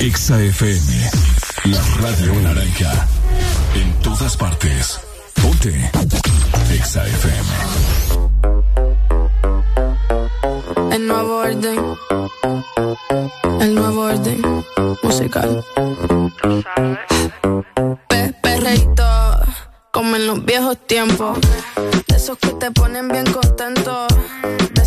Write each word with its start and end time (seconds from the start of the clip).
Exa 0.00 0.40
FM, 0.40 1.10
la 1.64 1.82
radio 2.00 2.32
naranja. 2.40 3.06
En 3.74 3.92
todas 4.00 4.34
partes. 4.34 4.98
Ponte. 5.42 5.90
Exa 6.72 7.06
FM. 7.06 7.48
El 10.92 11.06
nuevo 11.06 11.36
orden. 11.36 11.78
El 13.60 13.74
nuevo 13.74 14.00
orden 14.00 14.64
musical. 15.02 15.62
Pe 18.08 18.34
perreíto, 18.42 19.04
como 19.92 20.16
en 20.16 20.26
los 20.26 20.42
viejos 20.46 20.78
tiempos. 20.86 21.38
De 22.08 22.16
esos 22.16 22.38
que 22.38 22.54
te 22.54 22.70
ponen 22.70 23.08
bien 23.08 23.30
contento. 23.30 24.06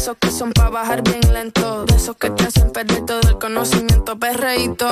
Esos 0.03 0.17
que 0.19 0.31
son 0.31 0.51
para 0.51 0.69
bajar 0.69 1.01
bien 1.01 1.21
lento. 1.33 1.85
De 1.85 1.95
esos 1.95 2.17
que 2.17 2.29
te 2.29 2.43
hacen 2.43 2.71
perder 2.71 3.05
todo 3.05 3.21
el 3.21 3.37
conocimiento. 3.39 4.19
Perreíto, 4.19 4.85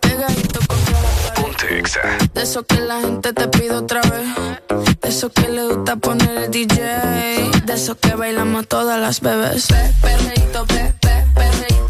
pegadito 0.00 0.58
contra 0.66 1.00
la 1.00 1.34
Ponte 1.34 1.78
Exa. 1.78 2.00
de 2.34 2.42
eso 2.42 2.66
que 2.66 2.80
la 2.80 2.98
gente 2.98 3.32
te 3.32 3.46
pide 3.46 3.70
otra 3.70 4.00
vez. 4.00 4.98
De 5.00 5.08
eso 5.08 5.30
que 5.30 5.48
le 5.48 5.62
gusta 5.68 5.94
poner 5.94 6.36
el 6.36 6.50
DJ. 6.50 6.82
De 7.64 7.74
eso 7.74 7.96
que 7.96 8.16
bailamos 8.16 8.66
todas 8.66 9.00
las 9.00 9.20
bebés. 9.20 9.68
Pe, 9.68 9.94
perreíto, 10.02 10.66
pe, 10.66 10.94
pe, 11.00 11.24
perreíto. 11.32 11.89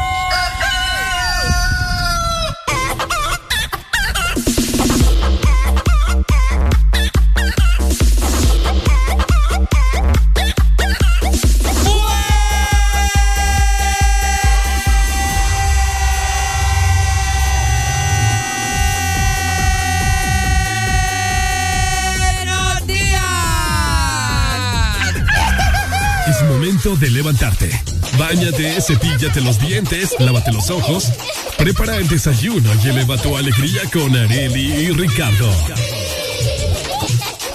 Momento 26.83 27.05
de 27.05 27.11
levantarte. 27.11 27.69
Báñate, 28.17 28.81
cepíllate 28.81 29.39
los 29.41 29.59
dientes, 29.59 30.15
lávate 30.19 30.51
los 30.51 30.69
ojos. 30.69 31.11
Prepara 31.57 31.97
el 31.97 32.07
desayuno 32.07 32.69
y 32.83 32.89
eleva 32.89 33.17
tu 33.17 33.35
alegría 33.37 33.81
con 33.91 34.15
Areli 34.15 34.73
y 34.73 34.91
Ricardo. 34.91 35.51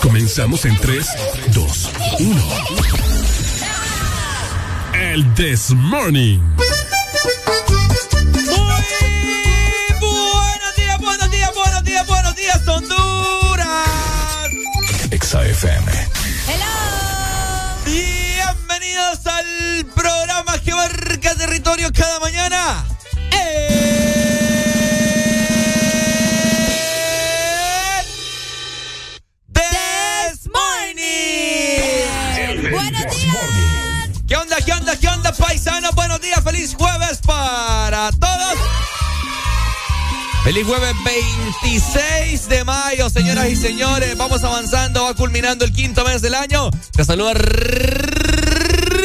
Comenzamos 0.00 0.64
en 0.64 0.76
3, 0.76 1.06
2, 1.52 1.90
1. 2.20 2.42
El 4.94 5.34
This 5.34 5.70
Morning. 5.70 6.38
Muy 6.38 6.66
buenos 10.00 10.76
días, 10.76 10.98
buenos 11.00 11.30
días, 11.30 11.52
buenos 11.54 11.84
días, 11.84 12.06
buenos 12.06 12.36
días, 12.36 12.68
Honduras. 12.68 13.66
Exa 15.10 15.44
FM. 15.44 15.92
Bienvenidos 18.96 19.26
al 19.26 19.84
programa 19.94 20.58
que 20.64 20.74
marca 20.74 21.34
territorio 21.34 21.92
cada 21.92 22.18
mañana. 22.18 22.86
El 23.30 23.66
This 29.52 30.48
Morning. 30.50 32.00
Buenos 32.70 33.02
días. 33.20 34.08
¿Qué 34.26 34.36
onda, 34.36 34.56
qué 34.64 34.72
onda, 34.72 34.96
qué 34.96 35.08
onda, 35.08 35.30
paisanos? 35.32 35.94
Buenos 35.94 36.22
días, 36.22 36.42
feliz 36.42 36.74
jueves 36.74 37.18
para 37.18 38.10
todos. 38.12 38.54
Feliz 40.42 40.64
jueves 40.64 40.94
26 41.04 42.48
de 42.48 42.64
mayo, 42.64 43.10
señoras 43.10 43.50
y 43.50 43.56
señores. 43.56 44.16
Vamos 44.16 44.42
avanzando, 44.42 45.04
va 45.04 45.12
culminando 45.12 45.66
el 45.66 45.72
quinto 45.72 46.02
mes 46.04 46.22
del 46.22 46.34
año. 46.34 46.70
Te 46.92 47.04
saluda 47.04 47.34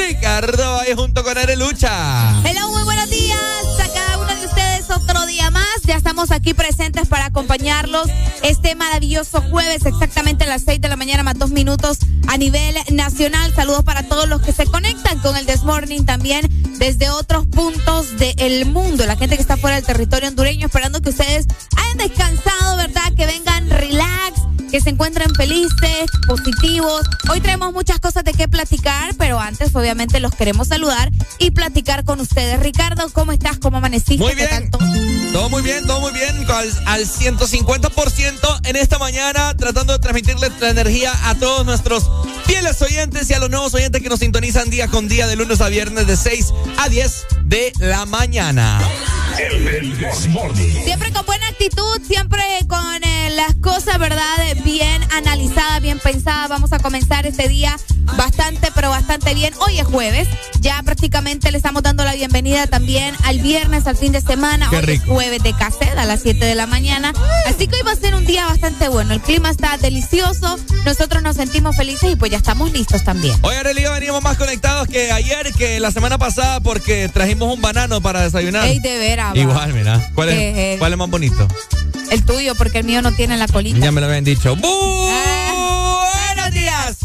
Ricardo 0.07 0.79
ahí 0.79 0.93
junto 0.95 1.23
con 1.23 1.37
Arelucha. 1.37 2.41
Hello, 2.43 2.69
muy 2.69 2.83
buenos 2.83 3.09
días 3.09 3.39
a 3.79 3.87
cada 3.93 4.17
uno 4.17 4.33
de 4.35 4.45
ustedes. 4.45 4.89
Otro 4.89 5.25
día 5.25 5.51
más. 5.51 5.81
Ya 5.85 5.95
estamos 5.95 6.31
aquí 6.31 6.53
presentes 6.53 7.07
para 7.07 7.25
acompañarlos 7.25 8.07
este 8.41 8.75
maravilloso 8.75 9.41
jueves, 9.41 9.85
exactamente 9.85 10.45
las 10.47 10.63
6 10.63 10.81
de 10.81 10.89
la 10.89 10.95
mañana, 10.95 11.23
más 11.23 11.37
dos 11.37 11.51
minutos 11.51 11.99
a 12.27 12.37
nivel 12.37 12.75
nacional. 12.91 13.53
Saludos 13.53 13.83
para 13.83 14.03
todos 14.03 14.27
los 14.27 14.41
que 14.41 14.53
se 14.53 14.65
conectan 14.65 15.19
con 15.19 15.37
el 15.37 15.45
This 15.45 15.63
Morning 15.63 16.03
también 16.05 16.47
desde 16.79 17.09
otros 17.09 17.45
puntos 17.45 18.17
del 18.17 18.65
mundo. 18.65 19.05
La 19.05 19.15
gente 19.15 19.35
que 19.35 19.41
está 19.41 19.57
fuera 19.57 19.75
del 19.75 19.85
territorio 19.85 20.29
hondureño, 20.29 20.65
esperando 20.65 21.01
que 21.01 21.09
ustedes 21.09 21.45
hayan 21.77 21.97
descansado, 21.97 22.77
¿verdad? 22.77 23.13
Que 23.15 23.25
vengan 23.27 23.69
relax, 23.69 24.40
que 24.71 24.79
se 24.79 24.89
encuentren 24.89 25.35
felices, 25.35 26.09
positivos. 26.25 27.01
Hoy 27.29 27.41
traemos 27.41 27.73
muchas 27.73 27.99
cosas 27.99 28.23
de 28.23 28.33
qué 28.33 28.47
platicar, 28.47 29.13
pero 29.17 29.39
antes 29.39 29.75
obviamente 29.75 30.19
los 30.21 30.33
queremos 30.33 30.69
saludar 30.69 31.11
y 31.39 31.51
platicar 31.51 32.05
con 32.05 32.21
ustedes. 32.21 32.59
Ricardo, 32.61 33.09
¿cómo 33.11 33.33
estás? 33.33 33.57
¿Cómo 33.59 33.77
amaneciste? 33.77 34.23
Muy 34.23 34.33
¿Qué 34.33 34.47
bien. 34.47 34.71
todo? 34.71 35.49
Muy 35.49 35.61
bien, 35.61 35.85
todo 35.85 35.99
muy 35.99 36.13
bien. 36.13 36.45
Al, 36.49 36.71
al 36.85 37.05
150% 37.05 38.61
en 38.63 38.75
esta 38.75 38.97
mañana, 38.97 39.55
tratando 39.55 39.93
de 39.93 39.99
transmitirle 39.99 40.49
la 40.59 40.69
energía 40.69 41.11
a 41.29 41.35
todos 41.35 41.65
nuestros 41.65 42.09
fieles 42.45 42.81
oyentes 42.81 43.29
y 43.29 43.33
a 43.33 43.39
los 43.39 43.49
nuevos 43.49 43.73
oyentes 43.73 44.01
que 44.01 44.09
nos 44.09 44.19
sintonizan 44.19 44.69
día 44.69 44.87
con 44.87 45.07
día 45.07 45.27
de 45.27 45.35
lunes 45.35 45.59
a 45.61 45.67
viernes 45.67 46.07
de 46.07 46.15
6 46.15 46.53
a 46.77 46.89
10 46.89 47.25
de 47.43 47.73
la 47.79 48.05
mañana. 48.05 48.79
Siempre 50.83 51.11
con 51.11 51.25
buena 51.25 51.47
actitud, 51.47 52.01
siempre 52.05 52.43
con 52.67 53.03
eh, 53.03 53.29
las 53.31 53.55
cosas, 53.55 53.97
¿verdad? 53.97 54.37
Bien 54.63 55.01
analizadas, 55.11 55.81
bien 55.81 55.99
pensadas. 55.99 56.49
Vamos 56.49 56.71
a 56.73 56.79
comenzar 56.79 57.25
este 57.25 57.47
día 57.49 57.75
bastante, 58.17 58.69
pero 58.75 58.89
bastante 58.89 59.33
bien. 59.33 59.53
Hoy 59.59 59.79
es 59.79 59.85
jueves. 59.85 60.27
Ya 60.59 60.81
prácticamente 60.83 61.51
le 61.51 61.57
estamos 61.57 61.81
dando 61.81 62.03
la 62.03 62.13
bienvenida 62.13 62.67
también 62.67 63.15
al 63.23 63.39
viernes, 63.39 63.87
al 63.87 63.97
fin 63.97 64.11
de 64.11 64.21
semana. 64.21 64.67
Qué 64.69 64.77
Hoy 64.77 64.81
rico. 64.83 65.03
es 65.05 65.09
jueves 65.09 65.43
de 65.43 65.53
cassette 65.53 65.97
a 65.97 66.05
las 66.05 66.21
7 66.21 66.45
de 66.45 66.53
la 66.55 66.67
mañana. 66.67 67.13
Así 67.47 67.67
que 67.67 67.77
hoy 67.77 67.81
va 67.83 67.91
a 67.93 67.95
ser 67.95 68.13
un 68.13 68.25
día 68.25 68.45
bastante 68.45 68.87
bueno. 68.89 69.13
El 69.13 69.21
clima 69.21 69.49
está 69.49 69.77
delicioso. 69.77 70.57
Nosotros 70.85 71.23
nos 71.23 71.35
sentimos 71.37 71.75
felices 71.75 72.11
y 72.11 72.15
pues 72.15 72.29
ya 72.31 72.37
estamos 72.37 72.71
listos 72.71 73.03
también. 73.03 73.35
Hoy 73.41 73.55
Arely 73.55 73.83
venimos 73.83 74.21
más 74.21 74.37
conectados 74.37 74.87
que 74.87 75.11
ayer, 75.11 75.51
que 75.53 75.79
la 75.79 75.91
semana 75.91 76.17
pasada, 76.19 76.59
porque 76.59 77.09
trajimos 77.09 77.53
un 77.53 77.61
banano 77.61 78.01
para 78.01 78.21
desayunar. 78.21 78.67
Ey, 78.67 78.79
de 78.79 78.97
veras. 78.99 79.35
Igual, 79.35 79.73
mira. 79.73 80.11
¿Cuál 80.13 80.29
Eh, 80.29 80.73
es, 80.73 80.79
¿Cuál 80.79 80.91
es 80.91 80.97
más 80.99 81.09
bonito? 81.09 81.47
El 82.11 82.25
tuyo, 82.25 82.55
porque 82.55 82.79
el 82.79 82.83
mío 82.83 83.01
no 83.01 83.13
tiene 83.13 83.37
la 83.37 83.47
colita. 83.47 83.79
Ya 83.79 83.89
me 83.93 84.01
lo 84.01 84.07
habían 84.07 84.25
dicho. 84.25 84.50
Ah. 84.53 86.07
Buenos 86.35 86.53
días. 86.53 86.97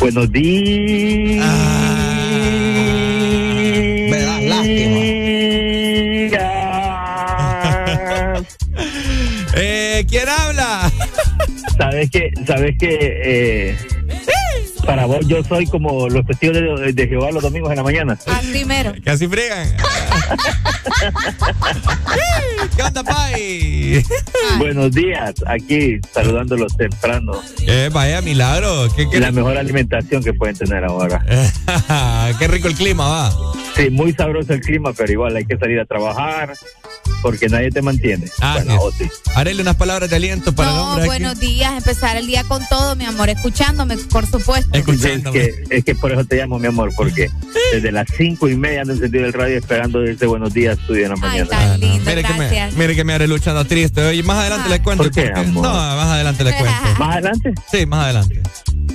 Buenos 0.00 0.32
días. 0.32 1.46
me 4.10 4.18
das 4.20 4.42
lástima. 4.42 5.00
Eh, 9.54 10.06
¿Quién 10.08 10.28
habla? 10.28 10.90
Sabes 11.76 12.10
que, 12.10 12.32
sabes 12.46 12.78
que 12.78 12.96
eh, 13.24 13.76
para 14.80 15.06
vos 15.06 15.26
yo 15.26 15.42
soy 15.44 15.66
como 15.66 16.08
los 16.08 16.24
testigos 16.26 16.56
de, 16.56 16.92
de 16.92 17.08
Jehová 17.08 17.30
los 17.30 17.42
domingos 17.42 17.70
en 17.70 17.76
la 17.76 17.82
mañana. 17.82 18.18
Ah, 18.26 18.40
primero. 18.50 18.92
Casi 19.04 19.26
friegan. 19.28 19.68
¿Qué 22.76 22.82
onda, 22.82 23.02
Pai? 23.02 24.02
Buenos 24.58 24.92
días, 24.92 25.34
aquí 25.46 26.00
saludándolos 26.12 26.76
temprano. 26.76 27.32
Eh, 27.66 27.90
vaya 27.92 28.20
milagro. 28.22 28.88
¿Qué, 28.96 29.08
qué, 29.08 29.20
La 29.20 29.32
mejor 29.32 29.56
alimentación 29.56 30.22
que 30.22 30.32
pueden 30.32 30.56
tener 30.56 30.84
ahora. 30.84 31.24
qué 32.38 32.48
rico 32.48 32.68
el 32.68 32.74
clima, 32.74 33.08
va. 33.08 33.32
Sí, 33.76 33.90
muy 33.90 34.12
sabroso 34.12 34.52
el 34.52 34.60
clima, 34.60 34.92
pero 34.92 35.12
igual 35.12 35.36
hay 35.36 35.44
que 35.44 35.56
salir 35.56 35.78
a 35.80 35.84
trabajar 35.84 36.54
porque 37.22 37.48
nadie 37.48 37.70
te 37.70 37.82
mantiene. 37.82 38.26
Ah, 38.40 38.54
bueno, 38.64 38.80
sí. 38.96 39.04
o. 39.26 39.38
Harele 39.38 39.62
unas 39.62 39.76
palabras 39.76 40.08
de 40.10 40.16
aliento 40.16 40.54
para 40.54 40.70
el 40.70 40.76
No, 40.76 40.92
aquí. 40.94 41.06
buenos 41.06 41.38
días. 41.38 41.72
Empezar 41.76 42.16
el 42.16 42.26
día 42.26 42.44
con 42.44 42.62
todo, 42.68 42.96
mi 42.96 43.04
amor. 43.04 43.28
Escuchándome, 43.28 43.96
por 43.98 44.26
supuesto. 44.26 44.70
Es 44.72 44.80
Escuchándome. 44.80 45.38
que, 45.38 45.54
es 45.70 45.84
que 45.84 45.94
por 45.94 46.12
eso 46.12 46.24
te 46.24 46.36
llamo, 46.36 46.58
mi 46.58 46.66
amor, 46.68 46.92
porque 46.96 47.30
desde 47.72 47.92
las 47.92 48.06
cinco 48.16 48.48
y 48.48 48.56
media 48.56 48.82
ando 48.82 48.94
encendido 48.94 49.26
el 49.26 49.32
radio 49.32 49.58
esperando 49.58 50.02
ese 50.02 50.26
buenos 50.26 50.52
días 50.54 50.78
tuyo 50.86 51.02
en 51.04 51.08
la 51.10 51.14
Ay, 51.16 51.20
mañana. 51.20 51.48
tan 51.48 51.60
Ah, 51.62 51.66
no. 51.72 51.76
lindo, 51.78 52.10
Mire 52.10 52.22
que, 52.24 52.32
me, 52.32 52.38
gracias. 52.38 52.74
mire 52.74 52.96
que 52.96 53.04
me 53.04 53.12
haré 53.12 53.28
luchando 53.28 53.64
triste. 53.66 54.02
Oye, 54.02 54.22
más 54.22 54.38
adelante 54.38 54.64
Ah. 54.66 54.70
le 54.70 54.82
cuento. 54.82 55.04
¿Por 55.04 55.12
qué, 55.12 55.30
amor? 55.34 55.64
No, 55.64 55.72
más 55.72 56.06
adelante 56.06 56.44
le 56.44 56.52
cuento. 56.56 56.70
Más 56.98 57.12
adelante, 57.16 57.52
Sí, 57.70 57.86
más 57.86 58.04
adelante. 58.04 58.40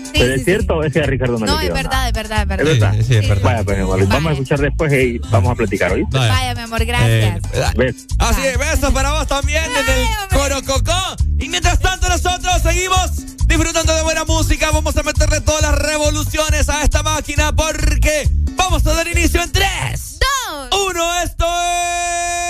Sí, 0.06 0.22
pero 0.22 0.26
sí, 0.28 0.32
es 0.34 0.40
sí. 0.40 0.46
cierto, 0.46 0.84
ese 0.84 1.02
a 1.02 1.06
Ricardo 1.06 1.38
no, 1.40 1.46
No, 1.46 1.60
le 1.60 1.68
es 1.68 1.74
verdad, 1.74 2.08
es 2.08 2.14
verdad, 2.14 2.42
es 2.44 2.48
verdad. 2.48 2.68
¿Es 2.68 2.80
verdad? 2.80 2.96
Sí, 3.00 3.04
sí, 3.04 3.16
es 3.16 3.28
verdad. 3.28 3.44
Vaya, 3.44 3.64
pues, 3.64 3.78
mi 3.78 3.84
amor, 3.84 4.08
vamos 4.08 4.30
a 4.30 4.32
escuchar 4.34 4.60
después 4.62 4.94
y 4.94 5.18
vamos 5.30 5.52
a 5.52 5.56
platicar. 5.56 5.92
Vaya. 5.92 6.32
Vaya, 6.34 6.56
mi 6.56 6.62
amor, 6.62 6.86
gracias. 6.86 7.38
Eh, 7.54 7.72
Así 8.20 8.42
es, 8.46 8.58
besos 8.58 8.94
para 8.94 9.12
vos 9.12 9.28
también 9.28 9.64
desde 9.74 9.94
el 9.94 10.08
Ay, 10.08 10.16
hombre. 10.24 10.38
Coro 10.38 10.64
Cocó. 10.64 11.16
Y 11.40 11.50
mientras 11.50 11.80
tanto 11.80 12.08
nosotros 12.10 12.62
seguimos 12.64 13.12
disfrutando 13.48 13.96
de 13.96 14.02
buena 14.04 14.26
música. 14.26 14.72
Vamos 14.72 14.96
a 14.98 15.04
meterle 15.04 15.42
todas 15.42 15.62
las 15.62 15.76
revoluciones 15.76 16.70
a 16.70 16.84
esta 16.84 17.04
máquina 17.04 17.54
porque 17.56 18.30
vamos 18.56 18.86
a 18.88 18.94
dar 18.94 19.08
inicio 19.08 19.42
en 19.42 19.52
3, 19.52 20.20
Dos. 20.20 20.80
1. 20.90 21.22
Esto 21.24 21.46
es... 21.46 22.45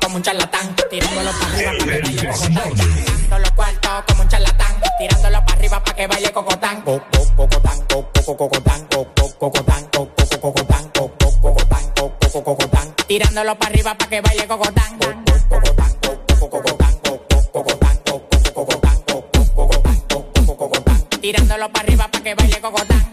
como 0.00 0.16
un 0.16 0.22
charlatán, 0.22 0.74
tirándolo 0.90 1.30
para 1.32 1.52
arriba 1.52 1.72
para 1.78 1.92
que 1.92 2.00
baile 2.02 2.26
cocotán. 2.28 3.40
Los 3.40 3.50
cuartos 3.52 4.04
como 4.08 4.22
un 4.22 4.28
charlatán, 4.28 4.76
tirándolo 4.98 5.44
para 5.44 5.52
arriba 5.58 5.84
para 5.84 5.96
que 5.96 6.06
baile 6.06 6.32
cocotán. 6.32 6.82
Co- 6.82 7.00
co- 7.12 7.30
Cocotán, 7.36 7.78
co- 7.88 8.08
co- 8.26 8.36
cocotán, 8.36 8.86
co- 8.90 9.06
co- 9.14 9.38
cocotán, 9.38 9.84
co- 9.92 10.08
co- 10.14 10.40
cocotán, 10.40 10.90
co- 10.90 11.10
co- 11.18 11.40
cocotán, 11.40 11.90
co- 11.96 12.12
co- 12.32 12.44
cocotán. 12.44 12.94
Tirándolo 13.06 13.54
para 13.56 13.70
arriba 13.72 13.94
para 13.94 14.10
que 14.10 14.20
baile 14.20 14.46
cocotán. 14.46 14.98
Co- 14.98 15.06
co- 15.06 15.48
cocotán, 15.48 15.92
co- 16.02 16.20
co- 16.38 16.50
cocotán, 16.50 16.94
co- 17.02 17.20
co- 17.28 17.50
cocotán, 17.52 17.96
co- 18.04 18.28
co- 18.30 18.52
cocotán, 18.54 18.96
co- 19.06 19.24
co- 19.32 19.54
cocotán, 19.54 20.00
co- 20.08 20.32
co- 20.46 20.56
cocotán. 20.56 21.04
Tirándolo 21.20 21.68
para 21.70 21.84
arriba 21.84 22.08
para 22.08 22.24
que 22.24 22.34
baile 22.34 22.60
cocotán. 22.60 23.12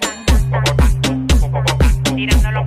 Tirándolo 2.15 2.66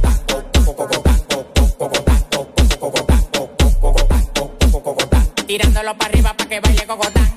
Tirándolo 5.51 5.97
para 5.97 6.09
arriba 6.09 6.33
para 6.33 6.49
que 6.49 6.61
baile 6.61 6.87
cocotán. 6.87 7.29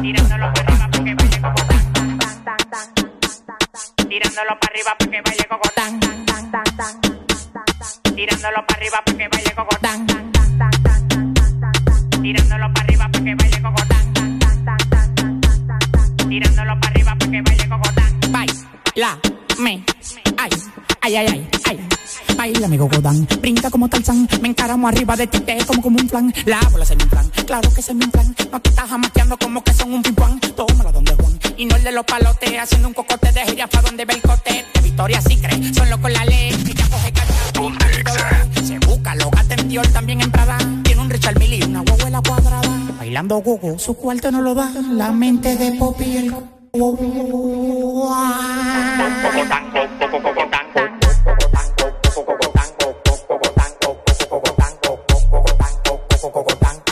Tirándolo 0.00 0.50
para 0.54 0.62
arriba 0.62 0.88
para 0.90 1.04
que 1.04 1.14
baile 1.14 1.38
cocotán. 1.42 1.92
Tirándolo 4.08 4.58
para 4.58 4.72
arriba 4.72 4.96
para 4.96 5.10
que 5.10 5.20
baile 5.20 5.44
cocotán. 5.50 6.00
Tirándolo 8.16 8.66
para 8.66 8.76
arriba 8.78 9.02
para 9.04 9.18
que 9.18 9.28
baile 9.28 9.54
cocotán. 9.54 10.06
Tirándolo 12.22 12.72
para 12.72 12.84
arriba 12.84 13.08
para 13.12 13.22
que 13.22 13.34
baile 13.34 13.60
cocotán. 13.60 14.04
Tirándolo 16.30 16.80
para 16.80 16.92
baile 18.32 19.31
ay, 21.02 21.16
ay, 21.16 21.26
ay, 21.26 21.48
ay. 21.64 21.88
Baila 22.36 22.68
mi 22.68 22.78
cocotán, 22.78 23.26
brinca 23.40 23.70
como 23.70 23.88
Tarzán, 23.88 24.28
me 24.40 24.48
encaramo 24.48 24.88
arriba 24.88 25.16
de 25.16 25.26
ti, 25.26 25.40
te 25.40 25.58
como 25.66 25.82
como 25.82 25.98
un 25.98 26.08
plan. 26.08 26.32
La 26.46 26.60
bola 26.70 26.84
se 26.84 26.96
me 26.96 27.02
inflan, 27.02 27.28
claro 27.46 27.68
que 27.74 27.82
se 27.82 27.94
me 27.94 28.04
inflan. 28.04 28.34
No 28.50 28.60
te 28.60 28.70
estás 28.70 28.88
jamaqueando 28.88 29.36
como 29.36 29.62
que 29.62 29.72
son 29.74 29.92
un 29.92 30.02
pimpán. 30.02 30.40
Tómala 30.40 30.92
donde 30.92 31.14
Juan, 31.14 31.38
y 31.56 31.66
no 31.66 31.76
el 31.76 31.84
de 31.84 31.92
los 31.92 32.04
palotes, 32.04 32.58
haciendo 32.58 32.88
un 32.88 32.94
cocote 32.94 33.32
de 33.32 33.40
jirafa 33.46 33.82
donde 33.82 34.04
ve 34.04 34.14
el 34.14 34.22
cote. 34.22 34.64
De 34.74 34.80
Victoria 34.80 35.20
sí 35.20 35.36
cree, 35.36 35.74
son 35.74 35.90
locos 35.90 36.12
la 36.12 36.24
ley, 36.24 36.50
ella 36.50 36.86
coge. 36.90 37.12
Se 38.64 38.78
busca, 38.78 39.14
lo 39.16 39.30
gata 39.30 39.54
en 39.54 39.68
Dior, 39.68 39.86
también 39.88 40.20
en 40.20 40.30
Prada. 40.30 40.58
Tiene 40.84 41.00
un 41.00 41.10
Richard 41.10 41.38
Mille 41.38 41.56
y 41.56 41.62
una 41.62 41.82
huevuela 41.82 42.20
cuadrada. 42.26 42.78
Bailando 42.98 43.38
gogo, 43.38 43.78
su 43.78 43.94
cuarto 43.94 44.30
no 44.30 44.40
lo 44.40 44.54
da. 44.54 44.70
La 44.90 45.12
mente 45.12 45.56
de 45.56 45.72
Poppy 45.72 46.16
el 46.16 46.34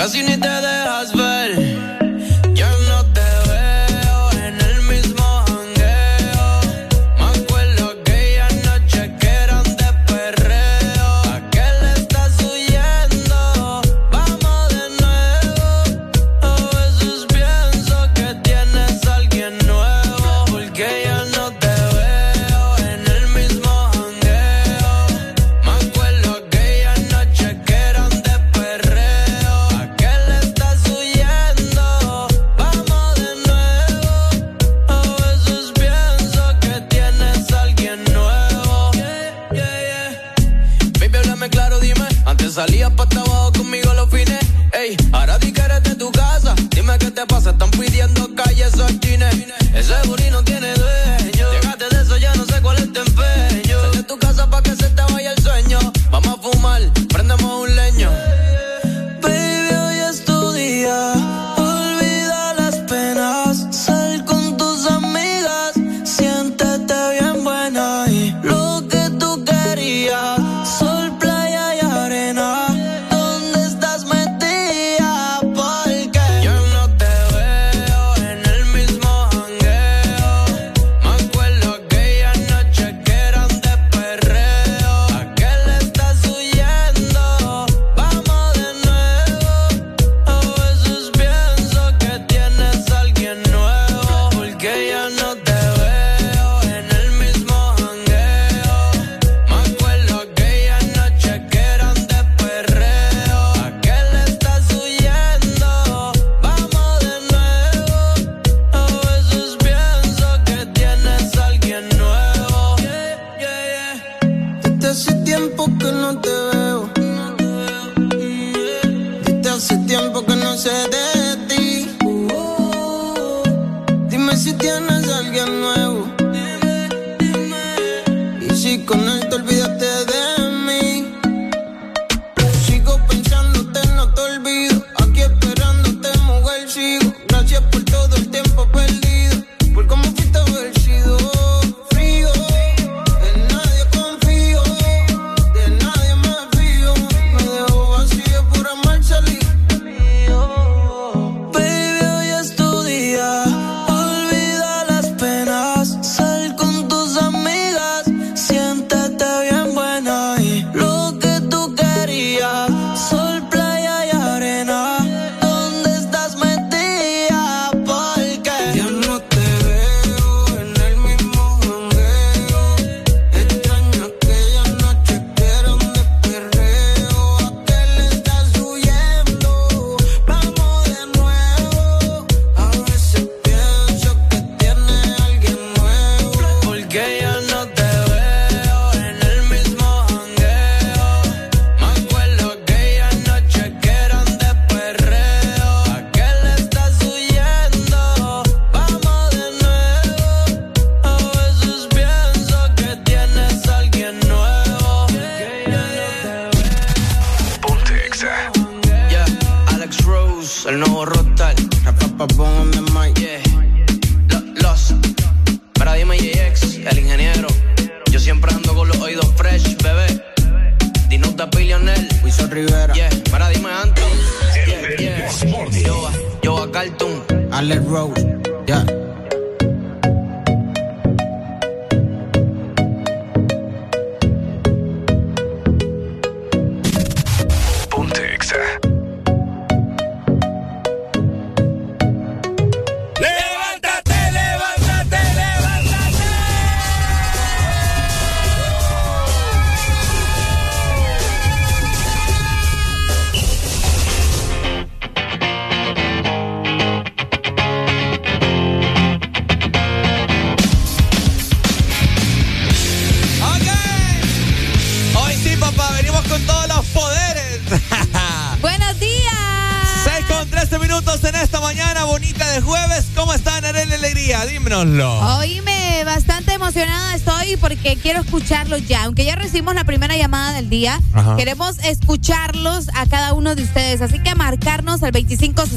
casi 0.00 0.22
ni 0.22 0.34
te 0.38 0.49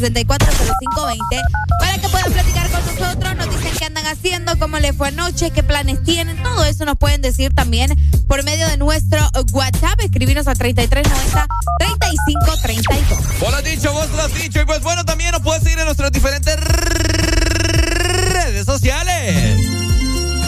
25640520 0.03 1.41
para 1.79 1.97
que 1.97 2.09
puedan 2.09 2.33
platicar 2.33 2.69
con 2.69 2.85
nosotros. 2.85 3.35
Nos 3.35 3.49
dicen 3.49 3.71
qué 3.77 3.85
andan 3.85 4.05
haciendo, 4.07 4.57
cómo 4.59 4.79
le 4.79 4.93
fue 4.93 5.09
anoche, 5.09 5.51
qué 5.51 5.63
planes 5.63 6.03
tienen. 6.03 6.41
Todo 6.43 6.65
eso 6.65 6.85
nos 6.85 6.97
pueden 6.97 7.21
decir 7.21 7.53
también 7.53 7.93
por 8.27 8.43
medio 8.43 8.67
de 8.67 8.77
nuestro 8.77 9.19
WhatsApp. 9.53 9.99
Escribirnos 10.01 10.47
a 10.47 10.55
3390 10.55 11.47
3532. 11.79 13.39
Vos 13.39 13.51
lo 13.51 13.57
has 13.57 13.63
dicho, 13.63 13.93
vos 13.93 14.09
lo 14.11 14.23
has 14.23 14.33
dicho. 14.33 14.61
Y 14.61 14.65
pues 14.65 14.81
bueno, 14.81 15.05
también 15.05 15.31
nos 15.31 15.41
puedes 15.41 15.63
seguir 15.63 15.79
en 15.79 15.85
nuestras 15.85 16.11
diferentes 16.11 16.55
redes 16.57 18.65
sociales. 18.65 19.59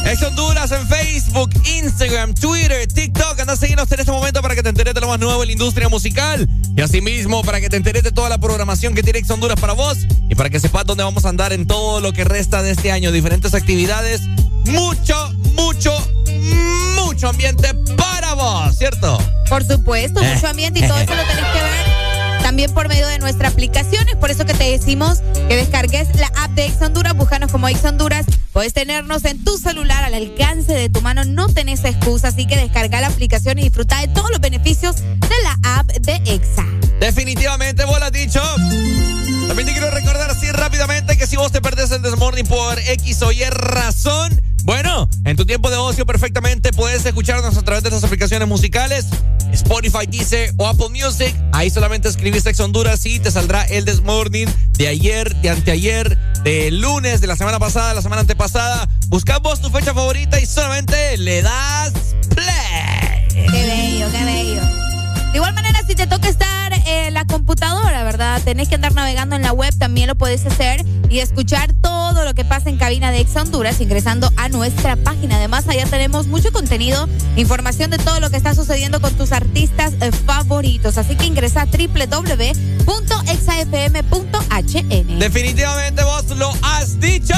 Ex 0.06 0.22
Honduras 0.22 0.72
en 0.72 0.88
Facebook, 0.88 1.50
Instagram, 1.66 2.36
Twitter, 2.36 2.86
TikTok. 2.88 3.40
Anda 3.40 3.54
a 3.54 3.56
seguirnos 3.56 3.92
en 3.92 4.00
este 4.00 4.12
momento 4.12 4.42
para 4.42 4.54
que 4.54 4.62
te 4.62 4.70
enteres 4.70 4.94
de 4.94 5.02
lo 5.02 5.08
más 5.08 5.20
nuevo 5.20 5.42
en 5.42 5.48
la 5.48 5.54
industria 5.54 5.90
musical. 5.90 6.48
Y 6.76 6.82
asimismo, 6.82 7.42
para 7.44 7.62
que 7.62 7.70
te 7.70 7.78
enteres 7.78 8.04
de 8.04 8.12
toda 8.12 8.28
la 8.30 8.38
programación 8.38 8.94
que 8.94 9.02
tiene 9.02 9.20
Ex 9.20 9.30
Honduras 9.30 9.60
para 9.60 9.74
vos. 9.74 9.98
Y 10.30 10.36
para 10.36 10.50
que 10.50 10.60
sepas 10.60 10.86
dónde 10.86 11.04
vamos 11.04 11.26
a 11.26 11.30
andar 11.30 11.54
en 11.54 11.66
todo 11.68 12.02
lo 12.02 12.12
que 12.12 12.24
resta 12.24 12.62
de 12.62 12.72
este 12.72 12.92
año. 12.92 13.12
Diferentes 13.12 13.54
actividades. 13.54 14.22
Mucho, 14.66 15.34
mucho, 15.54 15.96
mucho 16.96 17.30
ambiente 17.30 17.74
para 17.96 18.34
vos, 18.34 18.78
¿cierto? 18.78 19.18
Por 19.48 19.64
supuesto, 19.64 20.22
mucho 20.22 20.48
ambiente 20.48 20.80
y 20.80 20.88
todo 20.88 20.98
eso 20.98 21.16
lo 21.16 21.24
tenés 21.24 21.46
que 21.46 21.62
ver 21.62 22.06
también 22.46 22.72
por 22.76 22.88
medio 22.88 23.08
de 23.08 23.18
nuestra 23.18 23.48
aplicación. 23.48 24.08
Es 24.08 24.16
por 24.18 24.30
eso 24.30 24.46
que 24.46 24.54
te 24.54 24.66
decimos 24.66 25.24
que 25.50 25.56
descargues 25.56 26.16
la 26.16 26.28
app 26.38 26.52
de 26.52 26.68
Ex 26.68 26.80
Honduras, 26.80 27.16
búscanos 27.16 27.52
como 27.52 27.68
Ex 27.68 27.84
Honduras. 27.84 28.28
Puedes 28.54 28.72
tenernos 28.72 29.26
en 29.26 29.44
tu 29.44 29.58
celular 29.58 30.04
al 30.04 30.14
alcance 30.14 30.72
de 30.72 30.88
tu 30.88 31.02
mano, 31.02 31.26
no 31.26 31.50
tenés 31.50 31.84
excusa, 31.84 32.28
así 32.28 32.46
que 32.46 32.56
descarga 32.56 33.02
la 33.02 33.08
aplicación 33.08 33.58
y 33.58 33.64
disfruta 33.64 34.00
de 34.00 34.10
todos 34.10 34.30
los 34.30 34.40
beneficios 34.40 34.98
de 34.98 35.36
la 35.44 35.80
app 35.80 35.88
de 35.88 36.22
Exa. 36.32 36.65
Definitivamente, 37.16 37.86
vos 37.86 37.98
lo 37.98 38.06
has 38.08 38.12
dicho. 38.12 38.42
También 39.48 39.66
te 39.66 39.72
quiero 39.72 39.90
recordar 39.90 40.30
así 40.30 40.52
rápidamente 40.52 41.18
que 41.18 41.26
si 41.26 41.38
vos 41.38 41.50
te 41.50 41.62
perdés 41.62 41.90
el 41.92 42.02
Desmorning 42.02 42.46
por 42.46 42.78
X 42.78 43.22
o 43.22 43.32
Y 43.32 43.42
razón, 43.46 44.42
bueno, 44.64 45.10
en 45.24 45.38
tu 45.38 45.46
tiempo 45.46 45.70
de 45.70 45.78
ocio 45.78 46.06
perfectamente 46.06 46.74
puedes 46.74 47.06
escucharnos 47.06 47.56
a 47.56 47.62
través 47.62 47.84
de 47.84 47.90
esas 47.90 48.04
aplicaciones 48.04 48.50
musicales, 48.50 49.06
Spotify, 49.54 50.06
Deezer 50.06 50.54
o 50.58 50.68
Apple 50.68 50.90
Music. 50.90 51.34
Ahí 51.54 51.70
solamente 51.70 52.10
escribís 52.10 52.46
Ex 52.48 52.60
Honduras 52.60 53.06
y 53.06 53.18
te 53.22 53.32
saldrá 53.32 53.64
el 53.64 53.86
Desmorning 53.86 54.54
de 54.74 54.90
ayer, 54.90 55.34
de 55.38 55.52
anteayer, 55.52 56.18
de 56.44 56.70
lunes, 56.70 57.22
de 57.22 57.28
la 57.28 57.38
semana 57.38 57.60
pasada, 57.60 57.94
la 57.94 58.02
semana 58.02 58.24
antepasada. 58.24 58.90
Buscamos 59.08 59.62
tu 59.62 59.70
fecha 59.70 59.94
favorita 59.94 60.38
y 60.42 60.46
solamente 60.46 61.16
le 61.18 61.44
das 61.44 61.94
play. 62.36 63.48
Bello, 63.54 64.10
bello. 64.12 64.45
¿Verdad? 68.18 68.42
Tenés 68.46 68.70
que 68.70 68.76
andar 68.76 68.94
navegando 68.94 69.36
en 69.36 69.42
la 69.42 69.52
web, 69.52 69.78
también 69.78 70.08
lo 70.08 70.16
puedes 70.16 70.46
hacer 70.46 70.86
y 71.10 71.20
escuchar 71.20 71.74
todo 71.82 72.24
lo 72.24 72.34
que 72.34 72.46
pasa 72.46 72.70
en 72.70 72.78
cabina 72.78 73.12
de 73.12 73.20
Ex 73.20 73.36
Honduras 73.36 73.82
ingresando 73.82 74.32
a 74.38 74.48
nuestra 74.48 74.96
página. 74.96 75.36
Además, 75.36 75.68
allá 75.68 75.86
tenemos 75.86 76.28
mucho 76.28 76.54
contenido, 76.54 77.10
información 77.36 77.92
de 77.92 77.98
todo 77.98 78.22
lo 78.22 78.30
que 78.30 78.38
está 78.38 78.56
sucediendo 78.56 79.02
con 79.02 79.14
tus 79.16 79.34
artistas 79.34 79.96
eh, 80.00 80.14
favoritos. 80.14 80.98
Así 80.98 81.18
que 81.18 81.26
ingresa 81.26 81.64
a 81.64 81.66
www.exafm.hn. 81.66 82.80
Definitivamente 85.20 86.04
vos 86.06 86.30
lo 86.38 86.54
has 86.62 86.98
dicho. 87.02 87.36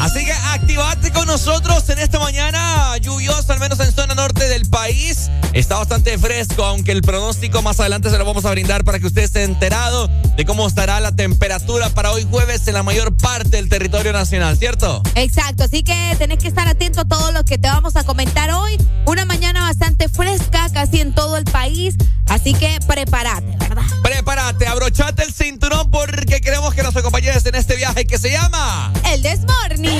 Así 0.00 0.24
que 0.26 0.32
activate 0.32 1.12
con 1.12 1.26
nosotros 1.26 1.88
en 1.88 1.98
esta 1.98 2.18
mañana 2.18 2.96
lluviosa, 2.98 3.54
al 3.54 3.60
menos 3.60 3.80
en 3.80 3.90
zona 3.90 4.14
norte 4.14 4.46
del 4.48 4.68
país. 4.68 5.30
Está 5.76 5.94
bastante 5.94 6.16
fresco, 6.16 6.64
aunque 6.64 6.90
el 6.90 7.02
pronóstico 7.02 7.60
más 7.60 7.78
adelante 7.80 8.08
se 8.08 8.16
lo 8.16 8.24
vamos 8.24 8.46
a 8.46 8.50
brindar 8.50 8.82
para 8.82 8.98
que 8.98 9.08
usted 9.08 9.20
esté 9.20 9.42
enterado 9.42 10.08
de 10.34 10.46
cómo 10.46 10.66
estará 10.66 11.00
la 11.00 11.14
temperatura 11.14 11.90
para 11.90 12.12
hoy 12.12 12.26
jueves 12.30 12.66
en 12.66 12.72
la 12.72 12.82
mayor 12.82 13.14
parte 13.14 13.50
del 13.50 13.68
territorio 13.68 14.14
nacional, 14.14 14.56
¿cierto? 14.56 15.02
Exacto, 15.16 15.64
así 15.64 15.82
que 15.82 16.14
tenés 16.16 16.38
que 16.38 16.48
estar 16.48 16.66
atento 16.66 17.02
a 17.02 17.04
todo 17.04 17.30
lo 17.30 17.44
que 17.44 17.58
te 17.58 17.68
vamos 17.68 17.94
a 17.96 18.04
comentar 18.04 18.50
hoy. 18.52 18.78
Una 19.04 19.26
mañana 19.26 19.64
bastante 19.64 20.08
fresca 20.08 20.66
casi 20.72 21.02
en 21.02 21.14
todo 21.14 21.36
el 21.36 21.44
país, 21.44 21.94
así 22.30 22.54
que 22.54 22.78
prepárate, 22.88 23.58
¿verdad? 23.58 23.82
Prepárate, 24.02 24.66
abrochate 24.66 25.24
el 25.24 25.34
cinturón 25.34 25.90
porque 25.90 26.40
queremos 26.40 26.72
que 26.72 26.84
nos 26.84 26.96
acompañes 26.96 27.44
en 27.44 27.54
este 27.54 27.76
viaje 27.76 28.06
que 28.06 28.16
se 28.16 28.30
llama... 28.30 28.94
El 29.12 29.20
Desmorning. 29.20 29.90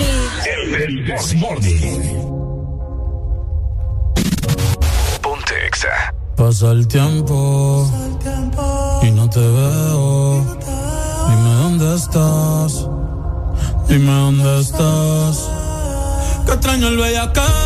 El, 0.47 1.05
Desmorning. 1.05 2.36
Pasa 6.47 6.71
el 6.71 6.87
tiempo 6.87 7.91
y 9.03 9.11
no 9.11 9.29
te 9.29 9.41
veo. 9.41 10.45
Dime 11.29 11.55
dónde 11.61 11.97
estás. 11.97 12.89
Dime 13.89 14.13
dónde 14.13 14.61
estás. 14.61 15.51
Que 16.47 16.53
extraño 16.53 16.87
el 16.87 16.99
bellacao. 16.99 17.66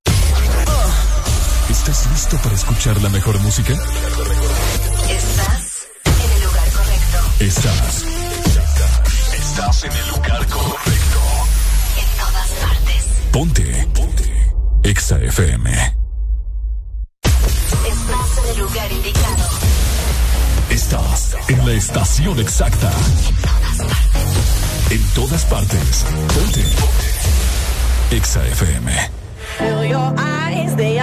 ¿Estás 2.31 2.39
listo 2.45 2.49
para 2.49 2.55
escuchar 2.55 2.95
la 3.01 3.09
mejor 3.09 3.37
música? 3.39 3.73
Estás 3.73 5.89
en 6.05 6.31
el 6.31 6.43
lugar 6.43 6.71
correcto. 6.71 7.17
Estás. 7.41 8.05
Estás 9.33 9.83
en 9.83 9.91
el 9.91 10.07
lugar 10.07 10.47
correcto. 10.47 11.19
En 11.97 12.05
todas 12.17 12.47
partes. 12.61 13.03
Ponte. 13.33 13.85
Ponte. 13.93 14.53
Exa 14.83 15.19
FM. 15.19 15.93
Estás 17.21 18.37
en 18.37 18.45
el 18.49 18.59
lugar 18.59 18.89
indicado. 18.93 19.49
Estás 20.69 21.35
en 21.49 21.65
la 21.65 21.73
estación 21.73 22.39
exacta. 22.39 22.93
En 23.29 23.35
todas 23.41 23.77
partes. 23.77 23.91
En 24.91 25.03
todas 25.13 25.45
partes. 25.45 26.05
Ponte. 26.33 26.63
Ponte. 26.79 28.15
Exa 28.15 28.47
FM. 28.47 29.11
Feel 29.57 29.83
your 29.83 30.13
eyes, 30.17 30.77
they. 30.77 31.01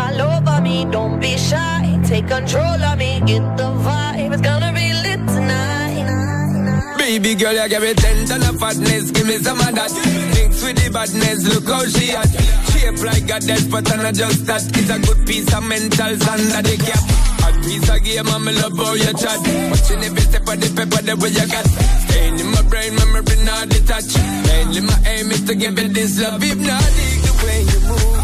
Don't 0.91 1.21
be 1.21 1.37
shy, 1.37 2.01
take 2.05 2.29
control 2.29 2.83
of 2.83 2.99
me. 2.99 3.21
Get 3.27 3.45
the 3.57 3.69
vibe, 3.85 4.33
it's 4.33 4.43
gonna 4.43 4.73
be 4.73 4.93
lit 4.93 5.21
tonight. 5.29 6.97
Baby 6.99 7.35
girl, 7.35 7.53
you 7.53 7.69
give 7.69 7.83
me 7.83 7.95
ten 7.95 8.27
ton 8.27 8.43
of 8.43 8.59
fatness, 8.59 9.11
give 9.11 9.27
me 9.27 9.37
some 9.39 9.61
of 9.61 9.75
that. 9.75 9.93
Mix 10.35 10.63
with 10.65 10.77
the 10.77 10.91
badness, 10.91 11.45
look 11.53 11.69
how 11.69 11.85
she 11.85 12.13
at. 12.13 12.29
Shape 12.73 13.01
like 13.05 13.31
a 13.31 13.39
death, 13.41 13.71
but 13.71 13.91
I'm 13.93 14.03
not 14.03 14.15
just 14.15 14.47
that. 14.47 14.65
It's 14.77 14.91
a 14.91 14.99
good 14.99 15.27
piece 15.27 15.53
of 15.53 15.63
mental 15.65 16.07
under 16.09 16.63
the 16.65 16.77
cap. 16.81 17.05
A 17.45 17.53
piece 17.65 17.89
of 17.89 18.03
game, 18.05 18.29
I'm 18.29 18.45
love 18.45 18.77
how 18.77 18.95
you 18.95 19.13
chat. 19.13 19.41
Watching 19.71 20.05
every 20.05 20.25
step 20.25 20.49
of 20.49 20.57
the 20.61 20.69
paper, 20.73 21.03
the 21.05 21.17
way 21.17 21.33
you 21.33 21.47
got. 21.49 21.67
Staying 22.09 22.39
in 22.41 22.49
my 22.49 22.63
brain, 22.63 22.95
memory 22.97 23.37
not 23.45 23.69
detached. 23.69 24.17
Mainly 24.17 24.81
my 24.89 24.99
aim 25.05 25.31
is 25.33 25.45
to 25.45 25.55
give 25.55 25.79
it 25.79 25.93
this 25.93 26.21
love, 26.21 26.41
hypnotic 26.41 27.19
the 27.25 27.33
way 27.45 27.61
you 27.61 27.81
move. 27.89 28.18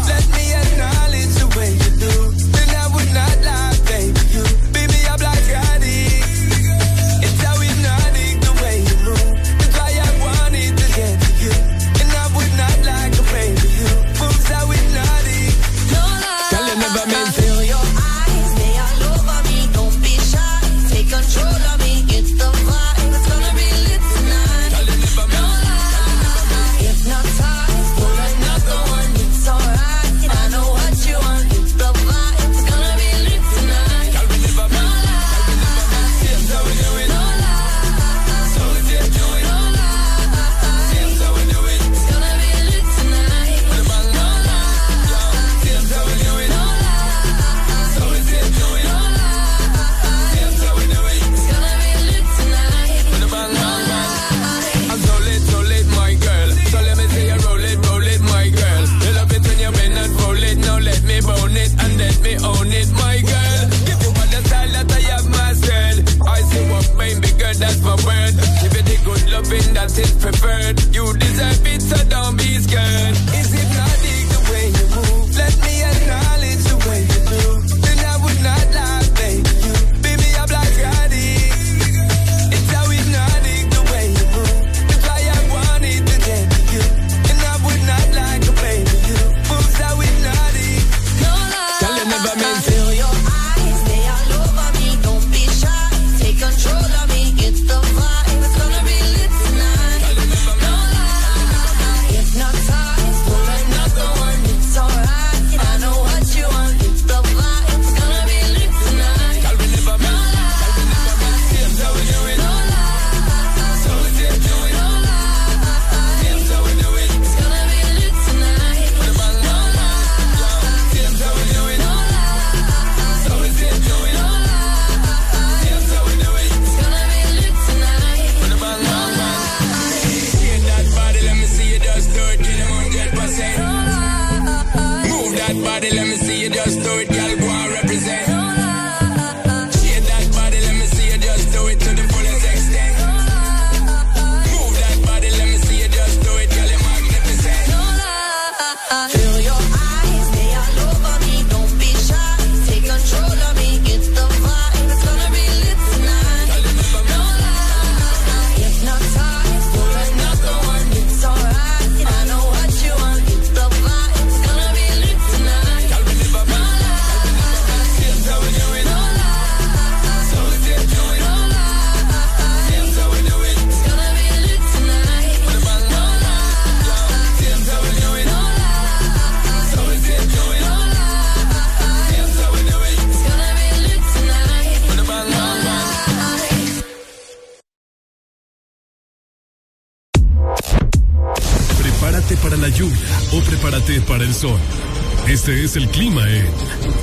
Este 195.45 195.63
es 195.63 195.75
el 195.75 195.87
clima 195.89 196.27
en 196.27 196.47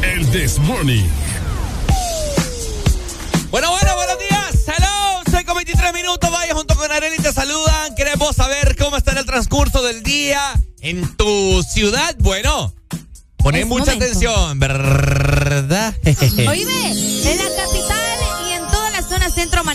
El 0.03 0.29
This 0.33 0.59
Morning. 0.59 1.05
Bueno, 3.53 3.71
bueno, 3.71 3.95
buenos 3.95 4.19
días. 4.19 4.67
Hello, 4.67 5.23
6 5.31 5.45
con 5.45 5.55
23 5.55 5.93
minutos. 5.95 6.29
Vaya 6.29 6.53
junto 6.53 6.75
con 6.75 6.91
Arely 6.91 7.19
te 7.19 7.33
saludan. 7.33 7.95
Queremos 7.95 8.35
saber 8.35 8.75
cómo 8.77 8.97
está 8.97 9.13
en 9.13 9.19
el 9.19 9.27
transcurso 9.27 9.85
del 9.85 10.03
día 10.03 10.61
en 10.81 11.17
tu 11.17 11.63
ciudad. 11.63 12.17
Bueno, 12.19 12.75
poné 13.37 13.65
mucha 13.65 13.93
atención, 13.93 14.59
¿verdad? 14.59 15.95
Oíme, 16.05 16.91
en 16.91 17.39
la 17.39 17.65
capital 17.65 17.82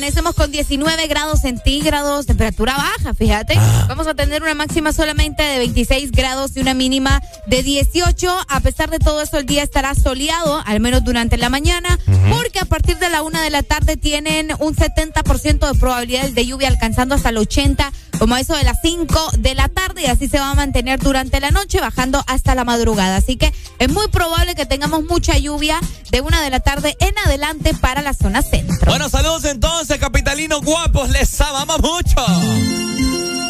amanecemos 0.08 0.36
con 0.36 0.52
19 0.54 1.08
grados 1.08 1.42
centígrados, 1.42 2.28
temperatura 2.28 2.78
baja, 2.78 3.14
fíjate. 3.14 3.56
Ah. 3.58 3.88
Vamos 3.90 4.08
a 4.08 4.14
tener 4.14 4.42
una 4.42 4.54
máxima 4.54 4.94
solamente 4.94 5.44
de 5.44 5.58
26 5.58 6.14
grados 6.14 6.56
y 6.56 6.62
una 6.62 6.74
mínima 6.74 7.22
de 7.46 7.62
18. 7.62 8.38
A 8.48 8.60
pesar 8.62 8.90
de 8.90 9.00
todo 9.00 9.22
eso, 9.22 9.38
el 9.38 9.46
día 9.46 9.64
estará 9.64 9.96
soleado, 9.96 10.64
al 10.66 10.80
menos 10.80 11.04
durante 11.04 11.36
la 11.36 11.50
mañana, 11.50 12.00
porque 12.30 12.60
a 12.60 12.66
partir 12.66 12.98
de 13.00 13.10
la 13.10 13.22
una 13.22 13.42
de 13.42 13.50
la 13.50 13.64
tarde 13.64 13.98
tienen 13.98 14.54
un 14.60 14.78
70% 14.78 15.74
de 15.74 15.78
probabilidades 15.78 16.34
de 16.34 16.46
lluvia 16.46 16.70
alcanzando 16.70 17.14
hasta 17.14 17.28
el 17.28 17.40
80, 17.40 17.92
como 18.20 18.36
eso 18.38 18.56
de 18.56 18.64
las 18.64 18.78
5 18.82 19.32
de 19.40 19.56
la 19.56 19.70
tarde, 19.70 20.04
y 20.04 20.06
así 20.06 20.28
se 20.28 20.40
va 20.40 20.52
a 20.52 20.56
mantener 20.56 21.00
durante 21.00 21.40
la 21.40 21.52
noche, 21.52 21.80
bajando 21.80 22.24
hasta 22.28 22.56
la 22.56 22.64
madrugada. 22.64 23.18
Así 23.18 23.38
que 23.38 23.54
es 23.80 23.90
muy 23.90 24.08
probable 24.08 24.56
que 24.56 24.66
tengamos 24.66 25.04
mucha 25.04 25.38
lluvia 25.38 25.80
de 26.12 26.22
una 26.22 26.42
de 26.42 26.50
la 26.50 26.60
tarde 26.60 26.96
en 27.00 27.18
adelante 27.20 27.74
para 27.74 28.02
la 28.02 28.14
zona 28.14 28.42
centro. 28.42 28.92
Bueno, 28.92 29.10
saludos 29.10 29.46
entonces, 29.46 29.98
capitalinos 30.00 30.62
guapos. 30.62 31.10
Les 31.10 31.40
amamos 31.42 31.80
mucho. 31.82 32.26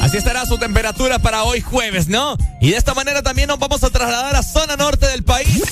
Así 0.02 0.18
estará 0.18 0.46
su 0.46 0.58
temperatura 0.58 1.20
para 1.20 1.44
hoy 1.44 1.60
jueves, 1.60 2.08
¿no? 2.08 2.38
Y 2.62 2.72
de 2.72 2.78
esta 2.78 2.94
manera 2.94 3.22
también 3.24 3.50
nos 3.50 3.60
vamos 3.60 3.84
a 3.84 3.90
trasladar 3.90 4.36
a 4.36 4.44
zona 4.44 4.78
norte 4.78 5.08
del 5.08 5.24
país. 5.24 5.64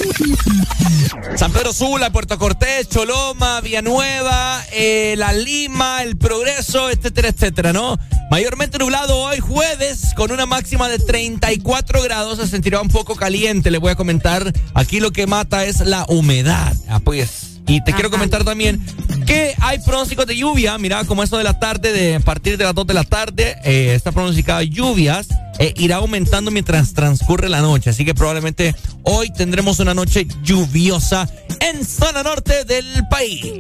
San 1.38 1.52
Pedro 1.52 1.72
Sula, 1.72 2.10
Puerto 2.12 2.38
Cortés, 2.38 2.90
Choloma, 2.90 3.62
Villanueva, 3.62 4.62
eh, 4.72 5.16
La 5.18 5.32
Lima, 5.32 6.04
El 6.04 6.18
Progreso, 6.18 6.90
etcétera, 6.90 7.30
etcétera, 7.30 7.72
¿no? 7.74 7.98
Mayormente 8.30 8.80
nublado 8.80 9.18
hoy 9.20 9.40
jueves 9.40 10.14
con 10.16 10.32
una 10.32 10.46
máxima 10.46 10.90
de 10.90 11.00
34 11.00 12.02
grados. 12.04 12.40
Se 12.40 12.48
sentirá 12.48 12.82
un 12.82 12.90
poco 12.90 13.16
caliente, 13.16 13.72
le 13.72 13.78
voy 13.78 13.92
a 13.92 13.96
comentar. 13.96 14.52
Aquí 14.74 15.00
lo 15.00 15.12
que 15.12 15.28
mata 15.28 15.66
es 15.66 15.82
la 15.82 16.06
humedad. 16.10 16.76
Ah, 16.90 17.00
pues. 17.00 17.60
Y 17.68 17.84
te 17.84 17.94
quiero 17.94 18.12
comentar 18.12 18.44
también 18.44 18.86
que 19.26 19.56
hay 19.60 19.80
pronósticos 19.80 20.28
de 20.28 20.38
lluvia. 20.38 20.78
Mira, 20.78 21.04
como 21.06 21.24
eso 21.24 21.38
de 21.38 21.44
la 21.44 21.60
tarde, 21.60 21.94
de 21.94 22.16
a 22.16 22.20
partir 22.20 22.58
de 22.58 22.64
las 22.64 22.76
2 22.76 22.86
de 22.86 22.94
la 22.94 23.04
tarde, 23.04 23.58
eh, 23.64 23.94
está 23.96 24.12
pronosticada 24.12 24.64
lluvias. 24.64 25.28
eh, 25.58 25.74
irá 25.78 25.98
aumentando 25.98 26.52
mientras 26.52 26.94
transcurre 26.94 27.48
la 27.48 27.62
noche. 27.62 27.90
Así 27.90 28.04
que 28.04 28.14
probablemente 28.14 28.76
hoy 29.04 29.32
tendremos 29.32 29.80
una 29.80 29.94
noche 29.94 30.28
lluviosa 30.44 31.30
en 31.62 31.86
zona 31.86 32.24
norte 32.24 32.66
del 32.66 32.86
país. 33.10 33.54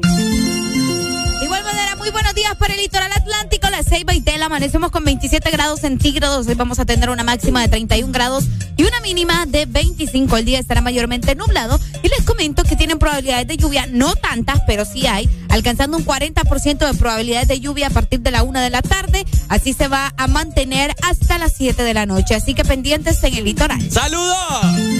De 1.45 1.47
igual 1.47 1.63
manera, 1.63 1.95
muy 1.95 2.10
buenos 2.10 2.34
días 2.34 2.55
para 2.55 2.73
el 2.73 2.79
litoral 2.79 3.12
atlántico, 3.12 3.69
las 3.69 3.86
6.20 3.86 4.41
amanecemos 4.41 4.89
con 4.89 5.03
27 5.03 5.51
grados 5.51 5.81
centígrados, 5.81 6.47
hoy 6.47 6.55
vamos 6.55 6.79
a 6.79 6.86
tener 6.86 7.12
una 7.12 7.23
máxima 7.23 7.62
de 7.62 7.67
31 7.67 8.12
grados 8.12 8.45
y 8.77 8.84
una 8.84 8.99
mínima 9.01 9.45
de 9.45 9.67
25. 9.67 10.38
El 10.38 10.45
día 10.45 10.58
estará 10.58 10.81
mayormente 10.81 11.36
nublado 11.36 11.79
y 12.01 12.08
les 12.08 12.23
comento 12.23 12.63
que 12.63 12.75
tienen 12.75 12.97
probabilidades 12.97 13.45
de 13.45 13.58
lluvia, 13.58 13.86
no 13.86 14.15
tantas, 14.15 14.62
pero 14.65 14.86
sí 14.86 15.05
hay, 15.05 15.29
alcanzando 15.49 15.97
un 15.97 16.05
40% 16.05 16.91
de 16.91 16.97
probabilidades 16.97 17.47
de 17.47 17.60
lluvia 17.60 17.88
a 17.88 17.91
partir 17.91 18.21
de 18.21 18.31
la 18.31 18.41
una 18.41 18.63
de 18.63 18.71
la 18.71 18.81
tarde, 18.81 19.23
así 19.47 19.73
se 19.73 19.88
va 19.88 20.15
a 20.17 20.25
mantener 20.25 20.95
hasta 21.03 21.38
las 21.38 21.53
7 21.53 21.84
de 21.84 21.93
la 21.93 22.08
noche, 22.08 22.34
así 22.34 22.55
que 22.55 22.65
pendientes 22.65 23.23
en 23.23 23.36
el 23.36 23.43
litoral. 23.43 23.91
¡Saludos! 23.91 24.94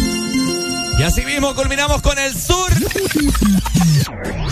Y 0.98 1.04
así 1.04 1.26
mismo 1.26 1.54
culminamos 1.56 2.02
con 2.02 2.18
el 2.18 2.34
sur. 2.34 2.72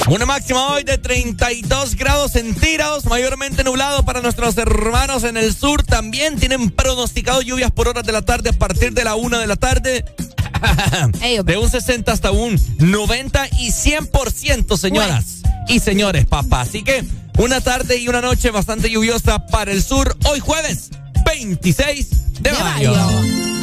Una 0.09 0.25
máxima 0.25 0.73
hoy 0.73 0.83
de 0.83 0.97
32 0.97 1.95
grados 1.95 2.33
centígrados, 2.33 3.05
mayormente 3.05 3.63
nublado 3.63 4.03
para 4.03 4.21
nuestros 4.21 4.57
hermanos 4.57 5.23
en 5.23 5.37
el 5.37 5.55
sur. 5.55 5.83
También 5.83 6.37
tienen 6.37 6.69
pronosticado 6.71 7.41
lluvias 7.41 7.71
por 7.71 7.87
horas 7.87 8.03
de 8.03 8.11
la 8.11 8.21
tarde 8.21 8.49
a 8.49 8.53
partir 8.53 8.93
de 8.93 9.05
la 9.05 9.15
una 9.15 9.39
de 9.39 9.47
la 9.47 9.55
tarde. 9.55 10.05
De 11.43 11.57
un 11.57 11.69
60 11.69 12.09
hasta 12.09 12.31
un 12.31 12.57
90 12.79 13.47
y 13.59 13.71
100%, 13.71 14.77
señoras 14.77 15.41
y 15.67 15.79
señores, 15.79 16.25
papá. 16.25 16.61
Así 16.61 16.83
que 16.83 17.03
una 17.37 17.59
tarde 17.59 17.97
y 17.97 18.07
una 18.07 18.21
noche 18.21 18.49
bastante 18.49 18.89
lluviosa 18.89 19.45
para 19.47 19.71
el 19.71 19.83
sur. 19.83 20.15
Hoy 20.25 20.39
jueves 20.39 20.89
26 21.25 22.41
de, 22.41 22.51
mayo. 22.51 22.93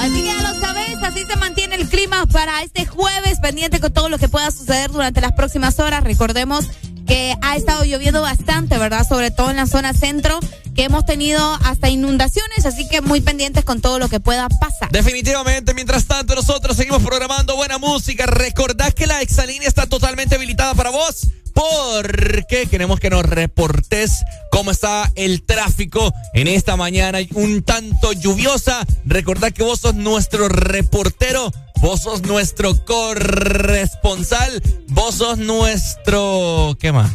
Así 0.01 0.15
que 0.15 0.27
ya 0.27 0.53
lo 0.53 0.61
sabes, 0.61 0.97
así 1.03 1.25
se 1.25 1.37
mantiene 1.37 1.77
el 1.77 1.89
clima 1.89 2.27
para 2.27 2.63
este 2.63 2.87
jueves, 2.87 3.39
pendiente 3.41 3.81
con 3.81 3.93
todo 3.93 4.09
lo 4.09 4.19
que 4.19 4.29
pueda 4.29 4.51
suceder 4.51 4.91
durante 4.91 5.21
las 5.21 5.33
próximas 5.33 5.79
horas. 5.79 6.03
Recordemos 6.05 6.67
que 7.07 7.35
ha 7.43 7.57
estado 7.57 7.85
lloviendo 7.85 8.23
bastante, 8.23 8.79
¿verdad? 8.79 9.07
Sobre 9.07 9.31
todo 9.31 9.51
en 9.51 9.57
la 9.57 9.67
zona 9.67 9.93
centro, 9.93 10.39
que 10.75 10.85
hemos 10.85 11.05
tenido 11.05 11.59
hasta 11.65 11.89
inundaciones, 11.89 12.65
así 12.65 12.89
que 12.89 13.01
muy 13.01 13.21
pendientes 13.21 13.65
con 13.65 13.81
todo 13.81 13.99
lo 13.99 14.09
que 14.09 14.21
pueda 14.21 14.49
pasar. 14.49 14.91
Definitivamente, 14.91 15.75
mientras 15.75 16.07
tanto 16.07 16.35
nosotros 16.35 16.77
seguimos 16.77 17.03
programando 17.03 17.57
buena 17.57 17.79
música. 17.79 18.27
Recordad 18.27 18.93
que 18.93 19.07
la 19.07 19.21
exalínea 19.23 19.69
está 19.69 19.87
totalmente 19.87 20.37
habilitada 20.37 20.75
para 20.75 20.91
vos. 20.91 21.29
Porque 21.55 22.67
queremos 22.71 23.01
que 23.01 23.11
nos 23.11 23.25
reportes 23.25 24.23
cómo 24.51 24.71
está 24.71 25.11
el 25.15 25.43
tráfico 25.43 26.13
en 26.35 26.49
esta 26.49 26.77
mañana 26.77 27.19
un 27.35 27.63
tanto 27.63 28.13
lluviosa. 28.13 28.87
Recordad 29.05 29.53
que 29.53 29.63
vos 29.63 29.81
sos 29.81 29.95
nuestro 29.95 30.49
reportero, 30.49 31.53
vos 31.81 32.03
sos 32.03 32.23
nuestro 32.23 32.85
corresponsal, 32.85 34.63
vos 34.89 35.17
sos 35.17 35.39
nuestro... 35.39 36.77
¿Qué 36.81 36.93
más? 36.93 37.11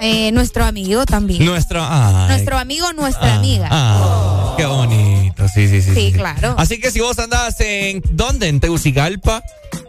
Eh, 0.00 0.32
nuestro 0.32 0.64
amigo 0.64 1.06
también. 1.06 1.44
Nuestro... 1.44 1.80
ay, 1.82 2.28
Nuestro 2.28 2.58
amigo, 2.58 2.92
nuestra 2.92 3.34
ah, 3.34 3.36
amiga. 3.36 3.68
ah, 3.70 4.54
qué 4.56 4.64
bonito, 4.66 5.46
sí, 5.48 5.68
sí, 5.68 5.80
sí, 5.80 5.94
Sí, 5.94 6.12
claro. 6.12 6.56
Así 6.58 6.80
que 6.80 6.90
si 6.90 7.00
vos 7.00 7.18
andás 7.20 7.60
en... 7.60 8.02
¿Dónde? 8.10 8.48
En 8.48 8.58
Tegucigalpa, 8.58 9.42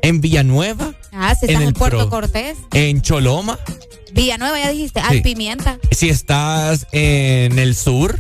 en 0.04 0.22
Villanueva, 0.22 0.94
Ah, 1.16 1.36
si 1.36 1.46
estás 1.48 1.64
en, 1.64 1.74
Puerto 1.74 1.98
Pro- 2.00 2.10
Cortés. 2.10 2.58
en 2.74 3.02
Choloma, 3.02 3.60
Villanueva, 4.14 4.60
ya 4.60 4.70
dijiste. 4.70 5.00
Ah, 5.00 5.10
Sí. 5.12 5.22
Pimienta. 5.22 5.78
si 5.92 6.10
estás 6.10 6.88
en 6.92 7.58
el 7.60 7.76
sur, 7.76 8.20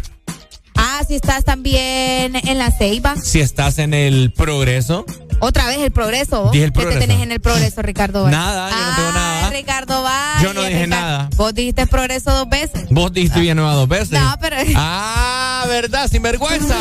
Ah, 0.75 1.01
si 1.07 1.13
estás 1.15 1.43
también 1.45 2.35
en 2.35 2.57
la 2.57 2.71
Ceiba. 2.71 3.15
si 3.15 3.39
estás 3.41 3.77
en 3.79 3.93
el 3.93 4.31
Progreso. 4.33 5.05
Otra 5.39 5.67
vez 5.67 5.79
el 5.79 5.91
progreso. 5.91 6.49
Dije 6.51 6.65
el 6.65 6.71
¿Qué 6.71 6.79
progreso. 6.79 6.99
te 6.99 7.07
tenés 7.07 7.21
en 7.21 7.31
el 7.31 7.41
progreso, 7.41 7.81
Ricardo? 7.81 8.23
Valle? 8.23 8.35
Nada, 8.37 8.69
yo 8.69 8.75
no 8.77 8.95
tengo 8.95 9.09
Ah, 9.09 9.13
nada. 9.13 9.49
Ricardo 9.49 10.01
Valle, 10.03 10.43
Yo 10.43 10.53
no 10.53 10.61
dije 10.63 10.85
Ricardo- 10.85 10.89
nada. 11.05 11.29
Vos 11.35 11.53
dijiste 11.53 11.85
progreso 11.87 12.31
dos 12.31 12.49
veces. 12.49 12.85
Vos 12.89 13.11
dijiste 13.11 13.39
Villanueva 13.41 13.73
dos 13.73 13.87
veces. 13.89 14.11
No, 14.19 14.35
pero. 14.39 14.55
Ah, 14.75 15.65
¿verdad? 15.67 16.07
Sin 16.09 16.21
vergüenza. 16.21 16.75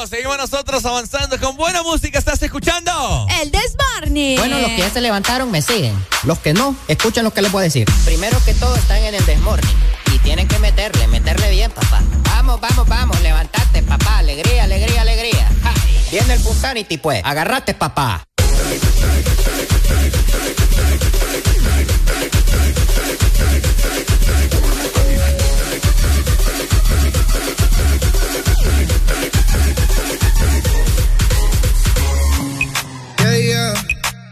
Bueno, 0.00 0.08
seguimos 0.08 0.38
nosotros 0.38 0.84
avanzando 0.86 1.38
con 1.38 1.56
buena 1.56 1.82
música. 1.82 2.18
¿Estás 2.18 2.42
escuchando? 2.42 3.26
El 3.42 3.50
Desbarney. 3.50 4.38
Bueno, 4.38 4.58
los 4.58 4.70
que 4.70 4.78
ya 4.78 4.90
se 4.90 5.00
levantaron 5.00 5.50
me 5.50 5.60
siguen. 5.60 5.94
Los 6.24 6.38
que 6.38 6.54
no, 6.54 6.74
escuchen 6.88 7.22
lo 7.22 7.32
que 7.32 7.42
les 7.42 7.52
voy 7.52 7.60
a 7.60 7.64
decir. 7.64 7.86
Primero 8.06 8.42
que 8.44 8.54
todo 8.54 8.74
están 8.76 8.98
en 9.02 9.14
el 9.14 9.26
desmorning. 9.26 9.76
Y 10.14 10.18
tienen 10.20 10.48
que 10.48 10.58
meterle, 10.58 11.06
meterle 11.08 11.50
bien, 11.50 11.70
papá. 11.70 12.02
Vamos, 12.24 12.60
vamos, 12.60 12.88
vamos, 12.88 13.20
levantate, 13.20 13.82
papá. 13.82 14.18
Alegría, 14.18 14.64
alegría, 14.64 15.02
alegría. 15.02 15.50
Ja. 15.62 15.74
Viene 16.10 16.34
el 16.34 16.40
Punsanity, 16.40 16.96
pues. 16.96 17.22
Agarrate, 17.22 17.74
papá. 17.74 18.24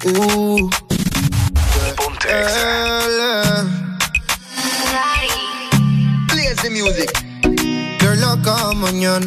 Uh. 0.05 0.71
Play 6.29 6.55
the 6.55 6.71
music. 6.71 7.11
You're 8.01 8.15
loca 8.17 8.75
mañana. 8.75 9.27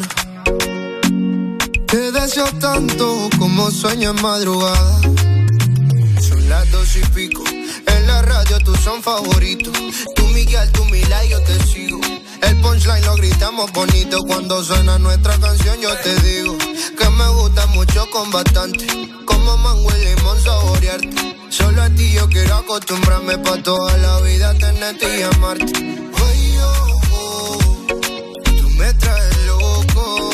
Te 1.86 2.10
deseo 2.12 2.46
tanto 2.58 3.28
como 3.38 3.70
sueño 3.70 4.12
en 4.12 4.22
madrugada. 4.22 5.00
Son 6.20 6.48
las 6.48 6.70
dos 6.70 6.96
y 6.96 7.00
pico. 7.14 7.44
En 7.86 8.06
la 8.06 8.22
radio 8.22 8.58
tú 8.60 8.74
son 8.76 9.02
favoritos. 9.02 9.76
Tú 10.16 10.26
Miguel, 10.28 10.72
tú 10.72 10.86
Mila 10.86 11.22
yo 11.26 11.38
te 11.42 11.62
sigo. 11.64 12.00
El 12.42 12.56
punchline 12.60 13.04
lo 13.04 13.14
gritamos 13.16 13.72
bonito 13.72 14.18
cuando 14.26 14.62
suena 14.62 14.98
nuestra 14.98 15.38
canción. 15.38 15.80
Yo 15.80 15.96
te 15.98 16.14
digo 16.22 16.56
que 16.98 17.08
me 17.10 17.28
gusta 17.28 17.66
mucho 17.68 18.08
con 18.10 18.30
bastante. 18.30 18.86
Como 19.24 19.56
mango 19.58 19.88
y 19.96 20.04
limón 20.04 20.40
saborearte. 20.40 21.36
Solo 21.48 21.82
a 21.82 21.90
ti 21.90 22.12
yo 22.12 22.28
quiero 22.28 22.54
acostumbrarme 22.56 23.38
pa' 23.38 23.62
toda 23.62 23.96
la 23.98 24.20
vida 24.20 24.54
tenerte 24.54 25.18
y 25.18 25.22
amarte. 25.22 25.72
Oye, 26.24 26.58
oh, 26.62 27.00
oh, 27.12 27.58
tú 28.44 28.70
me 28.78 28.92
traes 28.94 29.46
loco. 29.46 30.30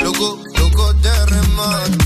Loco, 0.00 0.38
loco 0.58 0.92
de 0.92 1.26
remate. 1.26 2.05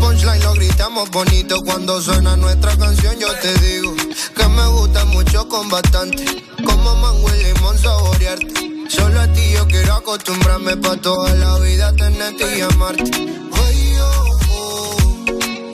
Punchline 0.00 0.42
lo 0.42 0.52
gritamos 0.54 1.10
bonito 1.10 1.60
cuando 1.62 2.00
suena 2.00 2.36
nuestra 2.36 2.76
canción. 2.76 3.18
Yo 3.18 3.28
te 3.40 3.54
digo 3.58 3.94
que 4.34 4.48
me 4.48 4.66
gusta 4.68 5.04
mucho 5.06 5.48
con 5.48 5.68
bastante. 5.68 6.24
Como 6.64 6.94
mango 6.96 7.28
y 7.34 7.44
limón 7.44 7.78
saborearte. 7.78 8.88
Solo 8.88 9.20
a 9.20 9.26
ti 9.32 9.42
yo 9.52 9.66
quiero 9.66 9.94
acostumbrarme 9.94 10.76
pa' 10.76 10.96
toda 10.96 11.34
la 11.34 11.58
vida 11.58 11.92
tenerte 11.94 12.58
y 12.58 12.60
amarte. 12.60 13.04
Oye, 13.04 14.00
oh, 14.00 14.38
oh, 14.50 14.96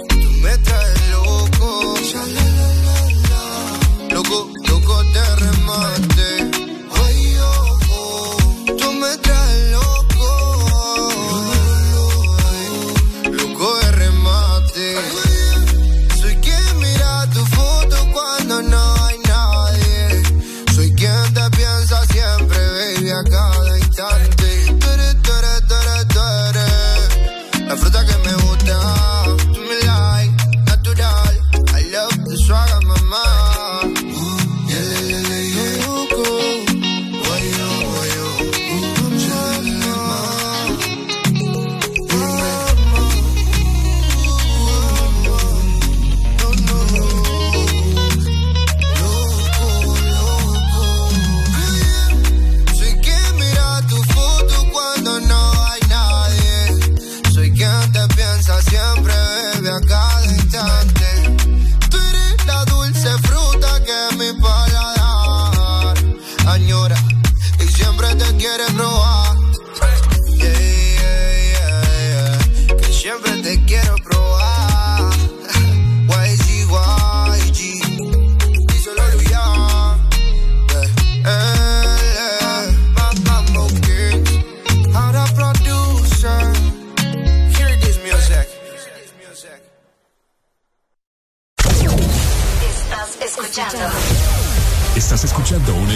tú 0.08 0.30
me 0.42 0.56
traes 0.58 1.08
loco. 1.10 1.94
Loco, 4.10 4.50
loco 4.68 5.04
de 5.04 5.36
remate. 5.36 6.11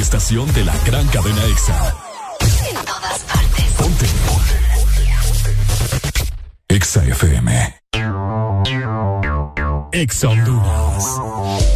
Estación 0.07 0.47
de 0.55 0.65
la 0.65 0.73
gran 0.85 1.05
cadena 1.09 1.45
EXA. 1.47 1.95
en 2.71 2.85
todas 2.85 3.19
partes. 3.25 3.65
Ponte. 3.77 4.07
EXA 6.69 7.05
FM. 7.07 7.81
EXA 9.91 10.29
Honduras. 10.29 11.76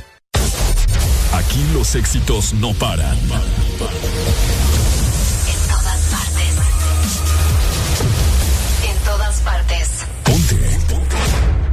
Aquí 1.33 1.63
los 1.73 1.95
éxitos 1.95 2.53
no 2.53 2.73
paran. 2.73 3.17
En 3.17 3.27
todas 5.69 6.01
partes. 6.11 6.53
En 8.87 8.97
todas 9.05 9.39
partes. 9.41 9.89
Ponte. 10.23 10.79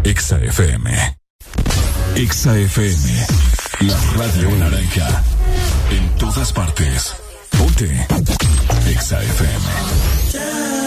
EXA 0.04 0.38
FM. 0.38 1.16
EXA 2.16 2.56
FM. 2.56 3.26
La 3.80 3.96
radio 4.16 4.50
naranja. 4.56 5.22
En 5.90 6.08
todas 6.16 6.52
partes. 6.52 7.14
Ponte. 7.50 8.06
EXA 8.86 9.22
FM. 9.22 10.77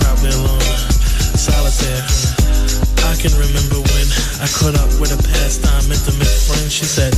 Probably 0.00 0.30
alone, 0.30 0.60
solitaire. 1.34 2.04
I 3.10 3.14
can 3.18 3.32
remember 3.34 3.82
when 3.82 4.06
I 4.38 4.46
caught 4.46 4.76
up 4.78 4.90
with 5.00 5.10
a 5.10 5.20
pastime 5.20 5.90
intimate 5.90 6.30
friend. 6.46 6.70
She 6.70 6.84
said, 6.84 7.14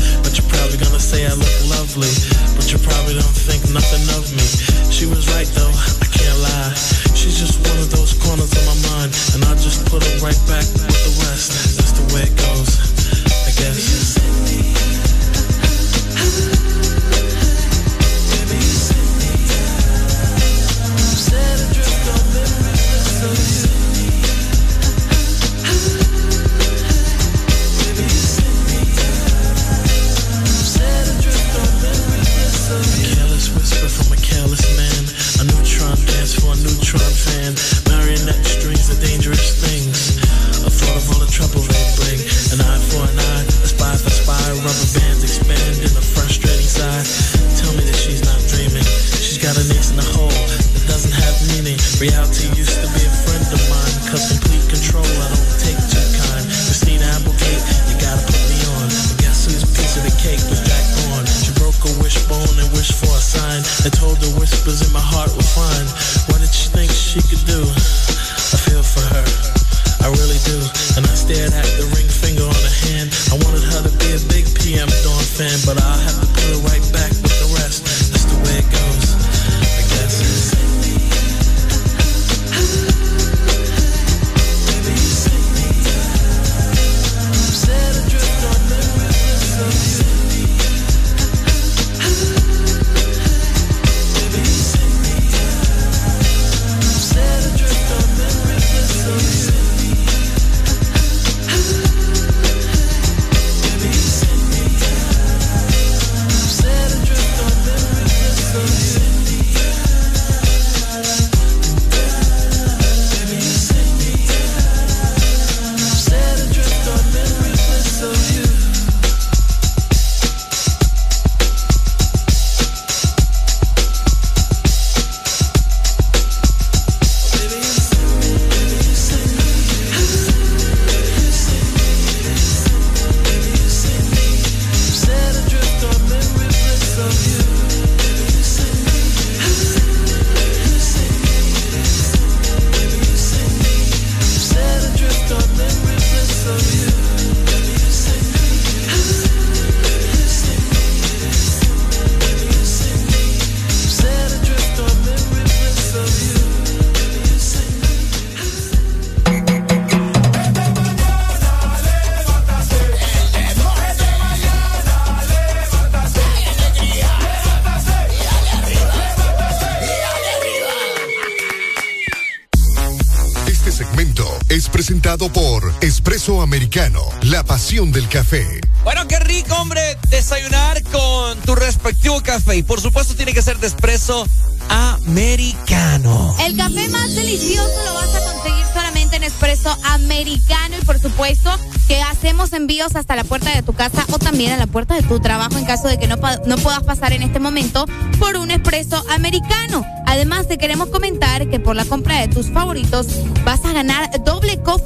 pasión 177.77 177.93
del 177.93 178.09
café. 178.09 178.61
Bueno, 178.85 179.07
qué 179.07 179.19
rico, 179.19 179.55
hombre, 179.57 179.99
desayunar 180.09 180.83
con 180.85 181.39
tu 181.41 181.55
respectivo 181.55 182.23
café. 182.23 182.57
Y 182.57 182.63
por 182.63 182.81
supuesto 182.81 183.15
tiene 183.15 183.35
que 183.35 183.43
ser 183.43 183.59
de 183.59 183.67
espresso 183.67 184.27
americano. 184.71 186.35
El 186.41 186.57
café 186.57 186.89
más 186.89 187.15
delicioso 187.15 187.85
lo 187.85 187.95
vas 187.95 188.15
a 188.15 188.33
conseguir 188.33 188.65
solamente 188.73 189.17
en 189.17 189.25
Espresso 189.25 189.77
Americano 189.85 190.77
y 190.81 190.85
por 190.85 190.99
supuesto 190.99 191.51
que 191.89 192.01
hacemos 192.03 192.53
envíos 192.53 192.97
hasta 192.97 193.15
la 193.15 193.25
puerta 193.25 193.55
de 193.55 193.63
tu 193.63 193.75
casa 193.75 194.05
o 194.11 194.19
también 194.19 194.53
a 194.53 194.57
la 194.57 194.67
puerta 194.67 194.95
de 194.95 195.03
tu 195.03 195.21
trabajo 195.21 195.57
en 195.57 195.65
caso 195.65 195.89
de 195.89 195.99
que 195.99 196.09
no, 196.09 196.17
no 196.47 196.57
puedas 196.59 196.83
pasar 196.83 197.13
en 197.13 197.23
este 197.23 197.41
momento 197.41 197.87
por 198.19 198.37
un 198.37 198.51
Espresso 198.51 199.05
Americano. 199.11 199.85
Además 200.07 200.49
te 200.49 200.59
queremos 200.59 200.89
comentar 200.89 201.49
que 201.49 201.61
por 201.61 201.77
la 201.77 201.85
compra 201.85 202.21
de 202.21 202.29
tus 202.29 202.51
favoritos 202.51 203.07
vas 203.45 203.65
a 203.65 203.73
ganar 203.73 204.11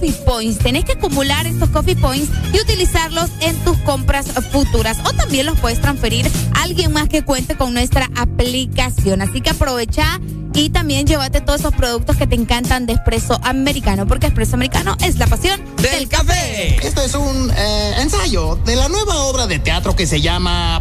coffee 0.01 0.25
points. 0.25 0.59
Tenés 0.59 0.85
que 0.85 0.93
acumular 0.93 1.47
estos 1.47 1.69
coffee 1.69 1.97
points 1.97 2.31
y 2.55 2.61
utilizarlos 2.61 3.29
en 3.41 3.55
tus 3.65 3.77
compras 3.79 4.27
futuras 4.51 4.99
o 5.05 5.13
también 5.13 5.47
los 5.47 5.59
puedes 5.61 5.81
transferir 5.81 6.27
a 6.55 6.63
alguien 6.63 6.93
más 6.93 7.09
que 7.09 7.23
cuente 7.23 7.55
con 7.57 7.75
nuestra 7.75 8.09
aplicación. 8.17 9.21
Así 9.21 9.43
que 9.43 9.51
aprovecha 9.51 10.19
y 10.55 10.71
también 10.71 11.07
llévate 11.07 11.43
todos 11.43 11.61
esos 11.61 11.75
productos 11.75 12.17
que 12.17 12.27
te 12.27 12.35
encantan 12.35 12.87
de 12.87 12.95
Espresso 12.95 13.39
Americano, 13.43 14.07
porque 14.07 14.27
Espresso 14.29 14.55
Americano 14.55 14.97
es 15.05 15.19
la 15.19 15.27
pasión 15.27 15.61
del, 15.77 16.09
café. 16.09 16.77
Esto 16.87 17.03
es 17.03 17.15
un 17.15 17.51
eh, 17.55 17.95
ensayo 17.99 18.57
de 18.65 18.77
la 18.77 18.89
nueva 18.89 19.17
obra 19.25 19.47
de 19.47 19.59
teatro 19.59 19.95
que 19.95 20.07
se 20.07 20.21
llama... 20.21 20.81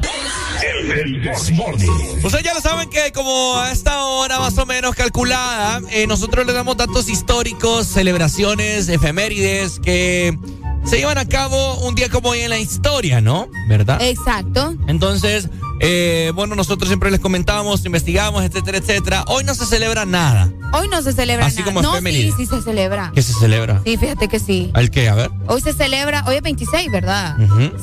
Ustedes 2.24 2.44
ya 2.44 2.54
lo 2.54 2.62
saben 2.62 2.90
que 2.90 3.12
como 3.12 3.58
a 3.58 3.72
esta 3.72 4.04
hora 4.04 4.40
más 4.40 4.58
o 4.58 4.66
menos 4.66 4.96
calculada, 4.96 5.82
eh, 5.92 6.08
nosotros 6.08 6.46
le 6.46 6.54
damos 6.54 6.78
datos 6.78 7.10
históricos, 7.10 7.86
celebraciones, 7.88 8.90
efemérides 8.90 9.80
que 9.80 10.38
se 10.86 10.98
llevan 10.98 11.18
a 11.18 11.28
cabo 11.28 11.76
un 11.88 11.96
día 11.96 12.10
como 12.10 12.30
hoy 12.30 12.40
en 12.40 12.50
la 12.50 12.58
historia, 12.58 13.22
¿no? 13.22 13.48
¿Verdad? 13.68 14.02
Exacto. 14.02 14.76
Entonces, 14.88 15.50
eh, 15.82 16.32
bueno, 16.36 16.56
nosotros 16.56 16.88
siempre 16.90 17.12
les 17.12 17.20
comentamos, 17.20 17.86
investigamos, 17.86 18.44
etcétera, 18.44 18.80
etcétera. 18.80 19.24
Hoy 19.28 19.44
no 19.44 19.54
se 19.56 19.66
celebra 19.66 20.06
nada. 20.06 20.52
Hoy 20.74 20.88
no 20.88 21.02
se 21.02 21.14
celebra 21.14 21.46
Así 21.46 21.60
nada. 21.60 21.66
como 21.66 21.82
no, 21.82 22.00
sí, 22.02 22.34
sí 22.36 22.46
se 22.46 22.62
celebra. 22.62 23.12
¿Qué 23.14 23.22
se 23.22 23.34
celebra? 23.34 23.82
Sí, 23.86 23.98
fíjate 23.98 24.28
que 24.28 24.40
sí. 24.40 24.72
¿El 24.76 24.92
qué? 24.92 25.10
A 25.10 25.16
ver. 25.16 25.32
Hoy 25.48 25.62
se 25.62 25.74
celebra, 25.74 26.24
hoy 26.28 26.36
es 26.36 26.42
26, 26.42 26.92
¿verdad? 26.92 27.38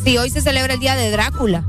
Sí, 0.05 0.19
hoy 0.19 0.31
se 0.31 0.41
celebra 0.41 0.75
el 0.75 0.81
Día 0.81 0.95
de 0.95 1.11
Drácula. 1.11 1.65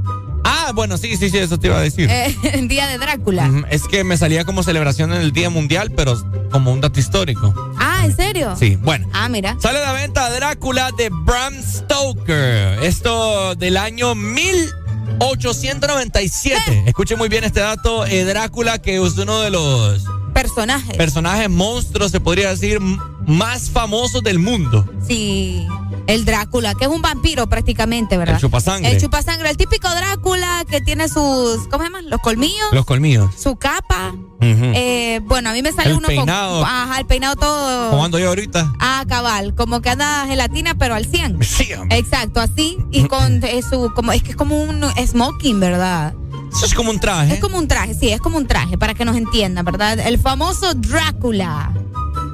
Ah, 0.50 0.72
bueno, 0.74 0.98
sí, 0.98 1.18
sí, 1.18 1.30
sí, 1.30 1.38
eso 1.38 1.60
te 1.60 1.68
iba 1.68 1.78
a 1.78 1.82
decir. 1.82 2.10
Eh, 2.10 2.34
Día 2.70 2.88
de 2.88 2.98
Drácula. 2.98 3.66
Es 3.70 3.84
que 3.88 4.04
me 4.06 4.16
salía 4.18 4.46
como 4.46 4.64
celebración 4.64 5.12
en 5.14 5.22
el 5.22 5.32
Día 5.34 5.50
Mundial, 5.50 5.92
pero 5.96 6.16
como 6.52 6.72
un 6.72 6.80
dato 6.82 6.98
histórico. 7.00 7.54
Ah, 7.78 8.02
¿en 8.06 8.16
serio? 8.16 8.56
Sí, 8.58 8.78
bueno. 8.78 9.08
Ah, 9.14 9.28
mira. 9.30 9.58
Sale 9.60 9.80
a 9.80 9.82
la 9.82 9.92
venta 9.94 10.30
Drácula 10.30 10.92
de 10.98 11.10
Bram 11.12 11.54
Stoker. 11.62 12.82
Esto 12.84 13.56
del 13.56 13.76
año 13.78 14.16
1897. 14.16 16.62
Eh. 16.72 16.84
Escuche 16.88 17.16
muy 17.18 17.28
bien 17.30 17.44
este 17.44 17.60
dato. 17.60 18.06
eh, 18.06 18.24
Drácula, 18.24 18.80
que 18.80 18.96
es 18.96 19.18
uno 19.18 19.42
de 19.42 19.50
los 19.50 20.06
Personaje. 20.34 20.94
personajes 20.94 21.50
monstruos, 21.50 22.12
se 22.12 22.20
podría 22.20 22.50
decir, 22.52 22.80
más 22.80 23.70
famosos 23.70 24.24
del 24.24 24.40
mundo. 24.40 24.86
Sí. 25.06 25.66
El 26.08 26.26
Drácula, 26.26 26.74
que 26.74 26.86
es 26.86 26.90
un 26.92 27.02
vampiro 27.02 27.48
prácticamente, 27.48 28.18
¿verdad? 28.18 28.36
El 28.36 28.42
chupasangre. 28.42 28.92
El 28.92 29.02
chupasangre, 29.02 29.50
el 29.50 29.58
típico 29.58 29.90
Drácula 29.90 30.64
que 30.70 30.80
tiene 30.82 31.08
sus, 31.10 31.68
¿cómo 31.70 31.80
se 31.84 31.90
llaman? 31.90 32.10
Los 32.10 32.22
colmillos, 32.22 32.68
Los 32.72 32.86
colmillos. 32.86 33.30
su 33.38 33.56
capa. 33.58 34.14
Eh, 34.40 35.20
bueno, 35.26 35.50
a 35.50 35.54
mí 35.54 35.62
me 35.62 35.72
sale 35.74 35.90
El 35.92 35.98
uno 35.98 36.08
peinado. 36.08 36.62
con. 36.62 36.70
Ajá, 36.70 37.00
el 37.00 37.06
peinado 37.08 37.36
todo. 37.36 37.90
¿Cómo 37.92 38.06
ando 38.06 38.20
yo 38.20 38.30
ahorita? 38.30 38.74
Ah, 38.80 39.04
cabal, 39.08 39.54
como 39.56 39.82
que 39.82 39.90
anda 39.90 40.26
gelatina, 40.28 40.76
pero 40.76 40.96
al 40.96 41.06
100. 41.06 41.44
Sí, 41.44 41.74
hombre. 41.74 41.98
Exacto, 41.98 42.40
así. 42.40 42.78
Y 42.92 43.04
con 43.08 43.44
eh, 43.44 43.62
su. 43.70 43.92
como 43.94 44.12
Es 44.14 44.24
que 44.24 44.32
es 44.32 44.36
como 44.38 44.62
un 44.62 44.82
smoking, 45.06 45.60
¿verdad? 45.60 46.14
Eso 46.56 46.66
es 46.66 46.74
como 46.74 46.92
un 46.92 47.00
traje. 47.00 47.34
Es 47.34 47.40
como 47.42 47.58
un 47.58 47.68
traje, 47.68 47.94
sí, 47.94 48.10
es 48.10 48.22
como 48.22 48.38
un 48.38 48.48
traje, 48.48 48.78
para 48.78 48.94
que 48.94 49.04
nos 49.04 49.18
entiendan, 49.18 49.66
¿verdad? 49.66 50.00
El 50.00 50.18
famoso 50.20 50.74
Drácula. 50.74 51.74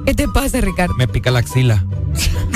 ¿Qué 0.06 0.14
te 0.14 0.28
pasa, 0.28 0.60
Ricardo? 0.60 0.94
Me 0.94 1.08
pica 1.08 1.30
la 1.32 1.40
axila. 1.40 1.84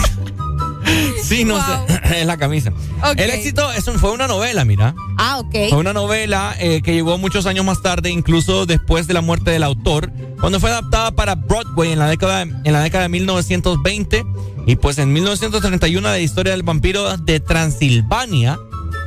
sí, 1.23 1.45
no 1.45 1.57
sé. 1.59 2.01
es 2.21 2.27
la 2.27 2.37
camisa. 2.37 2.71
Ok. 2.71 3.15
El 3.19 3.31
éxito 3.31 3.71
es 3.73 3.87
un- 3.89 3.99
fue 3.99 4.13
una 4.13 4.27
novela, 4.27 4.65
mira. 4.65 4.95
Ah, 5.19 5.39
ok. 5.39 5.55
Fue 5.71 5.79
una 5.79 5.93
novela 5.93 6.55
eh, 6.59 6.81
que 6.83 6.93
llegó 6.95 7.19
muchos 7.19 7.47
años 7.47 7.65
más 7.65 7.83
tarde, 7.83 8.11
incluso 8.11 8.67
después 8.67 9.07
de 9.07 9.15
la 9.15 9.21
muerte 9.21 9.51
del 9.51 9.63
autor, 9.65 10.11
cuando 10.41 10.61
fue 10.61 10.71
adaptada 10.71 11.11
para 11.13 11.35
Broadway 11.35 11.93
en 11.93 11.99
la 11.99 12.09
década, 12.09 12.43
en 12.43 12.73
la 12.73 12.81
década 12.81 13.03
de 13.05 13.09
1920 13.11 14.25
y 14.67 14.77
pues 14.77 14.99
en 14.99 15.13
1931 15.13 16.09
la 16.09 16.19
historia 16.19 16.53
del 16.53 16.63
vampiro 16.63 17.17
de 17.17 17.41
Transilvania, 17.41 18.59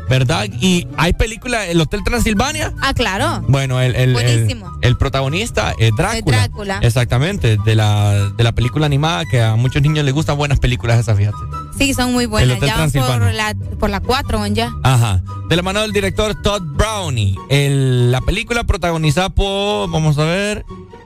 ¿verdad? 0.09 0.47
Y 0.59 0.88
hay 0.97 1.13
película, 1.13 1.67
El 1.67 1.79
Hotel 1.79 2.03
Transilvania. 2.03 2.73
Ah, 2.82 2.93
claro. 2.93 3.43
Bueno, 3.47 3.79
el, 3.79 3.95
el, 3.95 4.15
el, 4.17 4.63
el 4.82 4.97
protagonista 4.97 5.73
es 5.77 5.91
Drácula. 5.95 6.38
Es 6.38 6.41
Drácula. 6.49 6.79
Exactamente, 6.82 7.57
de 7.63 7.75
la, 7.75 8.29
de 8.36 8.43
la 8.43 8.51
película 8.53 8.86
animada 8.88 9.23
que 9.25 9.41
a 9.41 9.55
muchos 9.55 9.82
niños 9.82 10.03
les 10.03 10.13
gustan 10.13 10.36
buenas 10.38 10.59
películas 10.59 10.99
esas, 10.99 11.15
fíjate. 11.17 11.38
Sí, 11.82 11.93
son 11.95 12.13
muy 12.13 12.27
buenas. 12.27 12.59
Ya 12.59 12.77
van 12.77 12.91
por 12.91 13.34
la, 13.34 13.55
por 13.79 13.89
la 13.89 13.99
4 14.01 14.38
van 14.39 14.53
ya. 14.53 14.71
Ajá. 14.84 15.23
De 15.49 15.55
la 15.55 15.63
mano 15.63 15.82
del 15.82 15.91
director 15.91 16.36
Todd 16.43 16.61
Brownie. 16.61 17.36
El- 17.49 18.11
la 18.11 18.21
película 18.21 18.63
protagonizada 18.65 19.29
por, 19.29 19.89
vamos 19.89 20.17
a 20.19 20.25
ver, 20.25 20.63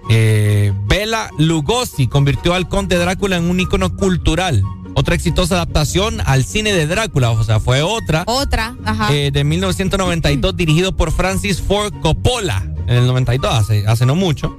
eh, 0.10 0.74
Bela 0.86 1.30
Lugosi 1.38 2.08
convirtió 2.08 2.54
al 2.54 2.68
conde 2.68 2.98
Drácula 2.98 3.38
en 3.38 3.50
un 3.50 3.60
ícono 3.60 3.96
cultural. 3.96 4.62
Otra 4.96 5.16
exitosa 5.16 5.56
adaptación 5.56 6.22
al 6.26 6.44
cine 6.44 6.74
de 6.74 6.88
Drácula, 6.88 7.32
o 7.32 7.44
sea, 7.44 7.60
fue 7.62 7.82
otra. 7.82 8.24
Otra, 8.28 8.76
ajá. 8.84 9.14
eh, 9.14 9.32
de 9.32 9.44
1992, 9.46 10.56
dirigido 10.58 10.96
por 10.96 11.12
Francis 11.12 11.62
Ford 11.62 11.94
Coppola. 12.02 12.64
En 12.88 12.98
el 12.98 13.08
92, 13.08 13.54
hace, 13.54 13.88
hace 13.88 14.06
no 14.06 14.16
mucho. 14.16 14.58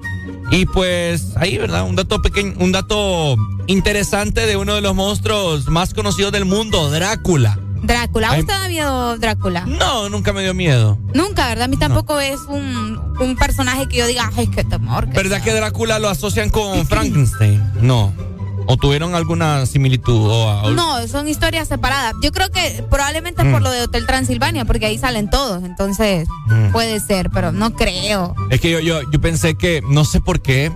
Y 0.50 0.66
pues 0.66 1.36
ahí, 1.36 1.58
¿verdad? 1.58 1.84
Un 1.84 1.96
dato 1.96 2.22
pequeño, 2.22 2.54
un 2.58 2.72
dato 2.72 3.36
interesante 3.66 4.46
de 4.46 4.56
uno 4.56 4.74
de 4.74 4.80
los 4.80 4.94
monstruos 4.94 5.68
más 5.68 5.92
conocidos 5.92 6.32
del 6.32 6.44
mundo, 6.44 6.90
Drácula. 6.90 7.58
Drácula. 7.82 8.30
¿A 8.30 8.38
usted 8.38 8.52
ha 8.52 8.68
miedo 8.68 9.16
Drácula? 9.18 9.64
No, 9.66 10.08
nunca 10.08 10.32
me 10.32 10.42
dio 10.42 10.54
miedo. 10.54 10.98
Nunca, 11.14 11.48
¿verdad? 11.48 11.64
A 11.64 11.68
mí 11.68 11.76
tampoco 11.76 12.18
es 12.20 12.40
un, 12.48 12.98
un 13.20 13.36
personaje 13.36 13.86
que 13.88 13.98
yo 13.98 14.06
diga, 14.06 14.30
ay, 14.36 14.46
qué 14.48 14.64
temor. 14.64 15.08
que 15.08 15.12
¿Verdad 15.14 15.42
que 15.42 15.52
Drácula 15.52 15.98
lo 15.98 16.08
asocian 16.08 16.50
con 16.50 16.86
Frankenstein? 16.88 17.62
No. 17.80 18.12
¿O 18.66 18.76
tuvieron 18.76 19.14
alguna 19.14 19.64
similitud? 19.66 20.28
O, 20.28 20.62
o- 20.62 20.70
No, 20.70 21.06
son 21.08 21.28
historias 21.28 21.68
separadas. 21.68 22.14
Yo 22.22 22.32
creo 22.32 22.50
que 22.50 22.84
probablemente 22.90 23.42
es 23.42 23.48
por 23.52 23.60
Mm. 23.60 23.64
lo 23.64 23.70
de 23.70 23.82
Hotel 23.82 24.06
Transilvania, 24.06 24.64
porque 24.64 24.86
ahí 24.86 24.98
salen 24.98 25.30
todos. 25.30 25.62
Entonces, 25.64 26.28
Mm. 26.48 26.72
puede 26.72 27.00
ser, 27.00 27.30
pero 27.30 27.52
no 27.52 27.74
creo. 27.74 28.34
Es 28.50 28.60
que 28.60 28.70
yo, 28.70 28.80
yo, 28.80 29.00
yo 29.10 29.20
pensé 29.20 29.54
que, 29.56 29.82
no 29.88 30.04
sé 30.04 30.20
por 30.20 30.40
qué, 30.42 30.72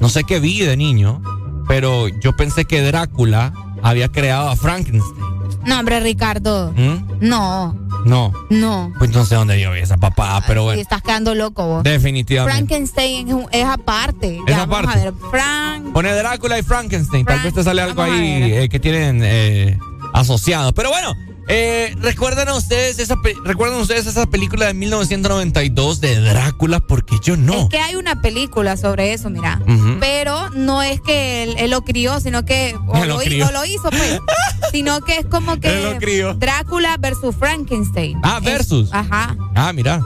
no 0.00 0.08
sé 0.08 0.24
qué 0.24 0.40
vi 0.40 0.60
de 0.60 0.76
niño, 0.76 1.22
pero 1.66 2.08
yo 2.08 2.36
pensé 2.36 2.64
que 2.66 2.82
Drácula 2.82 3.52
había 3.82 4.08
creado 4.10 4.48
a 4.50 4.56
Frankenstein. 4.56 5.24
No, 5.64 5.78
hombre, 5.80 5.98
Ricardo. 6.00 6.72
¿Mm? 6.76 7.18
No, 7.28 7.74
No. 8.06 8.32
no. 8.50 8.92
Pues 8.98 9.10
no 9.10 9.24
sé 9.26 9.34
dónde 9.34 9.60
yo 9.60 9.72
vi 9.72 9.80
esa 9.80 9.96
papá, 9.98 10.42
pero 10.46 10.62
Sí, 10.62 10.64
bueno. 10.66 10.80
estás 10.82 11.02
quedando 11.02 11.34
loco 11.34 11.66
vos. 11.66 11.82
Definitivamente. 11.82 12.56
Frankenstein 12.58 13.28
es, 13.28 13.34
un- 13.34 13.46
es 13.52 13.64
aparte. 13.64 14.36
Es 14.38 14.42
Ya, 14.46 14.64
vamos 14.64 14.78
aparte. 14.90 15.00
a 15.00 15.04
ver. 15.10 15.14
Frank. 15.30 15.92
Pone 15.92 16.12
Drácula 16.12 16.58
y 16.58 16.62
Frankenstein. 16.62 17.24
Tal 17.26 17.40
vez 17.40 17.52
te 17.54 17.62
sale 17.62 17.82
algo 17.82 18.02
ahí 18.02 18.42
eh, 18.52 18.68
que 18.68 18.78
tienen 18.80 19.20
eh, 19.24 19.78
asociado. 20.12 20.72
Pero 20.72 20.90
bueno, 20.90 21.14
eh, 21.48 21.94
¿recuerdan 22.00 22.48
ustedes 22.48 22.98
esa 22.98 23.16
recuerdan 23.44 23.80
ustedes 23.80 24.06
esa 24.06 24.26
película 24.26 24.66
de 24.66 24.74
1992 24.74 26.00
de 26.00 26.20
Drácula? 26.20 26.80
Porque 26.80 27.16
yo 27.22 27.36
no. 27.36 27.54
Es 27.54 27.68
que 27.68 27.78
hay 27.78 27.94
una 27.94 28.20
película 28.20 28.76
sobre 28.76 29.12
eso, 29.12 29.30
mira. 29.30 29.60
Pero 30.00 30.50
no 30.50 30.82
es 30.82 31.00
que 31.00 31.44
él, 31.44 31.54
él 31.58 31.70
lo 31.70 31.82
crió, 31.82 32.18
sino 32.20 32.44
que. 32.44 32.74
O 32.86 33.04
lo 33.04 33.22
hizo, 33.64 33.90
pues. 33.90 34.20
sino 34.72 35.00
que 35.00 35.18
es 35.18 35.26
como 35.26 35.58
que. 35.60 35.68
Él 35.68 35.98
lo. 36.00 36.34
Drácula 36.34 36.96
versus 36.98 37.34
Frankenstein. 37.36 38.18
Ah, 38.22 38.38
Es- 38.38 38.44
versus. 38.44 38.88
ajá. 38.92 39.36
Ah, 39.54 39.72
mira. 39.72 40.00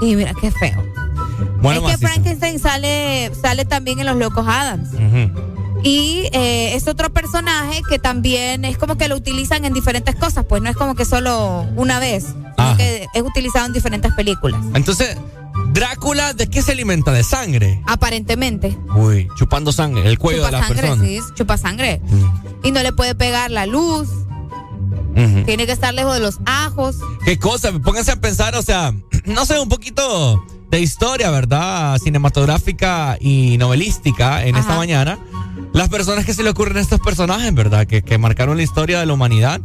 Sí, 0.00 0.16
mira, 0.16 0.32
qué 0.40 0.50
feo. 0.50 0.82
Bueno, 1.60 1.88
es 1.88 1.98
que. 1.98 2.06
Frankenstein 2.06 2.58
sale, 2.58 3.30
sale 3.40 3.64
también 3.64 3.98
en 4.00 4.06
Los 4.06 4.16
Locos 4.16 4.46
Adams. 4.48 4.90
Y 5.86 6.28
eh, 6.32 6.74
es 6.74 6.88
otro 6.88 7.10
personaje 7.10 7.80
que 7.88 8.00
también 8.00 8.64
es 8.64 8.76
como 8.76 8.98
que 8.98 9.06
lo 9.06 9.14
utilizan 9.14 9.64
en 9.64 9.72
diferentes 9.72 10.16
cosas, 10.16 10.44
pues 10.44 10.60
no 10.60 10.68
es 10.68 10.74
como 10.74 10.96
que 10.96 11.04
solo 11.04 11.64
una 11.76 12.00
vez, 12.00 12.24
sino 12.56 12.76
que 12.76 13.06
es 13.14 13.22
utilizado 13.22 13.66
en 13.66 13.72
diferentes 13.72 14.12
películas. 14.14 14.60
Entonces, 14.74 15.16
Drácula, 15.72 16.32
¿de 16.32 16.48
qué 16.48 16.60
se 16.60 16.72
alimenta? 16.72 17.12
¿De 17.12 17.22
sangre? 17.22 17.80
Aparentemente. 17.86 18.76
Uy, 18.96 19.28
chupando 19.36 19.70
sangre, 19.70 20.08
el 20.08 20.18
cuello 20.18 20.38
chupa 20.38 20.46
de 20.46 20.52
la 20.60 20.66
sangre, 20.66 20.82
persona. 20.88 21.04
sí, 21.04 21.20
chupa 21.36 21.56
sangre. 21.56 22.00
Y 22.64 22.72
no 22.72 22.82
le 22.82 22.92
puede 22.92 23.14
pegar 23.14 23.52
la 23.52 23.66
luz, 23.66 24.08
tiene 25.44 25.66
que 25.66 25.72
estar 25.72 25.94
lejos 25.94 26.14
de 26.14 26.20
los 26.20 26.40
ajos. 26.46 26.96
¿Qué 27.24 27.38
cosa? 27.38 27.70
Pónganse 27.78 28.10
a 28.10 28.16
pensar, 28.16 28.56
o 28.56 28.62
sea, 28.62 28.92
no 29.24 29.46
sé, 29.46 29.60
un 29.60 29.68
poquito 29.68 30.44
de 30.70 30.80
historia, 30.80 31.30
¿verdad? 31.30 31.98
Cinematográfica 31.98 33.16
y 33.20 33.56
novelística 33.58 34.44
en 34.44 34.56
esta 34.56 34.70
Ajá. 34.72 34.78
mañana. 34.78 35.18
Las 35.72 35.88
personas 35.88 36.24
que 36.24 36.34
se 36.34 36.42
le 36.42 36.50
ocurren 36.50 36.76
a 36.78 36.80
estos 36.80 37.00
personajes, 37.00 37.52
¿verdad? 37.54 37.86
Que, 37.86 38.02
que 38.02 38.18
marcaron 38.18 38.56
la 38.56 38.62
historia 38.62 39.00
de 39.00 39.06
la 39.06 39.12
humanidad. 39.12 39.60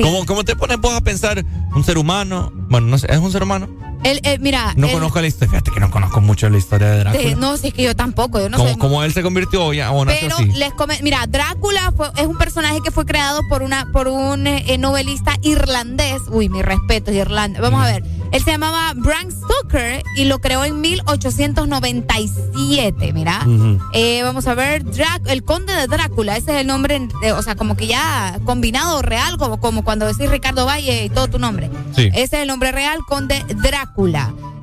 ¿Cómo, 0.00 0.24
cómo 0.26 0.44
te 0.44 0.54
pones 0.54 0.78
vos 0.78 0.94
a 0.94 1.00
pensar 1.00 1.44
un 1.74 1.82
ser 1.84 1.98
humano? 1.98 2.52
Bueno, 2.68 2.86
no 2.86 2.98
sé, 2.98 3.08
¿es 3.10 3.18
un 3.18 3.32
ser 3.32 3.42
humano? 3.42 3.68
Él, 4.04 4.20
él, 4.22 4.38
mira, 4.40 4.72
No 4.76 4.86
él- 4.86 4.92
conozco 4.92 5.20
la 5.20 5.26
historia. 5.26 5.50
Fíjate 5.50 5.70
que 5.72 5.80
no 5.80 5.90
conozco 5.90 6.20
mucho 6.20 6.48
la 6.48 6.58
historia 6.58 6.88
de 6.88 6.98
Drácula. 7.00 7.22
de- 7.24 7.34
no, 7.36 7.56
si 7.56 7.68
es 7.68 7.74
que 7.74 7.82
yo 7.82 7.96
tampoco, 7.96 8.38
yo 8.40 8.48
no 8.48 8.56
¿Cómo, 8.56 8.70
sé. 8.70 8.78
cómo 8.78 9.02
él 9.02 9.12
se 9.12 9.22
convirtió 9.22 9.72
ya? 9.72 9.90
O 9.92 10.04
Pero 10.06 10.36
así? 10.36 10.46
les 10.52 10.72
come- 10.74 10.98
mira, 11.02 11.26
Drácula 11.26 11.92
fue- 11.96 12.10
es 12.16 12.26
un 12.26 12.38
personaje 12.38 12.78
que 12.84 12.90
fue 12.90 13.04
creado 13.06 13.40
por 13.48 13.62
una 13.62 13.86
por 13.92 14.08
un 14.08 14.46
eh, 14.46 14.76
novelista 14.78 15.34
irlandés. 15.42 16.22
Uy, 16.30 16.48
mi 16.48 16.62
respeto, 16.62 17.10
es 17.10 17.16
Irlanda. 17.18 17.60
Vamos 17.60 17.82
a 17.82 17.86
ver. 17.86 18.04
Él 18.30 18.44
se 18.44 18.50
llamaba 18.50 18.92
Bram 18.94 19.30
Stoker 19.30 20.02
y 20.16 20.26
lo 20.26 20.38
creó 20.40 20.62
en 20.64 20.80
1897, 20.82 23.12
mira. 23.12 23.40
Ujú. 23.46 23.78
Eh, 23.94 24.22
vamos 24.22 24.46
a 24.46 24.54
ver, 24.54 24.84
Drac- 24.84 25.28
el 25.30 25.42
conde 25.44 25.72
de 25.74 25.86
Drácula, 25.86 26.36
ese 26.36 26.54
es 26.54 26.60
el 26.60 26.66
nombre, 26.66 27.08
eh, 27.22 27.32
o 27.32 27.42
sea, 27.42 27.56
como 27.56 27.76
que 27.76 27.86
ya 27.86 28.38
combinado 28.44 29.00
real, 29.02 29.38
como, 29.38 29.58
como 29.60 29.82
cuando 29.82 30.06
decís 30.06 30.28
Ricardo 30.30 30.66
Valle 30.66 31.04
y 31.04 31.10
todo 31.10 31.28
tu 31.28 31.38
nombre. 31.38 31.70
Sí. 31.96 32.08
Ese 32.12 32.36
es 32.36 32.42
el 32.42 32.48
nombre 32.48 32.70
real, 32.72 32.98
conde 33.08 33.42
Drácula. 33.48 33.87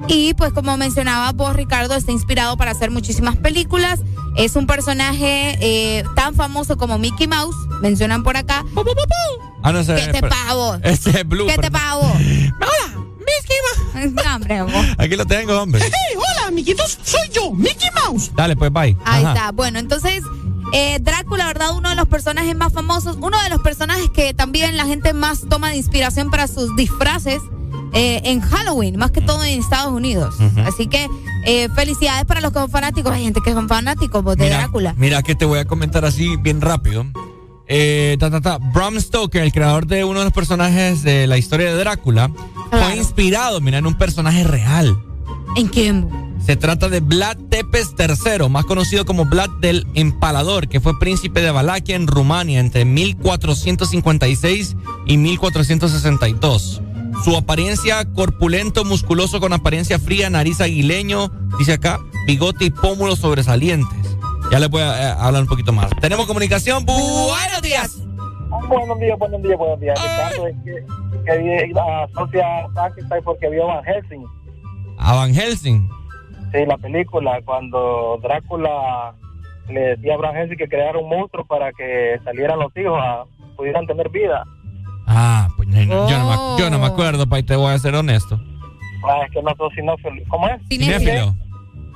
Y 0.07 0.33
pues 0.35 0.53
como 0.53 0.77
mencionaba 0.77 1.31
vos, 1.33 1.55
Ricardo, 1.55 1.95
está 1.95 2.11
inspirado 2.11 2.57
para 2.57 2.71
hacer 2.71 2.91
muchísimas 2.91 3.35
películas. 3.35 3.99
Es 4.37 4.55
un 4.55 4.67
personaje 4.67 5.57
eh, 5.61 6.03
tan 6.15 6.35
famoso 6.35 6.77
como 6.77 6.97
Mickey 6.97 7.27
Mouse, 7.27 7.55
mencionan 7.81 8.23
por 8.23 8.37
acá. 8.37 8.65
Ah, 9.63 9.71
no 9.71 9.83
sé. 9.83 9.95
¿Qué 9.95 10.21
te 10.21 10.29
vos? 10.53 10.79
Ese 10.83 11.21
es 11.21 11.27
Blue. 11.27 11.47
¿Qué 11.47 11.57
te 11.57 11.69
vos? 11.69 11.81
Hola, 11.91 13.05
Mickey 13.17 13.57
Mouse. 13.93 14.13
No, 14.13 14.35
hombre, 14.35 14.61
vos. 14.61 14.85
Aquí 14.97 15.15
lo 15.15 15.25
tengo, 15.25 15.61
hombre. 15.61 15.81
¡Hey, 15.83 16.17
hola, 16.17 16.47
amiguitos! 16.47 16.97
Soy 17.03 17.29
yo, 17.33 17.51
Mickey 17.51 17.89
Mouse. 17.91 18.31
Dale, 18.35 18.55
pues, 18.55 18.71
bye. 18.71 18.97
Ahí 19.05 19.23
Ajá. 19.23 19.33
está. 19.33 19.51
Bueno, 19.51 19.79
entonces, 19.79 20.21
eh, 20.73 20.99
Drácula, 21.01 21.47
¿verdad? 21.47 21.71
Uno 21.75 21.89
de 21.89 21.95
los 21.95 22.07
personajes 22.07 22.55
más 22.55 22.73
famosos, 22.73 23.17
uno 23.19 23.41
de 23.41 23.49
los 23.49 23.61
personajes 23.61 24.09
que 24.13 24.33
también 24.33 24.77
la 24.77 24.85
gente 24.85 25.13
más 25.13 25.47
toma 25.49 25.69
de 25.69 25.77
inspiración 25.77 26.29
para 26.29 26.47
sus 26.47 26.75
disfraces 26.75 27.41
eh, 27.95 28.21
en 28.25 28.41
Halloween, 28.41 28.97
más 28.97 29.11
que 29.11 29.21
todo 29.21 29.43
en 29.45 29.59
Estados 29.59 29.93
Unidos. 29.93 30.35
Así 30.65 30.87
que 30.87 31.07
eh, 31.45 31.69
felicidades 31.75 32.25
para 32.25 32.41
los 32.41 32.51
que 32.51 32.59
son 32.59 32.69
fanáticos. 32.69 33.13
Hay 33.13 33.23
gente 33.23 33.39
que 33.43 33.53
son 33.53 33.69
fanáticos 33.69 34.23
de 34.35 34.43
Mira, 34.43 34.57
Drácula. 34.57 34.93
Mira 34.97 35.23
que 35.23 35.33
te 35.33 35.45
voy 35.45 35.59
a 35.59 35.65
comentar 35.65 36.03
así 36.03 36.35
bien 36.35 36.59
rápido. 36.59 37.05
Eh, 37.67 38.17
ta, 38.19 38.29
ta, 38.29 38.41
ta. 38.41 38.57
Bram 38.57 38.99
Stoker, 38.99 39.41
el 39.41 39.53
creador 39.53 39.87
de 39.87 40.03
uno 40.03 40.19
de 40.19 40.25
los 40.25 40.33
personajes 40.33 41.03
de 41.03 41.25
la 41.25 41.37
historia 41.37 41.67
de 41.73 41.77
Drácula, 41.77 42.29
fue 42.69 42.97
inspirado, 42.97 43.61
mira, 43.61 43.77
en 43.77 43.87
un 43.87 43.95
personaje 43.95 44.43
real. 44.43 44.97
¿En 45.55 45.67
quién? 45.67 46.09
Se 46.45 46.57
trata 46.57 46.89
de 46.89 46.99
Vlad 46.99 47.37
Tepes 47.49 47.95
III, 47.97 48.49
más 48.49 48.65
conocido 48.65 49.05
como 49.05 49.25
Vlad 49.25 49.49
del 49.61 49.87
Empalador, 49.95 50.67
que 50.67 50.81
fue 50.81 50.99
príncipe 50.99 51.41
de 51.41 51.49
Valaquia 51.49 51.95
en 51.95 52.07
Rumania 52.07 52.59
entre 52.59 52.85
1456 52.85 54.75
y 55.07 55.17
1462. 55.17 56.81
Su 57.23 57.35
apariencia 57.35 58.05
corpulento, 58.13 58.83
musculoso 58.85 59.39
con 59.39 59.53
apariencia 59.53 59.97
fría, 59.99 60.29
nariz 60.29 60.61
aguileño, 60.61 61.31
dice 61.57 61.73
acá, 61.73 61.99
bigote 62.27 62.65
y 62.65 62.69
pómulos 62.69 63.19
sobresalientes. 63.19 64.17
Ya 64.51 64.59
les 64.59 64.69
voy 64.69 64.81
a 64.81 65.11
eh, 65.11 65.15
hablar 65.17 65.41
un 65.41 65.47
poquito 65.47 65.73
más. 65.73 65.89
Tenemos 66.01 66.27
comunicación. 66.27 66.85
Buenos 66.85 67.61
días. 67.61 68.05
Buenos 68.67 68.99
días, 68.99 69.17
buenos 69.17 69.41
días, 69.41 69.57
buenos 69.57 69.79
días. 69.79 69.99
Ricardo, 70.01 70.47
es 70.47 70.55
que, 70.63 70.85
que 71.25 71.73
asocia 71.79 72.45
a 72.65 73.21
porque 73.23 73.49
vio 73.49 73.67
Van 73.67 73.83
Helsing. 73.83 74.23
A 74.99 75.13
Van 75.15 75.33
Helsing. 75.33 75.89
Sí, 76.51 76.65
la 76.65 76.77
película, 76.77 77.41
cuando 77.43 78.19
Drácula 78.21 79.15
le 79.67 79.79
decía 79.95 80.13
a 80.13 80.17
Van 80.17 80.35
Helsing 80.35 80.57
que 80.57 80.69
creara 80.69 80.99
un 80.99 81.09
monstruo 81.09 81.45
para 81.45 81.71
que 81.73 82.19
salieran 82.23 82.59
los 82.59 82.75
hijos, 82.77 82.97
a, 83.01 83.23
pudieran 83.57 83.87
tener 83.87 84.09
vida. 84.09 84.43
Ah, 85.75 85.85
pues 85.85 85.87
no, 85.87 85.95
no, 86.03 86.09
yo, 86.09 86.17
no 86.19 86.29
me, 86.55 86.61
yo 86.63 86.69
no 86.69 86.79
me 86.79 86.85
acuerdo, 86.85 87.27
pa, 87.27 87.39
y 87.39 87.43
te 87.43 87.55
voy 87.55 87.73
a 87.73 87.77
ser 87.79 87.95
honesto. 87.95 88.39
Ah, 89.07 89.21
es 89.25 89.31
que 89.31 89.41
no 89.41 89.51
soy 89.57 89.69
cinéfilo. 89.75 90.23
¿Cómo 90.29 90.47
es? 90.47 90.61
Cinéfilo. 90.69 91.35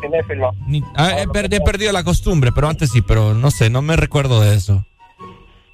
Cinéfilo. 0.02 0.52
Ni- 0.68 0.84
ah, 0.96 1.12
he, 1.20 1.28
per- 1.28 1.54
he 1.54 1.60
perdido 1.62 1.92
la 1.92 2.04
costumbre, 2.04 2.52
pero 2.54 2.70
antes 2.70 2.92
sí, 2.92 3.02
pero 3.02 3.34
no 3.34 3.52
sé, 3.52 3.70
no 3.70 3.82
me 3.82 3.96
recuerdo 3.96 4.42
de 4.42 4.56
eso. 4.56 4.86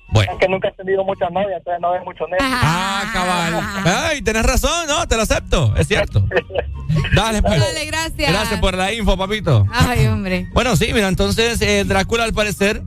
Bueno. 0.10 0.32
Es 0.34 0.38
que 0.40 0.48
nunca 0.48 0.68
he 0.70 0.72
tenido 0.74 1.04
muchas 1.04 1.32
novias, 1.32 1.58
entonces 1.58 1.82
no 1.82 1.92
veo 1.92 2.04
mucho 2.06 2.26
Netflix. 2.28 2.52
Ah, 2.54 3.04
cabal. 3.12 4.06
Ay, 4.12 4.22
tenés 4.22 4.44
razón, 4.44 4.88
no, 4.88 5.08
te 5.08 5.16
lo 5.18 5.24
acepto, 5.24 5.74
es 5.76 5.88
cierto. 5.88 6.26
Dale, 7.16 7.42
pues. 7.42 7.60
Dale, 7.60 7.86
gracias. 7.88 8.32
Gracias 8.32 8.60
por 8.60 8.78
la 8.78 8.94
info, 8.94 9.18
papito. 9.18 9.66
Ay, 9.74 10.06
hombre. 10.08 10.48
Bueno, 10.54 10.76
sí, 10.76 10.92
mira, 10.94 11.08
entonces 11.08 11.62
eh, 11.62 11.84
Drácula 11.86 12.24
al 12.24 12.34
parecer, 12.34 12.82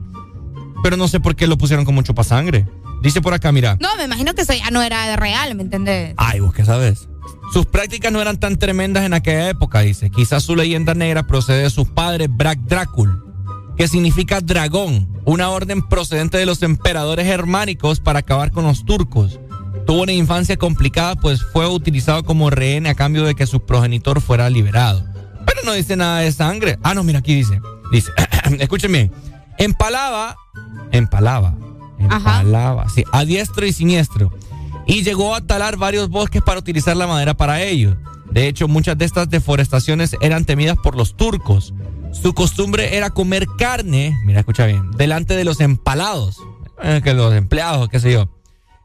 pero 0.81 0.97
no 0.97 1.07
sé 1.07 1.19
por 1.19 1.35
qué 1.35 1.45
lo 1.45 1.57
pusieron 1.57 1.85
con 1.85 1.93
mucho 1.93 2.13
sangre. 2.23 2.65
Dice 3.01 3.21
por 3.21 3.33
acá, 3.33 3.51
mira. 3.51 3.77
No, 3.79 3.95
me 3.97 4.03
imagino 4.03 4.33
que 4.35 4.41
eso 4.41 4.53
ya 4.53 4.71
no 4.71 4.81
era 4.81 5.15
real, 5.15 5.55
¿me 5.55 5.63
entendés? 5.63 6.13
Ay, 6.17 6.39
vos 6.39 6.53
qué 6.53 6.65
sabes. 6.65 7.07
Sus 7.53 7.65
prácticas 7.65 8.11
no 8.11 8.21
eran 8.21 8.39
tan 8.39 8.57
tremendas 8.57 9.05
en 9.05 9.13
aquella 9.13 9.49
época, 9.49 9.79
dice. 9.79 10.09
Quizás 10.11 10.43
su 10.43 10.55
leyenda 10.55 10.93
negra 10.93 11.25
procede 11.25 11.63
de 11.63 11.69
sus 11.69 11.89
padres, 11.89 12.27
Brak 12.29 12.59
Drácul, 12.59 13.23
que 13.75 13.87
significa 13.87 14.41
dragón, 14.41 15.09
una 15.25 15.49
orden 15.49 15.81
procedente 15.81 16.37
de 16.37 16.45
los 16.45 16.61
emperadores 16.61 17.25
germánicos 17.25 17.99
para 17.99 18.19
acabar 18.19 18.51
con 18.51 18.65
los 18.65 18.85
turcos. 18.85 19.39
Tuvo 19.87 20.03
una 20.03 20.11
infancia 20.11 20.57
complicada, 20.57 21.15
pues 21.15 21.41
fue 21.43 21.67
utilizado 21.67 22.23
como 22.23 22.51
rehén 22.51 22.85
a 22.85 22.93
cambio 22.93 23.23
de 23.23 23.33
que 23.33 23.47
su 23.47 23.65
progenitor 23.65 24.21
fuera 24.21 24.49
liberado. 24.49 25.03
Pero 25.47 25.61
no 25.65 25.73
dice 25.73 25.95
nada 25.95 26.19
de 26.19 26.31
sangre. 26.31 26.77
Ah, 26.83 26.93
no, 26.93 27.03
mira, 27.03 27.19
aquí 27.19 27.33
dice. 27.33 27.59
Dice, 27.91 28.11
escuchen 28.59 28.91
bien. 28.91 29.11
Empalaba, 29.57 30.35
empalaba, 30.91 31.55
empalaba, 31.99 32.89
sí, 32.89 33.03
a 33.11 33.25
diestro 33.25 33.65
y 33.65 33.73
siniestro. 33.73 34.31
Y 34.85 35.03
llegó 35.03 35.35
a 35.35 35.41
talar 35.41 35.77
varios 35.77 36.09
bosques 36.09 36.41
para 36.41 36.59
utilizar 36.59 36.97
la 36.97 37.07
madera 37.07 37.35
para 37.35 37.61
ello. 37.61 37.97
De 38.31 38.47
hecho, 38.47 38.67
muchas 38.67 38.97
de 38.97 39.05
estas 39.05 39.29
deforestaciones 39.29 40.15
eran 40.21 40.45
temidas 40.45 40.77
por 40.77 40.95
los 40.95 41.15
turcos. 41.15 41.73
Su 42.11 42.33
costumbre 42.33 42.97
era 42.97 43.11
comer 43.11 43.47
carne, 43.57 44.17
mira, 44.25 44.39
escucha 44.39 44.65
bien, 44.65 44.91
delante 44.91 45.35
de 45.35 45.43
los 45.43 45.61
empalados, 45.61 46.41
eh, 46.81 47.01
que 47.03 47.13
los 47.13 47.33
empleados, 47.33 47.89
qué 47.89 47.99
sé 47.99 48.11
yo. 48.11 48.29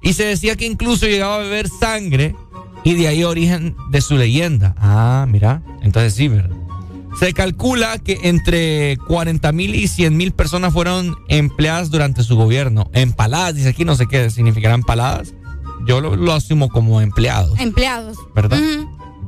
Y 0.03 0.12
se 0.12 0.25
decía 0.25 0.57
que 0.57 0.67
incluso 0.67 1.07
llegaba 1.07 1.37
a 1.37 1.39
beber 1.39 1.69
sangre 1.69 2.37
y 2.85 2.95
de 2.95 3.09
ahí 3.09 3.25
origen 3.25 3.75
de 3.91 4.03
su 4.03 4.17
leyenda. 4.17 4.75
Ah, 4.79 5.27
mira, 5.27 5.62
entonces 5.83 6.15
sí, 6.15 6.29
¿verdad? 6.29 6.55
Se 7.19 7.33
calcula 7.33 7.99
que 7.99 8.21
entre 8.25 8.97
40 9.07 9.53
mil 9.53 9.75
y 9.75 9.87
100 9.89 10.17
mil 10.17 10.33
personas 10.33 10.73
fueron 10.73 11.17
empleadas 11.29 11.91
durante 11.91 12.23
su 12.23 12.37
gobierno. 12.37 12.91
Empaladas, 12.93 13.55
dice 13.55 13.69
aquí, 13.69 13.85
no 13.85 13.95
sé 13.95 14.07
qué 14.07 14.31
significarán 14.31 14.81
empaladas. 14.81 15.33
Yo 15.87 16.01
lo, 16.01 16.17
lo 16.17 16.33
asumo 16.33 16.69
como 16.69 17.01
empleados, 17.01 17.59
Empleados. 17.61 18.17
¿verdad? 18.35 18.59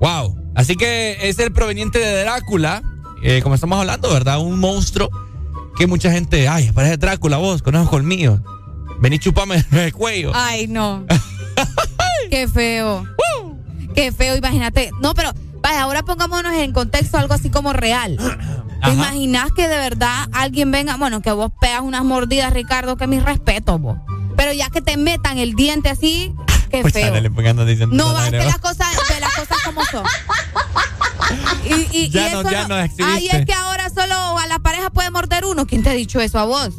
Wow. 0.01 0.37
Así 0.55 0.77
que 0.77 1.29
es 1.29 1.39
el 1.39 1.53
proveniente 1.53 1.99
de 1.99 2.23
Drácula, 2.23 2.83
eh, 3.23 3.41
como 3.43 3.55
estamos 3.55 3.79
hablando, 3.79 4.11
¿verdad? 4.11 4.41
Un 4.41 4.59
monstruo 4.59 5.11
que 5.77 5.87
mucha 5.87 6.11
gente, 6.11 6.49
ay, 6.49 6.71
parece 6.73 6.97
Drácula 6.97 7.37
vos, 7.37 7.63
con 7.63 7.75
ojos 7.75 7.91
colmillos. 7.91 8.41
Vení, 9.01 9.19
chupame 9.19 9.65
el 9.73 9.93
cuello. 9.93 10.33
Ay, 10.35 10.67
no. 10.67 11.05
Qué 12.31 12.49
feo. 12.49 13.07
Qué 13.95 14.13
feo, 14.13 14.37
imagínate. 14.37 14.91
No, 15.01 15.15
pero 15.15 15.33
vaya, 15.67 15.83
ahora 15.83 16.03
pongámonos 16.05 16.53
en 16.55 16.73
contexto 16.73 17.19
algo 17.19 17.35
así 17.35 17.51
como 17.51 17.73
real. 17.73 18.17
¿Te 18.85 18.91
imaginas 18.93 19.51
que 19.57 19.67
de 19.69 19.77
verdad 19.77 20.29
alguien 20.33 20.71
venga, 20.71 20.97
bueno, 20.97 21.21
que 21.23 21.33
vos 21.33 21.51
pegas 21.61 21.81
unas 21.81 22.05
mordidas, 22.05 22.53
Ricardo, 22.53 22.97
que 22.97 23.07
mis 23.07 23.23
respetos 23.23 23.81
vos. 23.81 23.99
Pero 24.37 24.53
ya 24.53 24.69
que 24.71 24.81
te 24.83 24.97
metan 24.97 25.39
el 25.39 25.55
diente 25.55 25.89
así, 25.89 26.33
qué 26.71 26.83
Pues 26.83 26.93
feo. 26.93 27.07
ándale, 27.09 27.31
No, 27.91 28.09
al 28.11 28.15
va, 28.15 28.25
aire, 28.25 28.39
que 28.39 28.45
¿va? 28.45 28.51
las 28.51 28.59
cosas, 28.59 28.87
las 29.21 29.35
cosas 29.35 29.57
como 29.65 29.85
son. 29.87 30.05
Y, 31.65 31.99
y- 31.99 32.11
Ya 32.11 32.29
y 32.29 32.33
no- 32.33 32.41
eso 32.43 32.51
ya 32.51 32.69
no 32.69 32.79
exhibiste. 32.79 33.05
Ay, 33.13 33.29
es 33.29 33.47
que 33.47 33.53
ahora 33.55 33.89
solo 33.91 34.39
a 34.39 34.47
la 34.47 34.61
pareja 34.61 34.91
puede 34.91 35.11
morder 35.11 35.45
uno. 35.45 35.67
¿Quién 35.67 35.83
te 35.83 35.91
ha 35.91 35.95
dicho 35.95 36.21
eso 36.21 36.39
a 36.39 36.45
vos? 36.45 36.75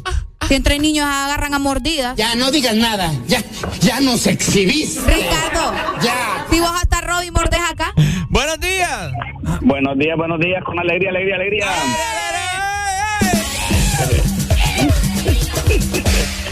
Si 0.48 0.54
entre 0.54 0.78
niños 0.78 1.04
agarran 1.06 1.52
a 1.52 1.58
mordidas. 1.58 2.16
Ya 2.16 2.34
no 2.34 2.50
digas 2.50 2.74
nada. 2.74 3.12
Ya, 3.26 3.42
ya 3.80 4.00
nos 4.00 4.26
exhibís. 4.26 4.96
Ricardo. 5.04 5.74
Ya. 6.00 6.46
Si 6.50 6.58
vos 6.58 6.70
hasta 6.74 7.02
Robin 7.02 7.34
mordes 7.34 7.60
acá. 7.70 7.92
Buenos 8.30 8.58
días. 8.58 9.12
Buenos 9.60 9.98
días, 9.98 10.16
buenos 10.16 10.40
días, 10.40 10.64
con 10.64 10.78
alegría, 10.78 11.10
alegría, 11.10 11.34
alegría. 11.34 11.66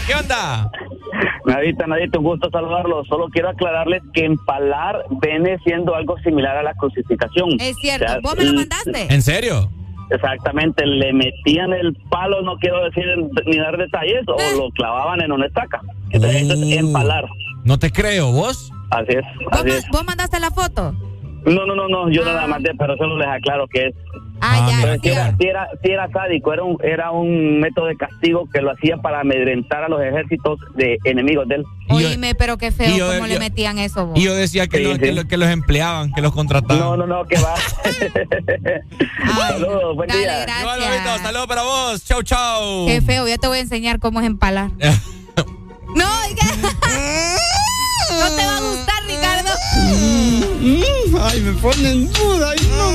¿Qué 0.05 0.13
onda? 0.13 0.69
Nadita, 1.47 1.87
Nadita, 1.87 2.19
un 2.19 2.25
gusto 2.25 2.51
saludarlos. 2.51 3.07
Solo 3.07 3.29
quiero 3.29 3.49
aclararles 3.49 4.03
que 4.13 4.25
empalar 4.25 5.05
viene 5.23 5.57
siendo 5.63 5.95
algo 5.95 6.19
similar 6.19 6.55
a 6.55 6.61
la 6.61 6.75
crucificación. 6.75 7.49
Es 7.59 7.75
cierto. 7.77 8.05
O 8.05 8.09
sea, 8.09 8.19
¿Vos 8.21 8.37
me 8.37 8.45
lo 8.45 8.53
mandaste? 8.53 9.07
¿En 9.11 9.23
serio? 9.23 9.71
Exactamente, 10.09 10.85
le 10.85 11.11
metían 11.13 11.73
el 11.73 11.93
palo, 12.09 12.41
no 12.41 12.57
quiero 12.57 12.83
decir 12.85 13.03
ni 13.45 13.57
dar 13.57 13.77
detalles, 13.77 14.21
Eh. 14.27 14.53
o 14.55 14.57
lo 14.65 14.69
clavaban 14.71 15.21
en 15.21 15.31
una 15.31 15.45
estaca. 15.47 15.81
Entonces, 16.11 16.43
eso 16.43 16.53
es 16.53 16.77
empalar. 16.77 17.25
No 17.65 17.77
te 17.77 17.91
creo, 17.91 18.31
¿vos? 18.31 18.71
Así 18.91 19.11
es, 19.11 19.25
¿Vos, 19.43 19.47
así 19.51 19.67
ma- 19.67 19.75
es. 19.75 19.87
vos 19.91 20.05
mandaste 20.05 20.39
la 20.39 20.49
foto? 20.51 20.95
No, 21.47 21.65
no, 21.65 21.75
no, 21.75 21.87
no, 21.87 22.09
yo 22.11 22.23
nada 22.25 22.45
más 22.47 22.61
de, 22.61 22.71
pero 22.77 22.95
solo 22.97 23.17
les 23.17 23.27
aclaro 23.27 23.67
que 23.67 23.87
es. 23.87 23.95
Ah, 24.39 24.67
ya, 24.69 24.97
si 25.01 25.09
era, 25.09 25.33
era, 25.39 25.67
sí 25.83 25.89
era 25.89 26.07
sádico, 26.11 26.53
era 26.53 26.63
un, 26.63 26.77
era 26.83 27.09
un 27.09 27.59
método 27.59 27.87
de 27.87 27.95
castigo 27.97 28.47
que 28.53 28.61
lo 28.61 28.69
hacía 28.71 28.97
para 28.97 29.21
amedrentar 29.21 29.83
a 29.83 29.89
los 29.89 29.99
ejércitos 29.99 30.59
de 30.75 30.99
enemigos 31.05 31.47
de 31.47 31.55
él. 31.55 31.63
Oíme, 31.89 32.35
pero 32.35 32.57
qué 32.59 32.71
feo 32.71 32.95
yo- 32.95 33.07
cómo 33.13 33.25
le 33.25 33.33
yo- 33.35 33.39
metían 33.39 33.79
eso 33.79 34.05
vos. 34.07 34.19
Y 34.19 34.21
yo 34.23 34.35
decía 34.35 34.67
que, 34.67 34.77
Sí, 34.77 34.83
lo- 34.83 34.93
sí. 34.93 34.99
que 34.99 35.11
lo- 35.13 35.25
que 35.27 35.37
los 35.37 35.49
empleaban, 35.49 36.11
que 36.13 36.21
los 36.21 36.33
contrataban. 36.33 36.79
No, 36.79 36.97
no, 36.97 37.07
no, 37.07 37.25
que 37.25 37.35
va. 37.39 37.55
Saludos, 39.47 39.95
buen 39.95 40.07
Dale, 40.09 40.21
día. 40.21 40.41
gracias. 40.41 41.21
Saludos 41.21 41.47
para 41.47 41.63
vos. 41.63 42.03
Chau, 42.05 42.21
chau. 42.23 42.85
Qué 42.87 43.01
feo, 43.01 43.27
ya 43.27 43.37
te 43.37 43.47
voy 43.47 43.57
a 43.57 43.61
enseñar 43.61 43.99
cómo 43.99 44.19
es 44.19 44.27
empalar. 44.27 44.69
no, 45.95 46.05
oiga. 46.27 46.45
no 48.19 48.35
te 48.35 48.45
va 48.45 48.57
a 48.57 48.61
gustar, 48.61 48.96
Ricardo. 49.17 49.51
Ay, 51.23 51.41
me 51.41 51.53
ponen 51.61 52.11
duda. 52.13 52.51
Ay, 52.51 52.71
no. 52.77 52.91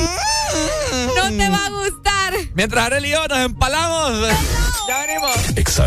No 1.14 1.36
te 1.36 1.48
va 1.48 1.66
a 1.66 1.70
gustar. 1.70 2.34
Mientras 2.54 2.84
Arely 2.86 3.08
y 3.08 3.12
yo 3.12 3.26
nos 3.28 3.38
empalamos. 3.38 4.28
Ya 4.88 5.06
venimos. 5.06 5.36
Exa 5.56 5.86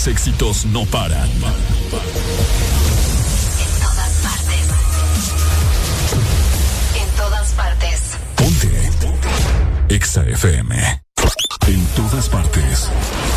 Los 0.00 0.08
éxitos 0.08 0.64
no 0.64 0.86
paran. 0.86 1.28
En 1.28 1.40
todas 3.82 4.12
partes. 4.22 4.66
En 6.94 7.08
todas 7.16 7.52
partes. 7.52 8.00
Ponte. 8.34 8.90
Exa 9.94 10.22
FM. 10.22 11.02
En 11.66 11.84
todas 11.96 12.30
partes. 12.30 12.88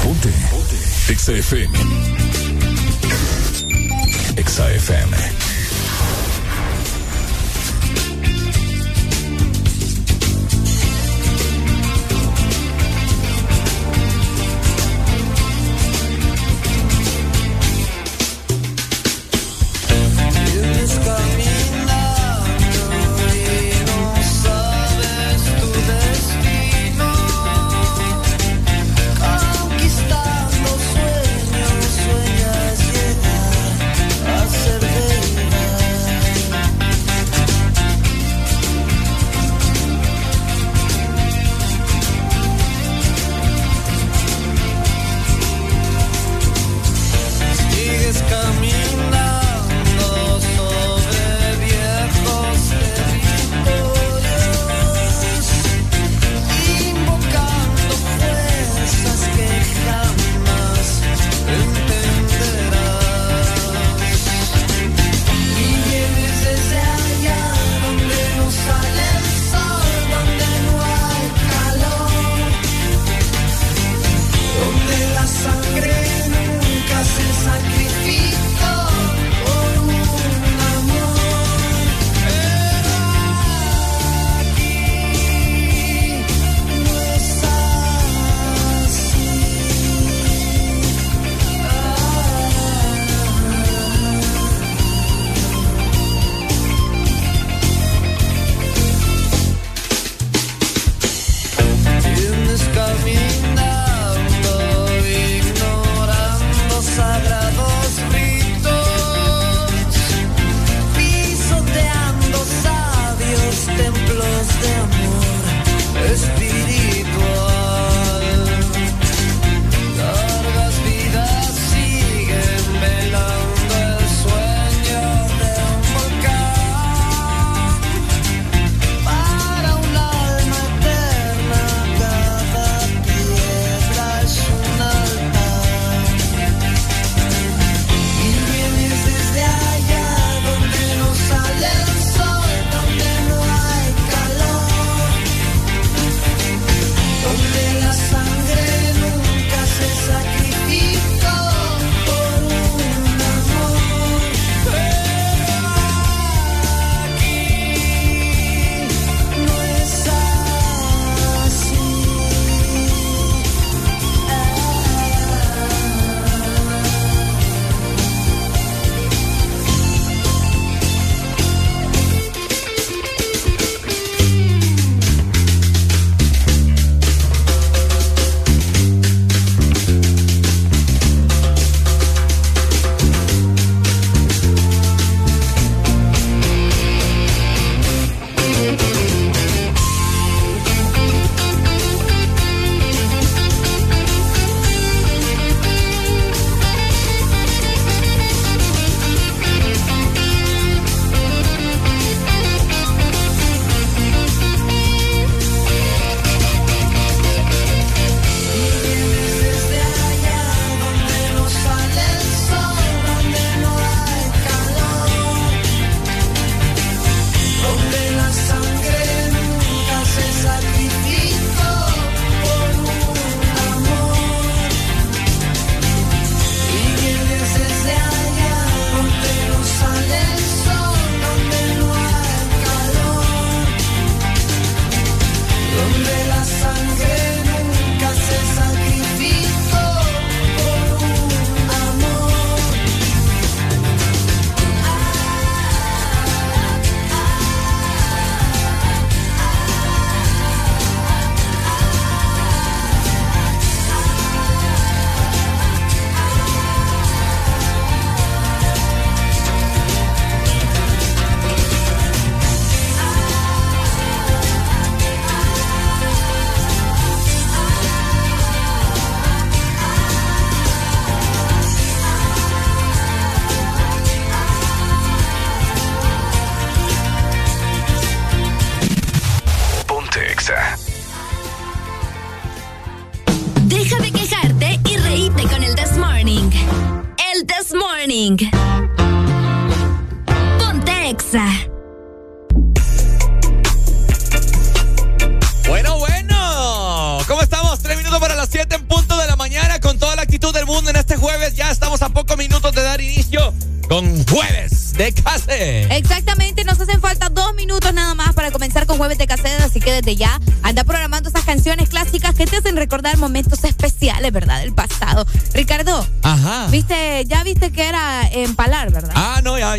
Ponte. 0.03 0.33
Exa 1.09 1.33
FM. 1.33 1.77
Exa 4.37 4.71
FM. 4.71 5.52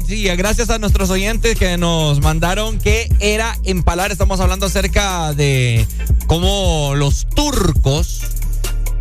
Sí, 0.07 0.25
gracias 0.37 0.71
a 0.71 0.79
nuestros 0.79 1.11
oyentes 1.11 1.57
que 1.59 1.77
nos 1.77 2.21
mandaron 2.21 2.79
que 2.79 3.09
era 3.21 3.57
empalar. 3.65 4.13
Estamos 4.13 4.41
hablando 4.41 4.67
acerca 4.67 5.33
de 5.35 5.87
cómo 6.27 6.93
los 6.97 7.27
turcos 7.27 8.23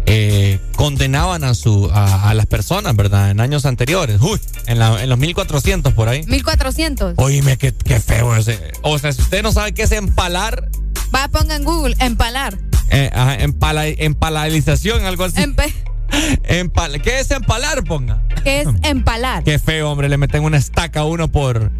eh, 0.06 0.60
condenaban 0.76 1.44
a 1.44 1.54
su 1.56 1.90
a, 1.94 2.30
a 2.30 2.34
las 2.34 2.46
personas, 2.46 2.96
¿verdad? 2.96 3.32
En 3.32 3.40
años 3.40 3.66
anteriores. 3.66 4.20
Uy, 4.22 4.40
en, 4.68 4.80
la- 4.80 5.02
en 5.02 5.10
los 5.10 5.18
1400 5.18 5.94
por 5.94 6.10
ahí. 6.10 6.24
1400. 6.26 7.14
Oíme, 7.18 7.58
qué, 7.58 7.74
qué 7.74 8.00
feo 8.00 8.36
ese. 8.36 8.60
O 8.82 8.98
sea, 9.00 9.12
si 9.14 9.22
usted 9.22 9.44
no 9.44 9.52
sabe 9.52 9.74
qué 9.74 9.84
es 9.84 9.92
empalar, 9.92 10.70
Va, 11.16 11.28
ponga 11.28 11.56
en 11.56 11.64
Google, 11.64 11.96
empalar. 12.00 12.58
eh, 12.90 13.10
ajá, 13.14 13.36
empala- 13.40 13.88
empalalización, 13.88 15.06
algo 15.06 15.26
así. 15.26 15.38
Empe- 15.42 15.74
Empal- 16.48 17.02
¿Qué 17.02 17.20
es 17.20 17.30
empalar, 17.32 17.84
ponga? 17.84 18.23
¿Qué 18.44 18.62
es 18.62 18.68
empalar? 18.84 19.44
Qué 19.44 19.60
feo, 19.60 19.92
hombre, 19.92 20.10
le 20.10 20.18
meten 20.18 20.44
una 20.44 20.58
estaca 20.58 21.02
a 21.02 21.06
uno 21.06 21.32
por, 21.32 21.72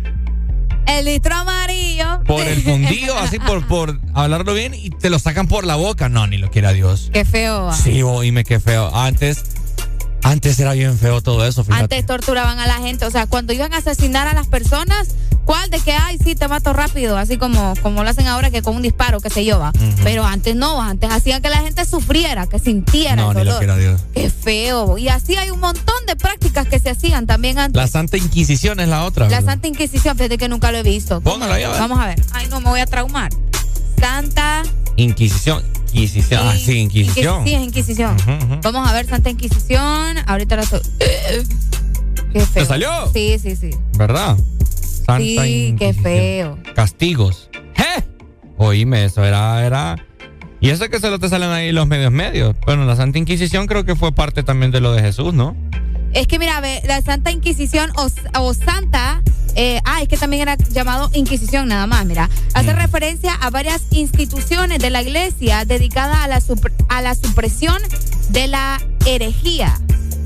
El 0.86 1.06
litro 1.06 1.34
amarillo. 1.36 2.22
por 2.26 2.42
el 2.42 2.62
fundido, 2.62 3.18
así 3.18 3.40
por, 3.40 3.66
por 3.68 4.00
hablarlo 4.14 4.54
bien, 4.54 4.74
y 4.74 4.90
te 4.90 5.10
lo 5.10 5.20
sacan 5.20 5.48
por 5.48 5.66
la 5.66 5.76
boca. 5.76 6.10
No, 6.10 6.28
ni 6.28 6.38
lo 6.38 6.50
quiera 6.52 6.72
Dios. 6.74 7.10
Qué 7.14 7.26
feo. 7.26 7.66
va. 7.66 7.76
Sí, 7.76 8.02
oíme, 8.02 8.44
qué 8.44 8.60
feo. 8.60 8.94
Antes, 8.96 9.44
antes 10.24 10.60
era 10.60 10.74
bien 10.74 10.98
feo 10.98 11.22
todo 11.22 11.46
eso, 11.46 11.64
fíjate. 11.64 11.84
Antes 11.84 12.06
torturaban 12.06 12.60
a 12.60 12.68
la 12.68 12.76
gente, 12.78 13.06
o 13.06 13.12
sea, 13.12 13.28
cuando 13.28 13.54
iban 13.54 13.74
a 13.74 13.78
asesinar 13.78 14.28
a 14.28 14.34
las 14.34 14.48
personas, 14.48 15.10
¿cuál 15.46 15.70
de 15.70 15.80
que, 15.82 15.92
ay, 15.92 16.18
sí, 16.24 16.36
te 16.36 16.48
mato 16.48 16.72
rápido? 16.72 17.18
Así 17.18 17.36
como, 17.38 17.74
como 17.82 18.04
lo 18.06 18.10
hacen 18.10 18.28
ahora 18.28 18.50
que 18.50 18.62
con 18.62 18.76
un 18.78 18.82
disparo, 18.82 19.20
que 19.20 19.30
se 19.30 19.44
lleva. 19.44 19.74
Pero 20.04 20.24
antes 20.26 20.56
no, 20.56 20.82
antes 20.82 21.10
hacían 21.12 21.42
que 21.42 21.50
la 21.50 21.58
gente 21.62 21.84
sufriera, 21.86 22.48
que 22.48 22.58
sintiera 22.60 23.16
No, 23.18 23.32
el 23.32 23.38
ni 23.38 23.44
lo 23.44 23.52
dolor. 23.54 23.60
quiera 23.60 23.76
Dios. 23.78 24.02
Qué 24.14 24.30
feo. 24.30 24.98
Y 24.98 25.10
así 25.10 25.36
hay 25.36 25.50
un 25.50 25.60
montón 25.60 26.06
de 26.08 26.16
prácticas 26.16 26.43
que 26.54 26.80
se 26.80 26.92
hacían 26.92 27.26
también 27.26 27.58
antes. 27.60 27.76
La 27.76 27.88
Santa 27.88 28.18
Inquisición 28.18 28.80
es 28.80 28.88
la 28.88 29.04
otra. 29.06 29.26
La 29.26 29.38
¿verdad? 29.38 29.52
Santa 29.54 29.68
Inquisición, 29.68 30.16
fíjate 30.16 30.38
que 30.38 30.48
nunca 30.48 30.72
lo 30.72 30.78
he 30.78 30.84
visto. 30.84 31.20
Póngalo 31.22 31.54
ahí, 31.54 31.64
a 31.64 31.70
ver. 31.70 31.80
Vamos 31.80 32.00
a 32.00 32.08
ver. 32.08 32.22
Ay, 32.32 32.48
no, 32.50 32.62
me 32.62 32.70
voy 32.70 32.80
a 32.80 32.86
traumar. 32.86 33.32
Santa 34.00 34.64
Inquisición. 34.96 35.64
Inquisición. 35.94 36.42
Ah, 36.44 36.56
sí, 36.58 36.80
Inquisición. 36.80 37.42
Inquis- 37.42 37.48
Sí, 37.50 37.54
es 37.56 37.62
Inquisición. 37.62 38.18
Vamos 38.64 38.88
a 38.88 38.94
ver, 38.94 39.06
Santa 39.08 39.30
Inquisición. 39.30 40.18
Ahorita 40.28 40.56
la... 40.56 40.64
so- 40.64 40.82
Qué 42.32 42.40
feo. 42.40 42.64
¿Te 42.64 42.66
salió? 42.66 42.90
Sí, 43.14 43.38
sí, 43.42 43.56
sí. 43.56 43.70
¿Verdad? 43.98 44.38
Santa 45.06 45.18
Sí, 45.20 45.36
qué 45.38 45.68
Inquisición. 45.90 46.04
feo. 46.04 46.58
Castigos. 46.76 47.50
¿Eh? 47.76 48.04
Oíme, 48.58 49.06
eso 49.06 49.24
era, 49.24 49.66
era. 49.66 49.96
Y 50.60 50.70
eso 50.70 50.88
que 50.90 51.00
solo 51.00 51.20
te 51.20 51.28
salen 51.30 51.50
ahí 51.50 51.72
los 51.72 51.86
medios 51.88 52.12
medios. 52.12 52.56
Bueno, 52.66 52.86
la 52.86 52.96
Santa 52.96 53.18
Inquisición 53.20 53.68
creo 53.68 53.84
que 53.86 53.96
fue 53.96 54.12
parte 54.14 54.44
también 54.44 54.72
de 54.72 54.80
lo 54.82 54.94
de 54.94 55.02
Jesús, 55.02 55.34
¿no? 55.34 55.56
Es 56.14 56.28
que 56.28 56.40
mira, 56.40 56.60
ve, 56.62 56.82
la 56.86 57.02
Santa 57.02 57.32
Inquisición 57.32 57.92
o, 57.96 58.10
o 58.40 58.54
Santa, 58.54 59.22
eh, 59.56 59.82
ah, 59.86 60.02
es 60.02 60.08
que 60.08 60.18
también 60.18 60.44
era 60.44 60.56
llamado 60.56 61.10
Inquisición 61.14 61.68
nada 61.68 61.88
más, 61.88 62.06
mira, 62.06 62.30
hace 62.54 62.74
referencia 62.74 63.34
a 63.34 63.50
varias 63.50 63.82
instituciones 63.92 64.80
de 64.80 64.90
la 64.90 65.02
iglesia 65.02 65.66
dedicadas 65.66 66.18
a 66.18 66.28
la, 66.28 66.42
a 66.90 67.02
la 67.02 67.16
supresión 67.16 67.78
de 68.30 68.48
la 68.48 68.82
herejía. 69.06 69.80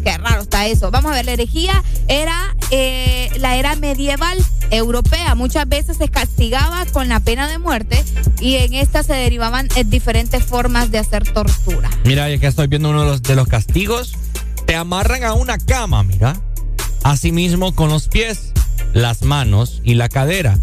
Qué 0.04 0.18
raro 0.18 0.44
está 0.44 0.68
eso. 0.68 0.90
Vamos 0.90 1.12
a 1.12 1.16
ver, 1.16 1.26
la 1.26 1.34
herejía 1.34 1.84
era 2.08 2.56
eh, 2.72 3.30
la 3.40 3.58
era 3.58 3.76
medieval 3.76 4.38
europea. 4.72 5.36
Muchas 5.36 5.68
veces 5.68 5.98
se 5.98 6.08
castigaba 6.08 6.86
con 6.94 7.10
la 7.10 7.20
pena 7.20 7.48
de 7.50 7.58
muerte 7.58 8.04
y 8.40 8.56
en 8.56 8.74
esta 8.74 9.04
se 9.04 9.14
derivaban 9.14 9.68
eh, 9.76 9.84
diferentes 9.84 10.46
formas 10.46 10.92
de 10.92 11.00
hacer 11.00 11.30
tortura. 11.34 11.90
Mira, 12.06 12.30
ya 12.30 12.38
que 12.38 12.48
estoy 12.48 12.68
viendo 12.68 12.90
uno 12.90 13.04
de 13.04 13.10
los, 13.10 13.22
de 13.22 13.36
los 13.36 13.48
castigos. 13.48 14.14
Te 14.68 14.76
amarran 14.76 15.24
a 15.24 15.34
una 15.34 15.58
cama, 15.58 16.04
mira. 16.04 16.40
Asimismo 17.04 17.74
con 17.74 17.90
los 17.90 18.10
pies, 18.10 18.52
las 18.94 19.24
manos 19.24 19.82
y 19.84 19.96
la 19.96 20.10
cadera. 20.10 20.60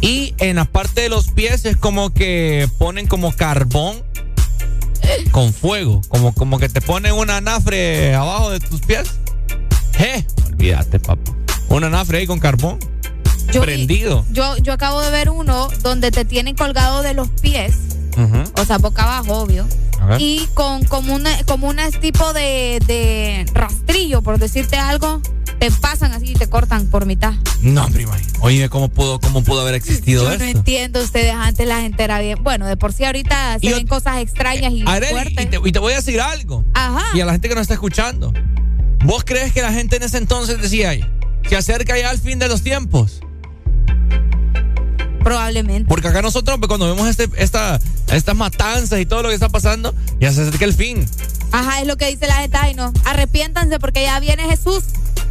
Y 0.00 0.34
en 0.38 0.56
la 0.56 0.66
parte 0.66 1.00
de 1.00 1.08
los 1.08 1.32
pies 1.32 1.64
es 1.64 1.76
como 1.76 2.10
que 2.10 2.68
ponen 2.78 3.06
como 3.06 3.34
carbón 3.34 4.02
con 5.30 5.52
fuego. 5.52 6.02
Como, 6.08 6.32
como 6.34 6.58
que 6.58 6.68
te 6.68 6.80
ponen 6.80 7.14
un 7.14 7.30
anafre 7.30 8.14
abajo 8.14 8.50
de 8.50 8.60
tus 8.60 8.82
pies. 8.82 9.10
¡Eh! 9.98 10.24
Olvídate, 10.46 11.00
papá. 11.00 11.32
Un 11.68 11.84
anafre 11.84 12.18
ahí 12.18 12.26
con 12.26 12.38
carbón. 12.40 12.78
Yo 13.52 13.62
prendido. 13.62 14.24
Yo, 14.30 14.56
yo 14.58 14.74
acabo 14.74 15.00
de 15.00 15.10
ver 15.10 15.30
uno 15.30 15.68
donde 15.82 16.10
te 16.10 16.24
tienen 16.24 16.54
colgado 16.54 17.02
de 17.02 17.14
los 17.14 17.28
pies, 17.28 17.74
o 18.56 18.64
sea, 18.64 18.78
boca 18.78 19.02
abajo, 19.02 19.38
obvio. 19.38 19.66
Y 20.18 20.46
con 20.54 20.84
como 20.84 21.14
una, 21.14 21.30
como 21.44 21.68
un 21.68 21.76
tipo 22.00 22.32
de, 22.32 22.80
de 22.86 23.46
rastrillo, 23.52 24.22
por 24.22 24.38
decirte 24.38 24.76
algo, 24.76 25.20
te 25.58 25.70
pasan 25.70 26.12
así 26.12 26.30
y 26.30 26.34
te 26.34 26.48
cortan 26.48 26.86
por 26.86 27.06
mitad. 27.06 27.34
No, 27.62 27.86
prima. 27.88 28.16
Oye, 28.40 28.68
¿cómo 28.68 28.88
pudo, 28.88 29.20
cómo 29.20 29.42
pudo 29.44 29.60
haber 29.60 29.74
existido 29.74 30.24
Yo 30.24 30.30
eso? 30.30 30.38
no 30.44 30.50
entiendo, 30.50 31.00
ustedes 31.02 31.34
antes 31.34 31.66
la 31.68 31.80
gente 31.82 32.02
era 32.02 32.18
bien. 32.20 32.42
Bueno, 32.42 32.66
de 32.66 32.76
por 32.76 32.92
sí 32.92 33.04
ahorita 33.04 33.58
se 33.60 33.66
Y 33.66 33.72
ven 33.72 33.86
cosas 33.86 34.18
extrañas 34.18 34.72
y 34.72 34.82
Arely, 34.86 35.12
fuertes. 35.12 35.44
y 35.44 35.48
te, 35.48 35.58
y 35.64 35.72
te 35.72 35.78
voy 35.78 35.92
a 35.92 35.96
decir 35.96 36.20
algo. 36.20 36.64
Ajá. 36.74 37.04
Y 37.14 37.20
a 37.20 37.26
la 37.26 37.32
gente 37.32 37.48
que 37.48 37.54
nos 37.54 37.62
está 37.62 37.74
escuchando. 37.74 38.32
¿Vos 39.04 39.24
crees 39.24 39.52
que 39.52 39.62
la 39.62 39.72
gente 39.72 39.96
en 39.96 40.02
ese 40.02 40.18
entonces 40.18 40.60
decía, 40.60 40.90
"Ay, 40.90 41.04
se 41.48 41.56
acerca 41.56 41.98
ya 41.98 42.10
al 42.10 42.18
fin 42.18 42.38
de 42.38 42.48
los 42.48 42.62
tiempos? 42.62 43.20
Probablemente. 45.22 45.88
Porque 45.88 46.08
acá 46.08 46.22
nosotros, 46.22 46.58
pues, 46.58 46.68
cuando 46.68 46.86
vemos 46.86 47.08
este, 47.08 47.28
esta, 47.36 47.78
estas 48.12 48.36
matanzas 48.36 49.00
y 49.00 49.06
todo 49.06 49.22
lo 49.22 49.28
que 49.28 49.34
está 49.34 49.48
pasando, 49.48 49.94
ya 50.18 50.32
se 50.32 50.42
acerca 50.42 50.64
el 50.64 50.74
fin. 50.74 51.06
Ajá, 51.52 51.80
es 51.80 51.86
lo 51.86 51.96
que 51.96 52.06
dice 52.06 52.26
la 52.26 52.36
gente. 52.36 52.56
Ay, 52.60 52.74
no. 52.74 52.92
Arrepiéntanse 53.04 53.78
porque 53.78 54.02
ya 54.02 54.18
viene 54.20 54.44
Jesús. 54.44 54.84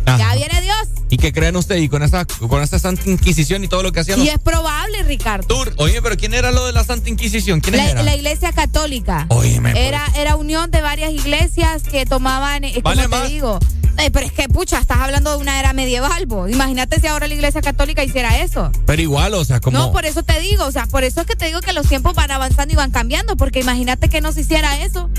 Ya 0.05 0.33
viene 0.33 0.61
Dios. 0.61 0.87
¿Y 1.09 1.17
qué 1.17 1.31
creen 1.31 1.55
ustedes? 1.55 1.83
Y 1.83 1.89
con 1.89 2.01
esta, 2.03 2.25
con 2.25 2.61
esta 2.63 2.79
Santa 2.79 3.09
Inquisición 3.09 3.63
y 3.63 3.67
todo 3.67 3.83
lo 3.83 3.91
que 3.91 3.99
hacían 3.99 4.19
Y 4.19 4.25
los 4.25 4.35
es 4.35 4.39
probable, 4.39 5.03
Ricardo. 5.03 5.63
Oye, 5.77 6.01
pero 6.01 6.17
¿quién 6.17 6.33
era 6.33 6.51
lo 6.51 6.65
de 6.65 6.73
la 6.73 6.83
Santa 6.83 7.09
Inquisición? 7.09 7.61
¿Quiénes 7.61 7.93
La, 8.03 8.15
iglesia 8.15 8.51
católica. 8.51 9.25
Óyeme, 9.29 9.71
pues. 9.71 9.83
Era, 9.83 10.05
era 10.15 10.35
unión 10.35 10.71
de 10.71 10.81
varias 10.81 11.11
iglesias 11.11 11.83
que 11.83 12.05
tomaban, 12.05 12.63
eh, 12.63 12.79
Vale 12.83 13.03
como 13.03 13.17
más. 13.17 13.27
te 13.27 13.33
digo. 13.33 13.59
Eh, 14.01 14.11
pero 14.11 14.25
es 14.25 14.31
que, 14.31 14.47
pucha, 14.47 14.79
estás 14.79 14.97
hablando 14.99 15.31
de 15.31 15.37
una 15.37 15.59
era 15.59 15.73
medieval, 15.73 16.25
vos. 16.25 16.49
Imagínate 16.49 16.99
si 16.99 17.07
ahora 17.07 17.27
la 17.27 17.33
iglesia 17.33 17.61
católica 17.61 18.03
hiciera 18.03 18.39
eso. 18.41 18.71
Pero 18.85 19.01
igual, 19.01 19.33
o 19.33 19.43
sea, 19.43 19.59
como... 19.59 19.77
No, 19.77 19.91
por 19.91 20.05
eso 20.05 20.23
te 20.23 20.39
digo, 20.39 20.65
o 20.65 20.71
sea, 20.71 20.85
por 20.87 21.03
eso 21.03 21.21
es 21.21 21.27
que 21.27 21.35
te 21.35 21.45
digo 21.47 21.59
que 21.61 21.73
los 21.73 21.87
tiempos 21.87 22.13
van 22.15 22.31
avanzando 22.31 22.73
y 22.73 22.77
van 22.77 22.91
cambiando, 22.91 23.35
porque 23.35 23.59
imagínate 23.59 24.07
que 24.09 24.21
no 24.21 24.31
se 24.31 24.41
hiciera 24.41 24.81
eso. 24.83 25.09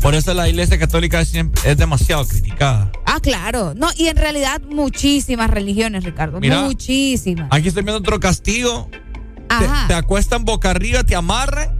Por 0.00 0.14
eso 0.14 0.32
la 0.32 0.48
iglesia 0.48 0.78
católica 0.78 1.22
siempre 1.26 1.60
es 1.70 1.76
demasiado 1.76 2.26
criticada. 2.26 2.90
Ah, 3.04 3.20
claro. 3.20 3.74
No, 3.76 3.88
y 3.96 4.06
en 4.08 4.16
realidad 4.16 4.62
muchísimas 4.62 5.50
religiones, 5.50 6.04
Ricardo. 6.04 6.40
Mira. 6.40 6.62
Muchísimas. 6.62 7.48
Aquí 7.50 7.68
estoy 7.68 7.82
viendo 7.82 7.98
otro 7.98 8.18
castigo. 8.18 8.88
Te, 8.90 9.54
Ajá. 9.66 9.88
te 9.88 9.94
acuestan 9.94 10.46
boca 10.46 10.70
arriba, 10.70 11.04
te 11.04 11.14
amarran 11.16 11.76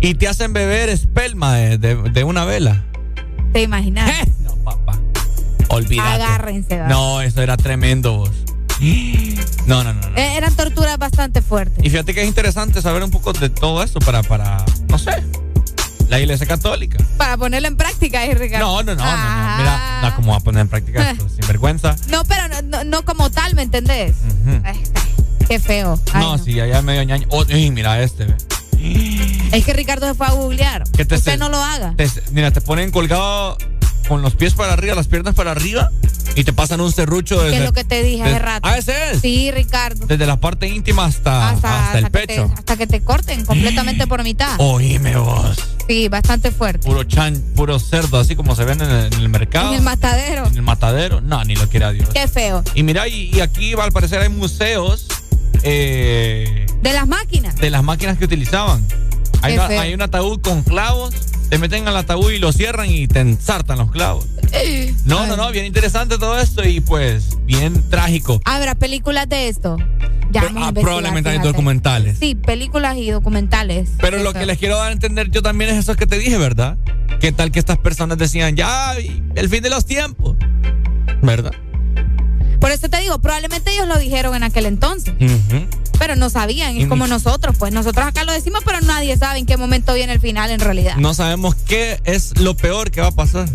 y 0.00 0.14
te 0.14 0.28
hacen 0.28 0.54
beber 0.54 0.88
espelma 0.88 1.56
de, 1.56 1.76
de- 1.76 1.96
de 2.10 2.24
una 2.24 2.46
vela. 2.46 2.86
¿Te 3.52 3.60
imaginas? 3.62 4.10
No, 4.40 4.54
papá. 4.64 4.98
Olvídate. 5.70 6.08
Agárrense. 6.22 6.76
No, 6.88 7.20
eso 7.22 7.42
era 7.42 7.56
tremendo, 7.56 8.18
vos. 8.18 8.30
No, 9.66 9.84
no, 9.84 9.92
no, 9.92 10.08
no. 10.08 10.16
Eh, 10.16 10.36
eran 10.36 10.54
torturas 10.54 10.96
bastante 10.98 11.42
fuertes. 11.42 11.84
Y 11.84 11.90
fíjate 11.90 12.14
que 12.14 12.22
es 12.22 12.28
interesante 12.28 12.80
saber 12.82 13.02
un 13.02 13.10
poco 13.10 13.32
de 13.32 13.50
todo 13.50 13.82
esto 13.82 14.00
para, 14.00 14.22
para, 14.22 14.64
no 14.88 14.98
sé, 14.98 15.22
la 16.08 16.18
iglesia 16.18 16.46
católica. 16.46 16.98
Para 17.18 17.36
ponerlo 17.36 17.68
en 17.68 17.76
práctica, 17.76 18.24
eh, 18.24 18.34
Ricardo. 18.34 18.66
No, 18.66 18.82
no, 18.82 18.94
no, 18.94 19.04
no, 19.04 19.04
no. 19.04 19.12
Ah. 19.14 19.56
Mira, 19.58 20.00
no, 20.10 20.16
¿cómo 20.16 20.32
va 20.32 20.38
a 20.38 20.40
poner 20.40 20.62
en 20.62 20.68
práctica 20.68 21.10
esto? 21.10 21.28
Sin 21.28 21.46
vergüenza. 21.46 21.94
No, 22.08 22.24
pero 22.24 22.48
no, 22.48 22.62
no- 22.62 22.84
no 22.84 23.04
como 23.04 23.30
tal, 23.30 23.54
¿me 23.54 23.62
entendés? 23.62 24.14
Ay, 24.64 24.80
Qué 25.46 25.58
feo. 25.60 26.00
Ay, 26.12 26.22
no, 26.24 26.38
sí, 26.38 26.58
allá 26.58 26.80
medio 26.80 27.02
ñaño. 27.02 27.26
Oh, 27.30 27.44
mira 27.44 28.00
este, 28.02 28.24
ve. 28.24 28.36
Es 29.52 29.64
que 29.64 29.72
Ricardo 29.74 30.06
se 30.06 30.14
fue 30.14 30.26
a 30.26 30.30
googlear. 30.30 30.84
Que 30.96 31.04
te 31.04 31.16
Usted 31.16 31.32
se- 31.32 31.38
no 31.38 31.48
lo 31.50 31.58
haga. 31.62 31.92
Te- 31.96 32.08
mira, 32.32 32.50
te 32.50 32.60
ponen 32.62 32.90
colgado 32.90 33.58
con 34.08 34.22
los 34.22 34.34
pies 34.34 34.54
para 34.54 34.72
arriba, 34.72 34.94
las 34.94 35.06
piernas 35.08 35.34
para 35.34 35.52
arriba 35.52 35.90
Y 36.34 36.44
te 36.44 36.52
pasan 36.52 36.80
un 36.80 36.92
serrucho 36.92 37.36
desde. 37.40 37.50
Que 37.52 37.58
es 37.58 37.64
lo 37.64 37.72
que 37.72 37.84
te 37.84 38.02
dije 38.02 38.22
hace 38.22 38.38
rato. 38.38 38.68
Ah, 38.68 38.78
ese 38.78 39.12
es. 39.12 39.20
Sí, 39.20 39.50
Ricardo. 39.50 40.06
Desde 40.06 40.26
la 40.26 40.38
parte 40.38 40.68
íntima 40.68 41.04
hasta, 41.04 41.50
hasta, 41.50 41.98
el 41.98 42.04
que 42.04 42.10
te, 42.10 42.26
pecho. 42.26 42.52
hasta 42.56 42.76
que 42.76 42.86
te 42.86 43.00
corten 43.02 43.44
completamente 43.44 44.06
por 44.06 44.22
mitad. 44.22 44.56
Oíme 44.58 45.16
vos. 45.16 45.56
Sí, 45.88 46.08
bastante 46.08 46.50
fuerte. 46.52 46.86
Puro 46.86 47.02
chan, 47.04 47.42
puro 47.56 47.78
cerdo, 47.80 48.18
así 48.20 48.36
como 48.36 48.54
se 48.54 48.64
ven 48.64 48.80
en 48.80 48.90
el, 48.90 49.06
en 49.12 49.20
el 49.20 49.28
mercado. 49.28 49.70
En 49.70 49.78
el 49.78 49.82
matadero. 49.82 50.46
En 50.46 50.54
el 50.54 50.62
matadero. 50.62 51.20
No, 51.20 51.42
ni 51.44 51.56
lo 51.56 51.68
quiera 51.68 51.90
Dios. 51.92 52.08
Qué 52.14 52.28
feo. 52.28 52.62
Y 52.74 52.82
mira, 52.84 53.08
y, 53.08 53.30
y 53.34 53.40
aquí 53.40 53.72
al 53.74 53.90
parecer 53.92 54.20
hay 54.20 54.28
museos 54.28 55.06
eh, 55.62 56.66
De 56.82 56.92
las 56.92 57.06
máquinas. 57.06 57.56
de 57.56 57.70
las 57.70 57.82
máquinas 57.82 58.18
que 58.18 58.24
utilizaban. 58.24 58.84
Una- 59.42 59.66
hay 59.66 59.94
un 59.94 60.02
ataúd 60.02 60.40
con 60.40 60.62
clavos, 60.62 61.14
te 61.50 61.58
meten 61.58 61.88
al 61.88 61.96
ataúd 61.96 62.30
y 62.30 62.38
lo 62.38 62.52
cierran 62.52 62.88
y 62.90 63.08
te 63.08 63.18
ensartan 63.20 63.78
los 63.78 63.90
clavos. 63.90 64.24
No, 65.04 65.26
no, 65.26 65.36
no, 65.36 65.50
bien 65.50 65.66
interesante 65.66 66.16
todo 66.16 66.38
esto 66.38 66.66
y 66.66 66.80
pues 66.80 67.38
bien 67.44 67.82
trágico. 67.90 68.40
Habrá 68.44 68.76
películas 68.76 69.28
de 69.28 69.48
esto. 69.48 69.76
Ya 70.30 70.42
a 70.42 70.68
Ah, 70.68 70.72
probablemente 70.72 71.28
hay 71.28 71.38
documentales. 71.40 72.18
Sí, 72.18 72.36
películas 72.36 72.96
y 72.96 73.10
documentales. 73.10 73.90
Pero 74.00 74.18
lo 74.18 74.32
que 74.32 74.46
les 74.46 74.58
quiero 74.58 74.76
dar 74.76 74.90
a 74.90 74.92
entender 74.92 75.30
yo 75.30 75.42
también 75.42 75.70
es 75.70 75.78
eso 75.78 75.96
que 75.96 76.06
te 76.06 76.18
dije, 76.18 76.38
¿verdad? 76.38 76.78
¿Qué 77.20 77.32
tal 77.32 77.50
que 77.50 77.58
estas 77.58 77.78
personas 77.78 78.16
decían, 78.16 78.54
ya, 78.54 78.94
el 79.34 79.48
fin 79.48 79.62
de 79.62 79.70
los 79.70 79.84
tiempos? 79.86 80.36
¿Verdad? 81.20 81.52
Por 82.60 82.70
eso 82.70 82.88
te 82.88 82.98
digo, 83.00 83.18
probablemente 83.20 83.72
ellos 83.72 83.86
lo 83.88 83.98
dijeron 83.98 84.34
en 84.34 84.42
aquel 84.42 84.66
entonces, 84.66 85.14
pero 85.98 86.14
no 86.16 86.28
sabían. 86.30 86.76
Y 86.76 86.82
Es 86.82 86.88
como 86.88 87.06
nosotros, 87.06 87.56
pues 87.58 87.72
nosotros 87.72 88.06
acá 88.06 88.24
lo 88.24 88.32
decimos, 88.32 88.60
pero 88.64 88.80
nadie 88.82 89.16
sabe 89.16 89.38
en 89.38 89.46
qué 89.46 89.56
momento 89.56 89.94
viene 89.94 90.12
el 90.12 90.20
final 90.20 90.50
en 90.50 90.60
realidad. 90.60 90.96
No 90.96 91.14
sabemos 91.14 91.54
qué 91.54 92.00
es 92.04 92.38
lo 92.38 92.54
peor 92.56 92.90
que 92.90 93.00
va 93.00 93.08
a 93.08 93.12
pasar. 93.12 93.48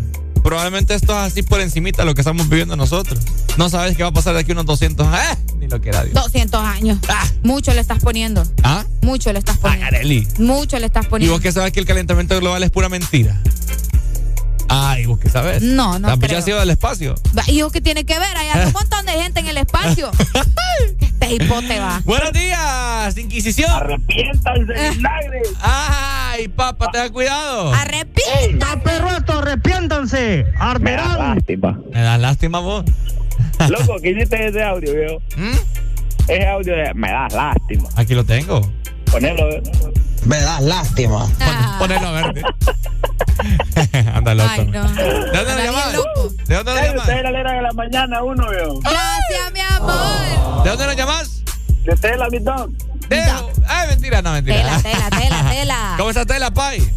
Probablemente 0.44 0.94
esto 0.94 1.12
es 1.14 1.32
así 1.32 1.42
por 1.42 1.60
encimita 1.60 2.06
lo 2.06 2.14
que 2.14 2.22
estamos 2.22 2.48
viviendo 2.50 2.76
nosotros. 2.76 3.20
No 3.58 3.68
sabes 3.70 3.98
qué 3.98 4.04
va 4.04 4.10
a 4.10 4.14
pasar 4.14 4.36
de 4.36 4.42
aquí 4.42 4.52
unos 4.52 4.68
200 4.68 5.08
¡Ah! 5.10 5.36
Ni 5.58 5.68
lo 5.68 5.82
que 5.82 5.90
era 5.90 6.04
Dios. 6.04 6.14
200 6.14 6.62
años. 6.64 7.00
Mucho 7.42 7.74
le 7.74 7.82
estás 7.82 7.98
poniendo. 8.00 8.44
¿Ah? 8.62 8.86
Mucho 9.02 9.34
le 9.34 9.40
estás 9.40 9.58
poniendo. 9.58 9.88
Areli. 9.88 10.28
Mucho 10.38 10.78
le 10.78 10.86
estás 10.86 11.06
¿Y 11.08 11.10
poniendo. 11.10 11.34
vos 11.34 11.42
qué 11.42 11.52
sabes 11.52 11.72
que 11.72 11.80
el 11.80 11.88
calentamiento 11.88 12.40
global 12.40 12.62
es 12.62 12.70
pura 12.70 12.90
mentira? 12.90 13.42
Ay, 14.68 15.06
¿vos 15.06 15.20
qué 15.20 15.30
sabes? 15.30 15.62
No, 15.62 16.00
no 16.00 16.08
Ah, 16.08 16.16
pues 16.18 16.28
creo. 16.28 16.32
ya 16.34 16.38
has 16.40 16.48
ido 16.48 16.60
al 16.60 16.70
espacio. 16.70 17.16
¿Y 17.48 17.62
vos 17.62 17.72
qué 17.72 17.82
tiene 17.82 18.04
que 18.06 18.18
ver? 18.20 18.36
Hay 18.38 18.66
un 18.68 18.74
montón 18.74 19.06
de 19.06 19.14
gente 19.14 19.40
en 19.40 19.48
el 19.48 19.58
espacio. 19.58 20.12
este 21.00 21.34
hipote 21.36 21.80
va. 21.80 22.02
Buenos 22.06 22.34
días, 22.34 23.18
Inquisición. 23.18 23.72
Arrepiéntanse, 23.72 24.74
vinagre. 24.96 25.42
Ay, 25.62 26.48
papá, 26.50 26.90
ten 26.92 27.12
cuidado. 27.14 27.74
Arrepiéntanse. 27.74 28.78
perro 28.84 29.10
esto, 29.18 29.40
arrepiéntanse. 29.40 30.46
Arderán. 30.60 31.44
Me 31.92 32.02
das 32.02 32.20
lástima 32.20 32.60
vos. 32.60 32.84
Loco, 33.70 33.98
¿qué 34.02 34.12
hiciste 34.12 34.48
ese 34.48 34.64
audio, 34.64 34.94
viejo? 34.94 35.22
Ese 36.28 36.48
audio 36.48 36.76
de 36.76 36.94
me 36.96 37.12
das 37.12 37.34
lástima. 37.34 37.88
Aquí 37.96 38.14
lo 38.16 38.24
tengo. 38.26 38.62
Ponelo, 39.12 39.50
¿eh? 39.50 39.64
Me 40.26 40.42
das 40.42 40.62
lástima. 40.62 41.28
Ponelo 41.80 42.12
verde. 42.14 42.42
Anda 44.14 44.34
loco. 44.36 44.50
Ay, 44.52 44.66
no. 44.68 44.84
¿De 44.88 45.44
dónde 45.46 45.64
llamas? 45.64 45.94
loco. 45.94 46.30
¿De 46.48 46.56
dónde 46.56 46.72
lo 46.74 46.80
Ey, 46.80 46.88
llamas? 46.88 47.02
Ustedes 47.08 47.24
la 47.24 47.54
de 47.54 47.62
la 47.62 47.74
mañana, 47.74 48.24
uno, 48.24 48.50
viejo. 48.50 48.80
Gracias, 48.80 49.52
mi 49.54 49.60
amor. 49.60 50.64
¿De 50.64 50.70
dónde 50.70 50.86
lo 50.88 50.94
llamas? 50.94 51.44
De 51.84 51.94
ustedes 51.94 52.18
la 52.18 52.30
mitad. 52.30 52.68
De... 53.10 53.22
Ay, 53.68 53.88
mentira, 53.90 54.22
no, 54.24 54.32
mentira. 54.32 54.58
Tela, 54.58 54.82
tela, 54.82 55.10
tela, 55.10 55.50
tela. 55.50 55.94
¿Cómo 55.98 56.10
está 56.10 56.26
Tela, 56.26 56.50
Pai? 56.52 56.92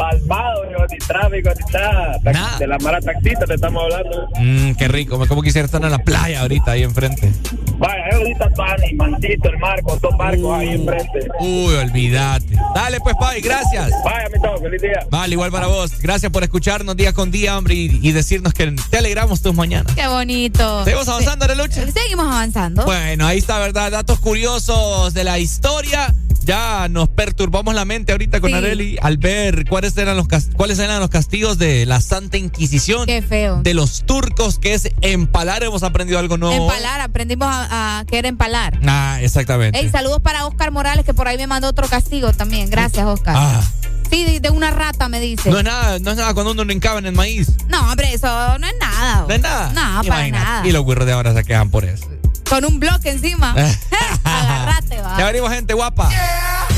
Palmado, 0.00 0.66
viejo, 0.66 0.86
ni 0.90 0.98
tráfico, 0.98 1.50
ni 1.58 1.72
nada. 1.72 2.58
De 2.58 2.66
la 2.66 2.78
mala 2.78 3.00
taxista 3.00 3.44
te 3.44 3.54
estamos 3.54 3.82
hablando. 3.84 4.28
Mmm, 4.38 4.72
qué 4.72 4.88
rico. 4.88 5.26
Como 5.28 5.42
quisiera 5.42 5.66
estar 5.66 5.82
en 5.84 5.90
la 5.90 5.98
playa 5.98 6.40
ahorita, 6.40 6.72
ahí 6.72 6.84
enfrente. 6.84 7.30
Vaya, 7.76 8.08
es 8.08 8.14
ahorita 8.16 8.50
Tani, 8.50 8.94
Mantito, 8.94 9.50
el 9.50 9.58
Marco, 9.58 9.98
dos 10.00 10.16
barcos 10.16 10.58
ahí 10.58 10.68
enfrente. 10.70 11.28
Uy, 11.40 11.74
olvídate. 11.74 12.56
Dale, 12.74 13.00
pues, 13.00 13.14
Pai, 13.20 13.42
gracias. 13.42 13.90
Vaya, 14.02 14.28
mi 14.32 14.40
todo, 14.40 14.56
feliz 14.58 14.80
día. 14.80 15.06
Vale, 15.10 15.32
igual 15.34 15.50
para 15.50 15.66
vos. 15.66 15.98
Gracias 16.00 16.32
por 16.32 16.42
escucharnos 16.44 16.96
día 16.96 17.12
con 17.12 17.30
día, 17.30 17.58
hombre, 17.58 17.74
y, 17.74 18.00
y 18.02 18.12
decirnos 18.12 18.54
que 18.54 18.74
te 18.90 18.98
alegramos 18.98 19.42
tus 19.42 19.54
mañanas. 19.54 19.94
Qué 19.94 20.06
bonito. 20.06 20.84
¿Seguimos 20.84 21.08
avanzando, 21.08 21.44
Arelucha? 21.44 21.86
Seguimos 21.90 22.26
avanzando. 22.26 22.84
Bueno, 22.86 23.26
ahí 23.26 23.38
está, 23.38 23.58
¿verdad? 23.58 23.90
Datos 23.90 24.18
curiosos 24.20 25.12
de 25.12 25.24
la 25.24 25.38
historia. 25.38 26.14
Ya 26.44 26.88
nos 26.88 27.08
perturbamos 27.08 27.74
la 27.74 27.84
mente 27.84 28.12
ahorita 28.12 28.40
con 28.40 28.50
Sí. 28.50 28.56
Areli 28.56 28.96
al 29.02 29.18
ver 29.18 29.64
cuáles 29.68 29.96
eran 29.96 30.16
los 30.16 30.26
cuáles 30.56 30.78
eran 30.78 30.98
los 31.00 31.10
castigos 31.10 31.58
de 31.58 31.86
la 31.86 32.00
Santa 32.00 32.36
Inquisición. 32.38 33.06
Qué 33.06 33.22
feo. 33.22 33.60
De 33.62 33.74
los 33.74 34.04
turcos, 34.06 34.58
que 34.58 34.74
es 34.74 34.88
empalar. 35.02 35.62
Hemos 35.62 35.82
aprendido 35.82 36.18
algo 36.18 36.36
nuevo. 36.38 36.66
Empalar, 36.70 37.00
aprendimos 37.02 37.46
a, 37.48 38.00
a 38.00 38.04
que 38.06 38.18
era 38.18 38.28
empalar. 38.28 38.78
Ah, 38.86 39.18
exactamente. 39.20 39.78
Ey, 39.78 39.88
saludos 39.90 40.20
para 40.20 40.46
Oscar 40.46 40.70
Morales, 40.72 41.04
que 41.04 41.14
por 41.14 41.28
ahí 41.28 41.36
me 41.36 41.46
mandó 41.46 41.68
otro 41.68 41.86
castigo 41.88 42.32
también. 42.32 42.70
Gracias, 42.70 43.04
Oscar. 43.06 43.34
Ah, 43.36 43.62
Sí, 44.10 44.40
de, 44.40 44.50
una 44.50 44.72
rata 44.72 45.08
me 45.08 45.20
dice. 45.20 45.50
no 45.52 45.58
es 45.58 45.64
nada, 45.64 46.00
no 46.00 46.10
es 46.10 46.16
nada 46.16 46.34
cuando 46.34 46.50
uno 46.50 46.64
no 46.64 46.72
encaba 46.72 46.98
en 46.98 47.06
el 47.06 47.12
maíz. 47.14 47.48
No, 47.68 47.80
hombre, 47.92 48.12
eso 48.12 48.26
no 48.58 48.66
es 48.66 48.74
nada. 48.80 49.24
No 49.28 49.32
es 49.32 49.40
nada. 49.40 49.68
No, 49.68 50.02
para 50.02 50.26
Imagínate. 50.26 50.44
nada. 50.44 50.66
Y 50.68 50.72
los 50.72 50.82
güirros 50.82 51.06
de 51.06 51.12
ahora 51.12 51.32
se 51.32 51.44
quejan 51.44 51.70
por 51.70 51.84
eso. 51.84 52.06
Con 52.48 52.64
un 52.64 52.80
bloque 52.80 53.10
encima. 53.10 53.54
Agarrate, 54.30 55.00
va. 55.00 55.18
Ya 55.18 55.26
venimos, 55.26 55.50
gente 55.50 55.74
guapa. 55.74 56.08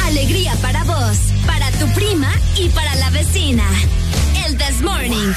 Alegría 0.05 0.55
para 0.57 0.84
vos, 0.84 1.18
para 1.46 1.70
tu 1.72 1.86
prima 1.92 2.32
y 2.57 2.68
para 2.70 2.94
la 2.96 3.11
vecina. 3.11 3.64
El 4.46 4.57
This 4.57 4.80
Morning. 4.80 5.32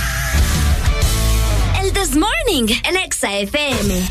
El 1.81 1.93
This 1.93 2.15
Morning, 2.15 2.73
el 2.83 2.97
Exa 2.97 3.33
FM. 3.33 4.07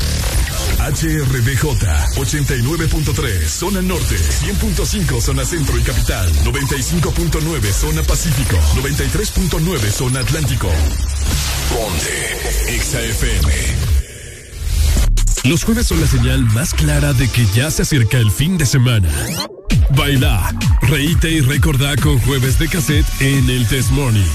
HRDJ 0.79 1.63
89.3 2.15 3.47
zona 3.47 3.81
norte, 3.81 4.15
100.5 4.15 5.21
zona 5.21 5.45
centro 5.45 5.77
y 5.77 5.81
capital, 5.81 6.31
95.9 6.43 7.71
zona 7.71 8.03
pacífico, 8.03 8.57
93.9 8.75 9.91
zona 9.91 10.19
atlántico. 10.19 10.69
Ponte 11.69 12.79
XAFM. 12.79 14.04
Los 15.45 15.63
jueves 15.63 15.85
son 15.85 16.01
la 16.01 16.07
señal 16.07 16.43
más 16.53 16.73
clara 16.73 17.13
de 17.13 17.29
que 17.29 17.45
ya 17.53 17.69
se 17.69 17.83
acerca 17.83 18.17
el 18.17 18.31
fin 18.31 18.57
de 18.57 18.65
semana. 18.65 19.07
Baila, 19.95 20.51
reíte 20.81 21.29
y 21.29 21.41
recordá 21.41 21.95
con 21.97 22.19
jueves 22.19 22.57
de 22.57 22.67
cassette 22.67 23.05
en 23.21 23.47
el 23.49 23.67
Test 23.67 23.91
Morning. 23.91 24.25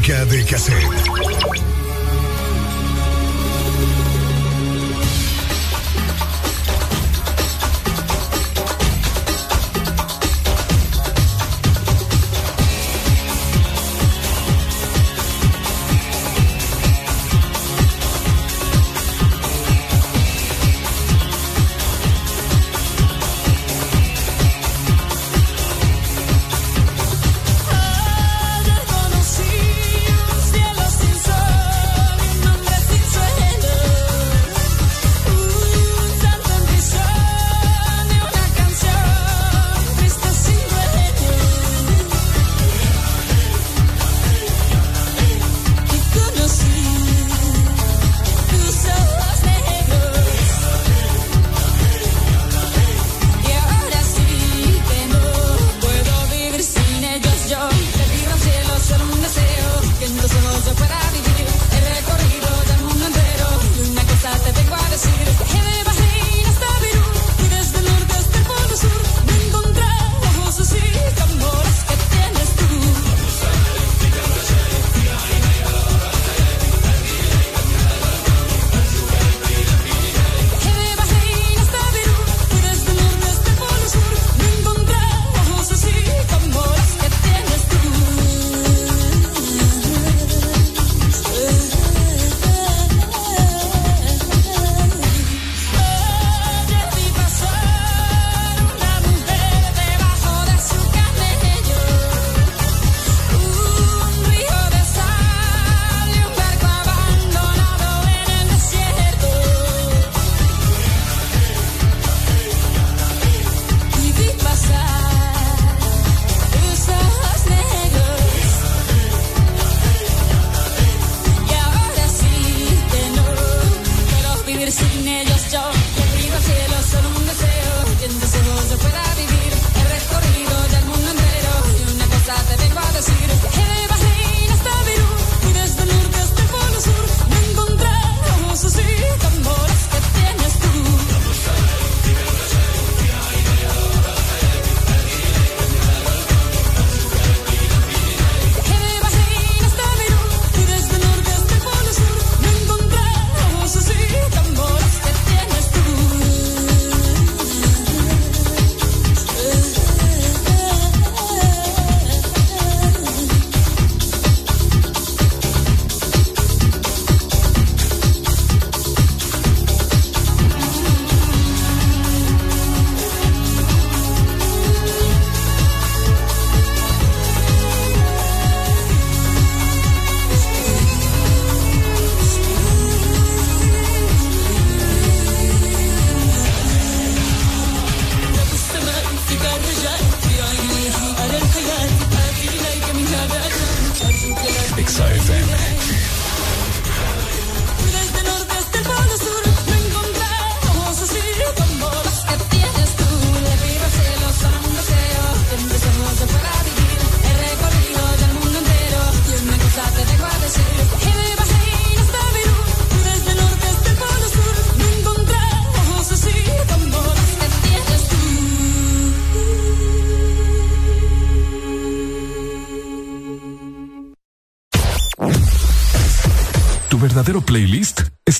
Música 0.00 0.24
de 0.24 0.44
cassette. 0.44 0.79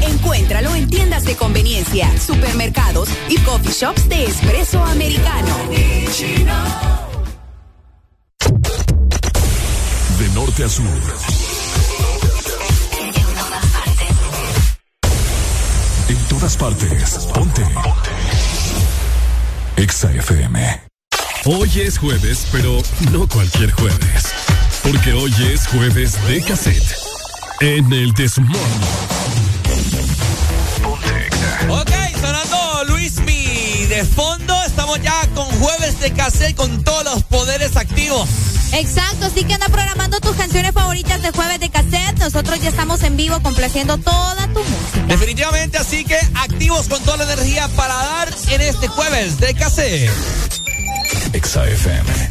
Encuéntralo 0.00 0.74
en 0.74 0.88
tiendas 0.88 1.24
de 1.24 1.36
conveniencia, 1.36 2.08
supermercados 2.18 3.10
y 3.28 3.36
coffee 3.38 3.70
shops 3.70 4.08
de 4.08 4.24
expreso 4.24 4.82
americano. 4.82 5.54
De 10.18 10.28
norte 10.34 10.64
a 10.64 10.68
sur. 10.70 10.86
En 16.08 16.16
todas 16.28 16.56
partes. 16.56 17.28
Ponte. 17.34 17.62
Exa 19.76 20.12
FM. 20.12 20.80
Hoy 21.44 21.70
es 21.76 21.98
jueves, 21.98 22.46
pero 22.50 22.78
no 23.12 23.28
cualquier 23.28 23.70
jueves. 23.72 24.32
Porque 24.82 25.12
hoy 25.12 25.34
es 25.52 25.66
jueves 25.66 26.16
de 26.26 26.40
cassette 26.42 27.03
en 27.60 27.92
el 27.92 28.12
Desmond. 28.12 28.54
Ok, 31.68 31.90
sonando 32.20 32.84
Luismi 32.88 33.86
de 33.86 34.04
fondo. 34.04 34.54
Estamos 34.64 35.00
ya 35.02 35.26
con 35.34 35.46
jueves 35.60 36.00
de 36.00 36.12
cassette 36.12 36.54
con 36.54 36.82
todos 36.84 37.04
los 37.04 37.22
poderes 37.24 37.76
activos. 37.76 38.28
Exacto, 38.72 39.26
así 39.26 39.44
que 39.44 39.54
anda 39.54 39.68
programando 39.68 40.18
tus 40.20 40.34
canciones 40.36 40.72
favoritas 40.72 41.22
de 41.22 41.30
jueves 41.30 41.60
de 41.60 41.70
cassette. 41.70 42.18
Nosotros 42.18 42.60
ya 42.60 42.70
estamos 42.70 43.02
en 43.02 43.16
vivo 43.16 43.40
complaciendo 43.40 43.98
toda 43.98 44.46
tu 44.48 44.60
música. 44.60 45.06
Definitivamente, 45.06 45.78
así 45.78 46.04
que 46.04 46.18
activos 46.34 46.88
con 46.88 47.02
toda 47.04 47.18
la 47.18 47.32
energía 47.32 47.68
para 47.76 47.94
dar 47.94 48.34
en 48.48 48.60
este 48.60 48.88
jueves 48.88 49.38
de 49.38 49.54
cassette. 49.54 50.10
XFM. 51.32 52.30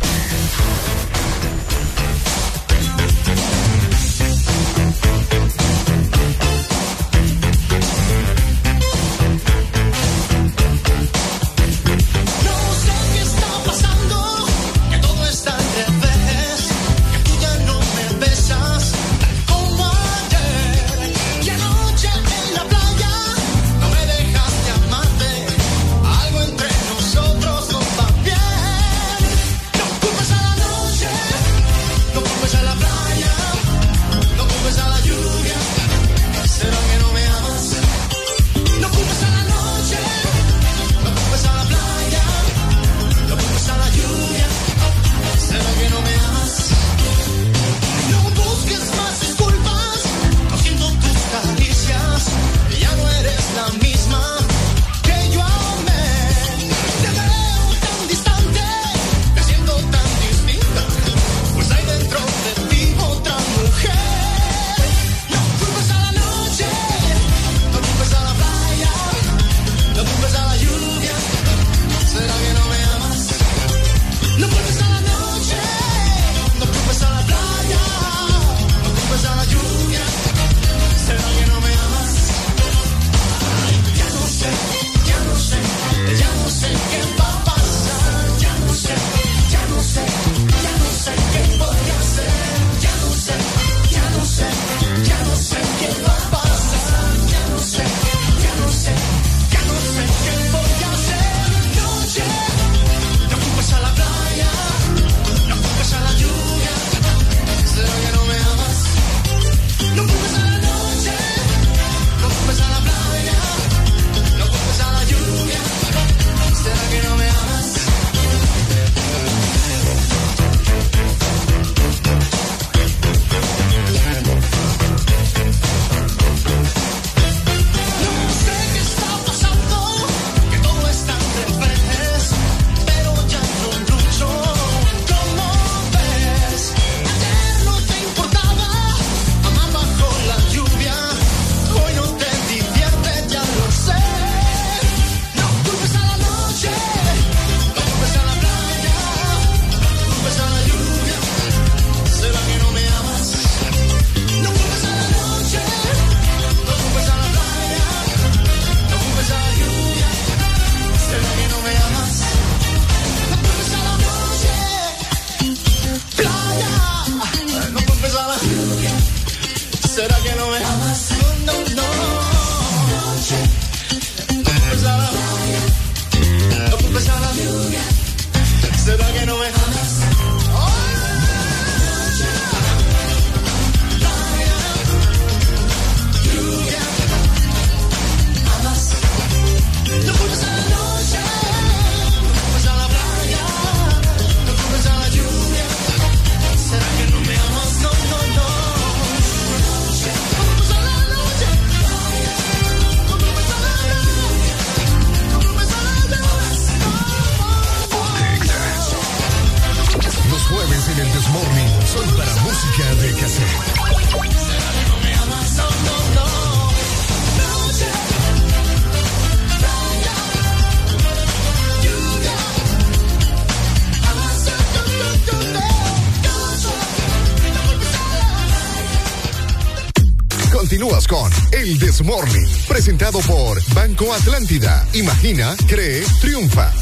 Morning, 232.02 232.48
presentado 232.68 233.20
por 233.20 233.62
Banco 233.76 234.12
Atlántida. 234.14 234.84
Imagina, 234.94 235.56
cree, 235.68 236.04
triunfa. 236.22 236.74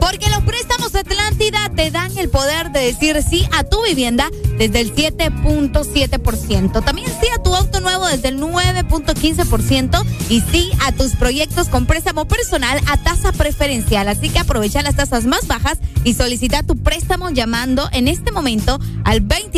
Porque 0.00 0.30
los 0.30 0.42
préstamos 0.44 0.94
Atlántida 0.94 1.70
te 1.76 1.90
dan 1.90 2.16
el 2.16 2.30
poder 2.30 2.70
de 2.72 2.80
decir 2.80 3.22
sí 3.22 3.46
a 3.52 3.62
tu 3.62 3.82
vivienda 3.84 4.30
desde 4.56 4.80
el 4.80 4.94
7.7%. 4.94 6.82
También 6.82 7.08
sí 7.20 7.28
a 7.32 7.42
tu 7.42 7.54
auto 7.54 7.80
nuevo 7.80 8.06
desde 8.06 8.28
el 8.28 8.40
9.15% 8.40 10.04
y 10.30 10.40
sí 10.40 10.70
a 10.84 10.92
tus 10.92 11.12
proyectos 11.16 11.68
con 11.68 11.84
préstamo 11.84 12.26
personal 12.26 12.80
a 12.88 12.96
tasa 12.96 13.32
preferencial. 13.32 14.08
Así 14.08 14.30
que 14.30 14.38
aprovecha 14.38 14.82
las 14.82 14.96
tasas 14.96 15.26
más 15.26 15.46
bajas 15.46 15.78
y 16.04 16.14
solicita 16.14 16.62
tu 16.62 16.76
préstamo 16.76 17.28
llamando 17.30 17.88
en 17.92 18.08
este 18.08 18.32
momento 18.32 18.80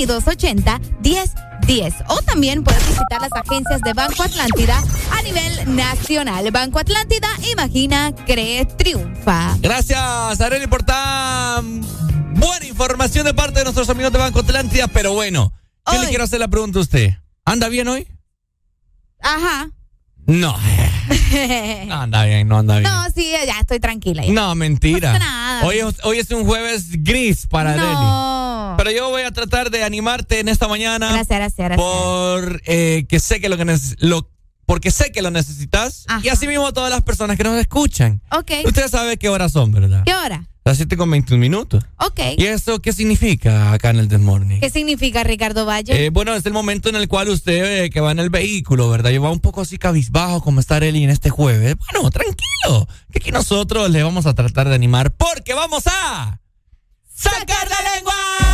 2280 0.07 0.81
10 1.01 1.31
10. 1.67 1.95
O 2.09 2.21
también 2.23 2.65
puedes 2.65 2.85
visitar 2.89 3.21
las 3.21 3.31
agencias 3.33 3.81
de 3.83 3.93
Banco 3.93 4.23
Atlántida 4.23 4.83
a 5.17 5.23
nivel 5.23 5.77
nacional. 5.77 6.51
Banco 6.51 6.79
Atlántida, 6.79 7.29
imagina, 7.53 8.13
cree, 8.27 8.65
triunfa. 8.65 9.57
Gracias, 9.61 10.41
Arely, 10.41 10.67
por 10.67 10.83
tan 10.83 11.83
buena 12.35 12.67
información 12.67 13.27
de 13.27 13.35
parte 13.35 13.59
de 13.61 13.65
nuestros 13.65 13.89
amigos 13.91 14.11
de 14.13 14.19
Banco 14.19 14.41
Atlántida. 14.41 14.89
Pero 14.89 15.13
bueno, 15.13 15.53
yo 15.93 16.01
le 16.01 16.09
quiero 16.09 16.25
hacer 16.25 16.41
la 16.41 16.49
pregunta 16.49 16.79
a 16.79 16.83
usted. 16.83 17.11
¿Anda 17.45 17.69
bien 17.69 17.89
hoy? 17.89 18.09
Ajá. 19.21 19.69
No. 20.27 20.57
No 21.87 21.95
anda 22.03 22.25
bien, 22.25 22.49
no 22.49 22.59
anda 22.59 22.79
bien. 22.79 22.91
No, 22.91 23.05
sí, 23.15 23.33
ya 23.47 23.59
estoy 23.61 23.81
tranquila. 23.81 24.25
ya. 24.25 24.33
No, 24.33 24.55
mentira. 24.55 25.13
No 25.13 25.19
nada. 25.19 25.67
Hoy, 25.67 25.79
es- 25.79 26.05
hoy 26.05 26.19
es 26.19 26.31
un 26.31 26.45
jueves 26.47 27.03
gris 27.03 27.47
para 27.47 27.77
No. 27.77 27.83
Arely. 27.83 28.50
Pero 28.77 28.91
yo 28.91 29.11
voy 29.11 29.23
a 29.23 29.31
tratar 29.31 29.71
de 29.71 29.85
animarte 29.85 30.41
en 30.41 30.49
esta 30.49 30.69
mañana. 30.69 31.13
Gracias, 31.13 31.39
gracias, 31.39 31.69
gracias. 31.69 31.77
Por 31.77 32.63
eh, 32.67 33.05
que 33.09 33.21
sé 33.21 33.41
que 33.41 33.49
lo 33.49 33.57
que 33.57 33.79
lo 33.99 34.31
porque 34.71 34.93
sé 34.93 35.11
que 35.11 35.21
lo 35.21 35.33
necesitas. 35.33 36.07
Y 36.23 36.29
así 36.29 36.47
mismo 36.47 36.73
todas 36.73 36.91
las 36.91 37.03
personas 37.03 37.37
que 37.37 37.43
nos 37.43 37.59
escuchan. 37.59 38.23
Ok. 38.31 38.53
Usted 38.65 38.89
sabe 38.89 39.17
qué 39.17 39.29
horas 39.29 39.51
son, 39.51 39.73
¿verdad? 39.73 40.05
¿Qué 40.05 40.15
hora? 40.15 40.47
Las 40.65 40.77
7 40.77 40.97
con 40.97 41.11
21 41.11 41.41
minutos. 41.41 41.83
Ok. 41.97 42.21
¿Y 42.37 42.45
eso 42.45 42.81
qué 42.81 42.93
significa 42.93 43.73
acá 43.73 43.91
en 43.91 43.97
el 43.97 44.07
Desmorning? 44.07 44.61
¿Qué 44.61 44.71
significa 44.71 45.25
Ricardo 45.25 45.67
Valle? 45.67 46.05
Eh, 46.05 46.11
bueno, 46.11 46.37
es 46.37 46.47
el 46.47 46.53
momento 46.53 46.89
en 46.89 46.95
el 46.95 47.09
cual 47.09 47.31
usted 47.31 47.83
eh, 47.83 47.91
que 47.91 48.01
va 48.01 48.13
en 48.13 48.21
el 48.21 48.31
vehículo, 48.31 48.89
¿verdad? 48.89 49.11
Yo 49.11 49.21
va 49.21 49.33
un 49.33 49.41
poco 49.41 49.63
así 49.63 49.77
cabizbajo 49.77 50.41
como 50.41 50.61
está 50.61 50.77
Arely 50.77 51.03
en 51.03 51.11
este 51.11 51.31
jueves. 51.31 51.75
Bueno, 51.91 52.09
tranquilo. 52.11 52.87
Que 53.11 53.19
aquí 53.19 53.33
nosotros 53.33 53.91
le 53.91 54.05
vamos 54.05 54.27
a 54.27 54.35
tratar 54.35 54.69
de 54.69 54.77
animar 54.77 55.11
porque 55.17 55.55
vamos 55.55 55.85
a 55.89 56.41
sacar 57.13 57.69
la 57.69 57.95
lengua. 57.97 58.50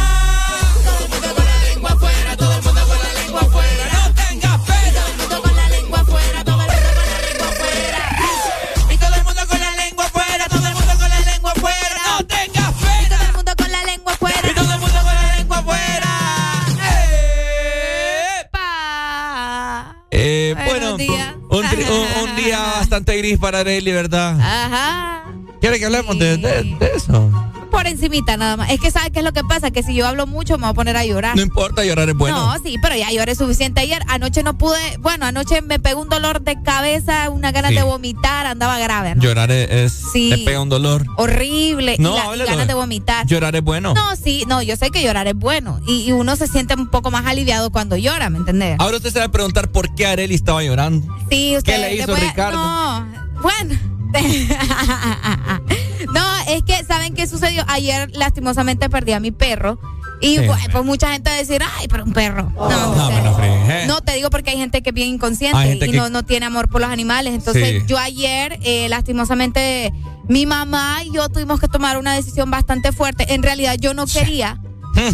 Bastante 22.97 23.19
gris 23.19 23.39
para 23.39 23.59
Arely, 23.61 23.93
¿verdad? 23.93 24.39
Ajá. 24.41 25.23
¿Quiere 25.61 25.79
que 25.79 25.85
hablemos 25.85 26.19
de, 26.19 26.39
de- 26.39 26.77
de 26.79 26.91
eso? 26.95 27.31
Por 27.77 27.87
encimita 27.87 28.39
nada 28.39 28.57
más. 28.57 28.71
Es 28.71 28.81
que 28.81 28.91
¿sabes 28.91 29.11
qué 29.13 29.19
es 29.19 29.25
lo 29.25 29.35
que 29.35 29.45
pasa? 29.45 29.71
Que 29.71 29.83
si 29.83 29.95
yo 29.95 30.07
hablo 30.07 30.27
mucho 30.27 30.57
me 30.57 30.63
voy 30.63 30.71
a 30.71 30.75
poner 30.75 30.97
a 30.97 31.05
llorar. 31.05 31.37
No 31.37 31.43
importa, 31.43 31.85
llorar 31.85 32.09
es 32.09 32.15
bueno. 32.17 32.55
No, 32.55 32.63
sí, 32.63 32.77
pero 32.81 32.97
ya 32.97 33.11
lloré 33.13 33.35
suficiente 33.35 33.83
ayer. 33.83 34.03
Anoche 34.09 34.43
no 34.43 34.57
pude, 34.57 34.79
bueno, 35.01 35.27
anoche 35.27 35.61
me 35.61 35.79
pegó 35.79 36.01
un 36.01 36.09
dolor 36.09 36.41
de 36.41 36.57
cabeza, 36.63 37.29
una 37.29 37.53
ganas 37.53 37.73
Sí. 37.73 37.77
de 37.77 37.83
vomitar, 37.83 38.47
andaba 38.47 38.79
grave. 38.79 39.15
¿no? 39.15 39.23
Llorar 39.23 39.51
es, 39.51 39.93
Sí. 39.93 40.31
te 40.31 40.39
pega 40.39 40.63
un 40.63 40.71
dolor. 40.71 41.05
Horrible. 41.19 41.97
No, 41.99 42.17
y, 42.35 42.39
la- 42.39 42.45
y 42.45 42.49
ganas 42.49 42.67
de 42.67 42.73
vomitar. 42.73 43.27
Llorar 43.27 43.55
es 43.55 43.63
bueno. 43.63 43.93
No, 43.93 44.17
sí, 44.17 44.45
no, 44.49 44.63
yo 44.63 44.75
sé 44.77 44.91
que 44.91 45.03
llorar 45.03 45.27
es 45.29 45.35
bueno. 45.37 45.79
Y, 45.87 46.05
y 46.09 46.13
uno 46.13 46.35
se 46.37 46.47
siente 46.47 46.73
un 46.75 46.89
poco 46.89 47.11
más 47.11 47.27
aliviado 47.27 47.69
cuando 47.71 47.99
llora, 47.99 48.31
¿me 48.31 48.39
entendés? 48.39 48.77
Ahora 48.79 48.97
usted 48.97 49.13
se 49.13 49.19
va 49.19 49.27
a 49.27 49.31
preguntar 49.31 49.69
por 49.71 49.95
qué 49.95 50.07
Arely 50.07 50.35
estaba 50.35 50.63
llorando. 50.63 51.07
Sí, 51.31 51.55
usted. 51.59 51.75
¿Qué 51.75 51.79
le 51.79 51.95
hizo 51.97 52.15
Ricardo? 52.17 52.57
No, 52.57 53.07
bueno. 53.43 53.79
no, 56.13 56.37
es 56.49 56.63
que, 56.63 56.85
¿saben 56.85 57.15
qué 57.15 57.27
sucedió? 57.27 57.65
Ayer, 57.69 58.11
lastimosamente, 58.15 58.89
perdí 58.91 59.13
a 59.13 59.21
mi 59.21 59.31
perro. 59.31 59.79
Y 60.21 60.39
Sí, 60.39 60.47
bueno, 60.47 60.65
pues 60.73 60.85
mucha 60.85 61.13
gente 61.13 61.29
va 61.29 61.37
a 61.37 61.39
decir, 61.39 61.61
ay, 61.79 61.89
pero 61.89 62.05
un 62.05 62.13
perro. 62.15 62.51
No, 62.57 62.69
No, 62.97 63.11
me 63.11 63.23
lo 63.23 63.35
fregué. 63.35 63.87
no, 63.87 64.01
te 64.01 64.15
digo 64.15 64.31
porque 64.31 64.51
hay 64.51 64.57
gente 64.57 64.83
que 64.83 64.89
es 64.91 64.95
bien 64.95 65.09
inconsciente 65.09 65.75
y 65.75 65.79
que- 65.79 65.93
no, 65.97 66.09
no 66.09 66.23
tiene 66.25 66.47
amor 66.47 66.69
por 66.71 66.81
los 66.81 66.89
animales. 66.91 67.35
Entonces, 67.35 67.83
Sí. 67.83 67.87
yo 67.87 67.99
ayer, 67.99 68.59
eh, 68.63 68.89
lastimosamente, 68.89 69.93
mi 70.27 70.47
mamá 70.47 71.03
y 71.05 71.13
yo 71.13 71.29
tuvimos 71.29 71.61
que 71.61 71.69
tomar 71.69 71.99
una 71.99 72.15
decisión 72.15 72.51
bastante 72.51 72.93
fuerte. 72.93 73.35
En 73.35 73.43
realidad, 73.43 73.77
yo 73.79 73.93
no 73.93 74.07
quería, 74.07 74.59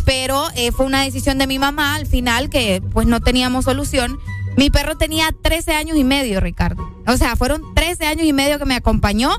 pero 0.04 0.44
eh, 0.54 0.70
fue 0.70 0.86
una 0.86 1.02
decisión 1.02 1.36
de 1.38 1.48
mi 1.48 1.58
mamá 1.58 1.96
al 1.96 2.06
final 2.06 2.48
que 2.48 2.80
pues 2.92 3.06
no 3.08 3.20
teníamos 3.20 3.64
solución. 3.64 4.18
Mi 4.56 4.70
perro 4.70 4.96
tenía 4.96 5.30
13 5.42 5.72
años 5.74 5.96
y 5.96 6.04
medio, 6.04 6.38
Ricardo. 6.40 6.88
O 7.08 7.16
sea, 7.16 7.34
fueron 7.34 7.74
13 7.74 8.06
años 8.06 8.24
y 8.26 8.32
medio 8.32 8.58
que 8.60 8.66
me 8.66 8.76
acompañó 8.76 9.30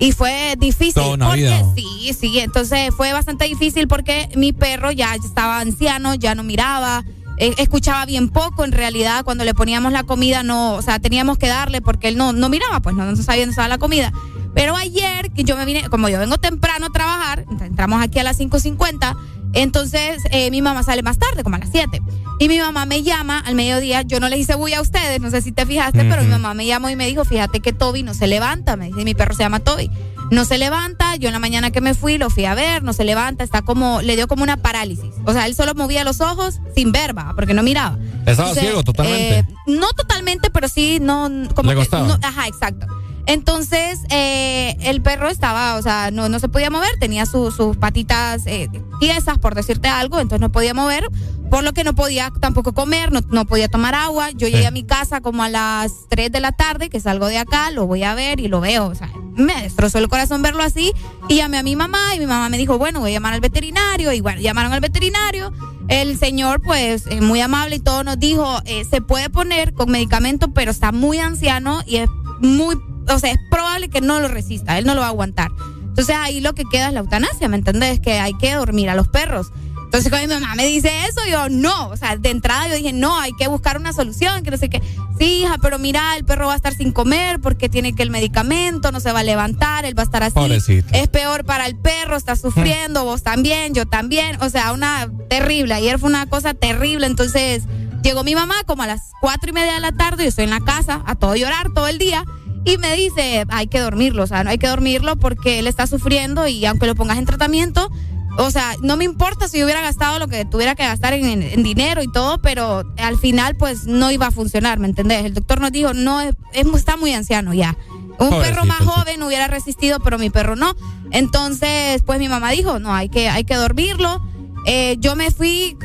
y 0.00 0.12
fue 0.12 0.54
difícil. 0.58 1.02
Porque. 1.18 1.64
Sí, 1.74 2.12
sí, 2.18 2.38
entonces 2.38 2.94
fue 2.96 3.12
bastante 3.12 3.46
difícil 3.46 3.88
porque 3.88 4.28
mi 4.36 4.52
perro 4.52 4.90
ya 4.90 5.14
estaba 5.14 5.60
anciano, 5.60 6.14
ya 6.14 6.34
no 6.34 6.42
miraba, 6.42 7.04
eh, 7.38 7.54
escuchaba 7.58 8.04
bien 8.06 8.28
poco 8.28 8.64
en 8.64 8.72
realidad, 8.72 9.24
cuando 9.24 9.44
le 9.44 9.54
poníamos 9.54 9.92
la 9.92 10.04
comida 10.04 10.42
no, 10.42 10.74
o 10.74 10.82
sea, 10.82 10.98
teníamos 10.98 11.38
que 11.38 11.46
darle 11.46 11.80
porque 11.80 12.08
él 12.08 12.16
no, 12.16 12.32
no 12.32 12.48
miraba, 12.48 12.80
pues 12.80 12.96
no, 12.96 13.04
no 13.04 13.16
sabía 13.16 13.42
dónde 13.42 13.52
estaba 13.52 13.68
la 13.68 13.78
comida. 13.78 14.12
Pero 14.58 14.76
ayer 14.76 15.30
que 15.30 15.44
yo 15.44 15.56
me 15.56 15.64
vine, 15.64 15.88
como 15.88 16.08
yo 16.08 16.18
vengo 16.18 16.36
temprano 16.38 16.86
a 16.86 16.90
trabajar, 16.90 17.44
entramos 17.60 18.02
aquí 18.02 18.18
a 18.18 18.24
las 18.24 18.40
5.50, 18.40 19.16
entonces 19.54 20.20
eh, 20.32 20.50
mi 20.50 20.62
mamá 20.62 20.82
sale 20.82 21.02
más 21.02 21.18
tarde, 21.18 21.42
como 21.44 21.56
a 21.56 21.58
las 21.60 21.68
7. 21.70 22.02
Y 22.40 22.48
mi 22.48 22.58
mamá 22.58 22.84
me 22.84 23.02
llama 23.04 23.38
al 23.38 23.54
mediodía, 23.54 24.02
yo 24.02 24.18
no 24.20 24.28
les 24.28 24.40
hice 24.40 24.54
bulla 24.56 24.78
a 24.78 24.80
ustedes, 24.82 25.20
no 25.20 25.30
sé 25.30 25.42
si 25.42 25.52
te 25.52 25.64
fijaste, 25.64 26.04
pero 26.04 26.22
mi 26.22 26.28
mamá 26.28 26.54
me 26.54 26.66
llamó 26.66 26.90
y 26.90 26.96
me 26.96 27.06
dijo, 27.06 27.24
fíjate 27.24 27.60
que 27.60 27.72
Toby 27.72 28.02
no 28.02 28.14
se 28.14 28.26
levanta, 28.26 28.76
me 28.76 28.86
dice, 28.88 29.04
mi 29.04 29.14
perro 29.14 29.34
se 29.34 29.42
llama 29.44 29.60
Toby. 29.60 29.90
No 30.30 30.44
se 30.44 30.58
levanta, 30.58 31.16
yo 31.16 31.28
en 31.28 31.32
la 31.32 31.38
mañana 31.38 31.70
que 31.70 31.80
me 31.80 31.94
fui 31.94 32.18
lo 32.18 32.28
fui 32.28 32.44
a 32.44 32.54
ver, 32.54 32.82
no 32.82 32.92
se 32.92 33.04
levanta, 33.04 33.44
está 33.44 33.62
como, 33.62 34.02
le 34.02 34.14
dio 34.14 34.28
como 34.28 34.42
una 34.42 34.58
parálisis. 34.58 35.10
O 35.24 35.32
sea, 35.32 35.46
él 35.46 35.54
solo 35.54 35.74
movía 35.74 36.04
los 36.04 36.20
ojos 36.20 36.60
sin 36.76 36.92
ver, 36.92 37.16
va, 37.16 37.32
porque 37.34 37.54
no 37.54 37.62
miraba. 37.62 37.96
Estaba 38.26 38.54
ciego 38.54 38.82
totalmente. 38.84 39.38
eh, 39.38 39.44
no 39.66 39.88
totalmente, 39.92 40.50
pero 40.50 40.68
sí, 40.68 40.98
no, 41.00 41.30
como 41.54 41.72
Le 41.72 41.76
que, 41.86 41.96
no- 41.96 42.18
ajá, 42.22 42.46
exacto. 42.46 42.86
Entonces, 43.28 44.00
eh, 44.10 44.74
el 44.80 45.02
perro 45.02 45.28
estaba, 45.28 45.76
o 45.76 45.82
sea, 45.82 46.10
no, 46.10 46.28
no 46.30 46.38
se 46.38 46.48
podía 46.48 46.70
mover, 46.70 46.88
tenía 46.98 47.26
su- 47.26 47.50
sus 47.52 47.76
patitas 47.76 48.46
eh, 48.46 48.70
tiesas, 49.00 49.38
por 49.38 49.54
decirte 49.54 49.86
algo, 49.86 50.18
entonces 50.18 50.40
no 50.40 50.50
podía 50.50 50.72
mover, 50.72 51.06
por 51.50 51.62
lo 51.62 51.74
que 51.74 51.84
no 51.84 51.94
podía 51.94 52.32
tampoco 52.40 52.72
comer, 52.72 53.12
no, 53.12 53.20
no 53.28 53.44
podía 53.44 53.68
tomar 53.68 53.94
agua. 53.94 54.30
Yo 54.30 54.48
llegué 54.48 54.66
a 54.66 54.70
mi 54.70 54.82
casa 54.82 55.20
como 55.20 55.42
a 55.42 55.50
las 55.50 55.92
3 56.08 56.32
de 56.32 56.40
la 56.40 56.52
tarde, 56.52 56.88
que 56.88 57.00
salgo 57.00 57.26
de 57.26 57.36
acá, 57.36 57.70
lo 57.70 57.86
voy 57.86 58.02
a 58.02 58.14
ver 58.14 58.40
y 58.40 58.48
lo 58.48 58.60
veo, 58.62 58.86
o 58.86 58.94
sea, 58.94 59.10
me 59.36 59.62
destrozó 59.62 59.98
el 59.98 60.08
corazón 60.08 60.40
verlo 60.40 60.62
así, 60.62 60.92
y 61.28 61.36
llamé 61.36 61.58
a 61.58 61.62
mi 61.62 61.76
mamá, 61.76 62.14
y 62.16 62.18
mi 62.20 62.26
mamá 62.26 62.48
me 62.48 62.56
dijo, 62.56 62.78
bueno, 62.78 63.00
voy 63.00 63.10
a 63.10 63.12
llamar 63.14 63.34
al 63.34 63.40
veterinario, 63.40 64.10
y 64.14 64.22
bueno, 64.22 64.40
llamaron 64.40 64.72
al 64.72 64.80
veterinario. 64.80 65.52
El 65.88 66.18
señor, 66.18 66.60
pues, 66.62 67.06
eh, 67.08 67.20
muy 67.20 67.40
amable 67.42 67.76
y 67.76 67.80
todo, 67.80 68.04
nos 68.04 68.18
dijo, 68.18 68.60
eh, 68.64 68.84
se 68.90 69.00
puede 69.02 69.28
poner 69.30 69.74
con 69.74 69.90
medicamento, 69.90 70.48
pero 70.52 70.70
está 70.70 70.92
muy 70.92 71.18
anciano 71.18 71.82
y 71.86 71.96
es 71.96 72.08
muy, 72.40 72.76
o 73.08 73.18
sea, 73.18 73.32
es 73.32 73.38
probable 73.50 73.88
que 73.88 74.00
no 74.00 74.20
lo 74.20 74.28
resista, 74.28 74.78
él 74.78 74.86
no 74.86 74.94
lo 74.94 75.00
va 75.00 75.06
a 75.06 75.10
aguantar. 75.10 75.50
Entonces 75.80 76.14
ahí 76.16 76.40
lo 76.40 76.54
que 76.54 76.64
queda 76.70 76.88
es 76.88 76.94
la 76.94 77.00
eutanasia, 77.00 77.48
¿me 77.48 77.56
entendés? 77.56 78.00
Que 78.00 78.20
hay 78.20 78.34
que 78.34 78.54
dormir 78.54 78.88
a 78.88 78.94
los 78.94 79.08
perros. 79.08 79.48
Entonces 79.88 80.10
cuando 80.10 80.34
mi 80.34 80.40
mamá 80.42 80.54
me 80.54 80.66
dice 80.66 80.90
eso, 81.06 81.22
yo 81.30 81.48
no, 81.48 81.88
o 81.88 81.96
sea, 81.96 82.16
de 82.16 82.28
entrada 82.28 82.68
yo 82.68 82.74
dije, 82.74 82.92
no, 82.92 83.18
hay 83.18 83.32
que 83.38 83.48
buscar 83.48 83.78
una 83.78 83.94
solución, 83.94 84.42
que 84.42 84.50
no 84.50 84.58
sé 84.58 84.68
qué. 84.68 84.82
Sí, 85.18 85.40
hija, 85.40 85.56
pero 85.62 85.78
mira, 85.78 86.14
el 86.16 86.26
perro 86.26 86.46
va 86.46 86.52
a 86.52 86.56
estar 86.56 86.74
sin 86.74 86.92
comer 86.92 87.40
porque 87.40 87.70
tiene 87.70 87.94
que 87.94 88.02
el 88.02 88.10
medicamento, 88.10 88.92
no 88.92 89.00
se 89.00 89.10
va 89.12 89.20
a 89.20 89.24
levantar, 89.24 89.86
él 89.86 89.98
va 89.98 90.02
a 90.02 90.04
estar 90.04 90.22
así. 90.22 90.34
Pobrecito. 90.34 90.88
Es 90.92 91.08
peor 91.08 91.44
para 91.44 91.66
el 91.66 91.74
perro, 91.74 92.16
está 92.16 92.36
sufriendo, 92.36 93.04
vos 93.04 93.22
también, 93.22 93.74
yo 93.74 93.86
también. 93.86 94.40
O 94.42 94.50
sea, 94.50 94.72
una 94.72 95.10
terrible. 95.28 95.72
Ayer 95.72 95.98
fue 95.98 96.10
una 96.10 96.26
cosa 96.26 96.52
terrible. 96.52 97.06
Entonces, 97.06 97.64
llegó 98.02 98.22
mi 98.24 98.34
mamá 98.34 98.56
como 98.66 98.82
a 98.82 98.86
las 98.86 99.00
cuatro 99.20 99.50
y 99.50 99.52
media 99.54 99.72
de 99.72 99.80
la 99.80 99.92
tarde, 99.92 100.24
yo 100.24 100.28
estoy 100.28 100.44
en 100.44 100.50
la 100.50 100.60
casa, 100.60 101.02
a 101.06 101.14
todo 101.14 101.34
llorar 101.34 101.72
todo 101.74 101.88
el 101.88 101.98
día. 101.98 102.24
Y 102.68 102.76
me 102.78 102.94
dice, 102.96 103.44
hay 103.48 103.66
que 103.66 103.80
dormirlo, 103.80 104.24
o 104.24 104.26
sea, 104.26 104.44
no 104.44 104.50
hay 104.50 104.58
que 104.58 104.68
dormirlo 104.68 105.16
porque 105.16 105.58
él 105.58 105.66
está 105.66 105.86
sufriendo 105.86 106.46
y 106.46 106.64
aunque 106.66 106.86
lo 106.86 106.94
pongas 106.94 107.16
en 107.18 107.24
tratamiento, 107.24 107.90
o 108.36 108.50
sea, 108.50 108.74
no 108.82 108.96
me 108.98 109.04
importa 109.04 109.48
si 109.48 109.58
yo 109.58 109.64
hubiera 109.64 109.80
gastado 109.80 110.18
lo 110.18 110.28
que 110.28 110.44
tuviera 110.44 110.74
que 110.74 110.84
gastar 110.84 111.14
en, 111.14 111.24
en- 111.24 111.42
en 111.42 111.62
dinero 111.62 112.02
y 112.02 112.12
todo, 112.12 112.38
pero 112.42 112.82
al 112.98 113.18
final 113.18 113.56
pues 113.56 113.84
no 113.84 114.10
iba 114.10 114.26
a 114.26 114.30
funcionar, 114.30 114.78
¿me 114.78 114.86
entendés? 114.86 115.24
El 115.24 115.34
doctor 115.34 115.60
nos 115.60 115.72
dijo, 115.72 115.94
no, 115.94 116.20
es, 116.20 116.34
es- 116.52 116.66
está 116.74 116.96
muy 116.98 117.12
anciano 117.14 117.54
ya. 117.54 117.76
Un 118.20 118.30
perro 118.30 118.64
más 118.64 118.78
sí. 118.80 118.84
joven 118.86 119.22
hubiera 119.22 119.46
resistido, 119.46 120.00
pero 120.00 120.18
mi 120.18 120.28
perro 120.28 120.54
no. 120.56 120.74
Entonces, 121.12 122.02
pues 122.04 122.18
mi 122.18 122.28
mamá 122.28 122.50
dijo, 122.50 122.78
no, 122.78 122.92
hay 122.94 123.08
que, 123.08 123.28
hay 123.28 123.44
que 123.44 123.54
dormirlo. 123.54 124.20
Eh, 124.66 124.96
yo 124.98 125.16
me 125.16 125.30
fui, 125.30 125.76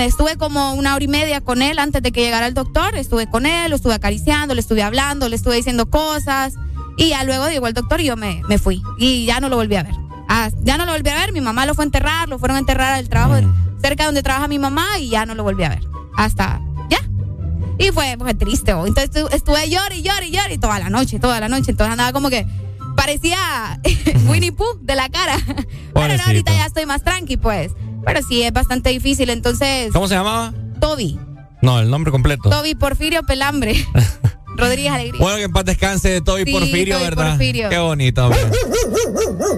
estuve 0.00 0.36
como 0.36 0.74
una 0.74 0.94
hora 0.94 1.04
y 1.04 1.08
media 1.08 1.40
con 1.40 1.62
él 1.62 1.78
antes 1.78 2.02
de 2.02 2.12
que 2.12 2.20
llegara 2.22 2.46
el 2.46 2.54
doctor. 2.54 2.94
Estuve 2.96 3.28
con 3.28 3.46
él, 3.46 3.70
lo 3.70 3.76
estuve 3.76 3.94
acariciando, 3.94 4.54
le 4.54 4.60
estuve 4.60 4.82
hablando, 4.82 5.28
le 5.28 5.36
estuve 5.36 5.56
diciendo 5.56 5.88
cosas. 5.90 6.54
Y 6.96 7.08
ya 7.10 7.24
luego 7.24 7.48
llegó 7.48 7.66
el 7.66 7.74
doctor 7.74 8.00
y 8.00 8.04
yo 8.04 8.16
me, 8.16 8.42
me 8.48 8.58
fui. 8.58 8.82
Y 8.98 9.24
ya 9.26 9.40
no 9.40 9.48
lo 9.48 9.56
volví 9.56 9.76
a 9.76 9.82
ver. 9.82 9.94
Ah, 10.28 10.48
ya 10.62 10.76
no 10.78 10.86
lo 10.86 10.92
volví 10.92 11.10
a 11.10 11.14
ver, 11.16 11.32
mi 11.32 11.40
mamá 11.40 11.66
lo 11.66 11.74
fue 11.74 11.84
a 11.84 11.86
enterrar, 11.86 12.28
lo 12.28 12.38
fueron 12.38 12.56
a 12.56 12.60
enterrar 12.60 12.94
al 12.94 13.08
trabajo 13.08 13.40
Mm. 13.42 13.80
cerca 13.82 14.06
donde 14.06 14.22
trabaja 14.22 14.48
mi 14.48 14.58
mamá 14.58 14.98
y 14.98 15.10
ya 15.10 15.26
no 15.26 15.34
lo 15.34 15.42
volví 15.42 15.64
a 15.64 15.68
ver. 15.68 15.82
Hasta 16.16 16.60
ya. 16.88 16.98
Y 17.78 17.90
fue, 17.90 18.16
fue 18.18 18.34
triste. 18.34 18.72
oh. 18.72 18.86
Entonces 18.86 19.10
estu- 19.14 19.28
estuve 19.32 19.68
llorando 19.68 19.96
y 19.96 20.02
llorando 20.02 20.26
y 20.26 20.30
llorando 20.30 20.60
toda 20.60 20.78
la 20.78 20.88
noche, 20.90 21.18
toda 21.18 21.40
la 21.40 21.48
noche. 21.48 21.72
Entonces 21.72 21.92
andaba 21.92 22.12
como 22.12 22.30
que 22.30 22.46
parecía 22.96 23.80
Winnie 24.28 24.52
Pooh 24.52 24.78
de 24.80 24.94
la 24.94 25.08
cara. 25.08 25.36
Pero 25.46 25.56
no, 25.56 25.92
Pobrecito. 25.92 26.26
ahorita 26.26 26.52
ya 26.54 26.66
estoy 26.66 26.86
más 26.86 27.02
tranqui, 27.02 27.36
pues. 27.36 27.72
Pero 28.06 28.20
sí, 28.28 28.42
es 28.42 28.52
bastante 28.52 28.90
difícil. 28.90 29.30
Entonces, 29.30 29.92
¿Cómo 29.92 30.08
se 30.08 30.14
llamaba? 30.14 30.52
Toby. 30.80 31.18
No, 31.62 31.80
el 31.80 31.88
nombre 31.90 32.10
completo. 32.12 32.50
Toby 32.50 32.74
Porfirio 32.74 33.22
Pelambre. 33.22 33.74
Rodríguez 34.56 34.92
Alegría. 34.92 35.20
Bueno, 35.20 35.36
que 35.38 35.42
en 35.44 35.52
paz 35.52 35.64
descanse 35.64 36.20
Toby 36.20 36.44
Sí, 36.44 36.52
Porfirio, 36.52 36.94
Toby 36.96 37.04
¿verdad? 37.04 37.30
Porfirio. 37.30 37.68
Qué 37.70 37.78
bonito, 37.78 38.24
hombre. 38.26 38.40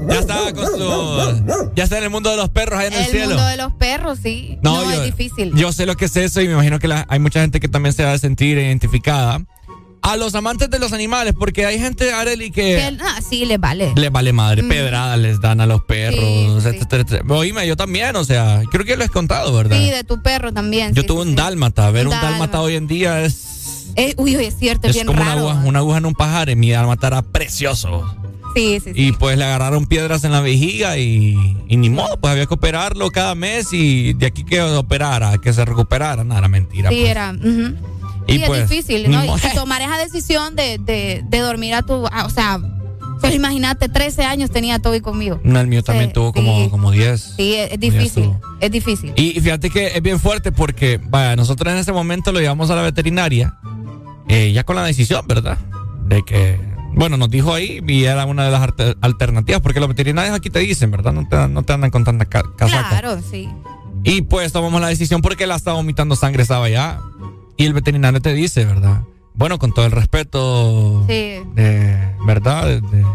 Ya 0.09 0.19
estaba 0.21 0.53
con 0.55 0.67
su. 0.67 1.73
Ya 1.75 1.85
está 1.85 1.99
en 1.99 2.05
el 2.05 2.11
mundo 2.11 2.31
de 2.31 2.37
los 2.39 2.49
perros 2.49 2.79
allá 2.79 2.89
en 2.89 2.95
el, 2.95 3.01
El 3.05 3.11
cielo. 3.11 3.27
mundo 3.29 3.45
de 3.45 3.57
los 3.59 3.73
perros, 3.75 4.19
sí. 4.23 4.59
No, 4.63 4.83
yo, 4.85 4.91
es 4.93 5.05
difícil. 5.05 5.53
Yo 5.55 5.71
sé 5.73 5.85
lo 5.85 5.97
que 5.97 6.07
es 6.07 6.17
eso 6.17 6.41
y 6.41 6.47
me 6.47 6.55
imagino 6.55 6.79
que 6.79 6.89
la- 6.89 7.05
hay 7.11 7.19
mucha 7.19 7.41
gente 7.43 7.61
que 7.61 7.69
también 7.69 7.93
se 7.93 8.05
va 8.05 8.13
a 8.13 8.19
sentir 8.19 8.57
identificada. 8.57 9.43
A 10.09 10.17
los 10.17 10.35
amantes 10.37 10.71
de 10.71 10.79
los 10.79 10.93
animales, 10.93 11.35
porque 11.39 11.67
hay 11.67 11.79
gente, 11.81 12.13
Areli, 12.13 12.51
que. 12.53 12.63
Que- 12.77 12.99
ah, 13.03 13.21
sí, 13.29 13.45
les 13.45 13.59
vale. 13.59 13.93
Les 13.97 14.11
vale 14.13 14.33
madre, 14.33 14.63
Mm. 14.63 14.69
pedradas 14.69 15.19
les 15.19 15.41
dan 15.41 15.61
a 15.61 15.67
los 15.67 15.83
perros, 15.83 16.65
etcétera, 16.65 17.03
etcétera. 17.03 17.25
Oíme, 17.35 17.67
yo 17.67 17.77
también, 17.77 18.15
o 18.15 18.23
sea, 18.25 18.63
creo 18.71 18.85
que 18.85 18.97
lo 18.97 19.03
he 19.05 19.09
contado, 19.09 19.53
¿verdad? 19.53 19.77
Sí, 19.77 19.91
de 19.91 20.05
tu 20.05 20.23
perro 20.23 20.53
también. 20.53 20.95
yo 20.95 21.03
sí, 21.03 21.09
tuve 21.09 21.23
sí, 21.23 21.29
un 21.31 21.35
sí. 21.35 21.35
dálmata, 21.43 21.91
ver 21.91 22.07
Un 22.07 22.15
un, 22.15 22.21
dálmata. 22.21 22.61
hoy 22.61 22.77
en 22.77 22.87
día 22.87 23.23
es, 23.25 23.89
Eh, 23.97 24.15
uy, 24.17 24.35
es 24.37 24.57
cierto, 24.57 24.87
es, 24.87 24.91
es 24.91 24.97
bien 24.97 25.07
como 25.07 25.21
una 25.23 25.35
raro. 25.35 25.49
aguja, 25.51 25.65
una 25.67 25.79
aguja 25.81 25.99
en 25.99 26.07
un 26.07 26.15
pajar, 26.15 26.51
y 26.51 26.55
mi 26.57 26.71
dálmata 26.71 27.09
era 27.09 27.23
precioso. 27.23 28.05
Sí, 28.55 28.79
sí, 28.83 28.93
sí. 28.95 29.09
Y 29.09 29.13
pues 29.13 29.37
le 29.37 29.45
agarraron 29.45 29.87
piedras 29.87 30.23
en 30.25 30.33
la 30.33 30.41
vejiga 30.41 30.97
y, 30.99 31.37
y 31.69 31.77
ni 31.77 31.91
modo, 31.91 32.19
pues 32.19 32.31
había 32.31 32.47
que 32.47 32.55
operarlo 32.55 33.11
cada 33.11 33.35
mes 33.35 33.73
y 33.73 34.13
de 34.15 34.27
aquí 34.27 34.45
que 34.45 34.63
operara, 34.63 35.37
que 35.39 35.53
se 35.53 35.65
recuperara, 35.65 36.25
nada, 36.25 36.39
era 36.39 36.49
mentira. 36.49 36.89
Sí, 36.91 36.97
pues. 37.01 37.11
era. 37.11 37.33
ujú. 37.33 37.75
Y 38.27 38.39
Sí, 38.39 38.43
pues, 38.47 38.63
es 38.63 38.69
difícil, 38.71 39.11
¿no? 39.11 39.25
Y 39.25 39.55
tomar 39.55 39.83
esa 39.83 39.97
decisión 39.99 40.57
de, 40.57 40.79
de, 40.79 41.23
de 41.27 41.39
dormir 41.39 41.75
a 41.75 41.83
tu. 41.83 42.07
a- 42.07 42.27
o 42.27 42.31
sea, 42.31 42.59
pues 43.21 43.35
imagínate, 43.35 43.89
13 43.89 44.25
años 44.25 44.51
tenía 44.51 44.79
Toby 44.79 45.01
conmigo. 45.01 45.41
No, 45.43 45.59
el 45.61 45.67
mío 45.69 45.83
también 45.83 46.09
Sí, 46.11 46.15
tuvo 46.15 46.33
como, 46.33 46.69
como 46.71 46.91
10. 46.91 47.35
Sí, 47.37 47.55
es, 47.55 47.73
es 47.73 47.79
Ya 47.81 47.91
difícil. 47.91 48.33
Es 48.61 48.71
difícil. 48.71 49.13
Y 49.17 49.41
fíjate 49.41 49.71
que 49.71 49.87
es 49.89 50.03
bien 50.03 50.19
fuerte 50.21 50.53
porque, 50.53 51.01
vaya, 51.03 51.35
nosotros 51.37 51.73
en 51.73 51.79
ese 51.79 51.93
momento 51.93 52.33
lo 52.33 52.41
llevamos 52.41 52.69
a 52.71 52.77
la 52.77 52.83
veterinaria, 52.83 53.55
eh, 54.29 54.53
ya 54.53 54.65
con 54.65 54.77
la 54.77 54.85
decisión, 54.85 55.27
¿verdad? 55.27 55.57
De 56.07 56.23
que, 56.25 56.59
bueno, 56.93 57.17
nos 57.17 57.31
dijo 57.31 57.55
ahí 57.55 57.81
y 57.87 58.05
era 58.05 58.25
una 58.27 58.45
de 58.45 58.51
las 58.51 58.69
alternativas, 59.01 59.61
porque 59.61 59.81
los 59.81 59.89
veterinarios 59.89 60.35
aquí 60.35 60.51
te 60.51 60.59
dicen, 60.59 60.91
¿verdad? 60.91 61.13
No 61.13 61.27
te, 61.29 61.49
no 61.49 61.63
te 61.63 61.73
andan 61.73 61.91
con 61.91 62.05
tanta 62.05 62.25
ca- 62.27 62.45
casaca. 62.57 62.89
Claro, 62.89 63.19
sí. 63.31 63.49
Y 64.05 64.23
pues 64.23 64.53
tomamos 64.53 64.81
la 64.81 64.89
decisión 64.89 65.21
porque 65.23 65.45
él 65.45 65.51
estaba 65.53 65.77
vomitando 65.79 66.17
sangre, 66.17 66.43
estaba 66.43 66.67
allá. 66.67 67.01
Y 67.57 67.65
el 67.65 67.73
veterinario 67.73 68.21
te 68.21 68.33
dice, 68.35 68.65
¿verdad? 68.65 69.03
Bueno, 69.35 69.59
con 69.59 69.73
todo 69.73 69.87
el 69.87 69.93
respeto, 69.93 71.05
Sí. 71.09 71.41
de, 71.55 72.15
¿verdad? 72.27 72.67
De- 72.67 72.81
de- 72.81 73.07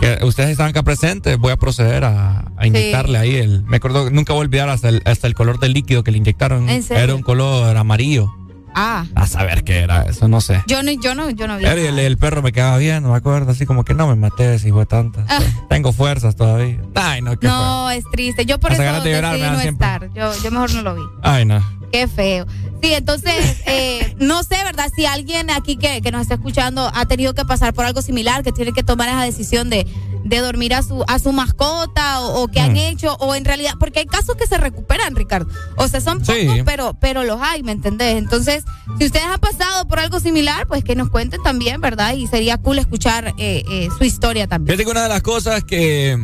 que 0.00 0.24
ustedes 0.24 0.50
están 0.50 0.68
acá 0.70 0.82
presentes, 0.82 1.38
voy 1.38 1.52
a 1.52 1.56
proceder 1.56 2.02
a, 2.04 2.44
a 2.56 2.66
inyectarle 2.66 3.18
ahí 3.18 3.36
el... 3.36 3.62
Me 3.64 3.76
acuerdo, 3.76 4.10
nunca 4.10 4.32
voy 4.32 4.40
a 4.40 4.46
olvidar 4.46 4.68
hasta 4.68 4.88
el, 4.88 5.00
hasta 5.04 5.28
el 5.28 5.34
color 5.34 5.60
del 5.60 5.72
líquido 5.74 6.02
que 6.02 6.10
le 6.10 6.18
inyectaron. 6.18 6.68
¿En 6.68 6.82
serio? 6.82 7.04
Era 7.04 7.14
un 7.14 7.22
color 7.22 7.76
amarillo. 7.76 8.32
Ah, 8.74 9.04
A 9.14 9.26
saber 9.26 9.62
qué 9.64 9.80
era 9.80 10.02
eso, 10.04 10.26
no 10.28 10.40
sé. 10.40 10.62
yo 10.66 10.82
no, 10.82 10.90
yo 10.92 11.14
no, 11.14 11.28
yo 11.30 11.46
no 11.46 11.58
vi. 11.58 11.66
El, 11.66 11.98
el 11.98 12.16
perro 12.18 12.42
me 12.42 12.52
quedaba 12.52 12.78
bien, 12.78 13.02
no 13.02 13.10
me 13.10 13.16
acuerdo, 13.18 13.52
así 13.52 13.64
como 13.66 13.84
que 13.84 13.92
no 13.94 14.08
me 14.08 14.16
maté 14.16 14.58
si 14.58 14.72
fue 14.72 14.86
tanta. 14.86 15.24
Ah. 15.28 15.40
Tengo 15.68 15.92
fuerzas 15.92 16.34
todavía. 16.36 16.80
Ay, 16.94 17.20
no, 17.22 17.38
qué. 17.38 17.46
No, 17.46 17.90
es 17.90 18.02
triste. 18.10 18.44
Yo 18.46 18.58
por 18.58 18.72
Hasta 18.72 18.82
eso 18.96 19.04
decidí 19.04 19.42
no 19.50 19.60
estar. 19.60 20.08
Yo, 20.14 20.32
yo 20.42 20.50
mejor 20.50 20.72
no 20.74 20.82
lo 20.82 20.94
vi. 20.96 21.02
Ay, 21.22 21.44
no. 21.44 21.62
Qué 21.92 22.08
feo. 22.08 22.46
Sí, 22.82 22.94
entonces, 22.94 23.58
eh, 23.66 24.14
no 24.18 24.42
sé, 24.42 24.56
¿verdad? 24.64 24.90
Si 24.96 25.06
alguien 25.06 25.50
aquí 25.50 25.76
que, 25.76 26.00
que 26.02 26.10
nos 26.10 26.22
está 26.22 26.34
escuchando 26.34 26.90
ha 26.94 27.06
tenido 27.06 27.34
que 27.34 27.44
pasar 27.44 27.74
por 27.74 27.84
algo 27.84 28.02
similar, 28.02 28.42
que 28.42 28.50
tiene 28.52 28.72
que 28.72 28.82
tomar 28.82 29.08
esa 29.08 29.22
decisión 29.22 29.70
de, 29.70 29.86
de 30.24 30.38
dormir 30.38 30.74
a 30.74 30.82
su, 30.82 31.04
a 31.06 31.18
su 31.18 31.32
mascota 31.32 32.20
o, 32.20 32.42
o 32.42 32.48
que 32.48 32.58
han 32.60 32.72
Mm. 32.72 32.76
hecho, 32.76 33.14
o 33.20 33.34
en 33.34 33.44
realidad, 33.44 33.74
porque 33.78 34.00
hay 34.00 34.06
casos 34.06 34.34
que 34.36 34.46
se 34.46 34.56
recuperan, 34.56 35.14
Ricardo. 35.14 35.48
O 35.76 35.86
sea, 35.86 36.00
son 36.00 36.20
pocos, 36.20 36.34
Sí. 36.34 36.62
pero, 36.64 36.96
pero 37.00 37.22
los 37.22 37.40
hay, 37.40 37.62
¿me 37.62 37.72
entendés? 37.72 38.16
Entonces, 38.16 38.64
si 38.98 39.04
ustedes 39.04 39.26
han 39.26 39.38
pasado 39.40 39.86
por 39.86 39.98
algo 40.00 40.18
similar, 40.20 40.66
pues 40.66 40.82
que 40.82 40.96
nos 40.96 41.10
cuenten 41.10 41.42
también, 41.42 41.80
¿verdad? 41.80 42.14
Y 42.14 42.26
sería 42.26 42.56
cool 42.56 42.78
escuchar 42.78 43.34
eh, 43.38 43.62
eh, 43.70 43.88
su 43.98 44.04
historia 44.04 44.46
también. 44.46 44.76
Fíjate 44.78 44.84
que 44.86 44.90
una 44.90 45.02
de 45.02 45.08
las 45.10 45.22
cosas 45.22 45.62
que 45.64 46.18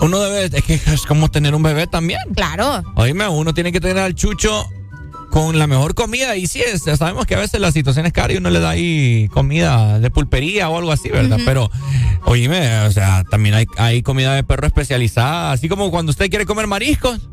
uno 0.00 0.20
debe, 0.20 0.56
es 0.56 0.64
que 0.64 0.74
es 0.74 1.02
como 1.06 1.30
tener 1.30 1.54
un 1.54 1.62
bebé 1.62 1.86
también. 1.86 2.20
Claro. 2.34 2.82
Oíme, 2.96 3.28
uno 3.28 3.54
tiene 3.54 3.72
que 3.72 3.80
tener 3.80 3.98
al 3.98 4.14
chucho 4.14 4.68
con 5.34 5.58
la 5.58 5.66
mejor 5.66 5.94
comida. 5.94 6.36
Y 6.36 6.46
sí, 6.46 6.62
es, 6.62 6.82
sabemos 6.96 7.26
que 7.26 7.34
a 7.34 7.38
veces 7.38 7.60
la 7.60 7.72
situación 7.72 8.06
es 8.06 8.12
cara 8.12 8.32
y 8.32 8.36
uno 8.36 8.50
le 8.50 8.60
da 8.60 8.70
ahí 8.70 9.28
comida 9.32 9.98
de 9.98 10.10
pulpería 10.10 10.68
o 10.68 10.78
algo 10.78 10.92
así, 10.92 11.08
¿verdad? 11.08 11.38
Pero, 11.44 11.70
oíme, 12.24 12.80
o 12.82 12.92
sea, 12.92 13.24
también 13.24 13.56
hay, 13.56 13.66
hay 13.76 14.02
comida 14.02 14.34
de 14.34 14.44
perro 14.44 14.66
especializada. 14.66 15.50
Así 15.50 15.68
como 15.68 15.90
cuando 15.90 16.10
usted 16.10 16.30
quiere 16.30 16.46
comer 16.46 16.68
mariscos, 16.68 17.28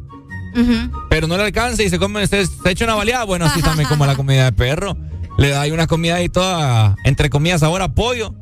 pero 1.10 1.28
no 1.28 1.38
le 1.38 1.44
alcanza 1.44 1.84
y 1.84 1.90
se 1.90 2.00
come, 2.00 2.26
se, 2.26 2.46
se 2.48 2.72
echa 2.72 2.86
una 2.86 2.96
baleada. 2.96 3.24
Bueno, 3.24 3.46
así 3.46 3.62
también 3.62 3.88
como 3.88 4.06
la 4.08 4.16
comida 4.16 4.46
de 4.46 4.52
perro. 4.52 4.98
Le 5.38 5.50
da 5.50 5.62
ahí 5.62 5.72
una 5.72 5.88
comida 5.88 6.16
ahí 6.16 6.28
toda, 6.28 6.96
entre 7.04 7.30
comillas, 7.30 7.62
sabor 7.62 7.84
a 7.84 7.94
pollo. 7.94 8.34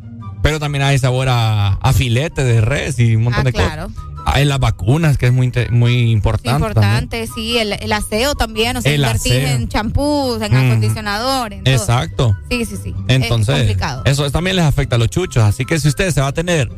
Pero 0.42 0.60
también 0.60 0.84
hay 0.84 0.98
sabor 0.98 1.28
a, 1.30 1.74
a 1.74 1.94
filete 1.94 2.44
de 2.44 2.62
res 2.62 2.98
y 3.00 3.16
un 3.16 3.24
montón 3.24 3.42
Ah, 3.42 3.44
de 3.46 3.54
claro. 3.54 3.88
cosas. 3.88 4.04
Hay 4.26 4.46
las 4.46 4.60
vacunas, 4.60 5.18
que 5.18 5.28
es 5.28 5.34
muy, 5.34 5.52
muy 5.72 6.12
importante. 6.12 6.50
también. 6.50 6.72
Importante, 6.72 7.28
sí, 7.34 7.58
el, 7.58 7.74
el 7.74 7.92
aseo 7.92 8.36
también, 8.36 8.78
o 8.78 8.82
sea, 8.82 8.92
El 8.94 9.02
invertir 9.02 9.34
aseo. 9.44 9.56
en 9.56 9.68
champús, 9.70 10.42
en 10.42 10.56
Ujú. 10.56 10.66
acondicionador, 10.66 11.54
en 11.54 11.64
todo. 11.64 11.74
Exacto. 11.74 12.38
Sí, 12.50 12.66
sí, 12.66 12.76
sí. 12.82 12.94
Entonces, 13.08 13.56
es 13.56 13.62
complicado. 13.62 14.02
eso 14.06 14.30
también 14.30 14.56
les 14.58 14.66
afecta 14.66 14.98
a 14.98 15.00
los 15.00 15.10
chuchos. 15.10 15.44
Así 15.44 15.66
que 15.66 15.80
si 15.80 15.88
usted 15.88 16.12
se 16.12 16.22
va 16.22 16.28
a 16.28 16.34
tener, 16.34 16.70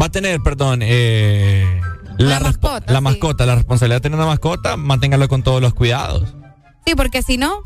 va 0.00 0.06
a 0.06 0.10
tener, 0.10 0.40
perdón, 0.40 0.80
eh, 0.82 1.80
La 2.18 2.38
mascota, 2.40 2.92
la 2.92 2.98
sí. 2.98 3.04
mascota, 3.04 3.46
la 3.46 3.54
responsabilidad 3.56 3.96
de 3.96 4.00
tener 4.02 4.16
una 4.18 4.26
mascota, 4.28 4.76
manténgalo 4.76 5.26
con 5.28 5.42
todos 5.42 5.60
los 5.60 5.74
cuidados. 5.74 6.34
Sí, 6.86 6.94
porque 6.94 7.22
si 7.22 7.38
no, 7.38 7.60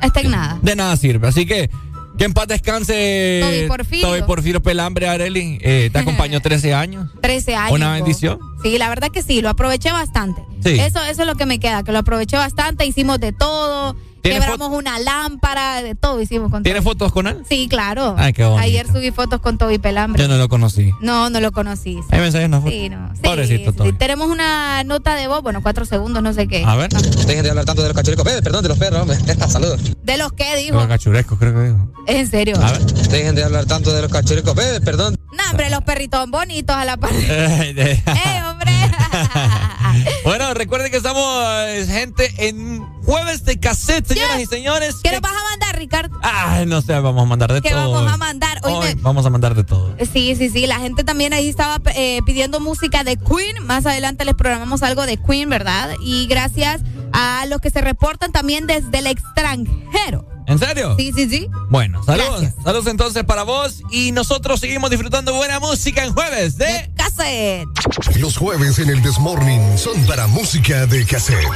está 0.00 0.20
en 0.20 0.30
nada. 0.30 0.58
De 0.62 0.76
nada 0.76 0.96
sirve. 0.96 1.28
Así 1.28 1.44
que, 1.46 1.68
que 2.18 2.24
en 2.24 2.32
paz 2.32 2.48
descanse. 2.48 3.40
Toby 3.42 3.68
Porfirio. 3.68 4.08
Toby 4.08 4.22
Porfirio 4.22 4.62
Pelambre, 4.62 5.08
Areli. 5.08 5.58
Eh, 5.62 5.90
te 5.92 5.98
acompañó 6.00 6.40
13 6.40 6.74
años. 6.74 7.10
13 7.20 7.54
años. 7.54 7.72
Una 7.72 7.92
bendición. 7.92 8.38
Sí, 8.62 8.78
la 8.78 8.88
verdad 8.88 9.10
que 9.10 9.22
sí, 9.22 9.40
lo 9.42 9.48
aproveché 9.48 9.92
bastante. 9.92 10.42
Sí. 10.62 10.78
Eso, 10.78 11.02
eso 11.02 11.22
es 11.22 11.26
lo 11.26 11.34
que 11.34 11.46
me 11.46 11.58
queda, 11.58 11.82
que 11.82 11.92
lo 11.92 11.98
aproveché 11.98 12.36
bastante, 12.36 12.86
hicimos 12.86 13.18
de 13.18 13.32
todo, 13.32 13.94
¿Tiene 13.94 14.11
quebramos 14.22 14.70
una 14.70 14.98
lámpara, 14.98 15.82
de 15.82 15.94
todo 15.94 16.20
hicimos 16.20 16.50
con 16.50 16.62
¿Tiene 16.62 16.80
fotos 16.82 17.12
con 17.12 17.26
él? 17.26 17.42
Sí, 17.48 17.66
claro. 17.68 18.14
Ay, 18.18 18.32
qué 18.32 18.44
bonito. 18.44 18.62
Ayer 18.62 18.86
subí 18.86 19.10
fotos 19.10 19.40
con 19.40 19.58
Toby 19.58 19.78
Pelambre. 19.78 20.22
Yo 20.22 20.28
no 20.28 20.36
lo 20.36 20.48
conocí. 20.48 20.92
No, 21.00 21.28
no 21.30 21.40
lo 21.40 21.52
conocí. 21.52 21.98
Ahí 22.10 22.20
me 22.20 22.26
enseñas 22.26 22.48
una 22.48 22.60
foto. 22.60 22.70
Sí, 22.70 22.88
no. 22.88 23.14
Sí, 23.14 23.20
Pobrecito 23.22 23.70
sí, 23.72 23.76
Toby. 23.76 23.90
sí. 23.90 23.96
Tenemos 23.98 24.28
una 24.28 24.84
nota 24.84 25.14
de 25.14 25.26
voz, 25.28 25.42
bueno, 25.42 25.62
cuatro 25.62 25.84
segundos, 25.84 26.22
no 26.22 26.32
sé 26.32 26.46
qué. 26.48 26.64
A 26.64 26.74
ver. 26.76 26.90
Dejen 26.90 27.42
de 27.44 27.50
hablar 27.50 27.64
tanto 27.64 27.82
de 27.82 27.88
los 27.88 27.96
cachoricos. 27.96 28.26
Eh, 28.26 28.42
perdón, 28.42 28.62
de 28.62 28.68
los 28.68 28.78
perros, 28.78 29.02
hombre. 29.02 29.18
Saludos. 29.48 29.80
¿De 30.02 30.16
los 30.16 30.32
qué 30.32 30.56
dijo? 30.56 30.76
Los 30.76 30.86
cachurescos, 30.86 31.38
creo 31.38 31.54
que 31.54 31.60
dijo. 31.70 31.92
¿Es 32.06 32.16
en 32.16 32.30
serio? 32.30 32.56
A 32.62 32.72
ver. 32.72 32.82
Dejen 32.82 33.34
de 33.34 33.44
hablar 33.44 33.66
tanto 33.66 33.92
de 33.92 34.02
los 34.02 34.10
cachoricos. 34.10 34.56
Eh, 34.58 34.80
perdón. 34.84 35.16
No, 35.32 35.50
hombre, 35.50 35.70
los 35.70 35.82
perritos 35.82 36.28
bonitos 36.30 36.76
a 36.76 36.84
la 36.84 36.96
par. 36.96 37.10
Eh, 37.22 37.72
de- 37.74 37.92
¡Eh, 38.06 38.42
hombre! 38.48 38.72
Bueno, 40.24 40.54
recuerden 40.54 40.90
que 40.90 40.96
estamos, 40.96 41.22
eh, 41.66 41.86
gente, 41.88 42.32
en 42.48 42.80
jueves 43.04 43.44
de 43.44 43.58
cassette, 43.58 44.11
señoras 44.14 44.40
y 44.40 44.46
señores. 44.46 44.96
¿Qué 45.02 45.12
nos 45.12 45.20
vas 45.20 45.32
a 45.32 45.50
mandar, 45.50 45.78
Ricardo? 45.78 46.18
Ay, 46.22 46.66
no 46.66 46.82
sé, 46.82 46.92
vamos 46.98 47.22
a 47.22 47.26
mandar 47.26 47.52
de 47.52 47.60
¿Qué 47.62 47.70
todo. 47.70 47.92
vamos 47.92 48.12
a 48.12 48.16
mandar? 48.16 48.60
Hoy 48.62 48.94
vamos 49.00 49.26
a 49.26 49.30
mandar 49.30 49.54
de 49.54 49.64
todo. 49.64 49.94
Sí, 50.12 50.34
sí, 50.36 50.50
sí. 50.50 50.66
La 50.66 50.78
gente 50.78 51.04
también 51.04 51.32
ahí 51.32 51.48
estaba 51.48 51.80
eh, 51.94 52.20
pidiendo 52.24 52.60
música 52.60 53.04
de 53.04 53.16
Queen. 53.16 53.64
Más 53.66 53.86
adelante 53.86 54.24
les 54.24 54.34
programamos 54.34 54.82
algo 54.82 55.06
de 55.06 55.16
Queen, 55.16 55.48
¿verdad? 55.48 55.90
Y 56.00 56.26
gracias 56.26 56.80
a 57.12 57.46
los 57.46 57.60
que 57.60 57.70
se 57.70 57.80
reportan 57.80 58.32
también 58.32 58.66
desde 58.66 58.98
el 58.98 59.06
extranjero. 59.06 60.26
¿En 60.46 60.58
serio? 60.58 60.96
Sí, 60.98 61.12
sí, 61.14 61.28
sí. 61.28 61.48
Bueno, 61.70 62.02
saludos. 62.02 62.46
Saludos 62.64 62.86
entonces 62.88 63.24
para 63.24 63.44
vos. 63.44 63.82
Y 63.90 64.12
nosotros 64.12 64.58
seguimos 64.60 64.90
disfrutando 64.90 65.32
buena 65.34 65.60
música 65.60 66.04
en 66.04 66.12
jueves 66.12 66.58
de 66.58 66.90
cassette. 66.96 67.68
Los 68.16 68.36
jueves 68.36 68.78
en 68.78 68.90
el 68.90 69.02
Desmorning 69.02 69.78
son 69.78 70.04
para 70.04 70.26
música 70.26 70.86
de 70.86 71.06
cassette. 71.06 71.46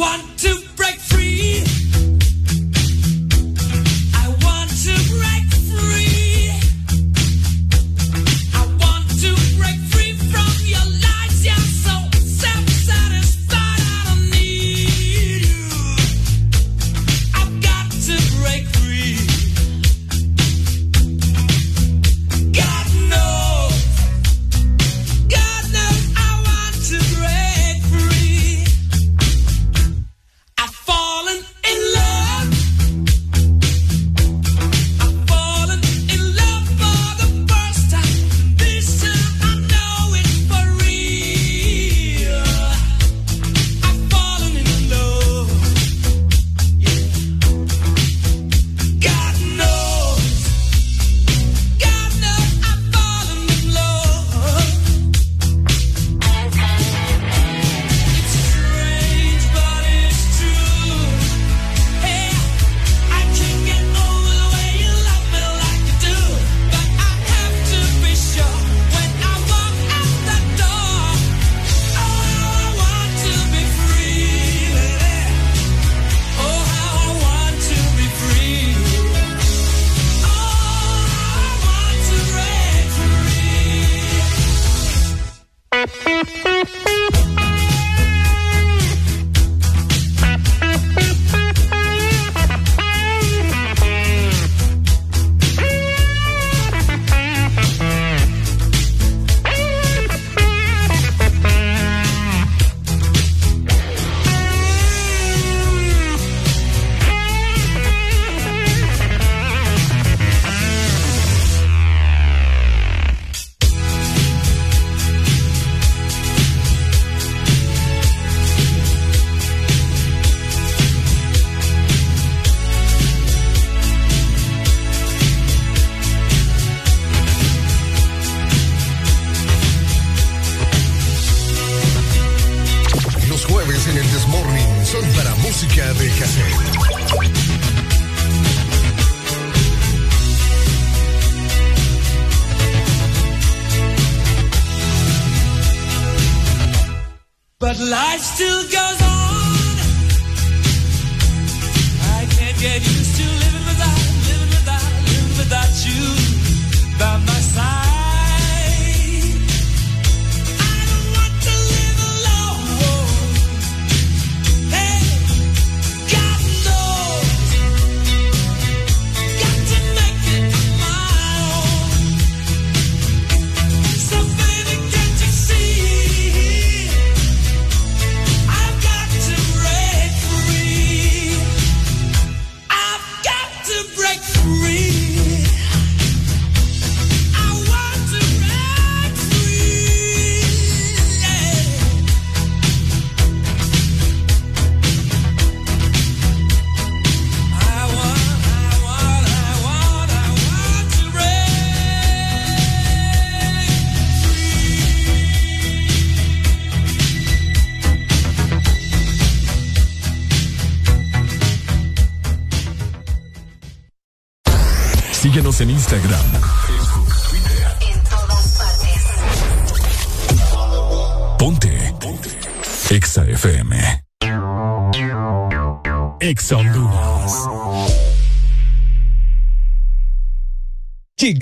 one 0.00 0.29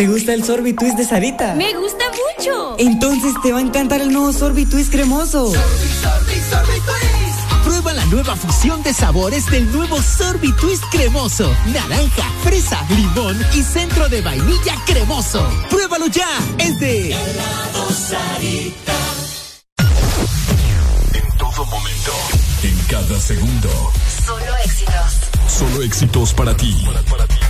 ¿Te 0.00 0.06
gusta 0.06 0.32
el 0.32 0.42
Sorbitwist 0.42 0.96
de 0.96 1.04
Sarita? 1.04 1.54
Me 1.56 1.74
gusta 1.74 2.06
mucho. 2.08 2.74
Entonces 2.78 3.34
te 3.42 3.52
va 3.52 3.58
a 3.58 3.60
encantar 3.60 4.00
el 4.00 4.10
nuevo 4.10 4.32
Sorbitwist 4.32 4.90
cremoso. 4.90 5.52
Prueba 7.64 7.92
la 7.92 8.06
nueva 8.06 8.34
fusión 8.34 8.82
de 8.82 8.94
sabores 8.94 9.44
del 9.50 9.70
nuevo 9.70 10.00
Sorbitwist 10.00 10.84
cremoso. 10.90 11.54
Naranja, 11.66 12.24
fresa, 12.42 12.82
limón 12.88 13.36
y 13.54 13.62
centro 13.62 14.08
de 14.08 14.22
vainilla 14.22 14.74
cremoso. 14.86 15.46
Pruébalo 15.68 16.06
ya. 16.06 16.30
Es 16.56 16.80
de 16.80 17.10
En 21.12 21.36
todo 21.36 21.66
momento. 21.66 22.12
En 22.62 22.78
cada 22.88 23.20
segundo. 23.20 23.92
Solo 24.24 24.56
éxitos. 24.64 25.30
Solo 25.46 25.82
éxitos 25.82 26.32
para 26.32 26.56
ti. 26.56 26.74
En 26.86 27.49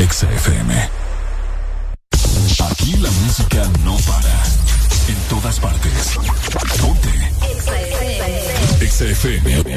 ponte. 0.00 0.02
Exa 0.02 0.26
FM. 0.32 0.90
Aquí 2.70 2.96
la 2.96 3.10
música 3.10 3.68
no 3.84 3.96
para. 3.98 4.42
En 5.08 5.16
todas 5.28 5.60
partes. 5.60 6.18
Ponte. 6.80 7.10
Exa 8.84 9.04
FM. 9.04 9.74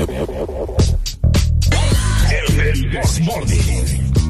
El 2.29 2.91
Desmorning. 2.91 4.22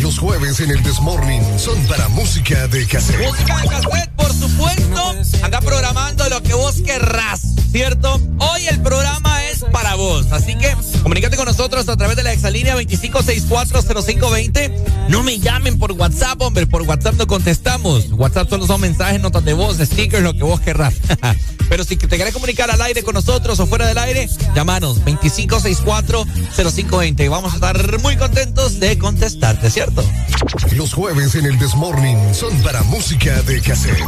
Los 0.00 0.18
jueves 0.18 0.60
en 0.60 0.70
el 0.70 0.82
Desmorning 0.82 1.42
son 1.58 1.78
para 1.86 2.08
música 2.08 2.66
de 2.68 2.86
cassette. 2.86 3.26
Música 3.26 3.56
de 3.62 3.68
cassette, 3.68 4.10
por 4.16 4.32
supuesto. 4.32 5.14
Anda 5.42 5.60
programando 5.60 6.26
lo 6.28 6.42
que 6.42 6.54
vos 6.54 6.76
querrás, 6.84 7.40
¿cierto? 7.72 8.20
Hoy 8.38 8.66
el 8.68 8.80
programa 8.82 9.44
es 9.46 9.64
para 9.72 9.94
vos. 9.94 10.26
Así 10.30 10.54
que 10.56 10.76
comunícate 11.02 11.36
con 11.36 11.46
nosotros 11.46 11.88
a 11.88 11.96
través 11.96 12.16
de 12.16 12.22
la 12.22 12.32
exalínea 12.32 12.76
25640520. 12.76 14.72
No 15.08 15.22
me 15.22 15.38
llamen 15.38 15.78
por 15.78 15.92
WhatsApp, 15.92 16.40
hombre. 16.42 16.66
Por 16.66 16.82
WhatsApp 16.82 17.14
no 17.14 17.26
contestamos. 17.26 18.12
WhatsApp 18.12 18.50
solo 18.50 18.66
son 18.66 18.82
mensajes, 18.82 19.20
notas 19.20 19.44
de 19.44 19.52
voz, 19.54 19.78
stickers, 19.78 20.22
lo 20.22 20.34
que 20.34 20.44
vos 20.44 20.60
querrás. 20.60 20.94
Pero 21.68 21.82
si 21.82 21.96
te 21.96 22.16
querés 22.16 22.32
comunicar 22.34 22.70
al 22.70 22.80
aire 22.82 23.02
con 23.02 23.14
nosotros 23.14 23.58
o 23.58 23.66
fuera 23.66 23.86
del 23.86 23.98
aire, 23.98 24.28
llámanos 24.54 25.02
25640520. 25.04 27.30
Vamos 27.30 27.52
a 27.52 27.56
estar 27.56 28.00
muy 28.00 28.16
contentos 28.16 28.78
de 28.80 28.98
contestarte, 29.24 29.70
¿cierto? 29.70 30.04
Los 30.72 30.92
jueves 30.92 31.34
en 31.34 31.46
el 31.46 31.58
Desmorning 31.58 32.34
son 32.34 32.54
para 32.62 32.82
música 32.82 33.40
de 33.44 33.58
cassette. 33.62 33.98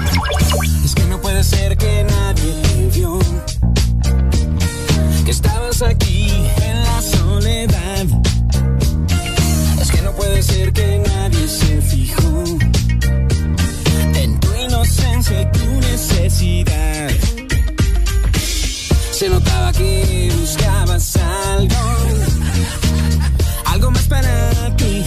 Es 0.84 0.94
que 0.94 1.04
no 1.04 1.18
puede 1.22 1.42
ser 1.42 1.78
que 1.78 2.04
nadie 2.04 2.52
te 2.62 2.98
vio. 2.98 3.18
Que 5.24 5.30
estabas 5.30 5.80
aquí 5.80 6.28
en 6.60 6.82
la 6.82 7.00
soledad. 7.00 8.06
Es 9.80 9.90
que 9.90 10.02
no 10.02 10.12
puede 10.12 10.42
ser 10.42 10.74
que 10.74 11.02
nadie 11.06 11.48
se 11.48 11.80
fijó 11.80 12.44
en 14.16 14.38
tu 14.38 14.48
inocencia 14.54 15.40
y 15.40 15.50
tu 15.50 15.64
necesidad. 15.80 17.10
Se 19.12 19.30
notaba 19.30 19.72
que 19.72 20.30
buscabas 20.40 21.16
algo, 21.16 21.74
algo 23.64 23.90
más 23.92 24.02
para 24.02 24.76
ti 24.76 25.05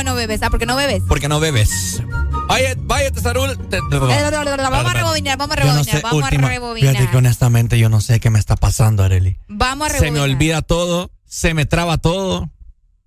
¿Por 0.00 0.04
qué 0.04 0.10
es 0.10 0.14
bueno 0.14 0.14
bebes? 0.14 0.42
Ah, 0.42 0.50
porque 0.50 0.66
no 0.66 0.76
bebes. 0.76 1.02
Porque 1.08 1.28
no 1.28 1.40
bebes. 1.40 2.02
Vaya, 2.48 2.74
vaya, 2.78 3.10
Tesarul. 3.10 3.56
Te- 3.68 3.80
Vamos 3.80 4.10
a 4.10 4.92
rebobinar, 4.92 5.36
vamos 5.38 5.56
a 5.56 5.60
Yo 5.60 5.66
no 5.66 5.72
rebobinar, 5.72 5.84
sé, 5.84 6.00
vamos 6.02 6.22
última- 6.24 6.46
a 6.46 6.50
rebobinar. 6.50 6.92
Fíjate 6.94 7.10
que 7.10 7.16
honestamente 7.16 7.78
yo 7.78 7.88
no 7.88 8.00
sé 8.00 8.18
qué 8.20 8.30
me 8.30 8.38
está 8.38 8.56
pasando, 8.56 9.02
Areli. 9.04 9.36
Vamos 9.48 9.86
a 9.88 9.90
Se 9.90 10.00
rebobinar. 10.00 10.28
me 10.28 10.32
olvida 10.34 10.62
todo, 10.62 11.10
se 11.26 11.54
me 11.54 11.66
traba 11.66 11.98
todo. 11.98 12.50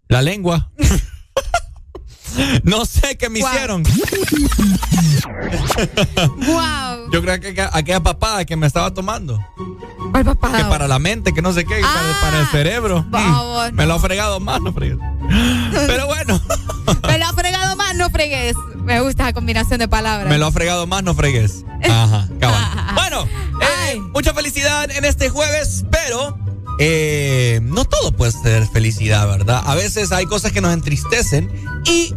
La 0.08 0.22
lengua. 0.22 0.72
no 2.64 2.86
sé 2.86 3.18
qué 3.18 3.30
me 3.30 3.40
hicieron. 3.40 3.84
Wow. 6.38 7.12
Yo 7.12 7.22
creo 7.22 7.40
que 7.40 7.62
aquella 7.72 8.02
papada 8.02 8.46
que 8.46 8.56
me 8.56 8.68
estaba 8.68 8.94
tomando. 8.94 9.40
Que 10.14 10.64
para 10.66 10.88
la 10.88 11.00
mente, 11.00 11.34
que 11.34 11.42
no 11.42 11.52
sé 11.54 11.66
qué, 11.66 11.80
y 11.80 11.84
para, 11.84 12.22
para 12.22 12.40
el 12.42 12.48
cerebro. 12.48 13.06
vamos, 13.10 13.72
Mm, 13.72 13.76
me 13.76 13.86
lo 13.86 13.94
ha 13.96 14.00
fregado 14.00 14.40
más, 14.40 14.62
no 14.62 14.72
fregues. 14.74 14.98
Pero 15.88 16.06
bueno, 16.08 16.40
Me 17.08 17.18
lo 17.18 17.26
ha 17.26 17.34
fregado 17.34 17.76
más, 17.76 17.96
no 17.96 18.10
fregues. 18.10 18.56
Me 18.84 19.00
gusta 19.02 19.24
esa 19.24 19.34
combinación 19.34 19.80
de 19.80 19.88
palabras. 19.88 20.30
me 20.30 20.38
lo 20.38 20.46
ha 20.48 20.52
fregado 20.52 20.86
más, 20.88 21.04
no 21.04 21.14
fregues. 21.16 21.66
Ajá, 21.90 22.28
cabal. 22.40 22.64
Bueno, 22.96 23.26
eh, 23.62 24.00
mucha 24.14 24.34
felicidad 24.34 24.90
en 24.92 25.06
este 25.06 25.30
jueves, 25.30 25.86
pero 25.92 26.38
eh, 26.80 27.60
no 27.64 27.86
todo 27.86 28.12
puede 28.12 28.32
ser 28.32 28.68
felicidad, 28.68 29.28
¿verdad? 29.28 29.64
A 29.66 29.76
veces 29.76 30.12
hay 30.12 30.26
cosas 30.26 30.52
que 30.52 30.62
nos 30.62 30.74
entristecen 30.74 31.50
y 31.86 32.14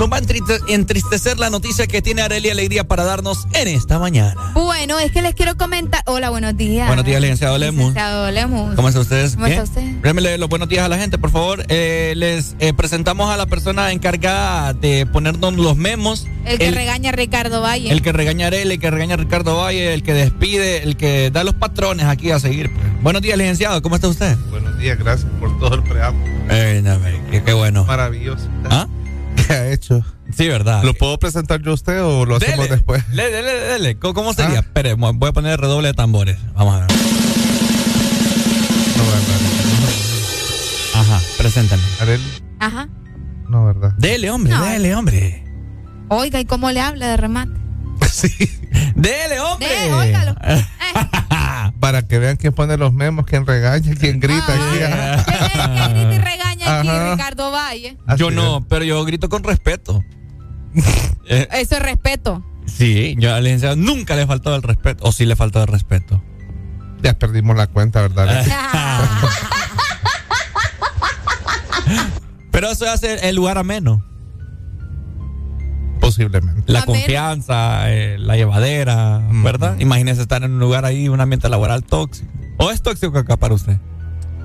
nos 0.00 0.10
va 0.10 0.16
a 0.16 0.20
entriste- 0.20 0.58
entristecer 0.68 1.38
la 1.38 1.50
noticia 1.50 1.86
que 1.86 2.00
tiene 2.00 2.22
Areli 2.22 2.48
Alegría 2.48 2.84
para 2.88 3.04
darnos 3.04 3.46
en 3.52 3.68
esta 3.68 3.98
mañana. 3.98 4.34
Bueno, 4.54 4.98
es 4.98 5.12
que 5.12 5.20
les 5.20 5.34
quiero 5.34 5.58
comentar. 5.58 6.02
Hola, 6.06 6.30
buenos 6.30 6.56
días. 6.56 6.86
Buenos 6.86 7.04
días, 7.04 7.20
licenciado 7.20 7.58
Lemus. 7.58 7.80
Licenciado 7.88 8.30
Lemus. 8.30 8.74
¿Cómo 8.76 8.88
están 8.88 9.02
ustedes? 9.02 9.34
¿Cómo 9.34 9.46
está 9.46 9.62
usted? 9.64 9.82
Déjenmele 9.82 10.38
los 10.38 10.48
buenos 10.48 10.70
días 10.70 10.86
a 10.86 10.88
la 10.88 10.96
gente, 10.96 11.18
por 11.18 11.30
favor. 11.30 11.66
Eh, 11.68 12.14
les 12.16 12.56
eh, 12.60 12.72
presentamos 12.72 13.30
a 13.30 13.36
la 13.36 13.44
persona 13.44 13.92
encargada 13.92 14.72
de 14.72 15.04
ponernos 15.04 15.52
los 15.54 15.76
memos. 15.76 16.26
El 16.46 16.58
que 16.58 16.70
regaña 16.70 17.10
a 17.10 17.12
Ricardo 17.12 17.60
Valle. 17.60 17.92
El 17.92 18.00
que 18.00 18.12
regaña 18.12 18.46
a 18.46 18.48
Arely, 18.48 18.72
el 18.72 18.80
que 18.80 18.90
regaña 18.90 19.14
a 19.14 19.18
Ricardo 19.18 19.58
Valle, 19.58 19.92
el 19.92 20.02
que 20.02 20.14
despide, 20.14 20.82
el 20.82 20.96
que 20.96 21.30
da 21.30 21.44
los 21.44 21.54
patrones 21.54 22.06
aquí 22.06 22.30
a 22.30 22.40
seguir. 22.40 22.72
pues. 22.72 23.02
Buenos 23.02 23.20
días, 23.20 23.36
licenciado. 23.36 23.82
¿Cómo 23.82 23.96
está 23.96 24.08
usted? 24.08 24.34
Buenos 24.50 24.78
días, 24.78 24.98
gracias 24.98 25.30
por 25.38 25.58
todo 25.58 25.74
el 25.74 25.82
preámbulo. 25.82 26.32
Eh, 26.48 26.80
no, 26.82 26.98
qué, 27.30 27.42
qué 27.42 27.52
bueno. 27.52 27.84
Maravilloso. 27.84 28.48
¿Ah? 28.70 28.86
¿Qué 29.36 29.52
ha 29.52 29.70
hecho? 29.72 30.04
Sí, 30.36 30.48
¿verdad? 30.48 30.82
¿Lo 30.84 30.94
puedo 30.94 31.18
presentar 31.18 31.60
yo 31.62 31.72
a 31.72 31.74
usted 31.74 32.02
o 32.02 32.24
lo 32.24 32.36
hacemos 32.36 32.58
Dele, 32.64 32.68
después? 32.76 33.08
Dele, 33.10 33.30
dele, 33.30 33.52
dele. 33.52 33.98
¿Cómo, 33.98 34.32
sería? 34.32 34.58
Ah. 34.58 34.60
Espere, 34.60 34.94
voy 34.94 35.28
a 35.28 35.32
poner 35.32 35.60
redoble 35.60 35.88
de 35.88 35.94
tambores. 35.94 36.38
Vamos 36.54 36.74
a 36.74 36.78
ver. 36.80 36.86
No, 38.96 39.04
verdad. 39.04 39.40
Ajá, 40.94 41.20
preséntame. 41.38 41.82
Arely, 42.00 42.24
Ajá. 42.60 42.88
no, 43.48 43.64
verdad. 43.64 43.92
Dele, 43.98 44.30
hombre, 44.30 44.52
No. 44.52 44.64
dele, 44.64 44.94
hombre. 44.94 45.44
Oiga, 46.08 46.40
¿y 46.40 46.44
cómo 46.44 46.70
le 46.70 46.80
habla 46.80 47.08
de 47.08 47.16
remate? 47.16 47.52
Dele, 48.94 49.40
hombre. 49.40 49.68
De, 49.68 49.92
óigalo. 49.92 50.34
Para 51.80 52.02
que 52.06 52.18
vean 52.18 52.36
quién 52.36 52.52
pone 52.52 52.76
los 52.76 52.92
memos, 52.92 53.24
quién 53.26 53.46
regaña, 53.46 53.94
quién 53.98 54.20
grita 54.20 54.44
aquí. 54.54 54.82
Ah. 54.84 55.24
¿Quién 55.92 56.08
grita 56.10 56.14
y 56.14 56.18
regaña 56.18 56.78
aquí, 56.80 56.88
Ajá. 56.88 57.12
Ricardo 57.14 57.50
Valle? 57.50 57.96
Yo 58.16 58.30
no, 58.30 58.66
pero 58.68 58.84
yo 58.84 59.04
grito 59.04 59.28
con 59.28 59.42
respeto. 59.44 60.04
Eh, 61.26 61.48
Eso 61.52 61.76
es 61.76 61.82
respeto. 61.82 62.44
sí, 62.66 63.14
yo 63.18 63.34
al 63.34 63.44
licenciado 63.44 63.76
nunca 63.76 64.14
le 64.16 64.26
faltado 64.26 64.56
el 64.56 64.62
respeto. 64.62 65.04
O 65.04 65.12
sí 65.12 65.26
le 65.26 65.36
faltado 65.36 65.64
el 65.64 65.70
respeto. 65.72 66.22
Ya 67.02 67.14
perdimos 67.18 67.56
la 67.56 67.66
cuenta, 67.66 68.02
¿verdad? 68.02 68.44
Pero 72.50 72.70
eso 72.70 72.88
hace 72.90 73.28
el 73.28 73.36
lugar 73.36 73.58
ameno. 73.58 74.04
Posiblemente. 76.10 76.72
La 76.72 76.84
confianza, 76.84 77.90
eh, 77.92 78.16
la 78.18 78.36
llevadera, 78.36 79.20
¿verdad? 79.32 79.76
Imagínese 79.78 80.20
estar 80.22 80.42
en 80.42 80.52
un 80.52 80.58
lugar 80.60 80.84
ahí, 80.84 81.08
un 81.08 81.20
ambiente 81.20 81.48
laboral 81.48 81.82
tóxico. 81.84 82.28
¿O 82.58 82.70
es 82.70 82.82
tóxico 82.82 83.16
acá 83.18 83.36
para 83.36 83.54
usted? 83.54 83.78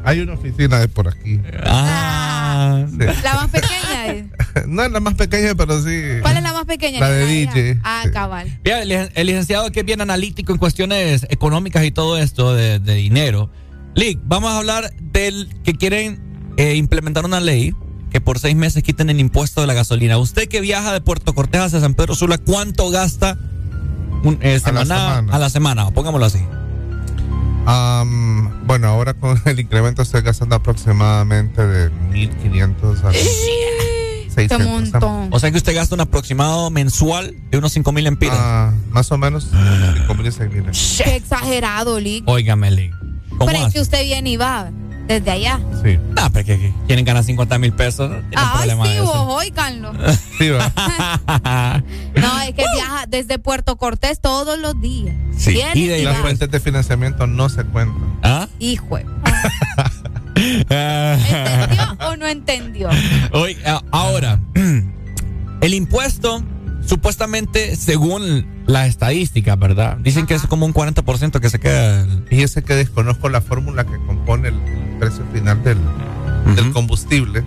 Hay 0.04 0.20
una 0.20 0.34
oficina 0.34 0.80
de 0.80 0.88
por 0.88 1.08
aquí. 1.08 1.40
Ah, 1.66 2.86
Sí. 2.90 2.98
La 3.24 3.34
más 3.36 3.50
pequeña 3.50 4.06
es. 4.08 4.26
No 4.68 4.84
es 4.84 4.92
la 4.92 5.00
más 5.00 5.16
pequeña, 5.16 5.54
pero 5.56 5.82
sí. 5.82 6.02
¿Cuál 6.22 6.38
es 6.38 6.44
la 6.44 6.54
más 6.54 6.66
pequeña? 6.66 7.00
La 7.00 7.10
de? 7.10 7.26
DJ, 7.26 7.80
Ah, 7.84 8.02
sí. 8.06 8.12
cabal. 8.12 8.60
Bien, 8.64 8.78
el, 8.84 8.90
licen- 8.90 9.12
el 9.16 9.28
licenciado 9.28 9.72
que 9.72 9.82
es 9.82 9.86
bien 9.86 10.00
analítico 10.02 10.52
en 10.54 10.58
cuestiones 10.60 11.26
económicas 11.30 11.84
y 11.84 11.92
todo 11.92 12.18
esto 12.18 12.54
de, 12.56 12.80
de 12.80 12.94
dinero. 12.96 13.50
Lick, 13.96 14.20
vamos 14.24 14.52
a 14.52 14.58
hablar 14.60 14.94
del 15.02 15.50
que 15.64 15.74
quieren 15.74 16.20
eh, 16.58 16.76
implementar 16.76 17.26
una 17.26 17.40
ley 17.40 17.74
que 18.12 18.22
por 18.22 18.40
seis 18.40 18.56
meses 18.56 18.82
quiten 18.84 19.10
el 19.10 19.20
impuesto 19.20 19.62
de 19.62 19.68
la 19.68 19.74
gasolina. 19.74 20.18
Usted 20.18 20.48
que 20.48 20.62
viaja 20.62 20.94
de 20.94 21.02
Puerto 21.02 21.34
Cortés 21.34 21.62
hacia 21.62 21.80
San 21.80 21.94
Pedro 21.94 22.16
Sula, 22.16 22.38
¿cuánto 22.38 22.90
gasta 22.90 23.38
un, 24.24 24.40
eh, 24.42 24.60
A 24.64 24.72
la 24.72 24.82
semana- 24.86 25.26
a 25.32 25.40
la 25.40 25.50
semana? 25.50 25.92
Pongámoslo 25.92 26.26
así. 26.26 26.40
Am, 27.66 28.66
bueno, 28.68 28.88
ahora 28.88 29.14
con 29.16 29.40
el 29.46 29.60
incremento 29.60 30.02
estoy 30.02 30.22
gastando 30.22 30.56
aproximadamente 30.56 31.66
de 31.66 31.92
1.500 32.12 33.04
al 33.04 33.14
600. 34.36 34.68
montón. 34.68 35.30
O 35.32 35.40
sea 35.40 35.50
que 35.52 35.58
usted 35.58 35.74
gasta 35.74 35.96
un 35.96 36.02
aproximado 36.02 36.70
mensual 36.70 37.36
de 37.50 37.58
unos 37.58 37.72
5 37.74 37.92
mil 37.92 38.06
empiras. 38.06 38.38
Ah, 38.40 38.72
más 38.92 39.12
o 39.12 39.18
menos 39.18 39.48
5 39.98 40.14
mil 40.14 40.28
y 40.28 40.32
6 40.32 40.52
mil. 40.52 40.66
Qué 41.04 41.16
exagerado, 41.16 42.00
Lick. 42.00 42.28
Óigame, 42.28 42.70
Lee. 42.72 42.92
¿Cómo 43.30 43.46
Pero 43.48 43.66
es 43.68 43.74
que 43.74 43.82
usted 43.82 44.04
viene 44.04 44.32
y 44.32 44.38
va 44.38 44.70
desde 45.08 45.32
allá. 45.32 45.60
Sí. 45.84 45.98
No, 46.16 46.32
pero 46.32 46.46
que, 46.46 46.58
que 46.60 46.74
quieren 46.88 47.06
ganar 47.06 47.24
50 47.24 47.58
mil 47.60 47.74
pesos. 47.74 48.10
No 48.10 48.18
Ay, 48.36 48.58
problema 48.58 48.86
sí, 48.86 49.00
vos, 49.00 49.10
eso. 49.10 49.28
oíganlo. 49.28 49.94
Sí, 50.38 50.50
va. 50.50 50.72
No, 52.16 52.42
es 52.42 52.54
que 52.56 52.64
viaja 52.74 53.06
desde 53.08 53.40
Puerto 53.40 53.78
Cortés 53.78 54.20
todos 54.20 54.58
los 54.60 54.80
días. 54.82 55.16
Sí, 55.38 55.52
Viene 55.54 55.72
y 55.76 55.88
de- 55.88 56.00
y 56.00 56.04
Las 56.04 56.18
fuentes 56.18 56.50
de 56.50 56.60
financiamiento 56.60 57.28
no 57.28 57.50
se 57.50 57.64
cuentan. 57.66 58.20
¿Ah? 58.24 58.48
Hijo. 58.60 58.98
Ah. 60.70 61.18
¿Entendió 61.20 62.08
o 62.10 62.16
no 62.18 62.28
entendió? 62.28 62.90
A- 62.90 63.82
ahora, 63.92 64.40
el 65.62 65.74
impuesto, 65.74 66.44
supuestamente, 66.86 67.76
según 67.76 68.46
la 68.68 68.88
estadística, 68.88 69.56
¿verdad? 69.56 69.98
Dicen 69.98 70.26
que 70.26 70.34
es 70.34 70.44
como 70.44 70.66
un 70.66 70.74
40% 70.74 71.40
que 71.40 71.50
se 71.50 71.60
queda. 71.60 72.06
Fíjese 72.28 72.64
que 72.64 72.76
desconozco 72.76 73.30
la 73.30 73.42
fórmula 73.42 73.86
que 73.86 73.98
compone 74.06 74.50
el 74.50 74.60
precio 75.00 75.24
final 75.34 75.64
del, 75.64 75.78
del 76.56 76.72
combustible. 76.72 77.44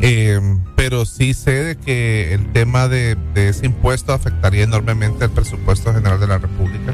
Eh, 0.00 0.40
pero 0.76 1.06
sí 1.06 1.34
sé 1.34 1.52
de 1.52 1.76
que 1.76 2.34
el 2.34 2.52
tema 2.52 2.88
de, 2.88 3.16
de 3.34 3.48
ese 3.48 3.66
impuesto 3.66 4.12
afectaría 4.12 4.64
enormemente 4.64 5.24
el 5.24 5.30
presupuesto 5.30 5.94
general 5.94 6.20
de 6.20 6.26
la 6.26 6.38
República. 6.38 6.92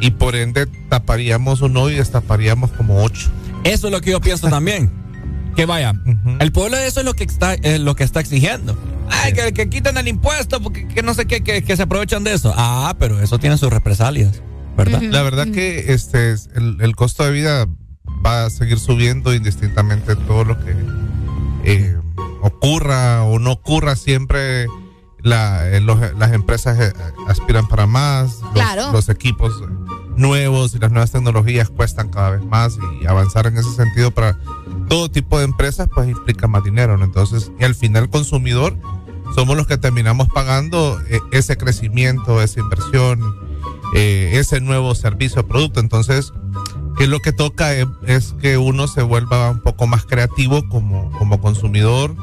Y 0.00 0.10
por 0.10 0.34
ende 0.34 0.66
taparíamos 0.88 1.60
uno 1.62 1.88
y 1.90 1.94
destaparíamos 1.94 2.72
como 2.72 3.02
ocho. 3.02 3.30
Eso 3.64 3.86
es 3.86 3.92
lo 3.92 4.00
que 4.00 4.10
yo 4.10 4.20
pienso 4.20 4.48
también. 4.48 4.90
Que 5.54 5.66
vaya, 5.66 5.92
el 6.38 6.50
pueblo 6.50 6.78
eso 6.78 7.00
es 7.00 7.04
lo 7.04 7.12
que 7.12 7.24
está, 7.24 7.52
es 7.52 7.78
lo 7.78 7.94
que 7.94 8.04
está 8.04 8.20
exigiendo. 8.20 8.74
Ay, 9.12 9.32
que, 9.32 9.52
que 9.52 9.68
quiten 9.68 9.96
el 9.98 10.08
impuesto 10.08 10.60
porque 10.62 10.88
que 10.88 11.02
no 11.02 11.14
sé 11.14 11.26
qué, 11.26 11.42
que, 11.42 11.62
que 11.62 11.76
se 11.76 11.82
aprovechan 11.82 12.24
de 12.24 12.32
eso. 12.34 12.52
Ah, 12.56 12.94
pero 12.98 13.20
eso 13.20 13.38
tiene 13.38 13.58
sus 13.58 13.70
represalias, 13.72 14.42
¿verdad? 14.76 15.02
La 15.02 15.22
verdad 15.22 15.46
que 15.48 15.92
este 15.92 16.32
es- 16.32 16.48
el, 16.54 16.78
el 16.80 16.96
costo 16.96 17.24
de 17.24 17.30
vida 17.32 17.66
va 18.24 18.46
a 18.46 18.50
seguir 18.50 18.78
subiendo 18.78 19.34
indistintamente 19.34 20.16
todo 20.16 20.44
lo 20.44 20.58
que 20.64 20.74
eh, 21.64 21.96
ocurra 22.40 23.22
o 23.24 23.38
no 23.38 23.52
ocurra 23.52 23.96
siempre. 23.96 24.66
La, 25.24 25.68
eh, 25.68 25.80
los- 25.80 26.00
las 26.18 26.32
empresas 26.32 26.80
eh, 26.80 26.92
aspiran 27.28 27.68
para 27.68 27.86
más, 27.86 28.40
los, 28.40 28.52
Claro. 28.54 28.90
los 28.92 29.08
equipos 29.08 29.52
nuevos 30.16 30.74
y 30.74 30.78
las 30.80 30.90
nuevas 30.90 31.12
tecnologías 31.12 31.70
cuestan 31.70 32.08
cada 32.08 32.30
vez 32.30 32.42
más 32.44 32.76
y 33.00 33.06
avanzar 33.06 33.46
en 33.46 33.56
ese 33.56 33.70
sentido 33.72 34.10
para 34.10 34.36
todo 34.88 35.08
tipo 35.10 35.38
de 35.38 35.44
empresas 35.44 35.88
pues 35.94 36.08
implica 36.08 36.48
más 36.48 36.64
dinero, 36.64 36.98
¿no? 36.98 37.04
Entonces, 37.04 37.52
y 37.60 37.62
al 37.64 37.76
final 37.76 38.02
el 38.04 38.10
consumidor 38.10 38.76
somos 39.34 39.56
los 39.56 39.66
que 39.66 39.78
terminamos 39.78 40.28
pagando 40.28 41.00
eh, 41.08 41.20
ese 41.30 41.56
crecimiento, 41.56 42.42
esa 42.42 42.60
inversión, 42.60 43.20
eh, 43.94 44.32
ese 44.34 44.60
nuevo 44.60 44.94
servicio 44.94 45.42
o 45.42 45.46
producto. 45.46 45.80
Entonces, 45.80 46.32
que 46.98 47.06
lo 47.06 47.20
que 47.20 47.32
toca 47.32 47.74
es, 47.74 47.86
es 48.06 48.34
que 48.40 48.58
uno 48.58 48.86
se 48.88 49.02
vuelva 49.02 49.50
un 49.50 49.60
poco 49.60 49.86
más 49.86 50.04
creativo 50.04 50.68
como, 50.68 51.10
como 51.18 51.40
consumidor, 51.40 52.14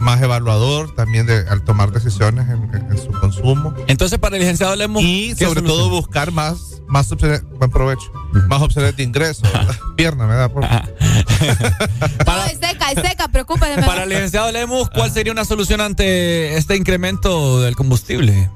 más 0.00 0.22
evaluador 0.22 0.94
también 0.94 1.26
de, 1.26 1.46
al 1.48 1.62
tomar 1.64 1.90
decisiones 1.92 2.48
en, 2.48 2.62
en- 2.74 2.92
en 2.92 2.98
su 2.98 3.10
consumo. 3.12 3.74
Entonces, 3.86 4.18
para 4.18 4.36
el 4.36 4.42
licenciado 4.42 4.74
Lemos. 4.76 5.02
Y 5.02 5.34
¿qué 5.34 5.44
sobre 5.46 5.60
solución? 5.60 5.66
todo 5.66 5.88
buscar 5.90 6.30
más, 6.32 6.82
más 6.86 7.10
opciones, 7.12 7.42
buen 7.58 7.70
provecho, 7.70 8.10
más 8.48 8.62
opciones 8.62 8.96
de 8.96 9.02
ingreso. 9.02 9.42
Pierna, 9.96 10.26
me 10.26 10.34
da 10.34 10.48
por... 10.48 10.64
No, 12.26 12.44
es 12.46 12.58
seca, 12.60 12.90
es 12.92 13.00
seca, 13.08 13.28
preocúpese. 13.28 13.76
mejor. 13.76 13.86
Para 13.86 14.02
el 14.04 14.08
licenciado 14.08 14.50
Lemus, 14.52 14.88
¿cuál 14.90 15.10
sería 15.10 15.32
una 15.32 15.44
solución 15.44 15.80
ante 15.80 16.56
este 16.56 16.76
incremento 16.76 17.60
del 17.60 17.76
combustible? 17.76 18.50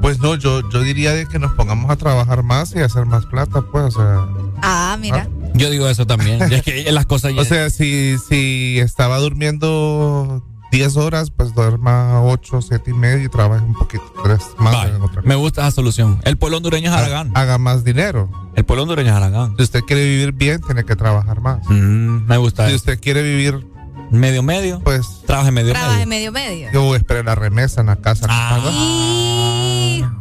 Pues 0.00 0.18
no, 0.20 0.34
yo, 0.34 0.68
yo 0.70 0.80
diría 0.80 1.12
de 1.12 1.26
que 1.26 1.38
nos 1.38 1.52
pongamos 1.52 1.90
a 1.90 1.96
trabajar 1.96 2.42
más 2.42 2.74
y 2.74 2.78
hacer 2.80 3.04
más 3.06 3.26
plata, 3.26 3.62
pues, 3.70 3.84
o 3.84 3.90
sea. 4.00 4.26
Ah, 4.62 4.96
mira. 5.00 5.28
Yo 5.54 5.68
digo 5.70 5.88
eso 5.88 6.06
también. 6.06 6.38
Y 6.50 6.54
es 6.54 6.62
que 6.62 6.90
las 6.92 7.06
cosas 7.06 7.34
ya- 7.34 7.40
O 7.40 7.44
sea, 7.44 7.68
si, 7.70 8.16
si 8.18 8.78
estaba 8.78 9.18
durmiendo 9.18 10.42
10 10.72 10.96
horas, 10.96 11.30
pues 11.30 11.54
duerma 11.54 12.22
8, 12.22 12.62
7 12.62 12.90
y 12.92 12.94
medio 12.94 13.24
y 13.24 13.28
trabaje 13.28 13.64
un 13.64 13.74
poquito, 13.74 14.04
tres 14.22 14.38
más 14.58 14.72
Vale, 14.74 14.94
en 14.94 15.02
otra 15.02 15.20
me 15.22 15.34
gusta 15.34 15.62
esa 15.62 15.70
solución. 15.72 16.20
El 16.24 16.36
pueblo 16.38 16.58
hondureño 16.58 16.90
es 16.90 16.96
Aragán. 16.96 17.32
Haga 17.34 17.58
más 17.58 17.82
dinero. 17.84 18.30
El 18.54 18.64
pueblo 18.64 18.84
hondureño 18.84 19.10
es 19.10 19.16
Aragán. 19.16 19.54
Si 19.56 19.62
usted 19.64 19.80
quiere 19.82 20.04
vivir 20.04 20.32
bien, 20.32 20.60
tiene 20.62 20.84
que 20.84 20.94
trabajar 20.96 21.40
más. 21.40 21.58
Mm, 21.68 22.26
me 22.26 22.36
gusta 22.36 22.64
Si 22.66 22.70
eso. 22.70 22.76
usted 22.76 23.00
quiere 23.00 23.22
vivir, 23.22 23.66
Medio 24.12 24.42
medio, 24.42 24.80
pues, 24.80 25.06
trabaje 25.24 25.52
medio 25.52 25.72
Trabaje 25.72 26.04
medio. 26.04 26.32
medio 26.32 26.68
medio. 26.68 26.72
yo 26.72 26.96
espere 26.96 27.22
la 27.22 27.36
remesa 27.36 27.80
en 27.80 27.86
la 27.88 27.96
casa. 27.96 28.26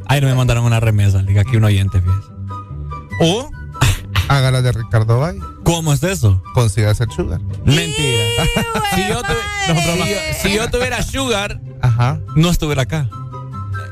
Ay, 0.07 0.21
no 0.21 0.27
me 0.27 0.35
mandaron 0.35 0.63
una 0.65 0.79
remesa, 0.79 1.19
diga 1.23 1.41
aquí 1.41 1.57
un 1.57 1.63
oyente, 1.65 2.01
fíjese. 2.01 2.27
O 3.21 3.49
haga 4.29 4.51
la 4.51 4.61
de 4.61 4.71
Ricardo 4.71 5.19
Bay. 5.19 5.39
¿Cómo 5.63 5.93
es 5.93 6.01
eso? 6.03 6.41
Consígase 6.53 7.03
el 7.03 7.11
sugar. 7.11 7.41
Mentira. 7.65 8.23
si, 8.95 9.07
yo 9.07 9.21
tuvi- 9.21 9.75
si 9.75 9.97
yo- 9.97 10.15
si 10.41 10.53
yo 10.55 10.69
tuviera 10.69 11.03
sugar, 11.03 11.59
Ajá. 11.81 12.19
no 12.35 12.49
estuviera 12.49 12.83
acá. 12.83 13.09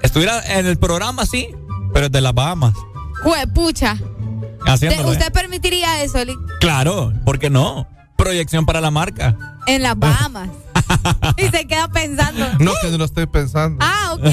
Estuviera 0.01 0.41
en 0.57 0.65
el 0.65 0.77
programa, 0.77 1.25
sí, 1.25 1.49
pero 1.93 2.07
es 2.07 2.11
de 2.11 2.21
las 2.21 2.33
Bahamas. 2.33 2.73
Juepucha. 3.23 3.95
¿Te- 4.65 4.71
Haciéndolo. 4.71 5.09
¿eh? 5.09 5.11
¿Usted 5.13 5.31
permitiría 5.31 6.01
eso, 6.03 6.23
Lick? 6.23 6.39
Claro, 6.59 7.13
¿por 7.25 7.39
qué 7.39 7.49
no? 7.49 7.87
Proyección 8.15 8.65
para 8.65 8.81
la 8.81 8.91
marca. 8.91 9.35
En 9.67 9.83
las 9.83 9.97
Bahamas. 9.97 10.49
y 11.37 11.43
se 11.49 11.65
queda 11.67 11.87
pensando. 11.89 12.45
No, 12.59 12.71
que 12.81 12.89
no 12.89 12.97
lo 12.97 13.05
estoy 13.05 13.25
pensando. 13.27 13.83
Ah, 13.85 14.13
ok. 14.13 14.25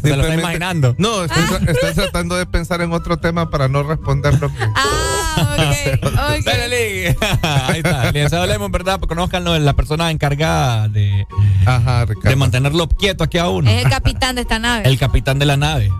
Se 0.08 0.16
lo 0.16 0.22
está 0.22 0.34
imaginando. 0.34 0.94
No, 0.98 1.24
estoy, 1.24 1.42
tra- 1.44 1.68
estoy 1.68 1.94
tratando 1.94 2.36
de 2.36 2.46
pensar 2.46 2.80
en 2.80 2.92
otro 2.92 3.16
tema 3.18 3.50
para 3.50 3.68
no 3.68 3.82
responder 3.82 4.38
lo 4.40 4.48
que. 4.48 4.62
Ah, 4.76 5.56
ok. 5.98 6.04
ok. 6.04 6.44
Dale, 6.44 6.68
Lee. 6.68 7.16
Ahí 7.42 7.78
está. 7.78 8.06
Licenciado 8.12 8.46
Lemon, 8.46 8.72
¿verdad? 8.72 9.00
Conozcanlo, 9.00 9.54
es 9.54 9.62
la 9.62 9.74
persona 9.74 10.10
encargada 10.10 10.88
de, 10.88 11.26
Ajá, 11.66 12.06
de 12.06 12.36
mantenerlo 12.36 12.88
quieto 12.88 13.24
aquí 13.24 13.38
a 13.38 13.48
uno. 13.48 13.70
Es 13.70 13.84
el 13.84 13.90
capitán 13.90 14.34
de 14.36 14.42
esta 14.42 14.58
nave. 14.58 14.88
El 14.88 14.98
capitán 14.98 15.38
de 15.38 15.46
la 15.46 15.56
nave. 15.56 15.90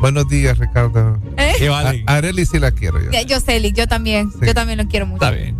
Buenos 0.00 0.28
días, 0.28 0.58
Ricardo. 0.58 1.18
¿Eh? 1.36 1.54
¿Qué 1.58 1.68
vale? 1.68 2.04
A 2.06 2.14
Areli 2.16 2.44
sí 2.46 2.58
la 2.58 2.70
quiero 2.72 3.00
yo. 3.00 3.10
Yo 3.26 3.40
sé, 3.40 3.58
Lick, 3.60 3.74
yo 3.76 3.86
también. 3.86 4.30
Sí. 4.32 4.38
Yo 4.46 4.54
también 4.54 4.78
lo 4.78 4.86
quiero 4.86 5.06
mucho. 5.06 5.24
Está 5.24 5.34
bien. 5.36 5.56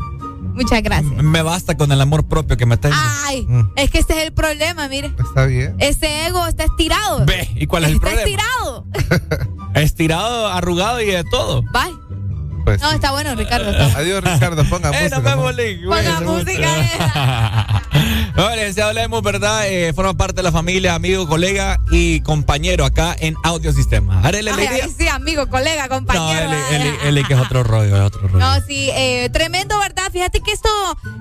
Muchas 0.54 0.82
gracias. 0.82 1.22
Me 1.22 1.42
basta 1.42 1.76
con 1.76 1.90
el 1.92 2.00
amor 2.00 2.26
propio 2.26 2.56
que 2.56 2.64
me 2.66 2.76
tengo. 2.76 2.94
Ay, 3.26 3.42
Mm. 3.48 3.70
es 3.76 3.90
que 3.90 3.98
ese 3.98 4.18
es 4.18 4.24
el 4.26 4.32
problema, 4.32 4.88
mire. 4.88 5.12
Está 5.18 5.46
bien. 5.46 5.74
Ese 5.78 6.26
ego 6.26 6.46
está 6.46 6.64
estirado. 6.64 7.24
Ve, 7.26 7.48
¿y 7.56 7.66
cuál 7.66 7.84
es 7.84 7.90
el 7.90 7.96
está 7.96 8.08
problema? 8.10 8.30
estirado. 8.30 8.86
Estirado, 9.74 10.46
arrugado 10.48 11.00
y 11.00 11.06
de 11.06 11.24
todo. 11.24 11.62
Bye. 11.72 11.92
Pues 12.64 12.80
No, 12.80 12.90
está 12.92 13.10
bueno, 13.12 13.34
Ricardo. 13.34 13.70
está 13.70 13.84
bueno. 13.84 13.98
Adiós, 13.98 14.24
Ricardo. 14.24 14.64
Ponga 14.64 14.90
Eh, 14.90 15.02
música. 15.10 15.36
¿no? 15.36 15.52
Lee. 15.52 15.80
Ponga 15.84 16.20
música. 16.20 17.82
No, 18.36 18.50
licenciado 18.50 18.92
Lemos, 18.92 19.22
¿verdad? 19.22 19.68
Eh, 19.68 19.92
forma 19.94 20.14
parte 20.14 20.36
de 20.36 20.42
la 20.42 20.50
familia, 20.52 20.94
amigo, 20.94 21.28
colega 21.28 21.78
y 21.90 22.20
compañero 22.20 22.84
acá 22.84 23.14
en 23.18 23.36
Audiosistema. 23.44 24.20
Arele 24.22 24.50
Ay, 24.50 24.66
Alegría. 24.66 24.88
sí, 24.96 25.06
amigo, 25.08 25.46
colega, 25.48 25.84
No, 25.84 25.88
compañero. 25.96 26.50
Eli, 26.50 26.56
Eli- 26.82 26.96
Eli, 27.04 27.24
que 27.24 27.34
es 27.34 27.40
otro 27.40 27.62
rollo, 27.62 27.94
es 27.96 28.02
otro 28.02 28.22
rollo. 28.26 28.38
No, 28.38 28.60
sí, 28.66 28.90
eh, 28.94 29.28
tremendo, 29.32 29.78
¿verdad? 29.78 30.04
Fíjate 30.12 30.40
que 30.40 30.50
esto 30.52 30.68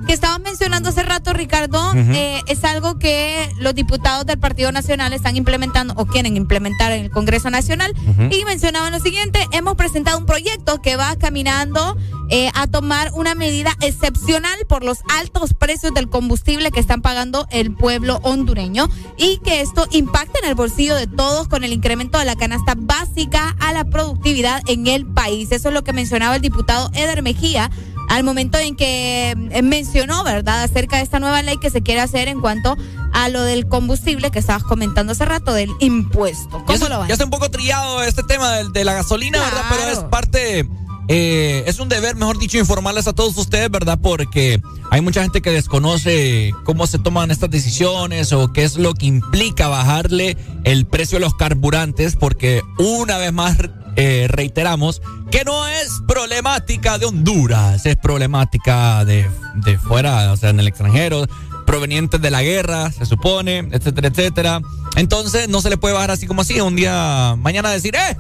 que 0.07 0.14
estabas 0.14 0.40
mencionando 0.40 0.90
hace 0.90 1.03
rato, 1.03 1.34
Ricardo, 1.34 1.90
Ujú. 1.90 1.99
eh, 2.14 2.41
es 2.48 2.64
algo 2.64 2.98
que 2.98 3.48
los 3.60 3.76
diputados 3.76 4.26
del 4.26 4.40
Partido 4.40 4.72
Nacional 4.72 5.14
están 5.14 5.36
implementando 5.36 5.94
o 5.98 6.06
quieren 6.07 6.36
implementar 6.36 6.91
en 6.94 7.06
el 7.06 7.11
Congreso 7.11 7.49
Nacional. 7.52 7.94
Ujú. 8.07 8.30
Y 8.32 8.44
mencionaban 8.45 8.91
lo 8.91 8.99
siguiente, 8.99 9.48
hemos 9.52 9.76
presentado 9.76 10.18
un 10.18 10.26
proyecto 10.26 10.82
que 10.82 10.95
va 10.95 11.15
caminando 11.34 11.97
eh, 12.30 12.51
a 12.53 12.68
tomar 12.68 13.10
una 13.15 13.34
medida 13.34 13.72
excepcional 13.81 14.55
por 14.69 14.84
los 14.84 14.99
altos 15.19 15.55
precios 15.55 15.91
del 15.95 16.07
combustible 16.07 16.69
que 16.69 16.80
están 16.80 17.01
pagando 17.01 17.47
el 17.49 17.73
pueblo 17.73 18.19
hondureño 18.22 18.88
y 19.18 19.38
que 19.39 19.61
esto 19.61 19.88
impacta 19.89 20.38
en 20.43 20.49
el 20.49 20.53
bolsillo 20.53 20.95
de 20.95 21.07
todos 21.07 21.47
con 21.47 21.64
el 21.64 21.73
incremento 21.73 22.19
de 22.19 22.26
la 22.26 22.35
canasta 22.35 22.76
básica 22.77 23.55
a 23.60 23.73
la 23.73 23.84
productividad 23.85 24.61
en 24.68 24.85
el 24.85 25.07
país. 25.07 25.51
Eso 25.51 25.69
es 25.69 25.73
lo 25.73 25.84
que 25.84 25.91
mencionaba 25.91 26.35
el 26.35 26.41
diputado 26.43 26.91
Eder 26.93 27.23
Mejía 27.23 27.72
al 28.10 28.23
momento 28.23 28.60
en 28.60 28.76
que 28.76 29.31
eh, 29.31 29.61
mencionó, 29.64 30.23
¿verdad?, 30.23 30.61
acerca 30.61 30.97
de 30.97 31.03
esta 31.03 31.19
nueva 31.19 31.41
ley 31.41 31.57
que 31.57 31.72
se 31.72 31.81
quiere 31.81 32.01
hacer 32.01 32.27
en 32.27 32.41
cuanto 32.41 32.77
a 33.11 33.30
lo 33.30 33.41
del 33.41 33.68
combustible 33.68 34.30
que 34.30 34.38
estabas 34.39 34.64
comentando 34.64 35.14
hace 35.14 35.26
rato, 35.26 35.53
del 35.53 35.72
impuesto. 35.80 36.60
¿Cómo 36.65 36.73
está- 36.73 36.89
lo 36.89 36.99
van? 36.99 37.07
Ya 37.07 37.14
está 37.14 37.26
un 37.26 37.31
poco 37.31 37.49
trillado 37.49 38.03
este 38.03 38.22
tema 38.23 38.51
de, 38.51 38.69
de 38.69 38.84
la 38.85 38.93
gasolina, 38.93 39.39
¿verdad? 39.39 39.64
Pero 39.69 39.84
es 39.89 39.99
parte, 39.99 40.68
eh, 41.07 41.63
es 41.67 41.80
un 41.80 41.89
deber, 41.89 42.15
mejor 42.15 42.39
dicho, 42.39 42.57
informarles 42.57 43.07
a 43.07 43.13
todos 43.13 43.38
ustedes, 43.38 43.69
¿verdad? 43.69 43.99
Porque 44.01 44.61
hay 44.89 45.01
mucha 45.01 45.21
gente 45.21 45.41
que 45.41 45.51
desconoce 45.51 46.53
cómo 46.63 46.88
se 46.88 46.99
toman 46.99 47.31
estas 47.31 47.49
decisiones 47.49 48.31
o 48.31 48.53
qué 48.53 48.63
es 48.63 48.77
lo 48.77 48.93
que 48.93 49.07
implica 49.07 49.67
bajarle 49.67 50.38
el 50.63 50.85
precio 50.85 51.17
de 51.17 51.25
los 51.25 51.35
carburantes, 51.35 52.15
porque 52.15 52.61
una 52.77 53.17
vez 53.17 53.34
más 53.34 53.57
eh, 53.95 54.27
reiteramos 54.30 55.01
que 55.30 55.43
no 55.43 55.67
es 55.67 56.01
problemática 56.07 56.97
de 56.97 57.05
Honduras, 57.05 57.85
es 57.85 57.97
problemática 57.97 59.03
de, 59.03 59.30
de 59.55 59.77
fuera, 59.77 60.31
o 60.31 60.38
sea, 60.38 60.51
en 60.51 60.59
el 60.59 60.67
extranjero 60.67 61.25
provenientes 61.65 62.21
de 62.21 62.30
la 62.30 62.43
guerra, 62.43 62.91
se 62.91 63.05
supone, 63.05 63.67
etcétera, 63.71 64.09
etcétera. 64.09 64.61
Entonces 64.95 65.49
no 65.49 65.61
se 65.61 65.69
le 65.69 65.77
puede 65.77 65.93
bajar 65.93 66.11
así 66.11 66.27
como 66.27 66.41
así, 66.41 66.59
un 66.61 66.75
día, 66.75 67.35
mañana 67.38 67.69
decir, 67.71 67.95
¡eh! 67.95 68.17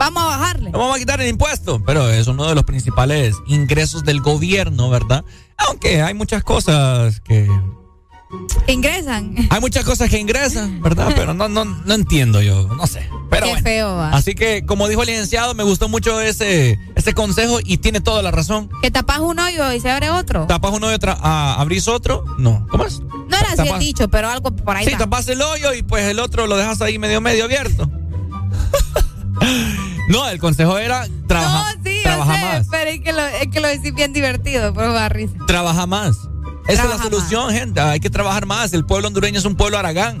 Vamos 0.00 0.22
a 0.22 0.26
bajarle. 0.28 0.70
No 0.70 0.78
vamos 0.78 0.96
a 0.96 0.98
quitar 0.98 1.20
el 1.20 1.28
impuesto, 1.28 1.82
pero 1.84 2.08
es 2.08 2.26
uno 2.26 2.48
de 2.48 2.54
los 2.54 2.64
principales 2.64 3.36
ingresos 3.46 4.02
del 4.02 4.22
gobierno, 4.22 4.88
¿verdad? 4.88 5.26
Aunque 5.58 6.00
hay 6.00 6.14
muchas 6.14 6.42
cosas 6.42 7.20
que... 7.20 7.46
Ingresan. 8.66 9.34
Hay 9.50 9.60
muchas 9.60 9.84
cosas 9.84 10.08
que 10.08 10.18
ingresan, 10.18 10.80
¿verdad? 10.80 11.12
Pero 11.16 11.34
no, 11.34 11.48
no, 11.48 11.66
no 11.66 11.94
entiendo 11.94 12.40
yo, 12.40 12.66
no 12.68 12.86
sé. 12.86 13.10
Pero 13.28 13.44
Qué 13.44 13.50
bueno. 13.50 13.62
feo 13.62 13.96
va. 13.96 14.10
Así 14.10 14.34
que, 14.34 14.64
como 14.64 14.88
dijo 14.88 15.02
el 15.02 15.08
licenciado, 15.08 15.52
me 15.52 15.64
gustó 15.64 15.88
mucho 15.88 16.18
ese, 16.20 16.78
ese 16.94 17.12
consejo 17.12 17.58
y 17.62 17.78
tiene 17.78 18.00
toda 18.00 18.22
la 18.22 18.30
razón. 18.30 18.70
Que 18.80 18.90
tapas 18.90 19.18
un 19.18 19.38
hoyo 19.38 19.70
y 19.72 19.80
se 19.80 19.90
abre 19.90 20.10
otro. 20.10 20.46
¿Tapas 20.46 20.72
uno 20.72 20.90
y 20.90 20.94
otra, 20.94 21.18
ah, 21.20 21.56
abrís 21.58 21.88
otro? 21.88 22.24
No. 22.38 22.66
¿Cómo 22.70 22.86
es? 22.86 23.00
No 23.00 23.36
era 23.36 23.52
así 23.52 23.68
el 23.68 23.78
dicho, 23.80 24.08
pero 24.08 24.30
algo 24.30 24.52
por 24.52 24.76
ahí 24.76 24.86
Sí, 24.86 24.94
tapas 24.96 25.28
el 25.28 25.42
hoyo 25.42 25.74
y 25.74 25.82
pues 25.82 26.06
el 26.06 26.20
otro 26.20 26.46
lo 26.46 26.56
dejas 26.56 26.80
ahí 26.80 26.98
medio 26.98 27.20
medio 27.20 27.44
abierto. 27.44 27.90
no, 30.10 30.28
el 30.28 30.38
consejo 30.38 30.76
era 30.78 31.06
trabaja, 31.26 31.74
No, 31.74 31.82
sí, 31.84 31.96
yo 31.96 32.02
trabaja 32.02 32.34
sé, 32.34 32.44
más. 32.44 32.66
pero 32.70 32.90
es 32.90 33.00
que 33.00 33.12
lo, 33.12 33.20
es 33.26 33.46
que 33.48 33.60
lo 33.60 33.68
decís 33.68 33.94
bien 33.94 34.12
divertido, 34.12 34.72
pero 34.74 34.92
va 34.92 35.08
risa. 35.08 35.34
Trabaja 35.46 35.86
más. 35.86 36.16
Esa 36.68 36.84
es 36.84 36.90
la 36.90 36.98
solución, 36.98 37.50
gente. 37.52 37.80
Hay 37.80 38.00
que 38.00 38.10
trabajar 38.10 38.46
más. 38.46 38.72
El 38.72 38.84
pueblo 38.84 39.08
hondureño 39.08 39.38
es 39.38 39.44
un 39.44 39.56
pueblo 39.56 39.78
aragán. 39.78 40.18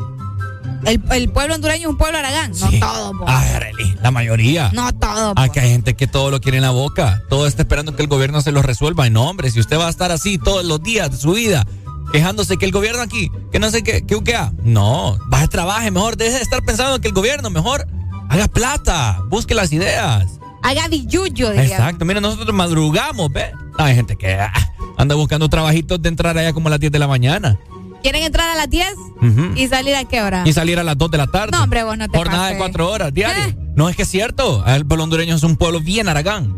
El, 0.84 1.00
el 1.10 1.28
pueblo 1.30 1.54
hondureño 1.54 1.82
es 1.82 1.90
un 1.90 1.98
pueblo 1.98 2.18
aragán. 2.18 2.52
No 2.58 2.70
todo, 2.80 3.18
po. 3.18 3.24
Ay, 3.28 3.50
Arely, 3.54 3.96
la 4.02 4.10
mayoría. 4.10 4.70
No 4.72 4.92
todo. 4.94 5.34
po. 5.34 5.40
Aquí 5.40 5.58
hay 5.60 5.70
gente 5.70 5.94
que 5.94 6.06
todo 6.06 6.30
lo 6.30 6.40
quiere 6.40 6.56
en 6.58 6.62
la 6.62 6.70
boca. 6.70 7.22
Todo 7.28 7.46
está 7.46 7.62
esperando 7.62 7.94
que 7.94 8.02
el 8.02 8.08
gobierno 8.08 8.40
se 8.40 8.50
lo 8.50 8.62
resuelva. 8.62 9.06
Y 9.06 9.10
no, 9.10 9.28
hombre, 9.28 9.50
si 9.50 9.60
usted 9.60 9.78
va 9.78 9.86
a 9.86 9.90
estar 9.90 10.10
así 10.10 10.38
todos 10.38 10.64
los 10.64 10.82
días 10.82 11.10
de 11.10 11.18
su 11.18 11.32
vida, 11.32 11.66
quejándose 12.12 12.56
que 12.56 12.64
el 12.64 12.72
gobierno 12.72 13.02
aquí, 13.02 13.30
que 13.52 13.58
no 13.58 13.70
sé 13.70 13.82
qué, 13.84 14.04
que 14.06 14.18
qué 14.24 14.38
No, 14.64 15.18
vaya, 15.26 15.46
trabaje 15.48 15.90
mejor. 15.90 16.16
Deje 16.16 16.36
de 16.36 16.42
estar 16.42 16.62
pensando 16.62 17.00
que 17.00 17.08
el 17.08 17.14
gobierno 17.14 17.50
mejor 17.50 17.86
haga 18.30 18.48
plata, 18.48 19.20
busque 19.28 19.54
las 19.54 19.72
ideas. 19.72 20.38
Haga 20.62 20.88
billuyo, 20.88 21.50
digamos. 21.50 21.70
Exacto, 21.72 22.04
mira, 22.04 22.20
nosotros 22.20 22.54
madrugamos, 22.54 23.30
¿ve? 23.32 23.50
Hay 23.78 23.94
gente 23.94 24.16
que 24.16 24.34
ah, 24.34 24.52
anda 24.96 25.14
buscando 25.14 25.48
trabajitos 25.48 26.00
de 26.00 26.08
entrar 26.08 26.36
allá 26.38 26.52
como 26.52 26.68
a 26.68 26.70
las 26.70 26.80
10 26.80 26.92
de 26.92 26.98
la 26.98 27.08
mañana 27.08 27.58
¿Quieren 28.02 28.22
entrar 28.22 28.48
a 28.50 28.54
las 28.54 28.68
10 28.70 28.86
Ujú. 29.22 29.52
y 29.56 29.68
salir 29.68 29.94
a 29.94 30.04
qué 30.04 30.22
hora? 30.22 30.42
y 30.46 30.52
salir 30.54 30.78
a 30.78 30.82
las 30.84 30.96
2 30.96 31.10
de 31.10 31.18
la 31.18 31.26
tarde. 31.26 31.50
No, 31.56 31.62
hombre, 31.64 31.82
vos 31.84 31.98
no 31.98 32.08
te 32.08 32.16
Jornada 32.16 32.44
de 32.46 32.52
pases. 32.52 32.58
cuatro 32.58 32.90
horas 32.90 33.12
diarias. 33.12 33.48
Eh. 33.48 33.56
No, 33.76 33.88
es 33.90 33.96
que 33.96 34.02
es 34.02 34.08
cierto. 34.10 34.64
El 34.66 34.86
pueblo 34.86 35.04
hondureño 35.04 35.34
es 35.36 35.42
un 35.42 35.56
pueblo 35.56 35.80
bien 35.80 36.08
aragán. 36.08 36.54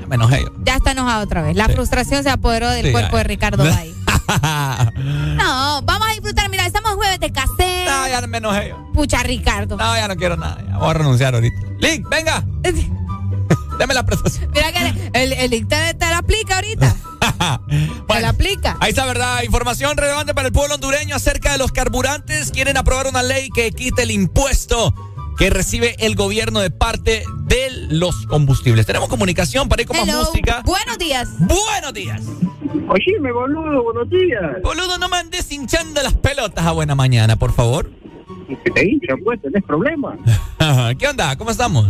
Ya 0.00 0.06
me 0.06 0.14
enojé 0.16 0.42
yo. 0.42 0.52
Ya 0.64 0.76
está 0.76 0.92
enojado 0.92 1.24
otra 1.24 1.42
vez. 1.42 1.56
La 1.56 1.66
Sí. 1.66 1.72
frustración 1.72 2.22
se 2.22 2.30
apoderó 2.30 2.70
del 2.70 2.86
Sí, 2.86 2.92
cuerpo 2.92 3.16
de 3.16 3.24
Ricardo 3.24 3.64
Bay. 3.68 3.92
No, 5.36 5.82
vamos 5.82 6.08
a 6.08 6.12
disfrutar. 6.12 6.48
Mira, 6.50 6.66
estamos 6.66 6.92
jueves 6.94 7.20
de 7.20 7.30
cassette. 7.32 7.88
No, 7.88 8.08
ya 8.08 8.26
me 8.26 8.38
enojé 8.38 8.70
yo. 8.70 8.92
Pucha, 8.92 9.22
Ricardo. 9.22 9.76
No, 9.76 9.96
ya 9.96 10.08
no 10.08 10.16
quiero 10.16 10.36
nada. 10.36 10.62
Ya 10.68 10.78
voy 10.78 10.90
a 10.90 10.94
renunciar 10.94 11.34
ahorita. 11.34 11.56
Link, 11.78 12.08
venga. 12.08 12.44
Deme 13.78 13.94
la 13.94 14.04
prestación. 14.06 14.50
Mira 14.52 14.72
que 14.72 15.10
el, 15.12 15.32
el 15.34 15.50
link 15.50 15.68
te, 15.68 15.94
te 15.94 16.06
la 16.06 16.18
aplica 16.18 16.56
ahorita. 16.56 16.96
te 18.08 18.20
la 18.20 18.30
aplica. 18.30 18.76
Ahí 18.80 18.90
está, 18.90 19.04
¿verdad? 19.04 19.42
Información 19.42 19.96
relevante 19.96 20.34
para 20.34 20.48
el 20.48 20.52
pueblo 20.52 20.74
hondureño 20.76 21.14
acerca 21.14 21.52
de 21.52 21.58
los 21.58 21.72
carburantes. 21.72 22.50
Quieren 22.50 22.76
aprobar 22.76 23.06
una 23.06 23.22
ley 23.22 23.50
que 23.54 23.72
quite 23.72 24.02
el 24.02 24.10
impuesto 24.10 24.94
que 25.36 25.50
recibe 25.50 25.96
el 25.98 26.16
gobierno 26.16 26.60
de 26.60 26.70
parte 26.70 27.24
de 27.44 27.68
los 27.90 28.26
combustibles. 28.26 28.86
Tenemos 28.86 29.08
comunicación 29.08 29.68
para 29.68 29.82
ir 29.82 29.88
con 29.88 29.96
más 29.98 30.06
música. 30.06 30.62
Buenos 30.64 30.98
días. 30.98 31.28
Buenos 31.38 31.92
días. 31.92 32.22
Oye, 32.88 33.18
boludo, 33.32 33.82
buenos 33.82 34.10
días. 34.10 34.62
Boludo, 34.62 34.98
no 34.98 35.08
me 35.08 35.16
andes 35.16 35.50
hinchando 35.50 36.02
las 36.02 36.14
pelotas 36.14 36.64
a 36.64 36.72
buena 36.72 36.94
mañana, 36.94 37.36
por 37.36 37.52
favor. 37.52 37.90
Que 38.64 38.70
te 38.70 38.88
hincha, 38.88 39.14
pues, 39.24 39.40
tenés 39.42 39.62
problemas. 39.64 40.18
¿Qué 40.98 41.08
onda? 41.08 41.36
¿Cómo 41.36 41.50
estamos? 41.50 41.88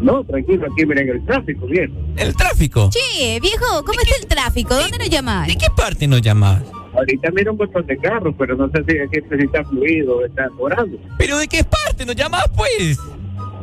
No, 0.00 0.22
tranquilo, 0.24 0.66
aquí 0.70 0.84
miren 0.84 1.08
el 1.08 1.24
tráfico, 1.24 1.66
viejo. 1.66 1.94
¿El 2.16 2.34
tráfico? 2.36 2.90
Che, 2.90 3.40
viejo, 3.40 3.84
¿cómo 3.84 4.00
está 4.00 4.16
el 4.20 4.26
tráfico? 4.26 4.74
¿Dónde 4.74 4.98
nos 4.98 5.08
llamas? 5.08 5.46
¿De 5.46 5.56
qué 5.56 5.68
parte 5.74 6.06
nos 6.06 6.20
llamas? 6.20 6.62
Ahorita 6.94 7.30
miro 7.30 7.52
un 7.52 7.58
montón 7.58 7.86
de 7.86 7.96
carros, 7.98 8.34
pero 8.38 8.56
no 8.56 8.68
sé 8.70 8.84
si 8.88 8.96
es 8.96 9.10
que 9.10 9.36
si 9.36 9.44
está 9.44 9.64
fluido 9.64 10.16
o 10.18 10.24
está 10.24 10.48
orando. 10.58 10.98
¿Pero 11.18 11.38
de 11.38 11.46
qué 11.46 11.62
parte 11.64 12.04
nos 12.04 12.16
llamas, 12.16 12.44
pues? 12.54 12.98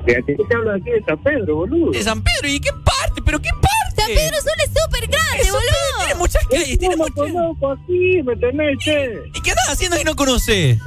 De 0.05 0.17
aquí 0.17 0.33
te 0.35 0.55
hablo 0.55 0.73
aquí 0.73 0.89
de 0.89 1.03
San 1.03 1.21
Pedro, 1.23 1.55
boludo. 1.55 1.91
De 1.91 2.03
San 2.03 2.21
Pedro, 2.21 2.47
¿y 2.47 2.59
qué 2.59 2.71
parte? 2.71 3.21
¿Pero 3.23 3.39
qué 3.39 3.49
parte? 3.53 3.82
San 4.05 4.15
Pedro 4.15 4.37
Sur 4.41 4.53
es 4.57 4.71
súper 4.83 5.09
grande, 5.09 5.51
boludo. 5.51 5.97
Tiene 5.99 6.15
muchas 6.19 6.47
calles, 6.47 6.79
tiene 6.79 6.95
muchas... 6.97 7.13
conozco 7.15 7.71
aquí, 7.71 8.21
¿me 8.23 8.35
tenés, 8.37 8.77
che? 8.79 9.13
¿Y 9.33 9.41
qué 9.41 9.51
andas 9.51 9.69
haciendo 9.69 9.99
y 9.99 10.03
no 10.03 10.15
conoces? 10.15 10.77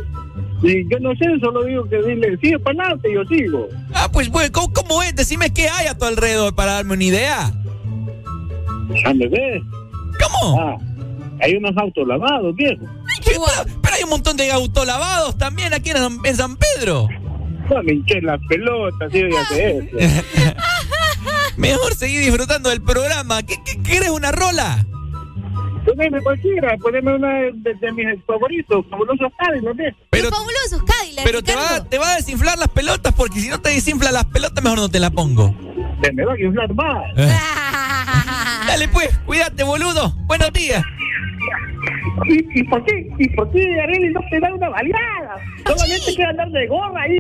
Y 0.63 0.89
yo 0.91 0.99
no 1.01 1.11
sé, 1.17 1.27
solo 1.41 1.65
digo 1.65 1.87
que 1.89 1.97
dile, 2.03 2.37
sigue 2.41 2.59
para 2.59 2.81
adelante, 2.85 3.13
yo 3.13 3.25
sigo. 3.27 3.69
Ah, 3.95 4.09
pues, 4.11 4.29
pues, 4.31 4.51
¿cómo, 4.51 4.73
cómo 4.73 5.03
es? 5.03 5.15
Decime 5.15 5.53
qué 5.53 5.69
hay 5.69 5.87
a 5.87 5.97
tu 5.99 6.05
alrededor 6.07 6.55
para 6.55 6.73
darme 6.73 6.95
una 6.95 7.05
idea. 7.05 7.53
¿A 9.05 9.15
me 9.15 9.29
ves? 9.29 9.63
¿Cómo? 10.41 10.61
Ah, 10.61 10.77
hay 11.43 11.55
unos 11.57 11.77
autos 11.77 12.07
lavados, 12.09 12.55
viejo. 12.57 12.85
¿Qué? 13.23 13.33
Pero, 13.33 13.43
pero 13.83 13.95
hay 13.95 14.03
un 14.05 14.11
montón 14.11 14.37
de 14.39 14.51
autolavados 14.51 15.37
también 15.37 15.75
aquí 15.75 15.91
en, 15.91 15.97
San- 15.99 16.21
en 16.25 16.37
San 16.37 16.57
Pedro. 16.57 17.09
No 17.69 17.83
me 17.83 17.93
hinché 17.93 18.21
las 18.23 18.41
pelotas, 18.49 19.13
sí, 19.13 19.23
ya 19.31 19.45
sé 19.47 19.79
eso. 19.79 19.97
Mejor 21.57 21.95
seguir 21.95 22.21
disfrutando 22.21 22.71
del 22.71 22.83
programa. 22.83 23.43
¿Qué, 23.43 23.57
qué 23.65 23.81
quieres 23.83 24.11
una 24.11 24.33
rola? 24.33 24.85
Poneme 25.85 26.21
cualquiera, 26.21 26.77
poneme 26.79 27.15
una 27.15 27.33
de, 27.35 27.75
de 27.75 27.93
mis 27.93 28.25
favoritos, 28.25 28.85
fabulosos 28.91 29.33
Cádiz, 29.39 29.63
¿no? 29.63 29.71
Pero, 30.11 30.25
Los 30.25 30.37
fabulosos 30.37 30.83
pero 31.25 31.43
te, 31.43 31.57
va, 31.57 31.85
te 31.89 31.99
va 31.99 32.13
a 32.13 32.17
desinflar 32.17 32.59
las 32.59 32.69
pelotas 32.69 33.13
porque 33.15 33.41
si 33.41 33.49
no 33.49 33.61
te 33.61 33.71
desinfla 33.71 34.13
las 34.13 34.27
pelotas, 34.27 34.63
mejor 34.63 34.79
no 34.79 34.89
te 34.89 35.01
la 35.01 35.11
pongo. 35.11 35.55
Se 36.03 36.13
me 36.13 36.25
va 36.25 36.35
a 36.35 36.41
inflar 36.41 36.75
más. 36.75 37.15
Dale 38.67 38.89
pues, 38.89 39.17
cuídate, 39.27 39.65
boludo. 39.65 40.13
Buenos 40.27 40.53
días. 40.53 40.83
¿Y, 42.29 42.61
y 42.61 42.65
por 42.65 42.85
qué? 42.85 43.09
¿Y 43.19 43.29
por 43.31 43.51
qué 43.51 43.81
Arely 43.81 44.13
no 44.13 44.21
te 44.31 44.41
da 44.41 44.55
una 44.55 44.69
baleada? 44.69 45.37
Solamente 45.67 46.15
queda 46.17 46.29
andar 46.31 46.51
de 46.51 46.67
gorra 46.67 47.03
ahí. 47.03 47.19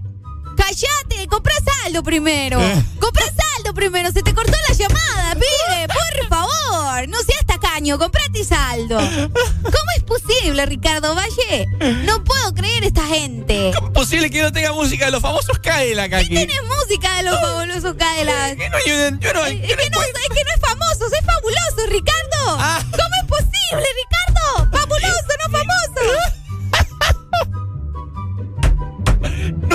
Cállate, 0.56 1.26
compra 1.28 1.54
saldo 1.82 2.02
primero. 2.02 2.58
Compra 3.00 3.24
saldo 3.26 3.74
primero. 3.74 4.10
Se 4.12 4.22
te 4.22 4.34
cortó 4.34 4.52
la 4.68 4.74
llamada, 4.74 5.34
pibe. 5.34 5.86
Por 5.88 6.28
favor. 6.28 7.08
No 7.08 7.18
seas 7.22 7.44
tacaño. 7.46 7.98
Comprate 7.98 8.44
saldo. 8.44 8.98
¿Cómo 8.98 9.90
es 9.96 10.02
posible, 10.04 10.66
Ricardo 10.66 11.14
Valle? 11.14 11.66
No 12.04 12.22
puedo 12.24 12.54
creer 12.54 12.84
esta 12.84 13.06
gente. 13.06 13.72
¿Cómo 13.74 13.88
es 13.88 13.92
posible 13.94 14.30
que 14.30 14.42
no 14.42 14.52
tenga 14.52 14.72
música 14.72 15.06
de 15.06 15.10
los 15.12 15.22
famosos 15.22 15.58
Cadillac 15.58 16.12
aquí? 16.12 16.28
Tienes 16.28 16.56
música 16.64 17.16
de 17.18 17.22
los 17.24 17.40
fabulosos 17.40 17.94
Cadillac. 17.94 18.56
Que 18.56 18.68
no, 18.70 18.78
yo, 18.86 19.18
yo 19.20 19.32
no, 19.34 19.46
Es 19.46 19.76
que 19.76 19.90
no, 19.90 20.02
es 20.02 20.12
que 20.34 20.44
no 20.44 20.52
es 20.54 20.60
famoso, 20.60 21.06
es 21.06 21.24
fabuloso, 21.26 21.86
Ricardo. 21.90 22.56
¿Cómo 22.90 23.14
es 23.22 23.28
posible, 23.28 23.86
Ricardo? 24.02 24.70
Fabuloso, 24.72 25.32
no 25.44 25.52
famoso. 25.58 26.35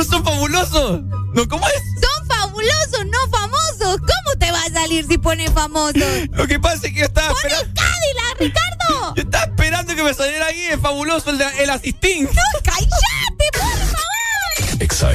¿No 0.02 0.08
son 0.08 0.24
fabulosos? 0.24 1.02
¿No? 1.36 1.48
¿Cómo 1.48 1.64
es? 1.68 1.74
Son 2.02 2.28
fabulosos, 2.28 3.06
no 3.06 3.20
famosos. 3.38 4.00
¿Cómo 4.00 4.38
te 4.40 4.52
va 4.52 4.64
a 4.64 4.70
salir 4.74 5.06
si 5.08 5.20
pones 5.20 5.52
famoso? 5.52 6.00
Lo 6.32 6.48
que 6.48 6.60
pasa 6.60 6.88
es 6.88 6.94
que 6.94 7.00
yo 7.02 7.06
estaba 7.06 7.28
¡Pone 7.28 7.54
esperando. 7.54 7.82
Cadillac, 7.82 8.40
Ricardo! 8.40 9.14
Yo 9.16 9.22
estaba 9.22 9.44
esperando 9.44 9.96
que 9.96 10.04
me 10.04 10.14
saliera 10.16 10.48
ahí 10.48 10.60
el 10.72 10.80
fabuloso, 10.80 11.30
el, 11.30 11.38
de- 11.38 11.64
el 11.64 11.70
asistín. 11.70 12.24
¡No, 12.34 12.42
cállate, 12.64 13.46
por 13.54 13.62
favor! 13.62 14.82
Exa 14.82 15.12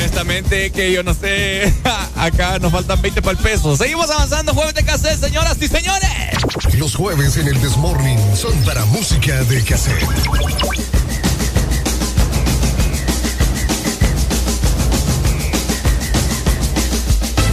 Honestamente, 0.00 0.70
que 0.70 0.92
yo 0.92 1.02
no 1.02 1.12
sé. 1.12 1.74
Acá 2.16 2.58
nos 2.58 2.72
faltan 2.72 3.02
20 3.02 3.20
para 3.20 3.32
el 3.32 3.44
peso. 3.44 3.76
Seguimos 3.76 4.10
avanzando, 4.10 4.54
jueves 4.54 4.72
de 4.74 4.82
cassette, 4.82 5.20
señoras 5.20 5.58
y 5.60 5.68
señores. 5.68 6.08
Los 6.78 6.94
jueves 6.94 7.36
en 7.36 7.48
el 7.48 7.60
Desmorning 7.60 8.18
son 8.34 8.56
para 8.64 8.82
música 8.86 9.44
de 9.44 9.62
cassette. 9.62 10.02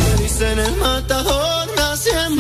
Me 0.05 0.23
dicen 0.23 0.57
el 0.57 0.75
matador, 0.77 1.67
nací 1.75 2.11
en 2.11 2.37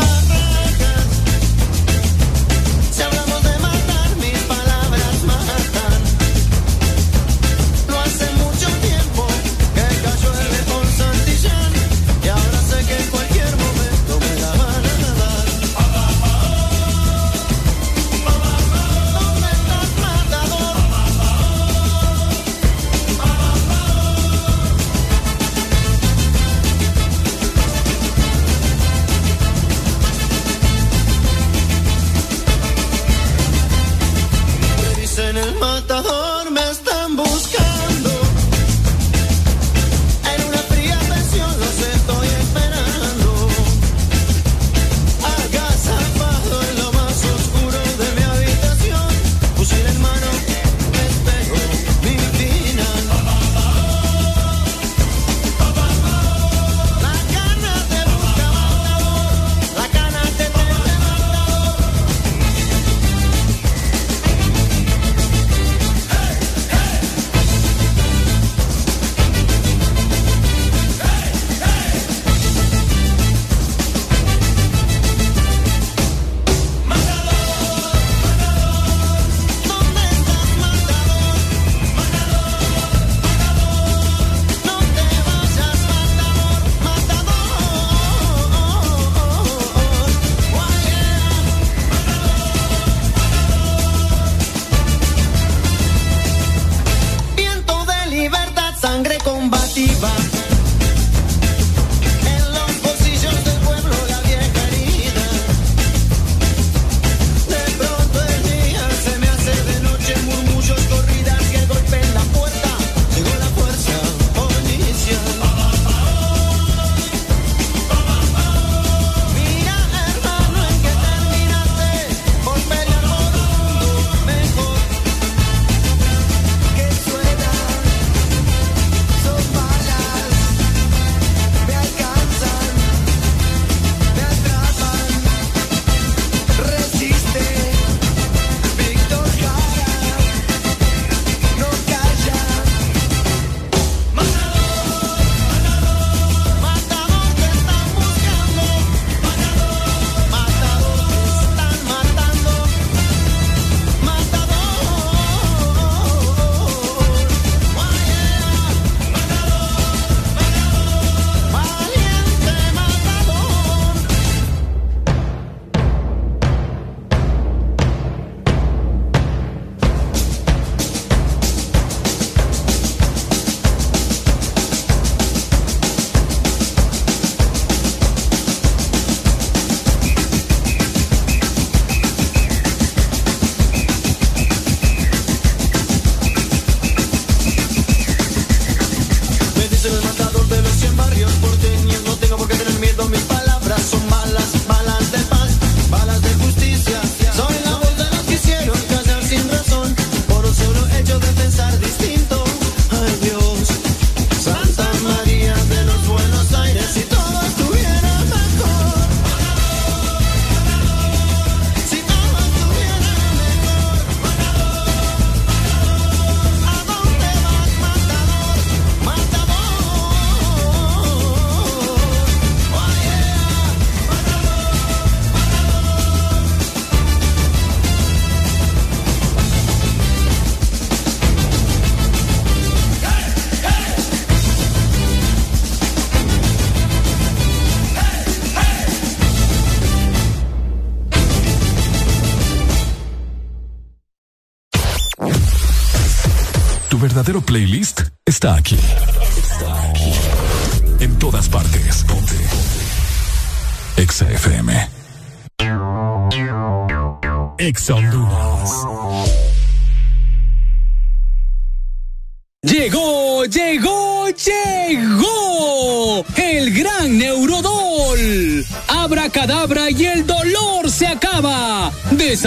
verdadero 247.27 247.41
playlist 247.41 247.66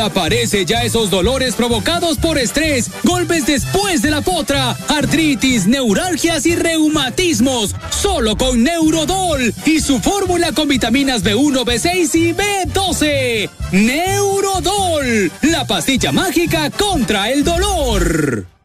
Desaparece 0.01 0.65
ya 0.65 0.83
esos 0.83 1.11
dolores 1.11 1.55
provocados 1.55 2.17
por 2.17 2.39
estrés, 2.39 2.91
golpes 3.05 3.45
después 3.45 4.01
de 4.01 4.11
la 4.11 4.23
potra, 4.23 4.75
artritis, 4.89 5.67
neuralgias 5.67 6.47
y 6.47 6.57
reumatismos. 6.57 7.77
Solo 7.91 8.35
con 8.39 8.63
Neurodol 8.63 9.53
y 9.67 9.81
su 9.81 10.01
fórmula 10.01 10.53
con 10.53 10.69
vitaminas 10.69 11.23
B1, 11.23 11.67
B6 11.67 12.15
y 12.15 12.33
B12. 12.33 13.51
Neurodol, 13.73 15.31
la 15.43 15.67
pastilla 15.67 16.13
mágica 16.13 16.71
contra 16.71 17.31
el 17.31 17.45
dolor. 17.45 18.60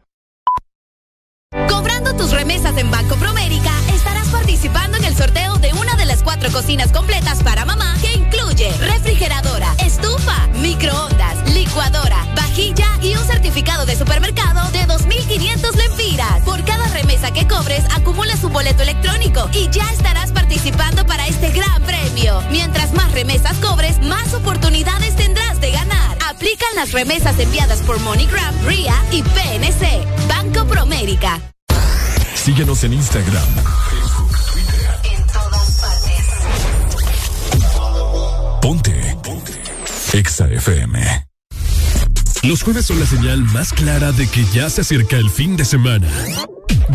Clara 43.85 44.11
de 44.13 44.27
que 44.27 44.43
ya 44.45 44.67
se 44.67 44.81
acerca 44.81 45.15
el 45.17 45.29
fin 45.29 45.55
de 45.55 45.63
semana. 45.63 46.07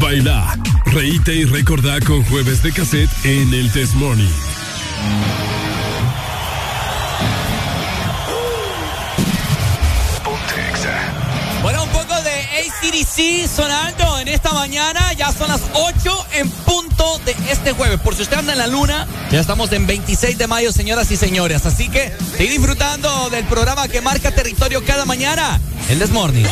Baila, 0.00 0.58
reíte 0.86 1.32
y 1.36 1.44
recordá 1.44 2.00
con 2.00 2.24
jueves 2.24 2.64
de 2.64 2.72
cassette 2.72 3.08
en 3.22 3.54
el 3.54 3.70
Test 3.70 3.94
Morning. 3.94 4.28
Bueno, 11.62 11.84
un 11.84 11.90
poco 11.90 12.12
de 12.22 12.32
ACDC 12.58 13.48
sonando 13.48 14.18
en 14.18 14.26
esta 14.26 14.52
mañana. 14.52 15.12
Ya 15.12 15.30
son 15.30 15.46
las 15.46 15.60
8 15.72 16.26
en 16.32 16.50
punto 16.50 17.20
de 17.24 17.36
este 17.52 17.70
jueves. 17.70 18.00
Por 18.00 18.16
si 18.16 18.22
usted 18.22 18.38
anda 18.38 18.52
en 18.54 18.58
la 18.58 18.66
luna, 18.66 19.06
ya 19.30 19.38
estamos 19.38 19.70
en 19.70 19.86
26 19.86 20.36
de 20.36 20.48
mayo, 20.48 20.72
señoras 20.72 21.08
y 21.12 21.16
señores. 21.16 21.66
Así 21.66 21.88
que 21.88 22.12
sigue 22.36 22.50
disfrutando 22.50 23.30
del 23.30 23.44
programa 23.44 23.86
que 23.86 24.00
marca 24.00 24.32
territorio 24.32 24.84
cada 24.84 25.04
mañana. 25.04 25.60
El 25.90 25.98
Desmorning. 25.98 26.46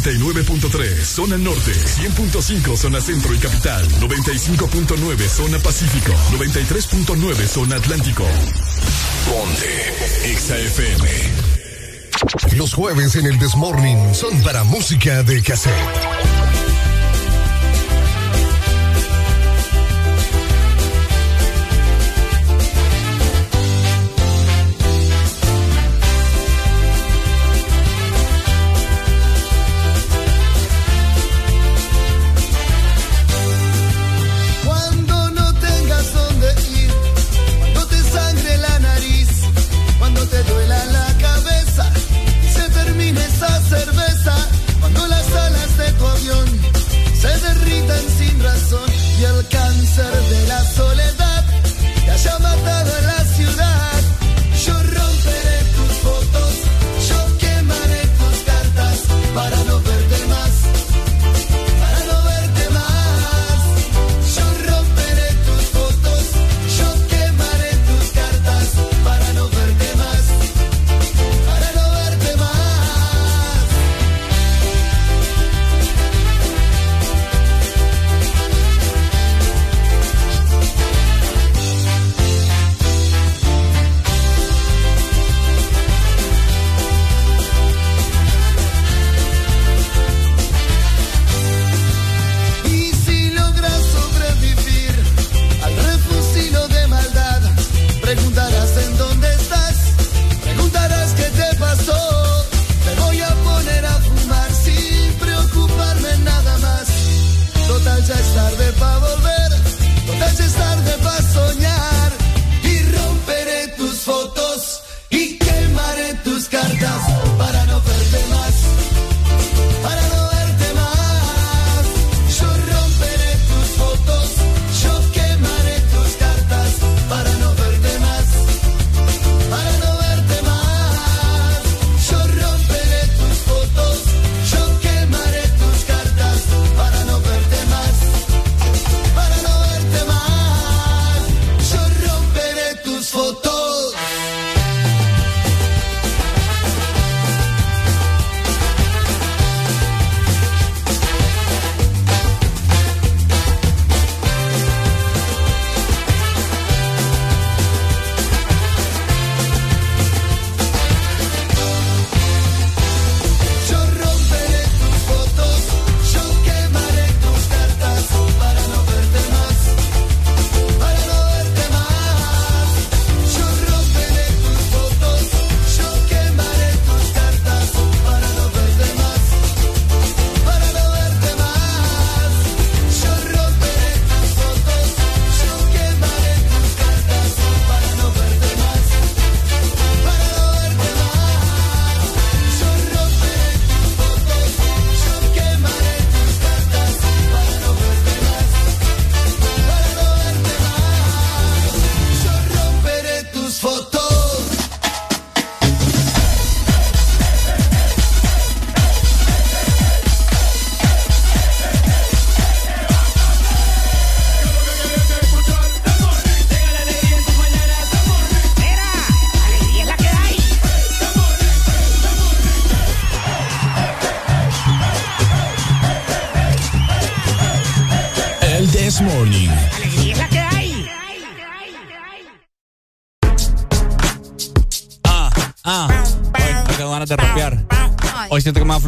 89.3 0.00 1.04
zona 1.04 1.36
norte, 1.36 1.72
100.5 1.72 2.76
zona 2.76 3.00
centro 3.00 3.34
y 3.34 3.38
capital, 3.38 3.86
95.9 4.00 5.28
zona 5.28 5.58
pacífico, 5.58 6.12
93.9 6.32 7.46
zona 7.46 7.76
atlántico. 7.76 8.24
Ponte 9.28 10.34
XAFM. 10.34 11.08
Los 12.56 12.72
jueves 12.72 13.16
en 13.16 13.26
el 13.26 13.38
Desmorning 13.38 14.14
son 14.14 14.40
para 14.42 14.64
música 14.64 15.22
de 15.24 15.42
cassette. 15.42 16.31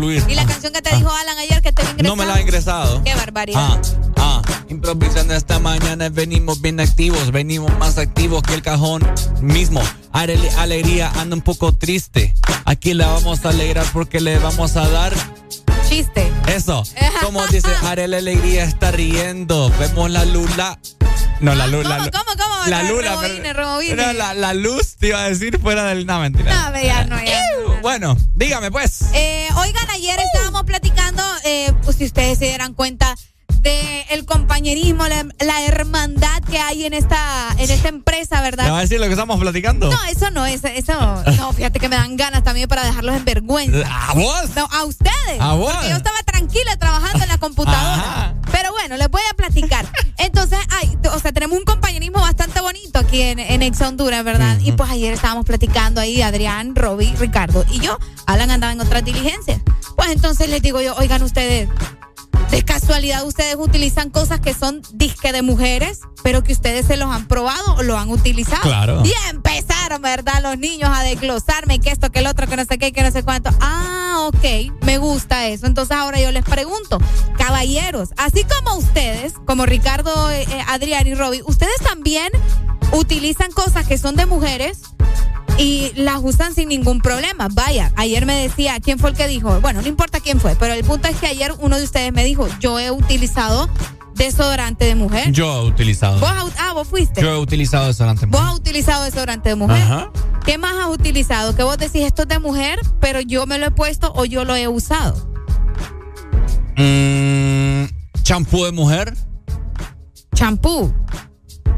Fluir. 0.05 0.25
Y 0.29 0.35
la 0.35 0.47
canción 0.47 0.73
que 0.73 0.83
te 0.83 0.95
dijo 0.97 1.11
Alan 1.11 1.39
ayer 1.39 1.61
que 1.63 1.73
te 1.73 1.83
ingresado. 1.83 2.03
No 2.09 2.17
me 2.17 2.27
la 2.27 2.35
ha 2.35 2.41
ingresado. 2.41 3.03
Qué 3.05 3.15
barbaridad. 3.15 3.81
Ah, 4.17 4.43
ah. 4.43 4.43
Improvisando 4.69 5.35
esta 5.35 5.59
mañana 5.59 6.09
venimos 6.09 6.61
bien 6.61 6.81
activos, 6.81 7.31
venimos 7.31 7.77
más 7.79 7.99
activos 7.99 8.43
que 8.43 8.55
el 8.55 8.63
cajón 8.63 9.03
mismo. 9.41 9.83
Ale- 10.13 10.39
alegría, 10.59 11.11
anda 11.17 11.37
un 11.37 11.43
poco 11.43 11.73
triste. 11.75 12.35
Aquí 12.65 12.95
la 12.95 13.09
vamos 13.09 13.45
a 13.45 13.51
alegrar 13.51 13.85
porque 13.93 14.21
le 14.21 14.39
vamos 14.39 14.77
a 14.77 14.89
dar 14.89 15.13
Chiste. 15.89 16.31
eso. 16.49 16.83
Como 17.23 17.47
dice 17.49 17.69
Arele 17.85 18.17
Alegría 18.19 18.65
está 18.65 18.91
riendo. 18.91 19.71
Vemos 19.79 20.11
la 20.11 20.25
lula. 20.25 20.79
No, 21.41 21.55
la 21.55 21.67
lula. 21.67 21.99
¿Cómo, 21.99 22.11
cómo, 22.13 22.43
cómo? 22.43 22.67
La 22.69 22.83
lula. 22.85 23.11
rebobine, 23.17 23.41
pero- 23.43 23.59
rebobine. 23.59 23.97
No, 23.97 24.13
la, 24.15 24.35
la 24.35 24.55
luz 24.55 24.97
te 24.97 25.09
iba 25.09 25.21
a 25.23 25.29
decir 25.29 25.59
fuera 25.61 25.85
del. 25.85 26.07
No, 26.07 26.21
mentira. 26.21 26.71
No, 26.71 26.81
ya 26.83 27.05
no, 27.05 27.23
ya 27.23 27.41
no. 27.67 27.81
Bueno, 27.83 28.17
dígame 28.35 28.71
pues. 28.71 29.03
Eh, 29.13 29.34
pues, 31.83 31.97
si 31.97 32.05
ustedes 32.05 32.39
se 32.39 32.47
dieran 32.47 32.75
cuenta 32.75 33.15
de 33.61 34.03
el 34.11 34.27
compañerismo, 34.27 35.07
la, 35.09 35.27
la 35.41 35.63
hermandad 35.65 36.43
que 36.51 36.59
hay 36.59 36.85
en 36.85 36.93
esta, 36.93 37.49
en 37.57 37.71
esta 37.71 37.89
empresa, 37.89 38.37
¿Me 38.37 38.43
¿verdad? 38.43 38.71
va 38.71 38.79
a 38.79 38.81
decir 38.83 39.01
lo 39.01 39.07
que 39.07 39.13
estamos 39.13 39.41
platicando? 39.41 39.91
No, 39.91 40.05
eso 40.05 40.31
no, 40.31 40.45
eso, 40.45 40.69
eso, 40.69 40.93
no, 41.39 41.53
fíjate 41.53 41.81
que 41.81 41.89
me 41.89 41.97
dan 41.97 42.17
ganas 42.17 42.45
también 42.45 42.69
para 42.69 42.85
dejarlos 42.85 43.17
en 43.17 43.25
vergüenza. 43.25 43.89
¿A 44.09 44.13
vos? 44.15 44.51
No, 44.55 44.69
a 44.71 44.85
ustedes. 44.85 45.41
¿A 45.41 45.55
vos? 45.55 45.73
Porque 45.73 45.89
yo 45.89 45.97
estaba 45.97 46.23
tranquila 46.25 46.77
trabajando 46.77 47.23
en 47.23 47.29
la 47.29 47.39
computadora. 47.39 48.35
Pero 48.53 48.71
bueno. 48.73 48.97
les 48.99 49.11
voy 49.11 49.23
a 49.31 49.35
platicar. 49.35 49.87
Entonces, 50.19 50.59
ay, 50.71 50.99
o 51.13 51.19
sea, 51.19 51.33
tenemos 51.33 51.59
un 51.59 51.65
compañerismo 51.65 52.21
bastante 52.21 52.61
bonito 52.61 52.99
aquí 52.99 53.23
en, 53.23 53.39
en 53.39 53.63
Ex 53.63 53.81
Honduras, 53.81 54.23
¿verdad? 54.25 54.59
Y 54.61 54.73
pues 54.73 54.91
ayer 54.91 55.15
estábamos 55.15 55.47
platicando 55.47 56.01
ahí, 56.01 56.21
Adrián, 56.21 56.77
Roby, 56.77 57.15
Ricardo 57.17 57.65
y 57.71 57.81
yo. 57.81 57.99
Alan 58.27 58.51
andaba 58.51 58.73
en 58.73 58.81
otras 58.81 59.05
diligencias. 59.05 59.61
Pues 59.97 60.11
entonces 60.11 60.49
les 60.49 60.63
digo 60.63 60.81
yo, 60.81 60.95
oigan 60.97 61.23
ustedes, 61.23 61.69
de 62.51 62.63
casualidad 62.63 63.27
ustedes 63.27 63.57
utilizan 63.59 64.11
cosas 64.11 64.41
que 64.41 64.55
son 64.55 64.83
disque 64.93 65.33
de 65.33 65.43
mujeres, 65.43 66.01
pero 66.23 66.43
que 66.43 66.53
ustedes 66.53 66.87
se 66.87 66.97
los 66.97 67.11
han 67.11 67.27
probado 67.27 67.75
o 67.75 67.83
lo 67.83 67.99
han 67.99 68.11
utilizado. 68.11 68.63
Claro. 68.63 69.03
Y 69.05 69.13
empezaron, 69.31 70.03
¿verdad? 70.03 70.43
Los 70.43 70.59
niños 70.59 70.91
a 70.93 71.03
desglosarme 71.03 71.81
que 71.81 71.91
esto, 71.91 72.11
que 72.11 72.21
el 72.21 72.27
otro, 72.27 72.47
que 72.47 72.57
no 72.57 72.65
sé 72.65 72.79
qué, 72.79 72.93
que 72.93 73.03
no 73.03 73.11
sé 73.11 73.23
cuánto. 73.23 73.51
Ah, 73.61 74.29
ok, 74.29 74.73
me 74.83 74.99
gusta 74.99 75.49
eso. 75.49 75.67
Entonces 75.67 75.97
ahora 75.97 76.21
yo 76.21 76.31
les 76.31 76.45
pregunto, 76.45 76.99
caballeros, 77.37 78.11
así 78.17 78.45
como 78.45 78.77
ustedes, 78.77 79.35
como 79.47 79.67
Ricardo, 79.67 80.31
eh, 80.31 80.47
eh, 80.49 80.65
Adrián 80.69 81.07
y 81.07 81.15
Roby, 81.15 81.43
ustedes 81.47 81.79
también 81.83 82.31
utilizan 82.93 83.51
cosas 83.51 83.87
que 83.87 83.99
son 83.99 84.15
de 84.17 84.27
mujeres 84.27 84.83
y 85.59 85.93
las 85.97 86.21
usan 86.23 86.55
sin 86.55 86.69
ningún 86.69 87.01
problema. 87.01 87.49
Vaya, 87.53 87.93
ayer 87.97 88.27
me 88.27 88.35
decía, 88.35 88.81
¿quién 88.81 88.99
fue 88.99 89.11
el 89.11 89.17
que 89.17 89.29
dijo? 89.29 89.61
Bueno, 89.61 89.83
no 89.83 89.89
importa 89.89 90.21
quién 90.21 90.41
fue, 90.41 90.57
pero 90.57 90.75
el 90.75 90.85
punto 90.85 91.09
es 91.09 91.17
que 91.17 91.27
ayer 91.27 91.53
uno 91.59 91.79
de 91.79 91.85
ustedes 91.85 92.13
me 92.13 92.25
dijo, 92.25 92.49
yo 92.61 92.79
he 92.79 92.91
utilizado 92.91 93.69
desodorante 94.15 94.85
de 94.85 94.95
mujer. 94.95 95.33
Yo 95.33 95.63
he 95.63 95.67
utilizado. 95.67 96.19
¿Vos 96.19 96.53
ah, 96.59 96.73
vos 96.73 96.89
fuiste. 96.89 97.21
Yo 97.21 97.35
he 97.35 97.39
utilizado 97.39 97.87
desodorante. 97.87 98.27
Vos 98.27 98.41
has 98.41 98.55
utilizado 98.55 99.05
desodorante 99.05 99.51
de 99.51 99.55
mujer. 99.55 99.83
Ajá. 99.83 100.11
¿Qué 100.45 100.59
más 100.59 100.75
has 100.77 100.89
utilizado? 100.89 101.57
Que 101.57 101.63
vos 101.63 101.79
decís 101.79 102.03
esto 102.03 102.23
es 102.23 102.29
de 102.29 102.39
mujer, 102.39 102.79
pero 103.01 103.21
yo 103.21 103.47
me 103.47 103.59
lo 103.59 103.67
he 103.67 103.71
puesto 103.71 104.13
o 104.15 104.25
yo 104.25 104.45
lo 104.45 104.55
he 104.55 104.69
usado. 104.69 105.17
Mm, 106.77 107.85
champú 108.23 108.65
de 108.65 108.73
mujer. 108.73 109.15
Champú. 110.35 110.93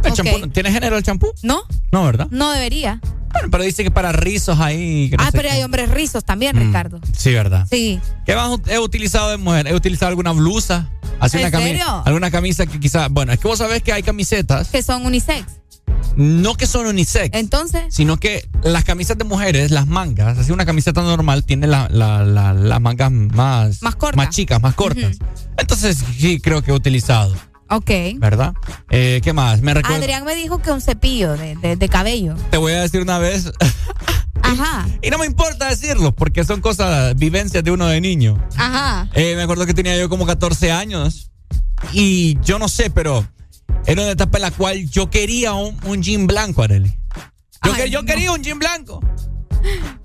El 0.04 0.12
Ok. 0.12 0.18
champú- 0.18 0.52
¿Tiene 0.52 0.70
género 0.72 0.96
el 0.96 1.02
champú? 1.02 1.28
No, 1.42 1.62
No, 1.92 2.04
¿verdad? 2.04 2.28
no 2.30 2.50
debería. 2.52 3.00
Bueno, 3.32 3.48
pero 3.50 3.64
dice 3.64 3.82
que 3.84 3.90
para 3.90 4.12
rizos 4.12 4.58
ahí. 4.60 5.10
que 5.10 5.16
no 5.16 5.24
ah, 5.24 5.28
pero 5.32 5.48
qué. 5.48 5.50
hay 5.56 5.62
hombres 5.62 5.90
rizos 5.90 6.24
también, 6.24 6.56
Mm. 6.56 6.60
Ricardo. 6.60 7.00
Sí, 7.16 7.32
¿verdad? 7.32 7.66
Sí. 7.68 8.00
¿Qué 8.24 8.34
más 8.34 8.58
he 8.68 8.78
utilizado 8.78 9.30
de 9.30 9.36
mujer? 9.36 9.66
He 9.66 9.74
utilizado 9.74 10.08
alguna 10.08 10.32
blusa. 10.32 10.90
Así 11.20 11.38
¿En 11.38 11.46
una 11.46 11.58
serio? 11.60 12.02
Alguna 12.04 12.30
camisa 12.30 12.66
que 12.66 12.78
quizá. 12.80 13.08
Bueno, 13.08 13.32
es 13.32 13.38
que 13.38 13.48
vos 13.48 13.58
sabés 13.58 13.82
que 13.82 13.92
hay 13.92 14.02
camisetas. 14.02 14.68
Que 14.68 14.82
son 14.82 15.04
unisex. 15.06 15.46
No 16.16 16.54
que 16.54 16.66
son 16.66 16.86
unisex. 16.86 17.30
Entonces. 17.36 17.82
Sino 17.90 18.16
que 18.16 18.48
las 18.62 18.84
camisas 18.84 19.18
de 19.18 19.24
mujeres, 19.24 19.70
las 19.70 19.86
mangas, 19.86 20.38
así 20.38 20.52
una 20.52 20.64
camiseta 20.64 21.02
normal 21.02 21.44
tiene 21.44 21.66
la- 21.66 21.88
la- 21.90 22.22
la- 22.24 22.54
las 22.54 22.80
mangas 22.80 23.10
más, 23.12 23.82
Más 23.82 23.96
cortas. 23.96 24.16
más 24.16 24.34
chicas, 24.34 24.62
más 24.62 24.74
cortas. 24.74 25.18
Entonces 25.58 25.98
sí 26.18 26.40
creo 26.40 26.62
que 26.62 26.70
he 26.70 26.74
utilizado, 26.74 27.34
Ok. 27.68 27.90
¿verdad? 28.18 28.54
Eh, 28.90 29.20
¿Qué 29.24 29.32
más? 29.32 29.60
Me 29.60 29.74
recuerdo. 29.74 29.98
Adrián 29.98 30.24
me 30.24 30.34
dijo 30.36 30.58
que 30.62 30.70
un 30.70 30.80
cepillo 30.80 31.36
de, 31.36 31.56
de- 31.56 31.76
de 31.76 31.88
cabello. 31.88 32.34
Te 32.50 32.56
voy 32.58 32.72
a 32.72 32.80
decir 32.82 33.00
una 33.00 33.18
vez, 33.18 33.50
Ajá, 34.42 34.86
y 35.02 35.10
no 35.10 35.18
me 35.18 35.26
importa 35.26 35.68
decirlo, 35.68 36.12
porque 36.14 36.44
son 36.44 36.60
cosas, 36.60 37.16
vivencias 37.16 37.64
de 37.64 37.70
uno 37.72 37.86
de 37.86 38.00
niño. 38.00 38.38
ajá. 38.56 39.08
Eh, 39.14 39.34
me 39.36 39.42
acuerdo 39.42 39.66
que 39.66 39.74
tenía 39.74 39.96
yo 39.98 40.08
como 40.08 40.24
14 40.26 40.70
años 40.70 41.30
y 41.92 42.38
yo 42.42 42.58
no 42.58 42.68
sé, 42.68 42.90
pero 42.90 43.26
era 43.86 44.02
una 44.02 44.12
etapa 44.12 44.38
en 44.38 44.42
la 44.42 44.50
cual 44.52 44.88
yo 44.88 45.10
quería 45.10 45.54
un, 45.54 45.76
un 45.84 46.02
jean 46.02 46.26
blanco, 46.26 46.62
Arely. 46.62 46.96
Yo, 47.64 47.74
que- 47.74 47.90
yo 47.90 48.04
quería 48.04 48.30
un 48.30 48.42
jean 48.44 48.58
blanco. 48.60 49.00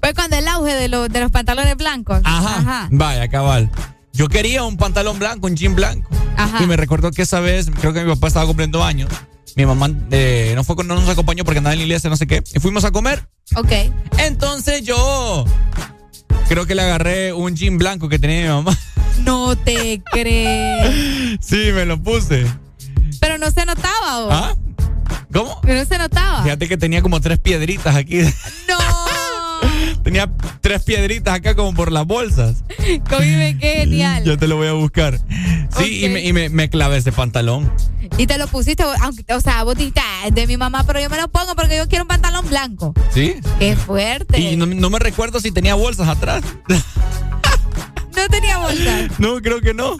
Fue 0.01 0.13
cuando 0.15 0.38
el 0.38 0.47
auge 0.47 0.73
de, 0.73 0.88
los 0.88 1.07
de 1.09 1.19
los 1.19 1.29
pantalones 1.29 1.77
blancos. 1.77 2.19
Ajá. 2.23 2.88
Vaya, 2.89 3.27
cabal. 3.27 3.69
Yo 4.13 4.27
quería 4.27 4.63
un 4.63 4.77
pantalón 4.77 5.19
blanco, 5.19 5.47
un 5.47 5.55
jean 5.55 5.75
blanco. 5.75 6.09
Ajá. 6.38 6.63
Y 6.63 6.67
me 6.67 6.77
recuerdo 6.77 7.11
que 7.11 7.21
esa 7.21 7.39
vez, 7.39 7.69
creo 7.79 7.93
que 7.93 8.03
mi 8.03 8.13
papá 8.13 8.27
estaba 8.27 8.45
cumpliendo 8.45 8.83
años. 8.83 9.09
Mi 9.55 9.65
mamá 9.65 9.89
eh, 10.11 10.53
no 10.55 10.63
fue 10.63 10.75
no 10.83 10.95
nos 10.95 11.09
acompañó 11.09 11.43
porque 11.43 11.57
andaba 11.57 11.73
en 11.73 11.79
la 11.79 11.85
iglesia, 11.85 12.09
no 12.09 12.17
sé 12.17 12.27
qué. 12.27 12.43
Y 12.53 12.59
fuimos 12.59 12.83
a 12.85 12.91
comer. 12.91 13.27
Ok. 13.55 13.71
Entonces 14.17 14.83
yo 14.83 15.45
creo 16.47 16.65
que 16.65 16.75
le 16.75 16.81
agarré 16.81 17.33
un 17.33 17.55
jean 17.55 17.77
blanco 17.77 18.09
que 18.09 18.19
tenía 18.19 18.41
mi 18.41 18.47
mamá. 18.47 18.77
No 19.25 19.55
te 19.55 20.01
crees. 20.11 21.38
Sí, 21.41 21.71
me 21.75 21.85
lo 21.85 22.01
puse. 22.01 22.45
Pero 23.19 23.38
no 23.38 23.51
se 23.51 23.65
notaba, 23.65 24.25
¿o? 24.25 24.31
¿Ah? 24.31 24.55
¿Cómo? 25.31 25.59
Pero 25.61 25.79
no 25.79 25.85
se 25.85 25.97
notaba. 25.97 26.43
Fíjate 26.43 26.67
que 26.67 26.77
tenía 26.77 27.01
como 27.01 27.21
tres 27.21 27.38
piedritas 27.38 27.95
aquí. 27.95 28.21
No. 28.67 29.00
Tenía 30.11 30.29
tres 30.59 30.83
piedritas 30.83 31.33
acá 31.35 31.55
como 31.55 31.73
por 31.73 31.89
las 31.89 32.05
bolsas. 32.05 32.65
Convive, 33.09 33.57
qué 33.57 33.75
genial. 33.77 34.25
Yo 34.25 34.38
te 34.38 34.45
lo 34.45 34.57
voy 34.57 34.67
a 34.67 34.73
buscar. 34.73 35.17
Sí, 35.77 36.03
y, 36.03 36.09
me, 36.09 36.21
y 36.21 36.33
me, 36.33 36.49
me 36.49 36.69
clavé 36.69 36.97
ese 36.97 37.13
pantalón. 37.13 37.71
Y 38.17 38.27
te 38.27 38.38
lo 38.38 38.47
pusiste, 38.47 38.83
aunque, 39.01 39.33
o 39.33 39.39
sea, 39.39 39.63
vos 39.63 39.75
dijiste, 39.75 40.01
"Ah, 40.03 40.27
es 40.27 40.35
de 40.35 40.47
mi 40.47 40.57
mamá, 40.57 40.83
pero 40.85 40.99
yo 40.99 41.09
me 41.09 41.15
lo 41.15 41.29
pongo 41.29 41.55
porque 41.55 41.77
yo 41.77 41.88
quiero 41.88 42.03
un 42.03 42.09
pantalón 42.09 42.45
blanco. 42.49 42.93
¿Sí? 43.13 43.35
Qué 43.57 43.77
fuerte. 43.77 44.38
Y 44.38 44.57
no, 44.57 44.65
no 44.65 44.89
me 44.89 44.99
recuerdo 44.99 45.39
si 45.39 45.51
tenía 45.51 45.75
bolsas 45.75 46.09
atrás. 46.09 46.43
No 48.13 48.27
tenía 48.27 48.57
bolsa. 48.57 49.07
No, 49.17 49.41
creo 49.41 49.61
que 49.61 49.73
no. 49.73 49.97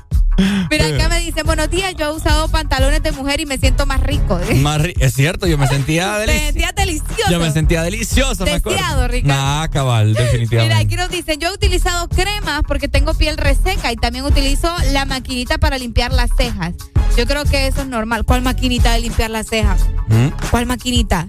Mira, 0.70 0.88
acá 0.88 1.10
me 1.10 1.20
dicen, 1.20 1.46
buenos 1.46 1.70
días, 1.70 1.94
yo 1.98 2.08
he 2.12 2.16
usado 2.16 2.48
pantalones 2.50 3.02
de 3.04 3.12
mujer 3.12 3.40
y 3.42 3.46
me 3.46 3.58
siento 3.58 3.86
más 3.86 4.02
rico. 4.02 4.40
Más 4.56 4.82
ri- 4.82 4.94
es 5.00 5.14
cierto, 5.14 5.48
yo 5.48 5.58
me 5.58 5.68
sentía 5.68 6.12
Me 6.14 6.20
delicioso. 6.20 6.46
sentía 6.46 6.72
delicioso. 6.76 7.32
Yo 7.32 7.40
me 7.40 7.52
sentía 7.52 7.82
delicioso, 7.84 8.46
me. 8.46 8.52
Deseado, 8.60 9.08
Ricardo. 9.08 9.42
Nah, 9.42 9.68
cabal, 9.70 10.08
Mira, 10.12 10.22
definitivamente. 10.24 10.76
aquí 10.76 10.96
nos 10.96 11.10
dicen, 11.10 11.40
yo 11.40 11.50
he 11.50 11.54
utilizado 11.54 12.08
cremas 12.10 12.62
porque 12.68 12.88
tengo 12.88 13.14
piel 13.14 13.38
reseca 13.38 13.92
y 13.92 13.96
también 13.96 14.26
utilizo 14.26 14.74
la 14.92 15.06
maquinita 15.06 15.58
para 15.58 15.78
limpiar 15.78 16.12
las 16.14 16.30
cejas. 16.38 16.74
Yo 17.18 17.26
creo 17.28 17.44
que 17.46 17.68
eso 17.68 17.82
es 17.82 17.88
normal. 17.88 18.24
¿Cuál 18.26 18.42
maquinita 18.42 18.94
de 18.94 19.02
limpiar 19.02 19.30
las 19.30 19.48
cejas? 19.48 19.82
¿Mm? 20.08 20.28
¿Cuál 20.50 20.66
maquinita? 20.66 21.28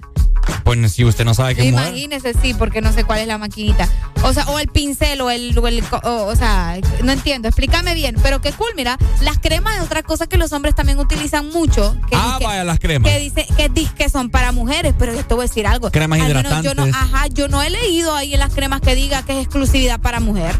Pues 0.63 0.91
si 0.93 1.03
usted 1.05 1.25
no 1.25 1.33
sabe 1.33 1.55
qué 1.55 1.71
mujer. 1.71 1.87
Imagínese, 1.89 2.33
sí, 2.41 2.53
porque 2.53 2.81
no 2.81 2.91
sé 2.93 3.03
cuál 3.03 3.19
es 3.19 3.27
la 3.27 3.37
maquinita. 3.37 3.87
O 4.23 4.33
sea, 4.33 4.45
o 4.45 4.59
el 4.59 4.67
pincel 4.69 5.19
o 5.21 5.29
el, 5.29 5.57
o, 5.57 5.67
el 5.67 5.83
o, 6.03 6.25
o 6.25 6.35
sea, 6.35 6.77
no 7.03 7.11
entiendo. 7.11 7.47
Explícame 7.49 7.93
bien. 7.93 8.15
Pero 8.23 8.39
qué 8.41 8.51
cool, 8.53 8.69
mira, 8.75 8.97
las 9.21 9.37
cremas 9.39 9.77
es 9.77 9.83
otra 9.83 10.03
cosa 10.03 10.27
que 10.27 10.37
los 10.37 10.51
hombres 10.53 10.73
también 10.75 10.99
utilizan 10.99 11.49
mucho. 11.49 11.95
Que 12.09 12.15
Ah, 12.15 12.37
dizque- 12.39 12.45
vaya, 12.45 12.63
las 12.63 12.79
cremas. 12.79 13.11
Que 13.11 13.19
dice 13.19 13.45
que 13.57 13.69
dice 13.69 13.91
que 13.95 14.09
son 14.09 14.29
para 14.29 14.51
mujeres, 14.51 14.93
pero 14.97 15.13
yo 15.13 15.25
te 15.25 15.33
voy 15.33 15.43
a 15.45 15.47
decir 15.47 15.67
algo. 15.67 15.91
Cremas 15.91 16.21
Al 16.21 16.33
menos 16.33 16.43
yo 16.63 16.73
no, 16.73 16.87
hidratantes. 16.87 16.95
ajá, 16.95 17.27
yo 17.27 17.47
no 17.49 17.61
he 17.61 17.69
leído 17.69 18.15
ahí 18.15 18.33
en 18.33 18.39
las 18.39 18.53
cremas 18.53 18.79
que 18.81 18.95
diga 18.95 19.23
que 19.23 19.33
es 19.33 19.43
exclusividad 19.45 19.99
para 19.99 20.19
mujer. 20.21 20.55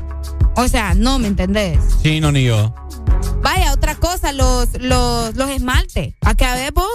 O 0.56 0.68
sea, 0.68 0.94
no 0.94 1.20
me 1.20 1.28
entendés. 1.28 1.80
Sí, 2.02 2.20
no, 2.20 2.32
ni 2.32 2.44
yo. 2.44 2.74
Vaya, 3.42 3.74
otra 3.74 3.96
cosa, 3.96 4.32
los, 4.32 4.70
los, 4.80 5.36
los 5.36 5.50
esmaltes. 5.50 6.14
¿A 6.22 6.36
qué 6.36 6.46
a 6.46 6.56
ver 6.56 6.72
vos? 6.72 6.88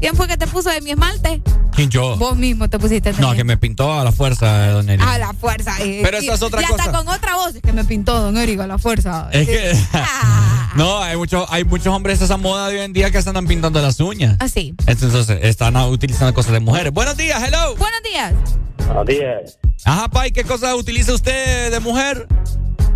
¿Quién 0.00 0.14
fue 0.16 0.26
que 0.28 0.36
te 0.36 0.46
puso 0.46 0.70
de 0.70 0.80
mi 0.80 0.92
esmalte? 0.92 1.42
¿Quién 1.74 1.90
yo? 1.90 2.16
Vos 2.16 2.36
mismo 2.36 2.68
te 2.70 2.78
pusiste 2.78 3.12
de 3.12 3.20
No, 3.20 3.34
que 3.34 3.44
me 3.44 3.56
pintó 3.58 3.92
a 3.92 4.02
la 4.04 4.12
fuerza, 4.12 4.68
don 4.68 4.88
Eri. 4.88 5.02
a 5.06 5.18
la 5.18 5.32
fuerza. 5.34 5.76
eh. 5.80 6.00
Pero 6.02 6.18
esa 6.18 6.34
es 6.34 6.42
otra 6.42 6.62
y 6.62 6.64
cosa. 6.64 6.84
hasta 6.84 6.96
con 6.96 7.08
otra 7.08 7.34
voz 7.36 7.54
es 7.54 7.60
que 7.60 7.72
me 7.72 7.84
pintó 7.84 8.18
Don 8.20 8.36
Eric 8.38 8.60
a 8.60 8.66
la 8.66 8.78
fuerza. 8.78 9.28
Es 9.32 9.46
que. 9.46 9.72
no, 10.76 11.02
hay, 11.02 11.16
mucho, 11.16 11.46
hay 11.50 11.64
muchos 11.64 11.88
hombres 11.88 12.18
de 12.20 12.24
esa 12.24 12.38
moda 12.38 12.68
de 12.68 12.78
hoy 12.78 12.84
en 12.84 12.92
día 12.92 13.10
que 13.10 13.20
se 13.20 13.28
andan 13.28 13.46
pintando 13.46 13.82
las 13.82 14.00
uñas. 14.00 14.36
Así. 14.40 14.74
Entonces 14.86 15.28
están 15.42 15.76
ah, 15.76 15.86
utilizando 15.86 16.32
cosas 16.32 16.52
de 16.52 16.60
mujeres. 16.60 16.92
Buenos 16.92 17.16
días, 17.16 17.42
hello. 17.42 17.76
Buenos 17.76 18.02
días. 18.02 18.32
Buenos 18.86 19.06
días. 19.06 19.58
Ajá, 19.84 20.08
Pai, 20.08 20.30
¿qué 20.32 20.44
cosas 20.44 20.74
utiliza 20.74 21.12
usted 21.12 21.70
de 21.70 21.80
mujer? 21.80 22.26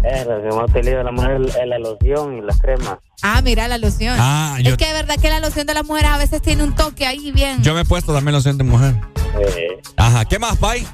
Eh, 0.07 0.25
lo 0.29 0.43
que 0.43 0.49
más 0.57 0.71
utiliza 0.71 1.03
la 1.03 1.13
mujer 1.13 1.41
es 1.43 1.67
la 1.67 1.79
loción 1.79 2.37
y 2.39 2.41
las 2.43 2.61
cremas. 2.61 2.97
Ah, 3.23 3.41
mira 3.43 3.67
la 3.69 3.79
loción. 3.79 4.17
Ah, 4.19 4.59
yo- 4.63 4.73
Es 4.73 4.77
que 4.77 4.87
de 4.87 4.93
verdad 4.93 5.15
que 5.21 5.31
la 5.31 5.41
loción 5.41 5.67
de 5.67 5.73
las 5.75 5.85
mujeres 5.85 6.11
a 6.11 6.19
veces 6.19 6.43
tiene 6.43 6.63
un 6.63 6.75
toque 6.75 7.07
ahí 7.07 7.33
bien. 7.33 7.63
Yo 7.63 7.73
me 7.75 7.81
he 7.81 7.85
puesto 7.87 8.13
también 8.13 8.35
loción 8.35 8.59
de 8.59 8.65
mujer. 8.65 8.95
Eh, 9.41 9.81
Ajá, 9.97 10.25
¿qué 10.27 10.39
más, 10.39 10.57
Pai? 10.59 10.87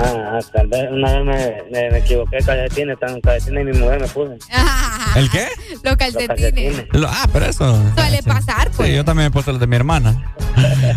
Ah, 0.00 0.38
tal 0.52 0.66
vez 0.68 0.90
una 0.90 1.12
vez 1.12 1.24
me, 1.24 1.62
me, 1.80 1.90
me 1.90 1.98
equivoqué, 1.98 2.38
calcetines, 2.38 2.98
tan 2.98 3.20
calcetines 3.20 3.62
y 3.62 3.70
mi 3.72 3.78
mujer 3.84 4.00
me 4.00 4.08
puso. 4.08 4.32
¿El 5.16 5.30
qué? 5.30 5.48
Los 5.82 5.96
calcetines. 5.96 6.84
Ah, 7.06 7.28
pero 7.32 7.46
eso. 7.46 7.82
Suele 7.94 8.22
pasar, 8.22 8.70
pues. 8.76 8.88
Sí, 8.88 8.94
yo 8.96 9.04
también 9.04 9.28
he 9.28 9.30
puesto 9.30 9.52
los 9.52 9.60
de 9.60 9.66
mi 9.66 9.76
hermana. 9.76 10.34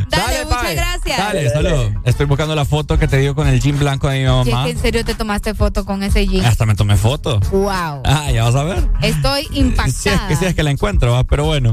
Dale, 0.09 0.45
muchas 0.45 0.61
Pai. 0.63 0.75
gracias. 0.75 1.17
Dale, 1.17 1.49
salud. 1.49 1.91
Estoy 2.03 2.25
buscando 2.25 2.55
la 2.55 2.65
foto 2.65 2.97
que 2.99 3.07
te 3.07 3.17
dio 3.17 3.35
con 3.35 3.47
el 3.47 3.59
jean 3.59 3.77
blanco 3.79 4.07
de 4.09 4.17
mi 4.19 4.23
es 4.23 4.29
mamá. 4.53 4.65
que 4.65 4.71
en 4.71 4.79
serio 4.79 5.05
te 5.05 5.13
tomaste 5.15 5.53
foto 5.53 5.85
con 5.85 6.03
ese 6.03 6.27
jean. 6.27 6.45
Hasta 6.45 6.65
me 6.65 6.75
tomé 6.75 6.95
foto. 6.97 7.39
Wow. 7.51 8.01
Ah, 8.05 8.29
ya 8.33 8.43
vas 8.43 8.55
a 8.55 8.63
ver. 8.63 8.87
Estoy 9.01 9.43
Si 9.45 9.49
es 9.53 9.57
impactada. 9.57 10.27
que, 10.27 10.35
si 10.35 10.45
es 10.45 10.55
que 10.55 10.63
la 10.63 10.71
encuentro, 10.71 11.11
¿va? 11.11 11.23
pero 11.23 11.45
bueno. 11.45 11.71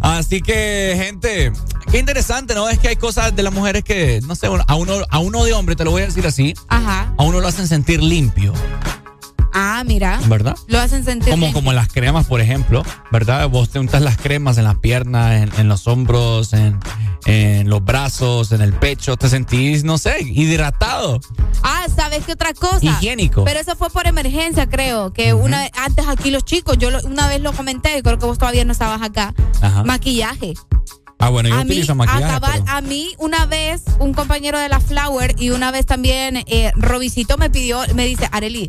Así 0.00 0.40
que, 0.40 0.94
gente, 1.02 1.52
qué 1.90 1.98
interesante, 1.98 2.54
¿no? 2.54 2.68
Es 2.68 2.78
que 2.78 2.88
hay 2.88 2.96
cosas 2.96 3.34
de 3.34 3.42
las 3.42 3.52
mujeres 3.52 3.84
que, 3.84 4.20
no 4.26 4.34
sé, 4.34 4.46
a 4.46 4.74
uno, 4.74 4.94
a 5.08 5.18
uno 5.18 5.44
de 5.44 5.52
hombre, 5.52 5.76
te 5.76 5.84
lo 5.84 5.90
voy 5.90 6.02
a 6.02 6.06
decir 6.06 6.26
así, 6.26 6.54
Ajá. 6.68 7.12
a 7.16 7.22
uno 7.22 7.40
lo 7.40 7.48
hacen 7.48 7.66
sentir 7.68 8.02
limpio. 8.02 8.52
Ah, 9.58 9.82
mira. 9.86 10.20
¿Verdad? 10.26 10.54
Lo 10.66 10.78
hacen 10.80 11.02
sentir 11.04 11.30
Como, 11.30 11.46
bien. 11.46 11.52
como 11.54 11.72
las 11.72 11.88
cremas, 11.88 12.26
por 12.26 12.42
ejemplo, 12.42 12.82
¿verdad? 13.10 13.48
Vos 13.48 13.70
te 13.70 13.78
untas 13.78 14.02
las 14.02 14.18
cremas 14.18 14.58
en 14.58 14.64
las 14.64 14.76
piernas, 14.78 15.32
en, 15.42 15.50
en 15.58 15.68
los 15.68 15.86
hombros, 15.86 16.52
en, 16.52 16.78
en 17.24 17.70
los 17.70 17.82
brazos, 17.82 18.52
en 18.52 18.60
el 18.60 18.74
pecho, 18.74 19.16
te 19.16 19.30
sentís, 19.30 19.82
no 19.82 19.96
sé, 19.96 20.16
hidratado. 20.20 21.20
Ah, 21.62 21.86
¿sabes 21.94 22.24
qué 22.26 22.32
otra 22.32 22.52
cosa? 22.52 22.80
Higiénico. 22.84 23.44
Pero 23.44 23.58
eso 23.58 23.74
fue 23.76 23.88
por 23.88 24.06
emergencia, 24.06 24.68
creo. 24.68 25.14
Que 25.14 25.32
una 25.32 25.62
vez- 25.62 25.70
antes 25.74 26.06
aquí 26.06 26.30
los 26.30 26.44
chicos, 26.44 26.76
yo 26.76 26.90
lo- 26.90 27.00
una 27.06 27.26
vez 27.26 27.40
lo 27.40 27.54
comenté, 27.54 27.96
y 27.96 28.02
creo 28.02 28.18
que 28.18 28.26
vos 28.26 28.36
todavía 28.36 28.64
no 28.66 28.72
estabas 28.72 29.00
acá. 29.00 29.32
Ajá. 29.62 29.84
Maquillaje. 29.84 30.52
Ah, 31.18 31.30
bueno, 31.30 31.48
yo 31.48 31.54
a 31.56 31.64
mí, 31.64 31.70
utilizo 31.70 31.94
maquillaje. 31.94 32.24
a, 32.24 32.28
cabal, 32.40 32.62
pero- 32.64 32.76
a 32.76 32.80
mí 32.82 33.08
una 33.18 33.46
vez 33.46 33.82
un 34.00 34.12
compañero 34.12 34.58
de 34.58 34.68
la 34.68 34.80
Flower 34.80 35.34
y 35.38 35.50
una 35.50 35.70
vez 35.70 35.86
también 35.86 36.44
eh, 36.46 36.72
Robicito 36.76 37.38
me 37.38 37.48
pidió, 37.50 37.80
me 37.94 38.04
dice, 38.04 38.28
Arely, 38.32 38.68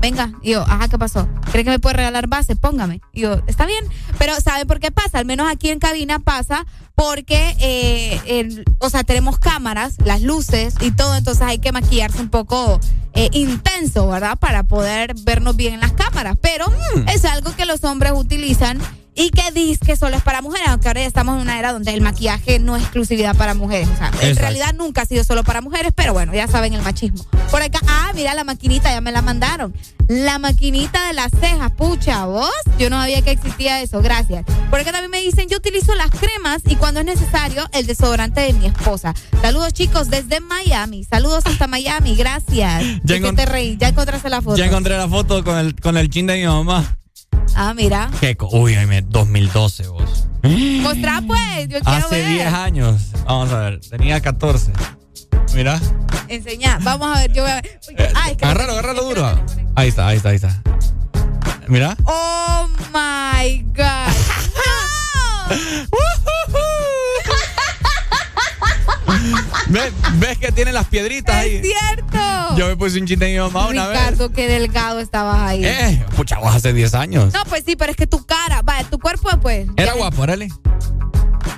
venga. 0.00 0.32
Y 0.42 0.50
yo, 0.52 0.62
ajá, 0.62 0.88
¿qué 0.88 0.98
pasó? 0.98 1.28
¿Cree 1.52 1.64
que 1.64 1.70
me 1.70 1.78
puede 1.78 1.96
regalar 1.96 2.26
base? 2.26 2.56
Póngame. 2.56 3.00
Y 3.12 3.22
yo, 3.22 3.40
está 3.46 3.64
bien. 3.66 3.84
Pero 4.18 4.34
¿saben 4.40 4.66
por 4.66 4.80
qué 4.80 4.90
pasa? 4.90 5.18
Al 5.18 5.24
menos 5.24 5.48
aquí 5.50 5.70
en 5.70 5.78
cabina 5.78 6.18
pasa 6.18 6.66
porque, 6.96 7.56
eh, 7.60 8.20
el- 8.26 8.64
o 8.78 8.90
sea, 8.90 9.04
tenemos 9.04 9.38
cámaras, 9.38 9.94
las 10.04 10.20
luces 10.20 10.74
y 10.80 10.90
todo, 10.90 11.14
entonces 11.14 11.42
hay 11.42 11.58
que 11.60 11.70
maquillarse 11.72 12.20
un 12.20 12.28
poco 12.28 12.80
eh, 13.14 13.30
intenso, 13.32 14.06
¿verdad? 14.06 14.36
Para 14.38 14.62
poder 14.64 15.14
vernos 15.24 15.56
bien 15.56 15.74
en 15.74 15.80
las 15.80 15.92
cámaras. 15.92 16.36
Pero 16.40 16.66
Mm. 16.94 17.08
es 17.08 17.24
algo 17.24 17.54
que 17.56 17.64
los 17.64 17.82
hombres 17.82 18.12
utilizan 18.14 18.78
y 19.18 19.30
que 19.30 19.50
dice 19.50 19.84
que 19.84 19.96
solo 19.96 20.16
es 20.16 20.22
para 20.22 20.42
mujeres, 20.42 20.68
aunque 20.68 20.86
ahora 20.86 21.00
ya 21.00 21.06
estamos 21.08 21.34
en 21.34 21.42
una 21.42 21.58
era 21.58 21.72
donde 21.72 21.92
el 21.92 22.00
maquillaje 22.00 22.60
no 22.60 22.76
es 22.76 22.82
exclusividad 22.84 23.34
para 23.36 23.52
mujeres. 23.54 23.88
O 23.92 23.96
sea, 23.96 24.12
en 24.20 24.36
realidad 24.36 24.72
nunca 24.74 25.02
ha 25.02 25.06
sido 25.06 25.24
solo 25.24 25.42
para 25.42 25.60
mujeres, 25.60 25.92
pero 25.94 26.12
bueno, 26.12 26.32
ya 26.34 26.46
saben 26.46 26.72
el 26.72 26.82
machismo. 26.82 27.24
Por 27.50 27.60
acá, 27.60 27.80
ah, 27.88 28.12
mira 28.14 28.32
la 28.34 28.44
maquinita, 28.44 28.92
ya 28.92 29.00
me 29.00 29.10
la 29.10 29.20
mandaron. 29.20 29.74
La 30.06 30.38
maquinita 30.38 31.08
de 31.08 31.14
las 31.14 31.32
cejas, 31.38 31.72
pucha, 31.72 32.26
vos. 32.26 32.48
Yo 32.78 32.88
no 32.90 33.00
sabía 33.00 33.20
que 33.22 33.32
existía 33.32 33.82
eso, 33.82 34.00
gracias. 34.00 34.44
Por 34.70 34.78
acá 34.80 34.92
también 34.92 35.10
me 35.10 35.20
dicen, 35.20 35.48
yo 35.48 35.56
utilizo 35.56 35.94
las 35.96 36.10
cremas 36.10 36.62
y 36.66 36.76
cuando 36.76 37.00
es 37.00 37.06
necesario, 37.06 37.68
el 37.72 37.86
desodorante 37.86 38.40
de 38.40 38.52
mi 38.52 38.66
esposa. 38.66 39.14
Saludos 39.42 39.72
chicos 39.72 40.08
desde 40.10 40.38
Miami. 40.40 41.02
Saludos 41.04 41.42
hasta 41.44 41.66
Miami, 41.66 42.14
gracias. 42.14 42.82
Ya 42.84 43.00
¿De 43.02 43.20
qué 43.20 43.26
encont- 43.26 43.36
te 43.36 43.46
reí? 43.46 43.76
Ya 43.78 43.88
encontraste 43.88 44.30
la 44.30 44.40
foto. 44.40 44.56
Ya 44.56 44.66
encontré 44.66 44.96
la 44.96 45.08
foto 45.08 45.42
con 45.42 45.58
el, 45.58 45.74
con 45.74 45.96
el 45.96 46.08
chin 46.08 46.26
de 46.28 46.36
mi 46.38 46.46
mamá. 46.46 46.96
Ah, 47.56 47.74
mira. 47.74 48.10
Qué 48.20 48.36
Uy, 48.52 48.74
ay, 48.74 48.86
me- 48.86 49.02
2012 49.02 49.88
vos. 49.88 50.26
Mostrá 50.42 51.20
pues, 51.26 51.68
yo 51.68 51.80
quiero 51.80 52.06
Hace 52.06 52.14
ver. 52.20 52.28
10 52.28 52.52
años. 52.52 53.00
Vamos 53.26 53.52
a 53.52 53.58
ver, 53.70 53.80
tenía 53.80 54.20
14. 54.20 54.72
Mira. 55.54 55.80
Enseñá, 56.28 56.78
vamos 56.82 57.16
a 57.16 57.20
ver, 57.20 57.32
yo 57.32 57.42
voy 57.42 57.50
a 57.50 57.54
ver. 57.56 57.80
Ay, 58.14 58.32
es 58.32 58.36
que- 58.36 58.44
Agárralo, 58.44 58.72
agárralo 58.72 59.02
duro. 59.04 59.44
Ahí 59.74 59.88
está, 59.88 60.06
ahí 60.08 60.16
está, 60.18 60.28
ahí 60.30 60.36
está. 60.36 60.62
Mira. 61.66 61.96
Oh 62.04 62.68
my 62.92 63.62
God. 63.74 64.14
¿Ves, 69.68 69.92
ves 70.14 70.38
que 70.38 70.52
tiene 70.52 70.72
las 70.72 70.86
piedritas 70.86 71.34
ahí? 71.34 71.56
¡Es 71.56 71.66
cierto! 71.66 72.56
Yo 72.56 72.66
me 72.66 72.76
puse 72.76 73.00
un 73.00 73.06
chin 73.06 73.18
de 73.18 73.32
mi 73.32 73.38
mamá 73.38 73.68
una 73.68 73.86
vez. 73.88 73.98
Ricardo, 73.98 74.32
qué 74.32 74.48
delgado 74.48 75.00
estabas 75.00 75.38
ahí. 75.40 75.64
Eh, 75.64 76.04
pucha, 76.16 76.38
vos 76.38 76.54
hace 76.54 76.72
10 76.72 76.94
años. 76.94 77.32
No, 77.32 77.44
pues 77.44 77.64
sí, 77.66 77.76
pero 77.76 77.90
es 77.90 77.96
que 77.96 78.06
tu 78.06 78.24
cara, 78.24 78.62
vaya, 78.62 78.88
tu 78.88 78.98
cuerpo, 78.98 79.28
pues. 79.40 79.68
Era 79.76 79.92
guapo, 79.94 80.22
órale. 80.22 80.48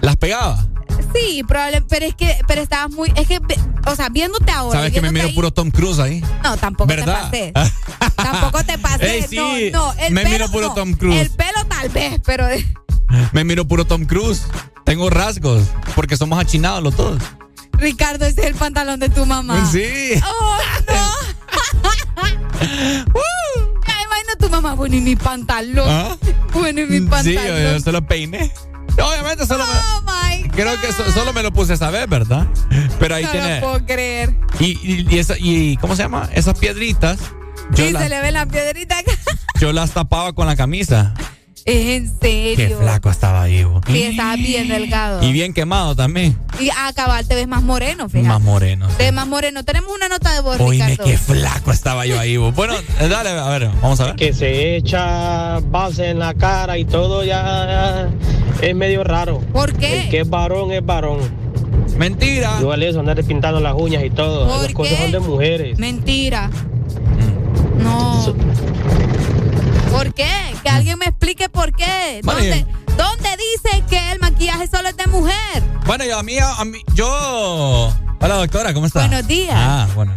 Las 0.00 0.16
pegaba. 0.16 0.66
Sí, 1.14 1.42
probablemente, 1.46 1.86
pero 1.90 2.06
es 2.06 2.14
que, 2.14 2.36
pero 2.46 2.60
estabas 2.62 2.90
muy, 2.92 3.12
es 3.16 3.26
que, 3.26 3.40
o 3.86 3.96
sea, 3.96 4.08
viéndote 4.10 4.50
ahora. 4.52 4.78
Sabes 4.78 4.92
que 4.92 5.00
me 5.00 5.10
miro 5.10 5.26
ahí- 5.26 5.34
puro 5.34 5.50
Tom 5.50 5.70
Cruise 5.70 5.98
ahí. 5.98 6.22
No, 6.44 6.56
tampoco 6.56 6.88
¿Verdad? 6.88 7.30
te 7.30 7.52
pasé. 7.52 7.72
tampoco 8.16 8.64
te 8.64 8.78
pasé. 8.78 9.14
Ey, 9.16 9.22
sí, 9.28 9.36
no, 9.72 9.92
no, 9.92 9.94
el 10.00 10.12
me 10.12 10.22
pelo, 10.22 10.32
miro 10.34 10.50
puro 10.50 10.68
no, 10.68 10.74
Tom 10.74 10.92
Cruise. 10.94 11.20
El 11.20 11.30
pelo 11.30 11.64
tal 11.68 11.88
vez, 11.88 12.20
pero 12.24 12.46
Me 13.32 13.44
miro 13.44 13.66
puro 13.66 13.84
Tom 13.86 14.04
Cruise. 14.04 14.42
Tengo 14.84 15.10
rasgos. 15.10 15.64
Porque 15.94 16.16
somos 16.16 16.38
achinados 16.38 16.82
los 16.82 16.96
dos. 16.96 17.20
Ricardo, 17.72 18.26
ese 18.26 18.42
es 18.42 18.46
el 18.48 18.54
pantalón 18.54 19.00
de 19.00 19.08
tu 19.08 19.24
mamá. 19.26 19.66
Sí. 19.70 20.12
Oh, 20.24 20.56
no. 20.88 21.10
Ya 23.86 24.02
imagino 24.04 24.36
tu 24.38 24.48
mamá, 24.50 24.74
bueno, 24.74 24.96
y 24.96 25.00
mi 25.00 25.16
pantalón. 25.16 25.88
¿Ah? 25.88 26.16
Bueno, 26.52 26.80
y 26.82 26.86
mi 26.86 26.98
Sí, 26.98 27.06
pantalón. 27.06 27.46
yo, 27.46 27.58
yo 27.72 27.80
se 27.80 27.92
lo 27.92 28.02
peiné. 28.06 28.52
Obviamente 29.00 29.46
solo 29.46 29.64
Oh 29.64 30.02
my 30.02 30.42
me, 30.42 30.48
creo 30.50 30.80
que 30.80 30.92
so- 30.92 31.10
solo 31.12 31.32
me 31.32 31.42
lo 31.42 31.52
puse 31.52 31.74
esa 31.74 31.90
vez, 31.90 32.08
¿verdad? 32.08 32.46
Pero 32.98 33.14
ahí 33.14 33.24
no 33.24 33.30
tiene. 33.30 33.60
puedo 33.60 33.84
creer. 33.86 34.36
Y, 34.58 34.78
y, 34.82 35.06
y 35.08 35.18
esa- 35.18 35.36
y 35.38 35.76
¿cómo 35.78 35.96
se 35.96 36.02
llama? 36.02 36.28
Esas 36.32 36.58
piedritas. 36.58 37.18
Yo, 37.72 37.86
Sí, 37.86 37.92
las- 37.92 38.02
se 38.02 38.08
le 38.08 38.20
ve 38.20 38.30
la 38.32 38.46
piedrita 38.46 38.98
acá. 38.98 39.12
yo 39.60 39.72
las 39.72 39.92
tapaba 39.92 40.32
con 40.32 40.46
la 40.46 40.56
camisa. 40.56 41.14
Es 41.70 41.86
en 42.02 42.18
Qué 42.18 42.54
serio. 42.56 42.78
flaco 42.80 43.10
estaba 43.10 43.42
ahí. 43.42 43.62
bo. 43.62 43.80
Sí, 43.86 44.02
estaba 44.02 44.34
bien 44.36 44.66
delgado. 44.68 45.22
Y 45.22 45.32
bien 45.32 45.52
quemado 45.54 45.94
también. 45.94 46.36
Y 46.58 46.68
a 46.70 46.88
acabar 46.88 47.24
te 47.24 47.34
ves 47.36 47.46
más 47.46 47.62
moreno, 47.62 48.08
fíjate. 48.08 48.28
Más 48.28 48.40
moreno. 48.42 48.88
Te 48.96 49.04
ves 49.04 49.12
más 49.12 49.26
moreno. 49.28 49.64
Tenemos 49.64 49.92
una 49.94 50.08
nota 50.08 50.34
de 50.34 50.40
voz, 50.40 50.58
Oíme, 50.60 50.88
Ricardo. 50.88 51.10
qué 51.10 51.16
flaco 51.16 51.70
estaba 51.70 52.06
yo 52.06 52.18
ahí. 52.18 52.36
Bueno, 52.36 52.74
eh, 52.98 53.08
dale, 53.08 53.30
a 53.30 53.48
ver, 53.50 53.70
vamos 53.80 54.00
a 54.00 54.06
ver. 54.06 54.16
Que 54.16 54.32
se 54.32 54.76
echa 54.76 55.60
base 55.60 56.10
en 56.10 56.18
la 56.18 56.34
cara 56.34 56.76
y 56.76 56.84
todo 56.84 57.22
ya 57.24 58.08
es 58.60 58.74
medio 58.74 59.04
raro. 59.04 59.38
¿Por 59.52 59.72
qué? 59.74 60.02
El 60.04 60.08
que 60.10 60.20
es 60.20 60.28
varón 60.28 60.72
es 60.72 60.84
varón. 60.84 61.18
Mentira. 61.96 62.56
Igual 62.60 62.82
eso, 62.82 62.98
andar 62.98 63.22
pintando 63.24 63.60
las 63.60 63.74
uñas 63.76 64.02
y 64.04 64.10
todo. 64.10 64.48
¿Por 64.48 64.62
Las 64.64 64.72
cosas 64.72 64.94
qué? 64.96 65.02
son 65.04 65.12
de 65.12 65.20
mujeres. 65.20 65.78
Mentira. 65.78 66.48
Mm. 66.48 67.82
No. 67.82 68.34
¿Por 69.90 70.14
qué? 70.14 70.30
Que 70.62 70.68
alguien 70.68 70.98
me 70.98 71.06
explique 71.06 71.48
por 71.48 71.72
qué. 71.72 72.20
¿Dónde, 72.22 72.66
¿Dónde 72.96 73.28
dice 73.36 73.82
que 73.88 74.12
el 74.12 74.20
maquillaje 74.20 74.66
solo 74.68 74.88
es 74.88 74.96
de 74.96 75.06
mujer? 75.08 75.62
Bueno, 75.86 76.04
yo 76.04 76.18
a 76.18 76.22
mí, 76.22 76.38
a 76.38 76.64
mí, 76.64 76.82
yo. 76.94 77.92
Hola, 78.20 78.34
doctora, 78.36 78.72
¿cómo 78.72 78.86
está? 78.86 79.00
Buenos 79.00 79.26
días. 79.26 79.54
Ah, 79.56 79.88
bueno. 79.94 80.14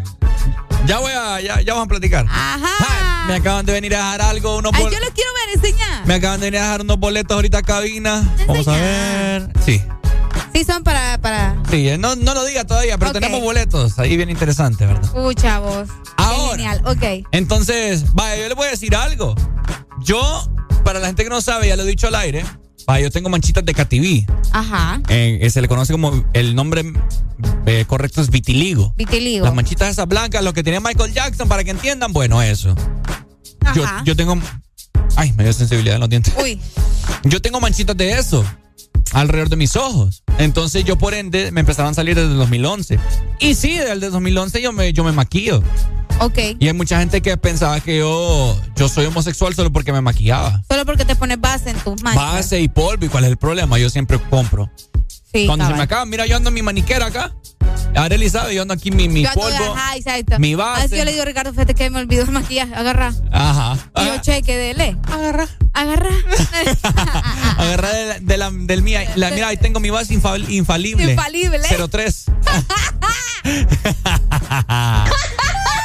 Ya 0.86 1.00
voy 1.00 1.14
a, 1.14 1.40
ya, 1.40 1.62
ya 1.62 1.74
vamos 1.74 1.86
a 1.86 1.90
platicar. 1.90 2.26
Ajá. 2.30 3.26
Me 3.28 3.36
acaban 3.36 3.66
de 3.66 3.72
venir 3.72 3.96
a 3.96 4.00
dejar 4.00 4.22
algo, 4.22 4.58
unos 4.58 4.74
Ay, 4.76 4.84
yo 4.84 5.00
lo 5.00 5.14
quiero 5.14 5.32
ver, 5.34 5.56
enseñar. 5.56 6.06
Me 6.06 6.16
acaban 6.16 6.40
de 6.42 6.48
venir 6.48 6.60
a 6.60 6.64
dejar 6.64 6.82
unos 6.82 7.00
boletos 7.00 7.34
ahorita 7.34 7.60
a 7.60 7.64
cabina. 7.64 8.36
Vamos 8.48 8.68
a 8.68 8.74
ver. 8.74 9.50
Sí, 9.66 9.82
Sí, 10.54 10.64
son 10.64 10.84
para, 10.84 11.18
para. 11.20 11.58
sí, 11.70 11.90
eh, 11.90 11.98
no, 11.98 12.16
no 12.16 12.36
lo 12.36 12.46
diga 12.46 12.64
todavía, 12.64 12.98
pero 13.00 13.12
tenemos 13.12 13.42
boletos. 13.42 13.98
Ahí 13.98 14.16
bien 14.16 14.30
interesante, 14.30 14.86
¿verdad? 14.86 15.04
Escucha 15.04 15.60
vos. 15.60 15.90
Ahora. 16.18 16.52
Genial, 16.52 16.82
ok. 16.86 17.28
Entonces, 17.32 18.14
vaya, 18.14 18.40
yo 18.40 18.48
le 18.50 18.54
voy 18.54 18.68
a 18.68 18.72
decir 18.72 18.96
algo. 18.96 19.34
Yo, 20.02 20.48
para 20.84 21.00
la 21.00 21.08
gente 21.08 21.24
que 21.24 21.30
no 21.30 21.42
sabe, 21.42 21.68
ya 21.70 21.76
lo 21.76 21.84
he 21.84 21.88
dicho 21.88 22.08
al 22.08 22.16
aire, 22.16 22.46
vaya, 22.86 23.06
yo 23.06 23.12
tengo 23.12 23.30
manchitas 23.30 23.66
de 23.66 23.74
cativí. 23.74 24.28
Ajá. 24.52 25.02
Eh, 25.10 25.50
se 25.50 25.60
le 25.60 25.68
conoce 25.68 25.92
como 25.92 26.24
el 26.34 26.54
nombre 26.54 26.94
eh, 27.66 27.86
correcto 27.88 28.22
es 28.22 28.30
vitiligo. 28.30 28.94
Vitiligo. 28.96 29.46
Las 29.46 29.56
manchitas 29.56 29.90
esas 29.90 30.08
blancas, 30.08 30.44
lo 30.44 30.54
que 30.54 30.62
tenía 30.62 30.80
Michael 30.80 31.14
Jackson, 31.14 31.48
para 31.50 31.64
que 31.64 31.72
entiendan, 31.72 32.14
bueno, 32.14 32.44
eso. 32.44 32.76
Yo, 33.74 33.86
Ajá. 33.86 34.04
yo 34.06 34.16
tengo. 34.16 34.38
Ay, 35.16 35.34
me 35.36 35.44
dio 35.44 35.54
sensibilidad 35.54 35.96
en 35.96 36.02
los 36.02 36.10
dientes. 36.10 36.34
Uy. 36.42 36.60
Yo 37.26 37.42
tengo 37.42 37.60
manchitas 37.60 37.96
de 37.96 38.14
eso 38.14 38.46
alrededor 39.14 39.50
de 39.50 39.56
mis 39.56 39.76
ojos. 39.76 40.24
Entonces 40.38 40.84
yo 40.84 40.98
por 40.98 41.14
ende 41.14 41.52
me 41.52 41.62
empezaron 41.62 41.92
a 41.92 41.94
salir 41.94 42.16
desde 42.16 42.32
el 42.32 42.38
2011. 42.38 43.00
Y 43.40 43.56
sí, 43.56 43.78
desde 43.78 43.92
el 43.94 44.00
2011 44.00 44.62
yo 44.62 44.74
me, 44.74 44.92
yo 44.94 45.04
me 45.04 45.12
maquillo. 45.12 45.64
Ok. 46.20 46.38
Y 46.60 46.68
hay 46.68 46.74
mucha 46.74 47.00
gente 47.00 47.22
que 47.22 47.36
pensaba 47.38 47.80
que 47.80 47.98
yo, 47.98 48.60
yo 48.76 48.88
soy 48.88 49.06
homosexual 49.06 49.54
solo 49.56 49.72
porque 49.72 49.92
me 49.92 50.02
maquillaba. 50.02 50.62
Solo 50.70 50.86
porque 50.86 51.06
te 51.06 51.16
pones 51.16 51.40
base 51.40 51.72
en 51.72 51.78
tus 51.78 52.02
manos. 52.04 52.24
Base 52.24 52.60
y 52.60 52.68
polvo, 52.68 53.06
¿y 53.06 53.10
cuál 53.10 53.26
es 53.26 53.32
el 53.32 53.38
problema? 53.38 53.78
Yo 53.80 53.90
siempre 53.90 54.20
compro. 54.30 54.70
Sí, 55.34 55.48
Cuando 55.48 55.66
se 55.66 55.74
me 55.74 55.82
acaba, 55.82 56.06
mira, 56.06 56.28
yo 56.28 56.38
ando 56.38 56.50
en 56.50 56.54
mi 56.54 56.62
maniquera 56.62 57.08
acá. 57.08 57.34
Arely 57.96 58.30
sabe, 58.30 58.56
yo 58.56 58.62
ando 58.64 58.74
aquí 58.74 58.92
mi, 58.92 59.08
mi 59.10 59.24
Yo 59.24 59.30
polvo. 59.34 59.74
Ajá, 59.76 59.96
exacto. 59.96 60.40
mi 60.40 60.56
base. 60.56 60.86
Así 60.86 60.98
yo 60.98 61.06
le 61.06 61.12
digo, 61.12 61.26
Ricardo, 61.26 61.52
fíjate 61.52 61.74
que 61.76 61.90
me 61.90 62.00
olvidó 62.00 62.24
el 62.24 62.32
maquillaje. 62.32 62.74
Agarra. 62.74 63.14
Ajá. 63.32 63.78
Y 64.02 64.06
yo 64.06 64.18
cheque, 64.22 64.56
dele. 64.56 64.98
Agarra. 65.12 65.48
Agarra. 65.74 66.10
Agarra 67.58 67.90
de 67.90 68.06
la, 68.06 68.20
de 68.20 68.38
la- 68.38 68.52
del 68.52 68.84
mía. 68.84 69.12
La, 69.16 69.32
mira, 69.32 69.48
ahí 69.48 69.58
tengo 69.58 69.80
mi 69.80 69.90
base 69.90 70.14
infal- 70.14 70.48
infalible. 70.50 71.12
Infalible. 71.12 71.68
03. 71.90 72.26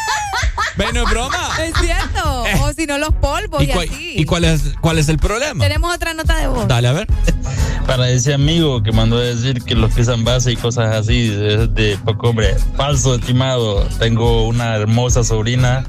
Bueno, 0.78 1.02
es 1.02 1.10
broma. 1.10 1.50
Es 1.58 1.74
cierto. 1.80 2.46
Eh. 2.46 2.54
O 2.62 2.72
si 2.72 2.86
no, 2.86 2.98
los 2.98 3.12
polvos 3.14 3.60
y, 3.60 3.64
¿Y, 3.64 3.68
cuál, 3.72 3.88
así. 3.88 4.12
y 4.16 4.24
cuál 4.24 4.44
es, 4.44 4.62
cuál 4.80 4.98
es 4.98 5.08
el 5.08 5.18
problema? 5.18 5.64
Tenemos 5.64 5.92
otra 5.94 6.14
nota 6.14 6.38
de 6.38 6.46
voz. 6.46 6.68
Dale, 6.68 6.88
a 6.88 6.92
ver. 6.92 7.08
Para 7.86 8.08
ese 8.10 8.32
amigo 8.32 8.82
que 8.82 8.92
mandó 8.92 9.16
a 9.16 9.22
decir 9.22 9.62
que 9.64 9.74
los 9.74 9.92
que 9.94 10.02
usan 10.02 10.22
base 10.22 10.52
y 10.52 10.56
cosas 10.56 10.94
así 10.94 11.30
es 11.30 11.74
de 11.74 11.98
poco 12.04 12.30
hombre. 12.30 12.54
Falso, 12.76 13.16
estimado. 13.16 13.82
Tengo 13.98 14.46
una 14.46 14.76
hermosa 14.76 15.24
sobrina 15.24 15.84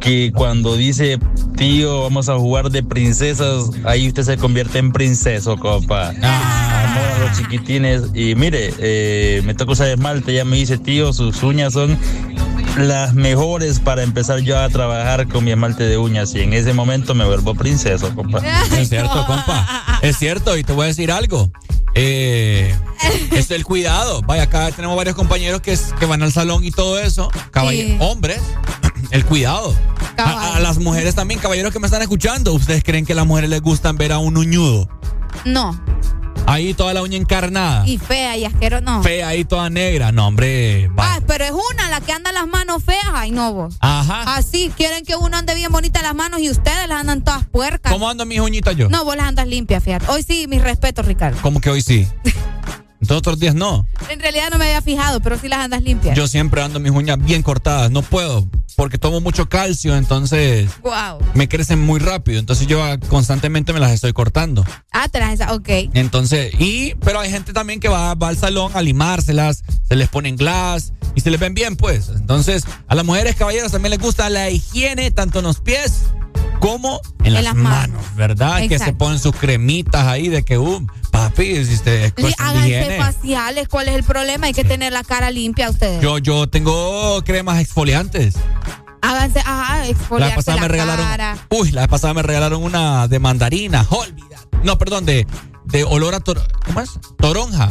que 0.00 0.32
cuando 0.34 0.76
dice, 0.76 1.18
tío, 1.56 2.02
vamos 2.02 2.28
a 2.28 2.36
jugar 2.38 2.70
de 2.70 2.82
princesas, 2.82 3.70
ahí 3.84 4.08
usted 4.08 4.22
se 4.22 4.36
convierte 4.36 4.78
en 4.78 4.92
princeso, 4.92 5.56
copa. 5.58 6.10
Amor 6.10 6.22
a 6.22 7.18
los 7.26 7.36
chiquitines. 7.36 8.02
Y 8.14 8.36
mire, 8.36 8.72
eh, 8.78 9.42
me 9.44 9.54
toca 9.54 9.72
usar 9.72 9.88
esmalte, 9.88 10.32
ella 10.32 10.44
me 10.44 10.56
dice, 10.56 10.78
tío, 10.78 11.12
sus 11.12 11.42
uñas 11.42 11.72
son 11.72 11.98
las 12.76 13.14
mejores 13.14 13.78
para 13.80 14.02
empezar 14.02 14.40
yo 14.40 14.58
a 14.58 14.68
trabajar 14.68 15.28
con 15.28 15.44
mi 15.44 15.50
esmalte 15.52 15.84
de 15.84 15.96
uñas 15.98 16.34
y 16.34 16.40
en 16.40 16.52
ese 16.52 16.72
momento 16.72 17.14
me 17.14 17.24
vuelvo 17.24 17.54
princeso, 17.54 18.14
compa. 18.14 18.40
Es 18.78 18.88
cierto, 18.88 19.24
compa. 19.26 19.98
Es 20.02 20.16
cierto, 20.18 20.56
y 20.56 20.64
te 20.64 20.72
voy 20.72 20.84
a 20.84 20.88
decir 20.88 21.12
algo. 21.12 21.50
Eh, 21.94 22.74
es 23.30 23.50
el 23.52 23.64
cuidado. 23.64 24.20
Vaya, 24.22 24.42
acá 24.44 24.70
tenemos 24.72 24.96
varios 24.96 25.14
compañeros 25.14 25.60
que, 25.60 25.72
es- 25.72 25.94
que 25.98 26.06
van 26.06 26.22
al 26.22 26.32
salón 26.32 26.64
y 26.64 26.70
todo 26.72 26.98
eso. 26.98 27.30
Caballe- 27.52 27.84
Sí. 27.86 27.96
Hombres, 28.00 28.40
el 29.12 29.24
cuidado. 29.24 29.74
A, 30.16 30.56
a 30.56 30.60
las 30.60 30.78
mujeres 30.78 31.14
también, 31.14 31.38
caballeros 31.40 31.72
que 31.72 31.78
me 31.78 31.86
están 31.86 32.02
escuchando. 32.02 32.52
¿Ustedes 32.52 32.82
creen 32.82 33.06
que 33.06 33.12
a 33.12 33.16
las 33.16 33.26
mujeres 33.26 33.50
les 33.50 33.60
gustan 33.62 33.96
ver 33.96 34.12
a 34.12 34.18
un 34.18 34.36
uñudo? 34.36 34.88
No. 35.44 35.80
Ahí 36.46 36.74
toda 36.74 36.94
la 36.94 37.02
uña 37.02 37.16
encarnada. 37.16 37.86
Y 37.86 37.98
fea 37.98 38.36
y 38.36 38.44
asquero, 38.44 38.80
no. 38.80 39.02
Fea 39.02 39.28
ahí 39.28 39.44
toda 39.44 39.70
negra. 39.70 40.12
No, 40.12 40.26
hombre. 40.26 40.88
va. 40.88 41.14
Ah, 41.14 41.20
pero 41.26 41.44
es 41.44 41.52
una 41.52 41.88
la 41.88 42.00
que 42.00 42.12
anda 42.12 42.32
las 42.32 42.46
manos 42.46 42.82
feas. 42.84 43.04
Ay, 43.12 43.30
no 43.30 43.52
vos. 43.52 43.76
Ajá. 43.80 44.34
Así, 44.36 44.70
quieren 44.76 45.04
que 45.04 45.16
uno 45.16 45.36
ande 45.36 45.54
bien 45.54 45.72
bonita 45.72 46.02
las 46.02 46.14
manos 46.14 46.40
y 46.40 46.50
ustedes 46.50 46.88
las 46.88 47.00
andan 47.00 47.24
todas 47.24 47.46
puercas. 47.46 47.92
¿Cómo 47.92 48.08
andan 48.08 48.28
mis 48.28 48.40
uñitas 48.40 48.76
yo? 48.76 48.88
No, 48.88 49.04
vos 49.04 49.16
las 49.16 49.26
andas 49.26 49.46
limpias, 49.48 49.82
fíjate. 49.82 50.06
Hoy 50.08 50.22
sí, 50.22 50.46
mis 50.48 50.62
respetos, 50.62 51.06
Ricardo. 51.06 51.40
Como 51.40 51.60
que 51.60 51.70
hoy 51.70 51.80
sí. 51.82 52.06
Todos 53.06 53.18
otros 53.20 53.38
días 53.38 53.54
no. 53.54 53.86
En 54.10 54.20
realidad 54.20 54.48
no 54.50 54.58
me 54.58 54.66
había 54.66 54.82
fijado, 54.82 55.20
pero 55.20 55.38
sí 55.38 55.48
las 55.48 55.60
andas 55.60 55.82
limpias. 55.82 56.16
Yo 56.16 56.26
siempre 56.28 56.62
ando 56.62 56.80
mis 56.80 56.92
uñas 56.92 57.18
bien 57.18 57.42
cortadas. 57.42 57.90
No 57.90 58.02
puedo. 58.02 58.46
Porque 58.76 58.98
tomo 58.98 59.20
mucho 59.20 59.48
calcio, 59.48 59.96
entonces 59.96 60.68
Wow. 60.82 61.18
me 61.34 61.48
crecen 61.48 61.80
muy 61.80 62.00
rápido. 62.00 62.40
Entonces 62.40 62.66
yo 62.66 62.80
constantemente 63.08 63.72
me 63.72 63.78
las 63.78 63.92
estoy 63.92 64.12
cortando. 64.12 64.64
Ah, 64.92 65.08
te 65.08 65.20
las 65.20 65.34
esa- 65.34 65.54
ok. 65.54 65.68
Entonces, 65.94 66.52
y, 66.58 66.94
pero 66.96 67.20
hay 67.20 67.30
gente 67.30 67.52
también 67.52 67.78
que 67.78 67.88
va, 67.88 68.14
va 68.14 68.28
al 68.28 68.36
salón 68.36 68.72
a 68.74 68.82
limárselas, 68.82 69.62
se 69.88 69.94
les 69.94 70.08
ponen 70.08 70.36
glass 70.36 70.92
y 71.14 71.20
se 71.20 71.30
les 71.30 71.38
ven 71.38 71.54
bien, 71.54 71.76
pues. 71.76 72.08
Entonces, 72.08 72.64
a 72.88 72.94
las 72.96 73.04
mujeres 73.04 73.36
caballeros 73.36 73.70
también 73.70 73.90
les 73.90 74.00
gusta 74.00 74.28
la 74.28 74.50
higiene, 74.50 75.12
tanto 75.12 75.38
en 75.38 75.44
los 75.44 75.60
pies 75.60 76.00
como 76.60 77.00
en, 77.24 77.34
las, 77.34 77.44
las 77.44 77.54
manos, 77.54 77.90
manos. 78.00 78.14
¿verdad? 78.16 78.66
Que 78.68 78.78
se 78.78 78.92
ponen 78.94 79.18
sus 79.18 79.34
cremitas 79.36 80.06
ahí 80.06 80.28
de 80.28 80.44
que, 80.44 80.58
uh, 80.58 80.86
papi, 81.10 81.64
si 81.64 81.74
usted 81.74 82.04
es 82.04 82.12
Li- 82.16 82.22
cuestión 82.22 82.62
de 82.62 82.76
Háganse 82.78 82.98
faciales, 82.98 83.68
¿cuál 83.68 83.88
es 83.88 83.94
el 83.94 84.04
problema? 84.04 84.46
Hay 84.46 84.54
que 84.54 84.64
tener 84.64 84.92
la 84.92 85.04
cara 85.04 85.30
limpia 85.30 85.70
ustedes. 85.70 86.00
Yo, 86.02 86.18
yo 86.18 86.48
tengo 86.48 87.22
cremas 87.24 87.60
exfoliantes. 87.60 88.34
Háganse, 89.02 89.40
ajá, 89.40 89.78
La 89.78 89.88
exfoliarse 89.88 90.36
pasada 90.36 90.56
la, 90.56 90.62
me 90.62 90.68
regalaron. 90.68 91.06
cara. 91.06 91.36
Uy, 91.50 91.70
la 91.72 91.82
vez 91.82 91.88
pasada 91.90 92.14
me 92.14 92.22
regalaron 92.22 92.62
una 92.62 93.06
de 93.08 93.18
mandarina. 93.18 93.86
Olvida. 93.90 94.38
No, 94.62 94.78
perdón, 94.78 95.04
de, 95.04 95.26
de 95.66 95.84
olor 95.84 96.14
a 96.14 96.20
tor- 96.20 96.42
¿Cómo 96.64 96.80
es? 96.80 96.90
Toronja. 97.18 97.68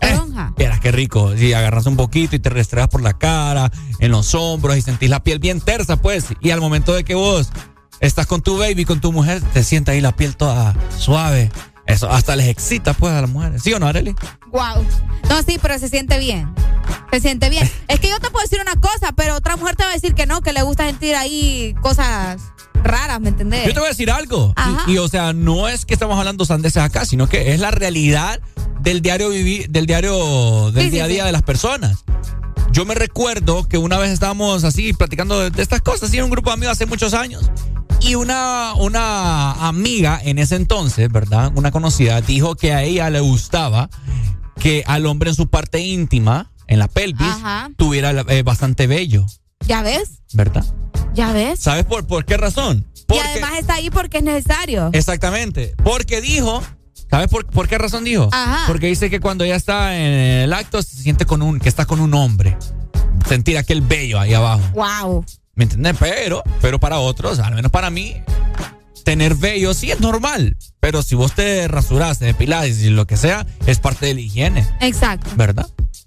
Toronja. 0.00 0.52
Vieras 0.58 0.80
qué 0.80 0.92
rico. 0.92 1.34
Si 1.36 1.52
agarras 1.54 1.86
un 1.86 1.96
poquito 1.96 2.36
y 2.36 2.38
te 2.40 2.50
restregas 2.50 2.88
por 2.88 3.00
la 3.02 3.14
cara, 3.14 3.70
en 4.00 4.10
los 4.10 4.34
hombros 4.34 4.76
y 4.76 4.82
sentís 4.82 5.08
la 5.10 5.22
piel 5.22 5.38
bien 5.38 5.60
tersa, 5.60 5.96
pues. 5.96 6.26
Y 6.40 6.50
al 6.50 6.60
momento 6.60 6.92
de 6.94 7.04
que 7.04 7.14
vos 7.14 7.50
estás 8.00 8.26
con 8.26 8.42
tu 8.42 8.58
baby, 8.58 8.84
con 8.84 9.00
tu 9.00 9.12
mujer, 9.12 9.42
te 9.52 9.62
sientes 9.64 9.92
ahí 9.94 10.00
la 10.00 10.16
piel 10.16 10.36
toda 10.36 10.74
suave. 10.98 11.50
Eso 11.86 12.08
hasta 12.10 12.36
les 12.36 12.46
excita, 12.48 12.94
pues, 12.94 13.12
a 13.12 13.20
las 13.20 13.30
mujeres. 13.30 13.62
¿Sí 13.62 13.72
o 13.72 13.78
no, 13.80 13.86
Arely? 13.86 14.14
Wow. 14.52 14.84
No, 15.28 15.42
sí, 15.42 15.58
pero 15.60 15.76
se 15.78 15.88
siente 15.88 16.18
bien. 16.18 16.54
Se 17.12 17.20
siente 17.20 17.50
bien. 17.50 17.68
es 17.88 17.98
que 17.98 18.08
yo 18.08 18.20
te 18.20 18.30
puedo 18.30 18.44
decir 18.44 18.60
una 18.60 18.76
cosa, 18.76 19.12
pero 19.16 19.34
otra 19.34 19.56
mujer 19.56 19.74
te 19.76 19.82
va 19.84 19.90
a 19.90 19.94
decir 19.94 20.14
que 20.14 20.26
no, 20.26 20.40
que 20.40 20.52
le 20.52 20.62
gusta 20.62 20.86
sentir 20.86 21.16
ahí 21.16 21.74
cosas 21.82 22.40
raras, 22.84 23.20
¿me 23.20 23.30
entendés? 23.30 23.66
Yo 23.66 23.74
te 23.74 23.80
voy 23.80 23.86
a 23.86 23.90
decir 23.90 24.10
algo. 24.10 24.54
Y, 24.86 24.92
y, 24.92 24.98
o 24.98 25.08
sea, 25.08 25.32
no 25.32 25.68
es 25.68 25.84
que 25.84 25.94
estamos 25.94 26.16
hablando 26.16 26.44
sandeces 26.44 26.82
acá, 26.82 27.04
sino 27.04 27.28
que 27.28 27.52
es 27.54 27.60
la 27.60 27.72
realidad 27.72 28.40
del 28.80 29.02
diario 29.02 29.28
vivir, 29.30 29.68
del 29.68 29.86
diario 29.86 30.70
del 30.70 30.84
Sí, 30.84 30.90
sí, 30.90 30.94
día 30.94 31.04
a 31.04 31.08
día 31.08 31.22
sí. 31.22 31.26
de 31.26 31.32
las 31.32 31.42
personas. 31.42 32.04
Yo 32.70 32.84
me 32.84 32.94
recuerdo 32.94 33.66
que 33.68 33.78
una 33.78 33.98
vez 33.98 34.10
estábamos 34.12 34.62
así 34.62 34.92
platicando 34.92 35.40
de, 35.40 35.50
de 35.50 35.60
estas 35.60 35.82
cosas, 35.82 36.04
así 36.04 36.18
en 36.18 36.24
un 36.24 36.30
grupo 36.30 36.50
de 36.50 36.54
amigos 36.54 36.72
hace 36.72 36.86
muchos 36.86 37.14
años. 37.14 37.50
Y 38.00 38.14
una, 38.14 38.74
una 38.74 39.52
amiga 39.68 40.20
en 40.22 40.38
ese 40.38 40.56
entonces, 40.56 41.10
¿verdad? 41.12 41.52
Una 41.54 41.70
conocida, 41.70 42.20
dijo 42.20 42.54
que 42.56 42.72
a 42.72 42.82
ella 42.82 43.10
le 43.10 43.20
gustaba 43.20 43.90
que 44.58 44.82
al 44.86 45.06
hombre 45.06 45.30
en 45.30 45.36
su 45.36 45.48
parte 45.48 45.80
íntima, 45.80 46.50
en 46.66 46.78
la 46.78 46.88
pelvis, 46.88 47.26
Ajá. 47.26 47.70
tuviera 47.76 48.10
eh, 48.10 48.42
bastante 48.42 48.86
vello, 48.86 49.26
¿Ya 49.66 49.82
ves? 49.82 50.22
¿verdad? 50.32 50.64
¿Ya 51.14 51.32
ves? 51.32 51.60
¿Sabes 51.60 51.84
por, 51.84 52.06
por 52.06 52.24
qué 52.24 52.36
razón? 52.36 52.86
Y 53.12 53.18
además 53.18 53.52
está 53.58 53.74
ahí 53.74 53.90
porque 53.90 54.18
es 54.18 54.24
necesario. 54.24 54.90
Exactamente. 54.92 55.74
Porque 55.82 56.20
dijo, 56.20 56.62
¿sabes 57.10 57.28
por, 57.28 57.46
por 57.46 57.68
qué 57.68 57.76
razón 57.76 58.04
dijo? 58.04 58.28
Ajá. 58.32 58.64
Porque 58.66 58.86
dice 58.86 59.10
que 59.10 59.20
cuando 59.20 59.44
ella 59.44 59.56
está 59.56 59.96
en 59.96 60.12
el 60.44 60.52
acto 60.52 60.82
se 60.82 60.96
siente 60.96 61.26
con 61.26 61.42
un, 61.42 61.58
que 61.58 61.68
está 61.68 61.84
con 61.86 62.00
un 62.00 62.14
hombre. 62.14 62.56
Sentir 63.28 63.58
aquel 63.58 63.80
vello 63.80 64.18
ahí 64.18 64.32
abajo. 64.32 64.62
Wow. 64.74 65.24
¿Me 65.60 65.64
entiendes? 65.64 65.94
Pero, 66.00 66.42
pero 66.62 66.80
para 66.80 67.00
otros, 67.00 67.38
al 67.38 67.54
menos 67.54 67.70
para 67.70 67.90
mí, 67.90 68.16
tener 69.04 69.34
vello 69.34 69.74
sí 69.74 69.90
es 69.90 70.00
normal. 70.00 70.56
Pero 70.80 71.02
si 71.02 71.14
vos 71.14 71.34
te 71.34 71.68
rasuras, 71.68 72.18
te 72.18 72.24
depilás 72.24 72.66
y 72.78 72.88
lo 72.88 73.06
que 73.06 73.18
sea, 73.18 73.46
es 73.66 73.78
parte 73.78 74.06
de 74.06 74.14
la 74.14 74.20
higiene, 74.22 74.66
Exacto. 74.80 75.28
¿verdad? 75.36 75.66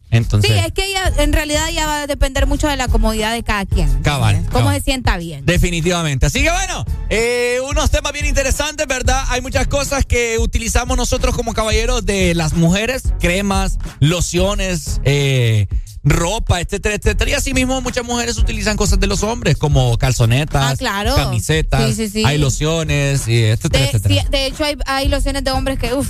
Entonces, 0.10 0.50
Sí, 0.50 0.58
es 0.58 0.72
que 0.74 0.88
ella, 0.88 1.12
en 1.20 1.34
realidad 1.34 1.70
ya 1.72 1.86
va 1.86 2.02
a 2.02 2.08
depender 2.08 2.48
mucho 2.48 2.68
de 2.68 2.76
la 2.78 2.88
comodidad 2.88 3.32
de 3.32 3.44
cada 3.44 3.68
quien. 3.68 4.02
cabal. 4.02 4.38
Cómo 4.52 4.66
cabal. 4.66 4.76
se 4.78 4.86
sienta 4.86 5.18
bien. 5.18 5.46
Definitivamente. 5.46 6.26
Así 6.26 6.42
que 6.42 6.50
bueno, 6.50 6.84
eh, 7.12 7.60
unos 7.70 7.92
temas 7.92 8.12
bien 8.12 8.26
interesantes, 8.26 8.88
¿verdad? 8.88 9.24
Hay 9.30 9.42
muchas 9.42 9.68
cosas 9.68 10.04
que 10.04 10.40
utilizamos 10.40 10.98
nosotros 10.98 11.36
como 11.36 11.54
caballeros 11.54 12.08
de 12.08 12.34
las 12.34 12.54
mujeres, 12.54 13.04
cremas, 13.20 13.78
lociones, 14.00 15.00
eh, 15.04 15.68
ropa, 16.04 16.60
etcétera, 16.62 16.96
etcétera. 16.96 17.32
Y 17.32 17.34
así 17.34 17.54
mismo 17.54 17.80
muchas 17.82 18.04
mujeres 18.06 18.38
utilizan 18.38 18.76
cosas 18.78 19.00
de 19.00 19.08
los 19.08 19.24
hombres, 19.24 19.58
como 19.58 19.98
calzonetas, 19.98 20.74
Ah, 20.74 20.76
claro. 20.78 21.16
camisetas, 21.16 21.88
Sí, 21.88 21.94
sí, 21.96 22.10
sí. 22.10 22.24
hay 22.26 22.38
lociones, 22.38 23.28
y 23.28 23.44
etcétera, 23.44 23.84
De, 23.86 23.90
etcétera. 23.92 24.26
de 24.30 24.46
hecho, 24.48 24.64
hay, 24.66 24.78
hay 24.86 25.08
lociones 25.08 25.44
de 25.44 25.52
hombres 25.52 25.80
que, 25.80 25.94
uff, 25.94 26.08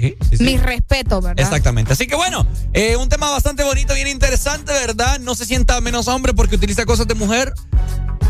Sí, 0.00 0.16
sí, 0.30 0.36
sí. 0.38 0.44
mis 0.44 0.62
respetos, 0.62 1.22
¿verdad? 1.22 1.44
Exactamente. 1.44 1.92
Así 1.92 2.06
que 2.06 2.14
bueno, 2.16 2.46
eh, 2.72 2.96
un 2.96 3.08
tema 3.08 3.30
bastante 3.30 3.64
bonito, 3.64 3.94
bien 3.94 4.08
interesante, 4.08 4.72
¿verdad? 4.72 5.18
No 5.20 5.34
se 5.34 5.44
sienta 5.44 5.80
menos 5.80 6.08
hombre 6.08 6.34
porque 6.34 6.56
utiliza 6.56 6.84
cosas 6.84 7.06
de 7.08 7.14
mujer. 7.14 7.52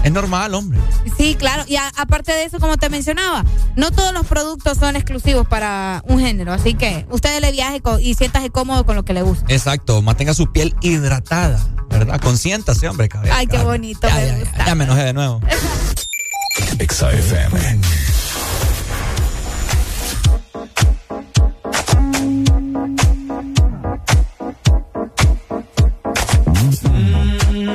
Es 0.05 0.13
normal, 0.13 0.55
hombre. 0.55 0.79
Sí, 1.19 1.35
claro. 1.35 1.65
Y 1.67 1.75
a- 1.75 1.91
aparte 1.97 2.31
de 2.33 2.45
eso, 2.45 2.61
como 2.61 2.77
te 2.77 2.89
mencionaba, 2.89 3.45
no 3.75 3.91
todos 3.91 4.13
los 4.15 4.25
productos 4.27 4.79
son 4.79 4.95
exclusivos 4.95 5.47
para 5.49 6.03
un 6.07 6.21
género. 6.21 6.53
Así 6.53 6.75
que 6.75 7.05
usted 7.11 7.41
le 7.41 7.51
viaje 7.51 7.83
y 8.01 8.15
siéntase 8.15 8.49
cómodo 8.51 8.87
con 8.87 8.95
lo 8.95 9.05
que 9.05 9.13
le 9.13 9.23
gusta. 9.23 9.45
Exacto, 9.49 10.01
mantenga 10.01 10.35
su 10.35 10.53
piel 10.53 10.77
hidratada, 10.83 11.59
¿verdad? 11.91 12.21
Consiéntase, 12.21 12.89
hombre, 12.89 13.09
cabrón. 13.09 13.33
Ay, 13.35 13.49
qué 13.49 13.59
bonito, 13.59 14.07
Ya, 14.07 14.15
me 14.15 14.27
ya, 14.29 14.39
gusta. 14.39 14.59
ya, 14.59 14.67
ya 14.67 14.75
me 14.77 14.85
enojé 14.85 15.03
de 15.05 15.13
nuevo. 15.15 15.41
XFM. 16.79 17.81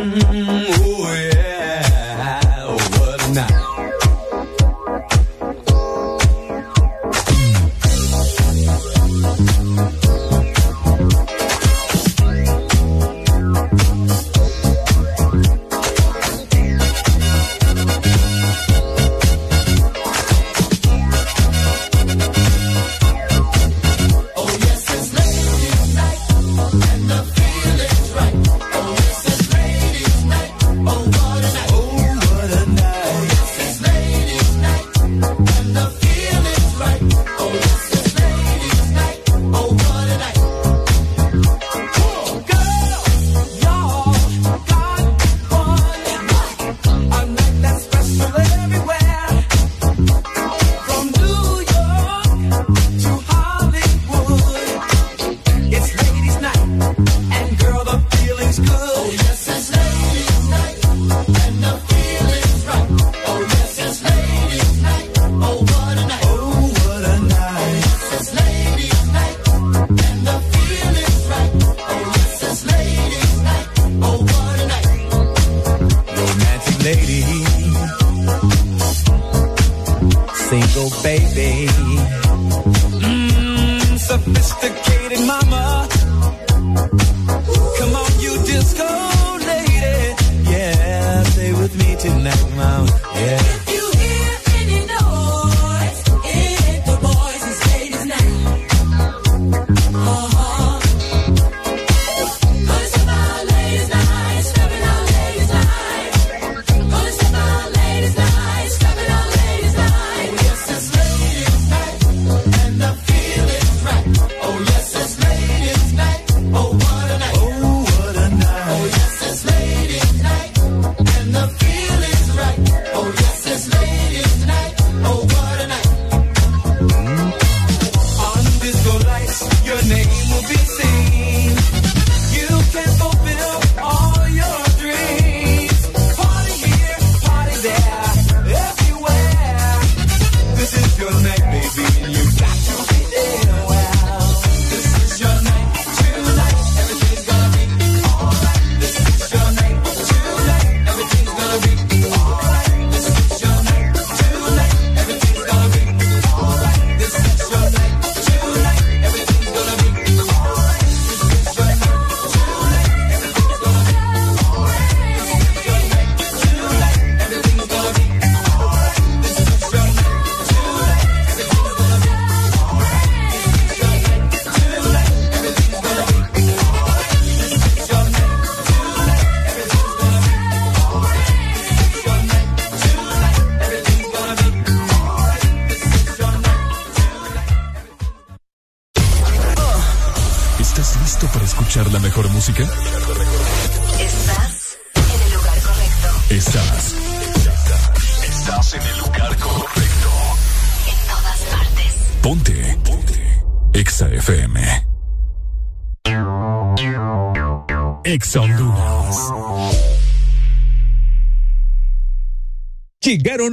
mm-hmm. 0.04 0.73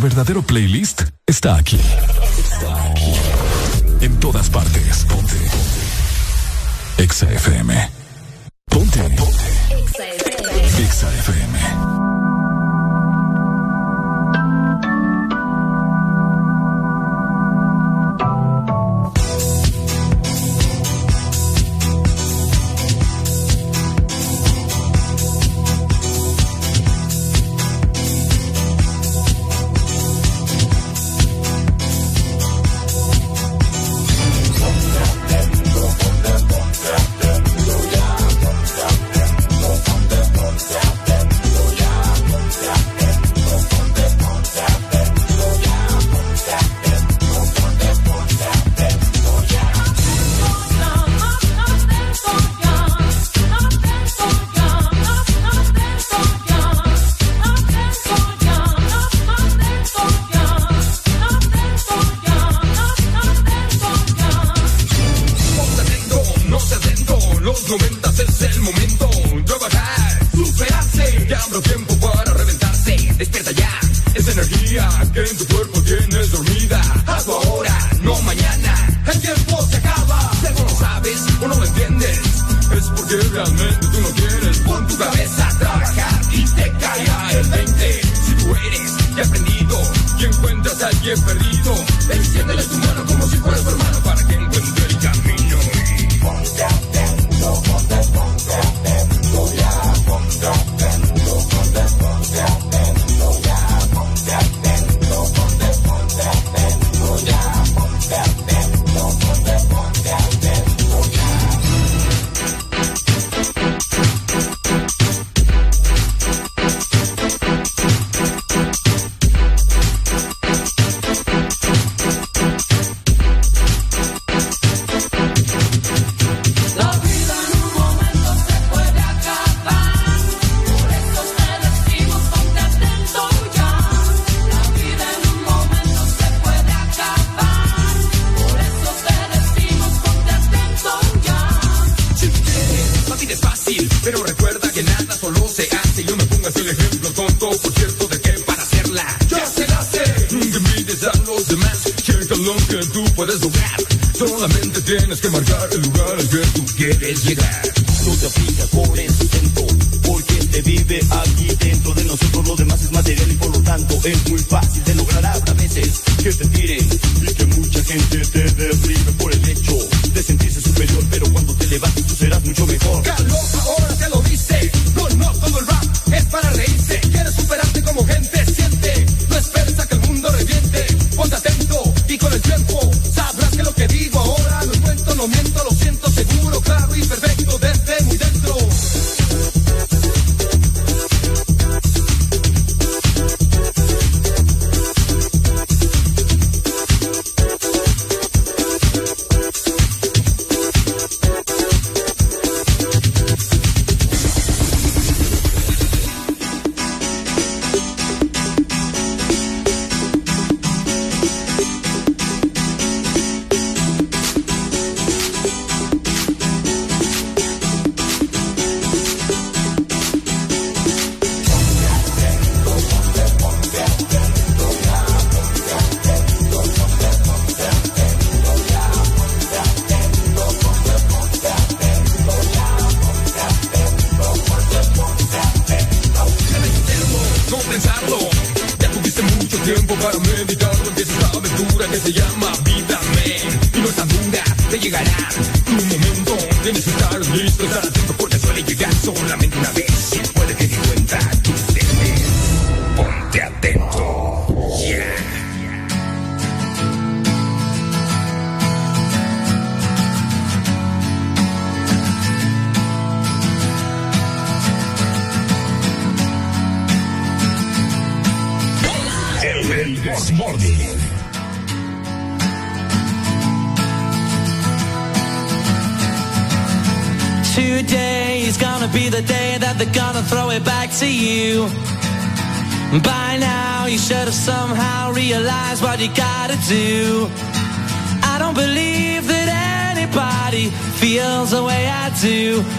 verdadero 0.00 0.42
playlist 0.42 1.02
está 1.26 1.56
aquí. 1.56 1.78
Está 1.78 2.84
aquí. 2.90 3.12
En 4.00 4.18
todas 4.18 4.48
partes. 4.48 5.04
Ponte. 5.04 5.34
Ponte. 5.34 7.02
Exa 7.02 7.30
FM. 7.30 7.89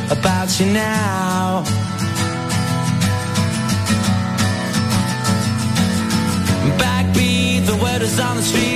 about 0.09 0.59
you 0.59 0.67
now. 0.67 1.63
Backbeat, 6.77 7.65
the 7.65 7.75
word 7.83 8.01
is 8.01 8.19
on 8.19 8.37
the 8.37 8.43
street. 8.43 8.70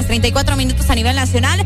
Más 0.00 0.06
34 0.06 0.56
minutos 0.56 0.88
a 0.88 0.94
nivel 0.94 1.14
nacional. 1.14 1.59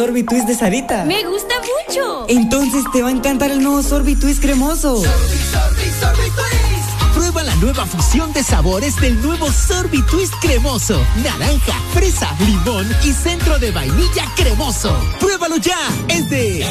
Sorbitwist 0.00 0.46
de 0.46 0.54
Sarita? 0.54 1.04
Me 1.04 1.22
gusta 1.24 1.54
mucho. 1.60 2.24
Entonces 2.26 2.84
te 2.90 3.02
va 3.02 3.08
a 3.08 3.12
encantar 3.12 3.50
el 3.50 3.62
nuevo 3.62 3.82
sorbitwist 3.82 4.40
cremoso. 4.40 5.02
Prueba 7.14 7.42
la 7.42 7.54
nueva 7.56 7.84
fusión 7.84 8.32
de 8.32 8.42
sabores 8.42 8.96
del 8.96 9.20
nuevo 9.20 9.52
Sorbitwist 9.52 10.32
cremoso. 10.40 11.04
Naranja, 11.22 11.74
fresa, 11.92 12.34
limón 12.46 12.88
y 13.04 13.12
centro 13.12 13.58
de 13.58 13.72
vainilla 13.72 14.24
cremoso. 14.36 14.96
Pruébalo 15.18 15.58
ya. 15.58 15.78
Es 16.08 16.30
de 16.30 16.64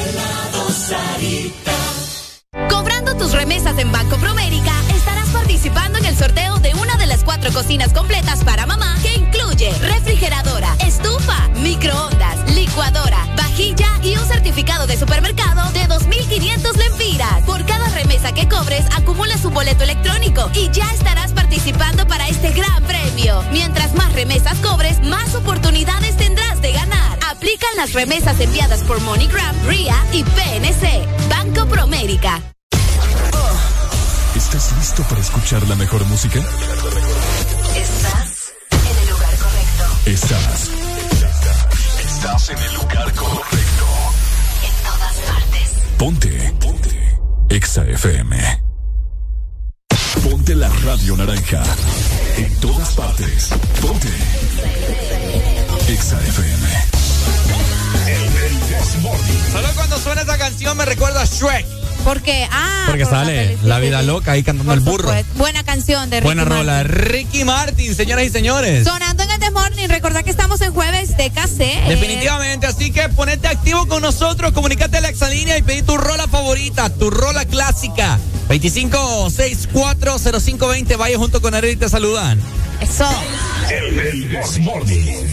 Cobrando 2.67 3.15
tus 3.15 3.31
remesas 3.33 3.77
en 3.77 3.91
Banco 3.91 4.17
Promérica, 4.17 4.73
estarás 4.95 5.29
participando 5.29 5.99
en 5.99 6.05
el 6.05 6.17
sorteo 6.17 6.57
de 6.57 6.73
una 6.73 6.97
de 6.97 7.05
las 7.05 7.23
cuatro 7.23 7.53
cocinas 7.53 7.93
completas 7.93 8.43
para 8.43 8.58
un 19.49 19.53
boleto 19.55 19.83
electrónico 19.83 20.49
y 20.53 20.69
ya 20.71 20.91
estarás 20.93 21.33
participando 21.33 22.07
para 22.07 22.27
este 22.27 22.51
gran 22.51 22.83
premio. 22.83 23.43
Mientras 23.51 23.93
más 23.95 24.13
remesas 24.13 24.57
cobres, 24.59 25.01
más 25.01 25.33
oportunidades 25.35 26.15
tendrás 26.17 26.61
de 26.61 26.71
ganar. 26.71 27.19
Aplican 27.29 27.75
las 27.75 27.93
remesas 27.93 28.39
enviadas 28.39 28.83
por 28.83 29.01
MoneyGram, 29.01 29.55
RIA 29.67 29.95
y 30.13 30.23
PNC. 30.23 31.05
Banco 31.29 31.65
Promérica. 31.67 32.41
¿Estás 34.35 34.71
listo 34.77 35.03
para 35.03 35.21
escuchar 35.21 35.67
la 35.67 35.75
mejor 35.75 36.05
música? 36.05 36.39
Estás 37.75 38.53
en 38.71 38.97
el 38.97 39.09
lugar 39.09 39.35
correcto. 39.37 39.83
Estás. 40.05 40.69
Estás 41.99 42.49
en 42.49 42.57
el 42.57 42.73
lugar 42.75 43.13
correcto. 43.13 43.85
En 44.63 44.83
todas 44.83 45.15
partes. 45.27 45.69
Ponte. 45.97 46.53
Ponte. 46.59 47.19
Exa 47.49 47.85
FM. 47.85 48.68
Ponte 50.49 50.61
la 50.61 50.69
radio 50.83 51.15
naranja. 51.15 51.61
En 52.37 52.59
todas 52.59 52.89
partes. 52.95 53.49
Ponte. 53.83 54.07
Exa 55.87 56.19
FM. 56.19 56.67
Solo 59.51 59.67
cuando 59.75 59.99
suena 59.99 60.21
esa 60.21 60.39
canción 60.39 60.75
me 60.75 60.85
recuerda 60.85 61.21
a 61.21 61.25
Shrek. 61.25 61.67
Porque, 62.03 62.47
ah, 62.51 62.85
Porque 62.87 63.03
por 63.03 63.13
sale 63.13 63.59
la 63.61 63.77
vida 63.77 64.01
loca 64.01 64.31
ahí 64.31 64.41
cantando 64.41 64.73
el 64.73 64.79
burro. 64.79 65.13
Buena 65.35 65.63
canción 65.63 66.09
de 66.09 66.21
Ricky 66.21 66.25
Buena 66.25 66.45
rola. 66.45 66.81
Ricky 66.81 67.43
Martin, 67.43 67.93
señoras 67.93 68.25
y 68.25 68.29
señores. 68.31 68.85
Sonando 68.85 69.21
en 69.21 69.29
el 69.29 69.39
The 69.39 69.51
Morning, 69.51 69.87
recordad 69.87 70.23
que 70.23 70.31
estamos 70.31 70.61
en 70.61 70.73
jueves 70.73 71.15
de 71.15 71.29
casé. 71.29 71.79
Definitivamente, 71.87 72.65
así 72.65 72.91
que 72.91 73.07
ponete 73.09 73.47
activo 73.47 73.85
con 73.87 74.01
nosotros, 74.01 74.51
comunícate 74.53 74.97
a 74.97 75.01
la 75.01 75.09
exalínea 75.09 75.59
y 75.59 75.61
pedí 75.61 75.83
tu 75.83 75.95
rola 75.95 76.27
favorita, 76.27 76.89
tu 76.89 77.11
rola 77.11 77.45
clásica. 77.45 78.17
25640520, 78.49 80.97
vaya 80.97 81.17
junto 81.19 81.39
con 81.41 81.53
Ariel 81.53 81.75
y 81.75 81.77
te 81.77 81.87
saludan. 81.87 82.41
Eso. 82.81 83.05
El, 83.69 83.99
el 83.99 84.27
This 84.29 84.57
Morning. 84.59 85.27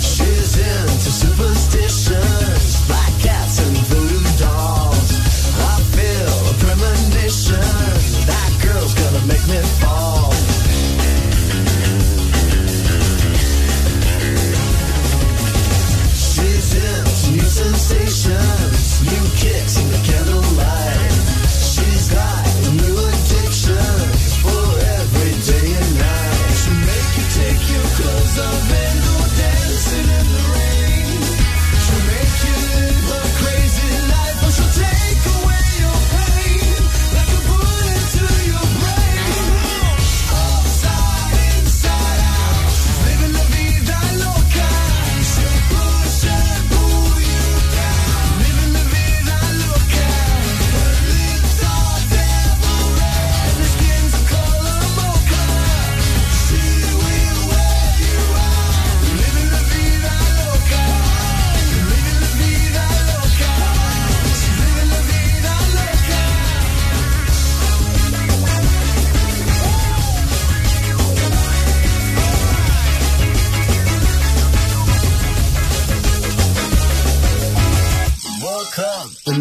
She's 0.00 0.56
into 0.56 1.10
superstitions, 1.10 2.86
black 2.86 3.12
cats 3.20 3.58
and 3.58 3.76
voodoo 3.88 4.22
dolls. 4.38 5.10
I 5.58 5.82
feel 5.96 6.48
a 6.48 6.54
premonition. 6.62 7.60
That 8.26 8.52
girl's 8.62 8.94
gonna 8.94 9.26
make 9.26 9.44
me 9.48 9.60
fall. 9.80 10.03
Sensations, 17.54 19.02
new 19.02 19.30
kicks 19.36 19.78
in 19.78 19.88
the 19.92 19.98
candlelight. 20.04 20.53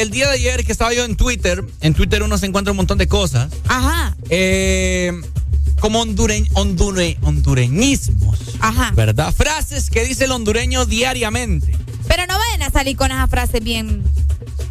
El 0.00 0.10
día 0.10 0.26
de 0.28 0.34
ayer 0.34 0.64
que 0.64 0.72
estaba 0.72 0.92
yo 0.94 1.04
en 1.04 1.16
Twitter. 1.16 1.64
En 1.80 1.94
Twitter 1.94 2.22
uno 2.22 2.38
se 2.38 2.46
encuentra 2.46 2.70
un 2.72 2.76
montón 2.76 2.98
de 2.98 3.06
cosas. 3.08 3.50
Ajá. 3.68 4.16
Eh, 4.28 5.12
como 5.80 6.00
hondure, 6.00 6.42
hondure- 6.54 7.16
hondureñismos. 7.22 8.38
Ajá. 8.60 8.92
¿Verdad? 8.94 9.32
Frases 9.32 9.90
que 9.90 10.04
dice 10.04 10.24
el 10.24 10.32
hondureño 10.32 10.84
diariamente. 10.86 11.76
Pero 12.08 12.26
no 12.26 12.36
vayan 12.38 12.62
a 12.62 12.70
salir 12.70 12.96
con 12.96 13.10
esas 13.10 13.30
frases 13.30 13.62
bien 13.62 14.02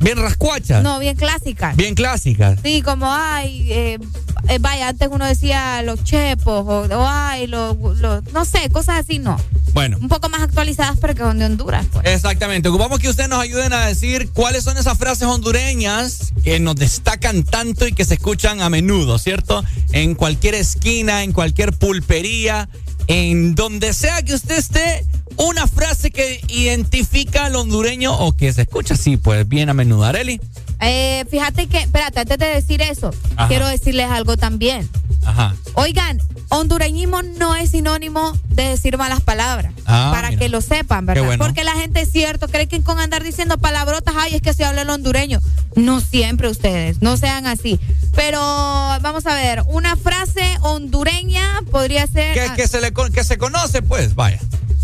Bien 0.01 0.17
rascuachas. 0.17 0.81
No, 0.81 0.97
bien 0.99 1.17
clásicas. 1.17 1.75
Bien 1.75 1.93
clásicas. 1.93 2.59
Sí, 2.63 2.81
como, 2.81 3.11
ay, 3.11 3.67
eh, 3.69 3.99
eh, 4.47 4.57
vaya, 4.61 4.87
antes 4.89 5.09
uno 5.11 5.25
decía 5.25 5.81
los 5.83 6.01
chepos, 6.05 6.65
o, 6.65 6.81
o, 6.95 7.05
ay, 7.07 7.47
los, 7.47 7.75
los- 7.99 8.23
no 8.31 8.45
sé, 8.45 8.69
cosas 8.69 8.99
así, 8.99 9.19
no. 9.19 9.35
Bueno. 9.73 9.97
Un 10.01 10.09
poco 10.09 10.29
más 10.29 10.41
actualizadas, 10.41 10.97
pero 10.99 11.13
que 11.15 11.21
son 11.21 11.39
de 11.39 11.45
Honduras, 11.45 11.85
pues. 11.91 12.05
Exactamente. 12.07 12.69
Ocupamos 12.69 12.99
que 12.99 13.09
ustedes 13.09 13.29
nos 13.29 13.39
ayuden 13.39 13.73
a 13.73 13.85
decir 13.85 14.29
cuáles 14.33 14.63
son 14.63 14.77
esas 14.77 14.97
frases 14.97 15.27
hondureñas 15.27 16.33
que 16.43 16.59
nos 16.59 16.75
destacan 16.75 17.43
tanto 17.43 17.87
y 17.87 17.93
que 17.93 18.05
se 18.05 18.15
escuchan 18.15 18.61
a 18.61 18.69
menudo, 18.69 19.19
¿cierto? 19.19 19.63
En 19.91 20.15
cualquier 20.15 20.55
esquina, 20.55 21.23
en 21.23 21.33
cualquier 21.33 21.73
pulpería, 21.73 22.69
en 23.07 23.55
donde 23.55 23.93
sea 23.93 24.21
que 24.21 24.33
usted 24.35 24.57
esté, 24.57 25.05
una 25.37 25.67
frase 25.67 26.11
que 26.11 26.41
identifica 26.49 27.45
al 27.45 27.55
hondureño 27.55 28.13
o 28.13 28.33
que 28.35 28.51
se 28.53 28.63
escucha 28.63 28.95
así, 28.95 29.17
pues 29.17 29.47
bien 29.47 29.69
a 29.69 29.73
menudo. 29.73 30.03
Areli. 30.03 30.41
Eh, 30.81 31.25
fíjate 31.29 31.67
que, 31.67 31.79
espérate, 31.79 32.19
antes 32.21 32.37
de 32.37 32.45
decir 32.47 32.81
eso, 32.81 33.11
Ajá. 33.35 33.47
quiero 33.47 33.67
decirles 33.67 34.09
algo 34.09 34.37
también. 34.37 34.89
Ajá. 35.25 35.55
Oigan, 35.73 36.19
hondureñismo 36.49 37.21
no 37.21 37.55
es 37.55 37.71
sinónimo 37.71 38.33
de 38.49 38.63
decir 38.69 38.97
malas 38.97 39.21
palabras. 39.21 39.73
Ah, 39.85 40.09
para 40.13 40.29
mira. 40.29 40.39
que 40.39 40.49
lo 40.49 40.61
sepan, 40.61 41.05
¿verdad? 41.05 41.23
Bueno. 41.25 41.43
Porque 41.45 41.63
la 41.63 41.73
gente 41.73 42.01
es 42.01 42.11
cierto, 42.11 42.47
cree 42.47 42.67
que 42.67 42.81
con 42.81 42.99
andar 42.99 43.23
diciendo 43.23 43.57
palabrotas, 43.57 44.13
ay, 44.17 44.35
es 44.35 44.41
que 44.41 44.53
se 44.53 44.65
habla 44.65 44.81
el 44.83 44.89
hondureño. 44.89 45.39
No 45.75 46.01
siempre 46.01 46.47
ustedes, 46.49 47.01
no 47.01 47.15
sean 47.17 47.45
así. 47.47 47.79
Pero 48.15 48.39
vamos 48.41 49.25
a 49.27 49.35
ver, 49.35 49.63
una 49.67 49.95
frase 49.95 50.57
hondureña 50.61 51.61
podría 51.71 52.07
ser. 52.07 52.33
Que, 52.33 52.53
que 52.55 52.67
se 52.67 52.81
le 52.81 52.91
que 52.91 53.23
se 53.23 53.37
conoce, 53.37 53.81
pues, 53.81 54.15
vaya. 54.15 54.39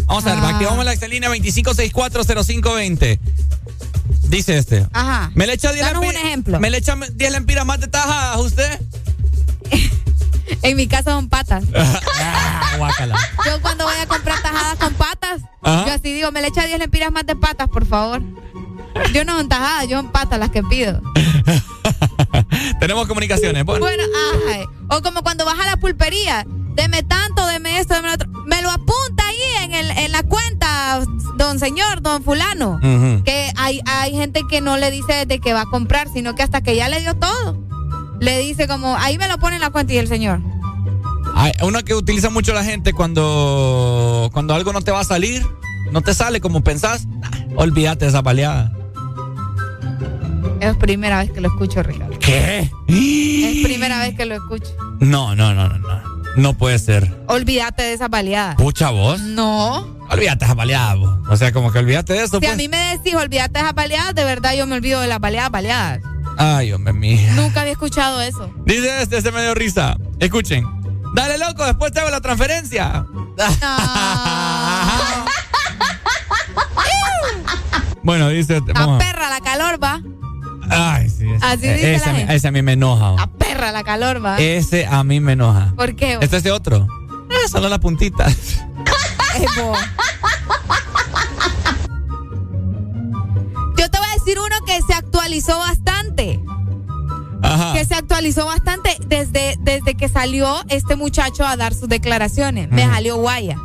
Vamos 0.06 0.26
a 0.28 0.36
ver, 0.36 0.44
Ah. 0.44 0.50
activamos 0.50 0.86
la 0.86 0.94
excelínea 0.94 1.30
25640520. 1.30 3.20
Dice 4.30 4.58
este. 4.58 4.86
Ajá. 4.94 5.32
¿Me 5.34 5.48
le 5.48 5.54
echa 5.54 5.72
10 5.72 5.86
Danos 5.86 6.04
un 6.04 6.10
lempi- 6.10 6.16
ejemplo. 6.16 6.60
¿Me 6.60 6.70
le 6.70 6.78
echa 6.78 6.96
10 7.14 7.32
lempiras 7.32 7.66
más 7.66 7.80
de 7.80 7.88
tajadas 7.88 8.40
usted? 8.40 8.80
En 10.62 10.78
mi 10.78 10.88
caso 10.88 11.12
son 11.12 11.30
patas. 11.30 11.64
Ah. 12.78 12.92
Yo 13.46 13.62
cuando 13.62 13.86
voy 13.86 13.96
a 14.02 14.06
comprar 14.06 14.42
tajadas 14.42 14.76
con 14.76 14.94
patas, 14.96 15.42
Ajá. 15.62 15.86
yo 15.88 15.94
así 15.94 16.12
digo, 16.14 16.32
me 16.34 16.42
le 16.42 16.50
echa 16.50 16.66
10 16.66 16.78
lempiras 16.80 17.10
más 17.12 17.26
de 17.26 17.36
patas, 17.36 17.70
por 17.70 17.86
favor. 17.86 18.22
Yo 19.14 19.24
no 19.24 19.38
son 19.38 19.48
tajadas, 19.48 19.88
yo 19.88 19.98
son 19.98 20.12
patas 20.12 20.40
las 20.40 20.50
que 20.50 20.62
pido. 20.62 21.02
Tenemos 22.80 23.08
comunicaciones. 23.08 23.64
Bueno. 23.64 23.86
Bueno, 23.86 24.04
ay. 24.50 24.66
O 24.90 25.02
como 25.02 25.24
cuando 25.24 25.46
vas 25.46 25.58
a 25.60 25.66
la 25.66 25.78
pulpería, 25.78 26.46
deme 26.76 27.04
tanto, 27.04 27.46
deme 27.48 27.80
esto, 27.80 27.94
deme 27.96 28.08
lo 28.10 28.14
otro. 28.14 28.30
Me 28.46 28.62
lo 28.62 28.70
apunta 28.72 29.26
ahí 29.28 29.64
en, 29.64 29.74
el, 29.74 29.92
en 29.92 30.12
la 30.12 30.24
cuenta, 30.24 31.02
don 31.38 31.60
señor, 31.60 32.02
don 32.02 32.24
fulano. 32.24 32.80
Que 33.24 33.52
hay, 33.56 33.82
hay 33.86 34.12
gente 34.12 34.42
que 34.50 34.62
no 34.62 34.78
le 34.78 34.92
dice 34.92 35.14
desde 35.26 35.40
que 35.40 35.54
va 35.54 35.62
a 35.62 35.66
comprar, 35.66 36.10
sino 36.12 36.36
que 36.36 36.44
hasta 36.44 36.62
que 36.62 36.76
ya 36.76 36.90
le 36.90 37.00
dio 37.02 37.16
todo. 37.16 37.58
Le 38.20 38.40
dice 38.40 38.68
como, 38.68 38.96
ahí 38.98 39.18
me 39.18 39.28
lo 39.28 39.38
pone 39.38 39.56
en 39.56 39.62
la 39.62 39.70
cuenta 39.70 39.94
y 39.94 39.98
el 39.98 40.08
señor. 40.08 40.40
Hay 41.36 41.52
una 41.62 41.84
que 41.84 41.94
utiliza 41.94 42.30
mucho 42.30 42.54
la 42.54 42.64
gente 42.64 42.94
cuando, 42.94 44.30
cuando 44.34 44.54
algo 44.54 44.72
no 44.72 44.82
te 44.82 44.92
va 44.92 45.02
a 45.02 45.04
salir, 45.04 45.46
no 45.92 46.02
te 46.02 46.14
sale 46.14 46.40
como 46.40 46.64
pensás, 46.64 47.08
olvídate 47.56 48.06
de 48.06 48.10
esa 48.10 48.22
baleada. 48.22 48.72
Es 50.62 50.76
primera 50.78 51.20
vez 51.20 51.32
que 51.32 51.42
lo 51.42 51.50
escucho, 51.50 51.84
Ricardo. 51.84 52.18
¿Qué? 52.20 52.72
Es 52.88 53.64
primera 53.64 54.00
vez 54.00 54.16
que 54.16 54.26
lo 54.26 54.36
escucho. 54.36 54.72
No, 55.00 55.36
no, 55.36 55.54
no, 55.54 55.68
no, 55.68 55.78
no. 55.78 56.16
No 56.38 56.54
puede 56.58 56.80
ser. 56.80 57.14
Olvídate 57.28 57.84
de 57.84 57.94
esa 57.94 58.08
baleada. 58.08 58.56
Pucha 58.56 58.90
vos. 58.90 59.20
No. 59.22 59.96
Olvídate 60.10 60.40
de 60.40 60.46
esa 60.46 60.54
baleada, 60.54 60.96
vos. 60.96 61.18
O 61.30 61.38
sea, 61.38 61.52
como 61.52 61.72
que 61.72 61.80
olvídate 61.80 62.14
de 62.14 62.20
eso, 62.24 62.40
Si 62.40 62.46
a 62.46 62.50
pues. 62.50 62.58
mí 62.58 62.68
me 62.68 62.78
decís 62.98 63.16
olvídate 63.16 63.54
de 63.54 63.60
esas 63.60 63.74
baleadas, 63.76 64.16
de 64.16 64.24
verdad 64.24 64.54
yo 64.56 64.66
me 64.68 64.76
olvido 64.76 65.02
de 65.02 65.08
las 65.08 65.20
baleadas, 65.20 65.52
baleadas. 65.52 66.00
Ay, 66.38 66.74
hombre 66.74 66.94
mía. 66.94 67.32
Nunca 67.36 67.62
había 67.62 67.74
escuchado 67.74 68.22
eso. 68.22 68.52
Dice 68.66 69.02
este, 69.02 69.18
este 69.18 69.32
me 69.32 69.42
dio 69.42 69.54
risa. 69.56 69.98
Escuchen. 70.20 70.66
Dale, 71.14 71.38
loco, 71.38 71.66
después 71.66 71.92
te 71.94 72.00
hago 72.02 72.10
la 72.10 72.22
transferencia. 72.22 73.06
Bueno, 78.04 78.30
dice. 78.30 78.58
este, 78.58 78.72
La 78.74 78.80
vamos 78.82 79.02
a- 79.02 79.06
perra, 79.06 79.30
la 79.32 79.40
calor 79.42 79.84
va. 79.84 80.00
Ay, 80.70 81.10
sí. 81.10 81.28
ese- 81.28 81.44
Así 81.46 81.68
dice 81.68 81.96
ese, 81.96 82.06
la 82.06 82.12
a 82.12 82.14
mí- 82.14 82.20
gente. 82.20 82.36
ese 82.36 82.48
a 82.48 82.52
mí 82.52 82.62
me 82.62 82.74
enoja. 82.74 83.12
La 83.14 83.28
perra, 83.28 83.72
la 83.72 83.84
calor 83.84 84.24
va. 84.24 84.38
Ese 84.38 84.86
a 84.86 85.04
mí 85.04 85.20
me 85.20 85.32
enoja. 85.34 85.74
¿Por 85.76 85.96
qué? 85.96 86.20
Este 86.22 86.38
es 86.38 86.44
de 86.44 86.52
otro. 86.52 86.88
Eh, 87.32 87.48
solo 87.50 87.68
la 87.68 87.80
puntita. 87.80 88.28
Yo 93.78 93.90
te 93.90 93.98
voy 93.98 94.08
a 94.10 94.14
decir 94.18 94.38
uno 94.40 94.56
que 94.66 94.80
se 94.82 94.94
actualizó 94.94 95.58
bastante. 95.60 96.15
Ajá. 97.56 97.74
Que 97.74 97.86
se 97.86 97.96
actualizó 97.96 98.46
bastante 98.46 98.98
desde, 99.08 99.58
desde 99.60 99.96
que 99.96 100.08
salió 100.10 100.56
este 100.70 100.96
muchacho 100.96 101.46
a 101.46 101.56
dar 101.58 101.74
sus 101.74 101.90
declaraciones. 101.90 102.70
Me 102.72 102.84
salió 102.84 103.18
guaya. 103.18 103.58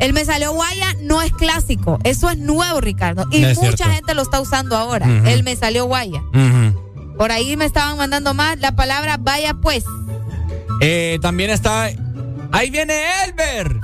El 0.00 0.12
me 0.12 0.24
salió 0.24 0.52
guaya 0.52 0.94
no 1.02 1.22
es 1.22 1.32
clásico. 1.32 1.98
Eso 2.04 2.28
es 2.28 2.38
nuevo, 2.38 2.80
Ricardo. 2.80 3.26
Y 3.30 3.44
Es 3.44 3.56
mucha 3.58 3.76
cierto. 3.76 3.94
gente 3.94 4.14
lo 4.14 4.22
está 4.22 4.40
usando 4.40 4.76
ahora. 4.76 5.06
El 5.26 5.42
me 5.44 5.54
salió 5.56 5.84
guaya. 5.84 6.22
Por 7.16 7.30
ahí 7.30 7.56
me 7.56 7.64
estaban 7.64 7.96
mandando 7.96 8.34
más 8.34 8.58
la 8.58 8.74
palabra 8.74 9.16
vaya 9.18 9.54
pues. 9.54 9.84
Eh, 10.80 11.18
también 11.22 11.50
está. 11.50 11.90
Ahí 12.50 12.70
viene 12.70 12.94
Elber. 13.24 13.78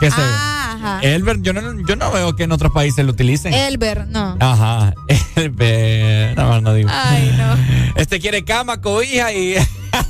¿Qué 0.00 0.10
se 0.10 0.16
Ah, 0.18 0.72
ajá. 0.76 1.00
Elber, 1.02 1.40
yo 1.40 1.52
no, 1.52 1.60
yo 1.86 1.96
no 1.96 2.10
veo 2.12 2.36
que 2.36 2.44
en 2.44 2.52
otros 2.52 2.72
países 2.72 3.04
lo 3.04 3.12
utilicen. 3.12 3.52
Elber, 3.54 4.06
no. 4.08 4.36
Ajá. 4.40 4.92
Elber. 5.36 6.36
No, 6.36 6.60
no 6.60 6.74
digo. 6.74 6.90
Ay, 6.92 7.34
no. 7.36 7.54
Este 8.00 8.20
quiere 8.20 8.44
cama, 8.44 8.80
cobija 8.80 9.32
y. 9.32 9.54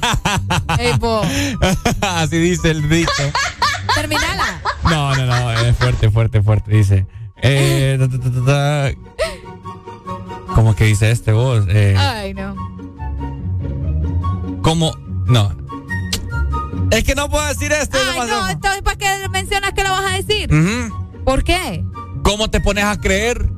Ey, 0.78 0.92
bo. 0.98 1.22
Así 2.00 2.38
dice 2.38 2.70
el 2.72 2.88
dicho. 2.88 3.12
Terminala. 3.94 4.60
No, 4.84 5.14
no, 5.14 5.26
no. 5.26 5.52
Es 5.52 5.76
fuerte, 5.76 6.10
fuerte, 6.10 6.42
fuerte. 6.42 6.70
Dice. 6.76 7.06
Eh, 7.42 7.96
ta, 7.98 8.08
ta, 8.08 8.18
ta, 8.18 8.30
ta, 8.30 8.44
ta. 8.44 8.90
¿Cómo 10.54 10.74
que 10.74 10.84
dice 10.84 11.10
este 11.10 11.32
vos? 11.32 11.64
Eh, 11.68 11.94
Ay, 11.96 12.34
no. 12.34 12.54
¿Cómo? 14.62 14.92
No. 15.26 15.65
Es 16.90 17.04
que 17.04 17.14
no 17.14 17.28
puedo 17.28 17.46
decir 17.46 17.72
esto. 17.72 17.96
es 17.98 18.04
Ay, 18.04 18.12
demasiado- 18.12 18.42
no, 18.42 18.48
entonces 18.50 18.82
¿para 18.82 18.96
qué 18.96 19.28
mencionas 19.30 19.72
que 19.72 19.82
lo 19.82 19.90
vas 19.90 20.12
a 20.12 20.16
decir? 20.16 20.50
¿Por 21.24 21.42
qué? 21.44 21.84
¿Cómo 22.22 22.48
te 22.48 22.60
pones 22.60 22.84
a 22.84 22.98
creer? 23.00 23.50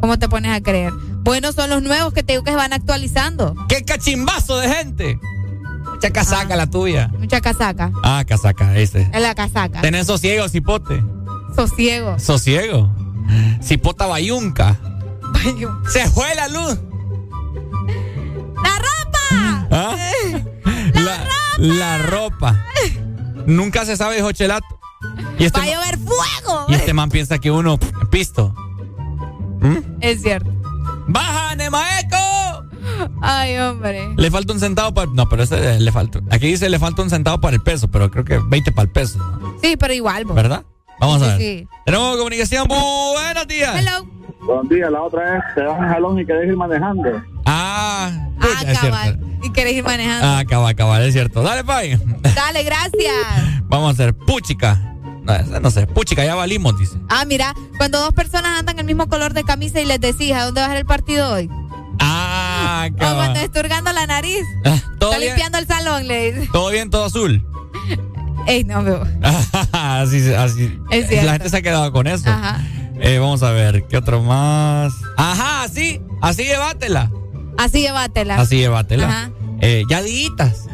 ¿Cómo 0.00 0.18
te 0.18 0.28
pones 0.28 0.52
a 0.52 0.60
creer? 0.60 0.92
Bueno, 1.22 1.52
son 1.52 1.70
los 1.70 1.82
nuevos 1.82 2.12
que 2.12 2.22
te 2.22 2.34
digo 2.34 2.44
que 2.44 2.50
se 2.50 2.56
van 2.56 2.72
actualizando. 2.72 3.54
¡Qué 3.68 3.84
cachimbazo 3.84 4.58
de 4.58 4.68
gente! 4.68 5.18
Mucha 5.90 6.10
casaca 6.10 6.54
la 6.56 6.66
tuya. 6.68 7.08
Mucha 7.18 7.40
casaca. 7.40 7.90
Ah, 8.02 8.22
casaca, 8.26 8.76
ese. 8.76 9.08
Es 9.12 9.20
la 9.22 9.34
casaca. 9.34 9.80
Tenés 9.80 10.06
sosiego, 10.06 10.48
cipote. 10.48 11.02
Sosiego. 11.56 12.18
Sosiego. 12.18 12.94
Cipota 13.62 14.06
bayunca. 14.06 14.76
Se 15.88 16.08
fue 16.10 16.34
la 16.34 16.48
luz. 16.48 16.78
¡La 18.62 18.78
ropa! 18.78 19.68
¿Ah? 19.70 19.96
La, 21.58 21.98
ropa. 21.98 22.62
Nunca 23.46 23.84
se 23.84 23.96
sabe, 23.96 24.16
dijo 24.16 24.32
Chelato. 24.32 24.66
Y 25.38 25.44
este, 25.44 25.58
¡Va 25.60 25.64
a 25.64 25.68
llover 25.68 25.98
fuego! 25.98 26.66
y 26.68 26.74
este 26.74 26.92
man 26.92 27.10
piensa 27.10 27.38
que 27.38 27.50
uno 27.50 27.78
pisto. 28.10 28.54
¿Mm? 29.60 29.76
Es 30.00 30.22
cierto. 30.22 30.50
¡Baja, 31.08 31.54
Nemaeco! 31.54 32.16
Ay, 33.20 33.56
hombre. 33.58 34.08
Le 34.16 34.30
falta 34.30 34.52
un 34.52 34.60
centavo 34.60 34.92
para. 34.94 35.10
No, 35.12 35.28
pero 35.28 35.42
ese 35.42 35.78
le 35.80 35.92
falta. 35.92 36.20
Aquí 36.30 36.46
dice 36.48 36.68
le 36.68 36.78
falta 36.78 37.02
un 37.02 37.10
centavo 37.10 37.40
para 37.40 37.54
el 37.56 37.62
peso, 37.62 37.88
pero 37.88 38.10
creo 38.10 38.24
que 38.24 38.38
20 38.38 38.72
para 38.72 38.84
el 38.86 38.90
peso, 38.92 39.18
¿no? 39.18 39.54
Sí, 39.62 39.76
pero 39.76 39.92
igual. 39.92 40.24
¿verdad? 40.24 40.64
Vamos 41.00 41.22
a 41.22 41.26
ver. 41.28 41.38
Sí. 41.38 41.68
Tenemos 41.84 42.16
comunicación. 42.16 42.66
Buenos 42.68 43.46
días. 43.46 43.76
Hello. 43.78 44.06
Buenos 44.46 44.68
días, 44.68 44.90
la 44.90 45.02
otra 45.02 45.38
es, 45.38 45.54
te 45.56 45.62
das 45.62 45.76
un 45.78 45.86
jalón 45.88 46.20
y 46.20 46.24
querés 46.26 46.48
ir 46.48 46.56
manejando. 46.56 47.10
Ah, 47.44 48.10
Ah, 48.40 48.46
es 48.64 48.78
cabal. 48.78 49.02
cierto. 49.02 49.25
Querés 49.56 49.74
ir 49.74 49.82
manejando. 49.84 50.26
Ah, 50.26 50.44
cabal, 50.44 50.76
cabal, 50.76 51.02
es 51.02 51.12
cierto. 51.14 51.42
Dale, 51.42 51.64
pay. 51.64 51.98
Dale, 52.34 52.62
gracias. 52.62 53.14
Vamos 53.64 53.88
a 53.88 53.92
hacer 53.94 54.14
puchica. 54.14 54.80
No, 55.60 55.70
sé, 55.72 55.88
puchica, 55.88 56.24
ya 56.24 56.36
valimos, 56.36 56.78
dice. 56.78 56.96
Ah, 57.08 57.24
mira, 57.24 57.52
cuando 57.78 57.98
dos 58.00 58.12
personas 58.12 58.60
andan 58.60 58.78
el 58.78 58.84
mismo 58.84 59.08
color 59.08 59.32
de 59.34 59.42
camisa 59.42 59.80
y 59.80 59.84
les 59.84 59.98
decís, 60.00 60.32
¿a 60.32 60.44
dónde 60.44 60.60
va 60.60 60.66
a 60.68 60.70
ser 60.70 60.78
el 60.78 60.86
partido 60.86 61.32
hoy? 61.32 61.50
Ah, 61.98 62.86
O 62.92 62.96
cuando 62.96 63.16
cabal. 63.24 63.36
está 63.38 63.58
hurgando 63.60 63.92
la 63.92 64.06
nariz. 64.06 64.42
Ah, 64.64 64.78
¿Todo 65.00 65.10
Está 65.10 65.18
bien? 65.20 65.30
limpiando 65.32 65.58
el 65.58 65.66
salón, 65.66 66.06
le 66.06 66.32
dice. 66.32 66.48
¿Todo 66.52 66.70
bien? 66.70 66.90
¿Todo 66.90 67.06
azul? 67.06 67.44
Ey, 68.46 68.62
no, 68.62 68.84
veo. 68.84 69.02
así, 69.72 70.32
así. 70.34 70.78
Es 70.90 71.08
cierto. 71.08 71.26
La 71.26 71.32
gente 71.32 71.48
se 71.50 71.56
ha 71.56 71.62
quedado 71.62 71.90
con 71.92 72.06
eso. 72.06 72.28
Ajá. 72.30 72.60
Eh, 73.00 73.18
vamos 73.18 73.42
a 73.42 73.50
ver, 73.50 73.84
¿qué 73.88 73.96
otro 73.96 74.22
más? 74.22 74.92
Ajá, 75.16 75.62
así, 75.64 76.00
así 76.22 76.44
llévatela. 76.44 77.10
Así 77.58 77.80
llévatela. 77.80 78.36
Así 78.36 78.58
llévatela. 78.58 79.08
Ajá. 79.08 79.30
Eh, 79.60 79.84
ya 79.88 80.02
diitas. 80.02 80.66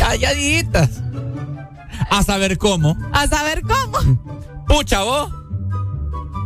Ya, 0.00 0.14
ya. 0.14 0.30
A 2.10 2.22
saber 2.22 2.58
cómo. 2.58 2.96
A 3.12 3.26
saber 3.26 3.62
cómo. 3.62 3.98
Pucha, 4.66 5.02
vos. 5.02 5.30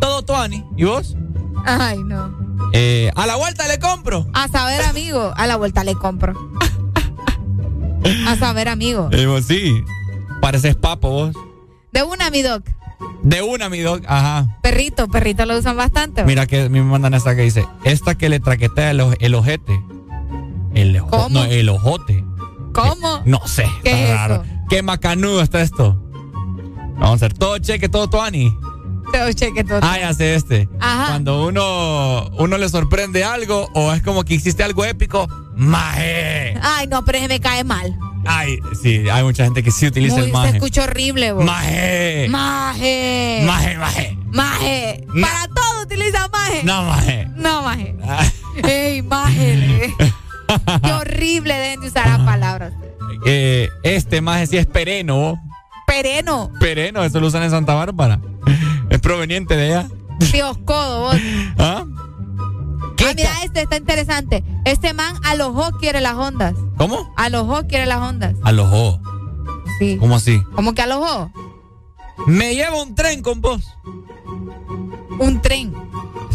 Todo 0.00 0.23
tuani. 0.23 0.65
¿Y 0.76 0.84
vos? 0.84 1.16
Ay, 1.65 1.99
no. 2.05 2.34
Eh, 2.73 3.10
a 3.16 3.26
la 3.26 3.36
vuelta 3.36 3.66
le 3.68 3.78
compro. 3.78 4.26
A 4.32 4.49
saber, 4.49 4.82
amigo. 4.82 5.32
A 5.36 5.47
la 5.47 5.57
vuelta 5.57 5.84
le 5.84 5.94
compro. 5.94 6.34
A 8.26 8.36
saber, 8.36 8.68
amigo. 8.68 9.08
Eh, 9.12 9.26
vos 9.26 9.44
sí. 9.44 9.82
Pareces 10.40 10.76
papo 10.76 11.10
vos. 11.10 11.36
De 11.92 12.02
una, 12.02 12.31
mi 12.31 12.42
doc. 12.42 12.65
De 13.23 13.42
una, 13.42 13.68
mi 13.68 13.81
dog. 13.81 14.02
Ajá. 14.07 14.58
Perrito, 14.62 15.08
perrito 15.08 15.44
lo 15.44 15.58
usan 15.58 15.76
bastante. 15.76 16.24
Mira 16.24 16.47
que 16.47 16.68
me 16.68 16.82
mandan 16.82 17.15
esta 17.15 17.36
que 17.36 17.42
dice, 17.42 17.66
esta 17.84 18.16
que 18.16 18.28
le 18.28 18.40
traquetea 18.40 18.90
el, 18.92 19.16
el 19.20 19.34
ojete. 19.34 19.82
El, 20.74 20.97
ojo- 20.99 21.10
¿Cómo? 21.10 21.28
No, 21.31 21.44
el 21.44 21.68
ojote. 21.68 22.24
¿Cómo? 22.73 23.23
No 23.24 23.40
sé. 23.47 23.65
¿Qué 23.82 23.90
está 23.90 24.02
es 24.05 24.10
raro. 24.10 24.34
eso? 24.34 24.44
Qué 24.68 24.82
macanudo 24.82 25.40
está 25.42 25.60
esto. 25.60 26.00
Vamos 26.94 27.10
a 27.10 27.15
hacer 27.15 27.32
todo 27.34 27.58
cheque, 27.58 27.89
todo 27.89 28.08
tuani. 28.08 28.55
Todo 29.12 29.32
cheque, 29.32 29.65
todo. 29.65 29.81
Ah, 29.82 29.99
ya 29.99 30.15
sé 30.15 30.34
este. 30.36 30.68
Ajá. 30.78 31.07
Cuando 31.08 31.47
uno, 31.47 32.28
uno 32.39 32.58
le 32.58 32.68
sorprende 32.68 33.24
algo 33.24 33.68
o 33.74 33.92
es 33.92 34.02
como 34.02 34.23
que 34.24 34.34
hiciste 34.34 34.62
algo 34.62 34.84
épico, 34.84 35.26
maje. 35.57 36.55
Ay, 36.62 36.86
no, 36.86 37.05
pero 37.05 37.18
ese 37.18 37.26
me 37.28 37.40
cae 37.40 37.65
mal. 37.65 37.97
Ay, 38.26 38.58
sí, 38.81 39.08
hay 39.08 39.24
mucha 39.24 39.44
gente 39.44 39.62
que 39.62 39.70
sí 39.73 39.86
utiliza 39.86 40.16
Muy, 40.16 40.24
el 40.26 40.31
se 40.31 40.32
maje. 40.36 40.57
escucha 40.58 40.84
horrible, 40.84 41.32
vos. 41.32 41.44
Maje. 41.44 42.28
Maje. 42.31 43.42
Maje, 43.47 43.78
maje. 43.78 44.18
Maje. 44.31 45.05
Ma- 45.08 45.26
Para 45.26 45.49
todo 45.49 45.82
utiliza 45.82 46.28
maje. 46.28 46.62
No, 46.62 46.84
maje. 46.84 47.28
No, 47.34 47.62
maje. 47.62 47.97
Ah, 48.07 48.24
Ey, 48.68 49.02
maje. 49.02 49.94
Qué 50.82 50.92
horrible 50.92 51.54
deben 51.54 51.80
de 51.80 51.88
usar 51.88 52.06
las 52.08 52.20
palabras. 52.20 52.72
eh, 53.26 53.68
este 53.82 54.20
maje 54.20 54.46
sí 54.46 54.56
es 54.56 54.66
pereno. 54.66 55.40
Pereno. 55.86 56.50
Pereno, 56.60 57.02
eso 57.04 57.18
lo 57.20 57.26
usan 57.26 57.42
en 57.42 57.50
Santa 57.50 57.74
Bárbara. 57.74 58.20
Es 58.90 58.98
proveniente 59.00 59.56
de 59.56 59.74
allá. 59.74 59.88
Dios 60.32 60.58
codo, 60.64 61.00
vos. 61.00 61.16
¿Ah? 61.58 61.84
Ah, 63.02 63.12
mira, 63.16 63.30
este 63.44 63.62
está 63.62 63.76
interesante. 63.76 64.44
Este 64.64 64.92
man 64.92 65.14
a 65.24 65.34
los 65.34 65.48
ojos 65.48 65.72
quiere 65.80 66.00
las 66.00 66.14
ondas. 66.14 66.54
¿Cómo? 66.76 67.12
A 67.16 67.28
los 67.30 67.42
ojos 67.44 67.64
quiere 67.68 67.86
las 67.86 67.98
ondas. 67.98 68.34
A 68.42 68.52
los 68.52 68.66
ojos. 68.72 69.00
Sí. 69.78 69.96
¿Cómo 69.98 70.16
así? 70.16 70.42
¿Cómo 70.54 70.74
que 70.74 70.82
a 70.82 70.86
los 70.86 70.98
ojos? 70.98 71.30
Me 72.26 72.54
lleva 72.54 72.80
un 72.82 72.94
tren 72.94 73.22
con 73.22 73.40
vos. 73.40 73.64
Un 75.18 75.40
tren. 75.40 75.72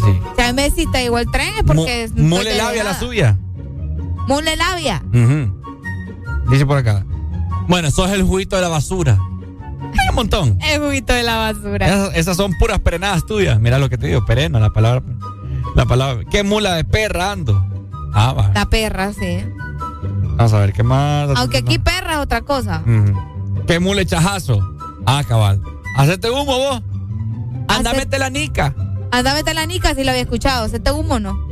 Sí. 0.04 0.20
Si 0.36 0.42
a 0.42 0.46
mí 0.48 0.52
me 0.54 0.62
decís 0.70 0.86
igual 1.04 1.30
tren 1.30 1.54
es 1.56 1.62
porque 1.62 2.02
es. 2.04 2.12
Mu- 2.12 2.18
soy 2.18 2.26
Mule 2.46 2.56
labia 2.56 2.84
la 2.84 2.98
suya. 2.98 3.38
Mule 4.26 4.56
labia. 4.56 5.02
Dice 6.50 6.66
por 6.66 6.78
acá. 6.78 7.04
Bueno, 7.68 7.88
eso 7.88 8.04
es 8.06 8.12
el 8.12 8.22
juguito 8.22 8.56
de 8.56 8.62
la 8.62 8.68
basura. 8.68 9.18
Hay 9.98 10.08
un 10.10 10.14
montón. 10.14 10.58
El 10.62 10.80
juguito 10.80 11.12
de 11.12 11.22
la 11.22 11.36
basura. 11.36 11.86
Esas, 11.86 12.16
esas 12.16 12.36
son 12.36 12.52
puras 12.58 12.78
perenadas 12.80 13.26
tuyas. 13.26 13.58
Mira 13.60 13.78
lo 13.78 13.88
que 13.88 13.98
te 13.98 14.06
digo, 14.06 14.24
pereno, 14.24 14.58
la 14.60 14.70
palabra. 14.70 15.02
La 15.74 15.84
palabra. 15.86 16.24
¿Qué 16.30 16.42
mula 16.42 16.74
de 16.74 16.84
perra 16.84 17.32
ando? 17.32 17.64
Ah, 18.14 18.32
va. 18.32 18.50
La 18.54 18.66
perra, 18.66 19.12
sí. 19.12 19.44
Vamos 20.36 20.52
a 20.52 20.58
ver, 20.60 20.72
¿qué 20.72 20.82
más? 20.82 21.30
Aunque 21.36 21.58
aquí 21.58 21.78
perra 21.78 22.14
es 22.14 22.18
otra 22.18 22.42
cosa. 22.42 22.82
Ujú. 22.86 23.64
¿Qué 23.66 23.78
mula 23.80 24.00
de 24.00 24.06
chajazo? 24.06 24.60
Ah, 25.06 25.22
cabal. 25.26 25.60
Hacete 25.96 26.30
humo 26.30 26.44
vos. 26.44 26.82
Anda, 27.68 27.90
Hace- 27.90 28.00
mete 28.00 28.18
la 28.18 28.30
nica. 28.30 28.74
Anda, 29.10 29.34
vete 29.34 29.50
a 29.50 29.54
la 29.54 29.66
nica 29.66 29.94
si 29.94 30.04
lo 30.04 30.10
había 30.10 30.22
escuchado. 30.22 30.68
¿Se 30.68 30.78
te 30.78 30.90
humo 30.92 31.14
o 31.14 31.20
no? 31.20 31.45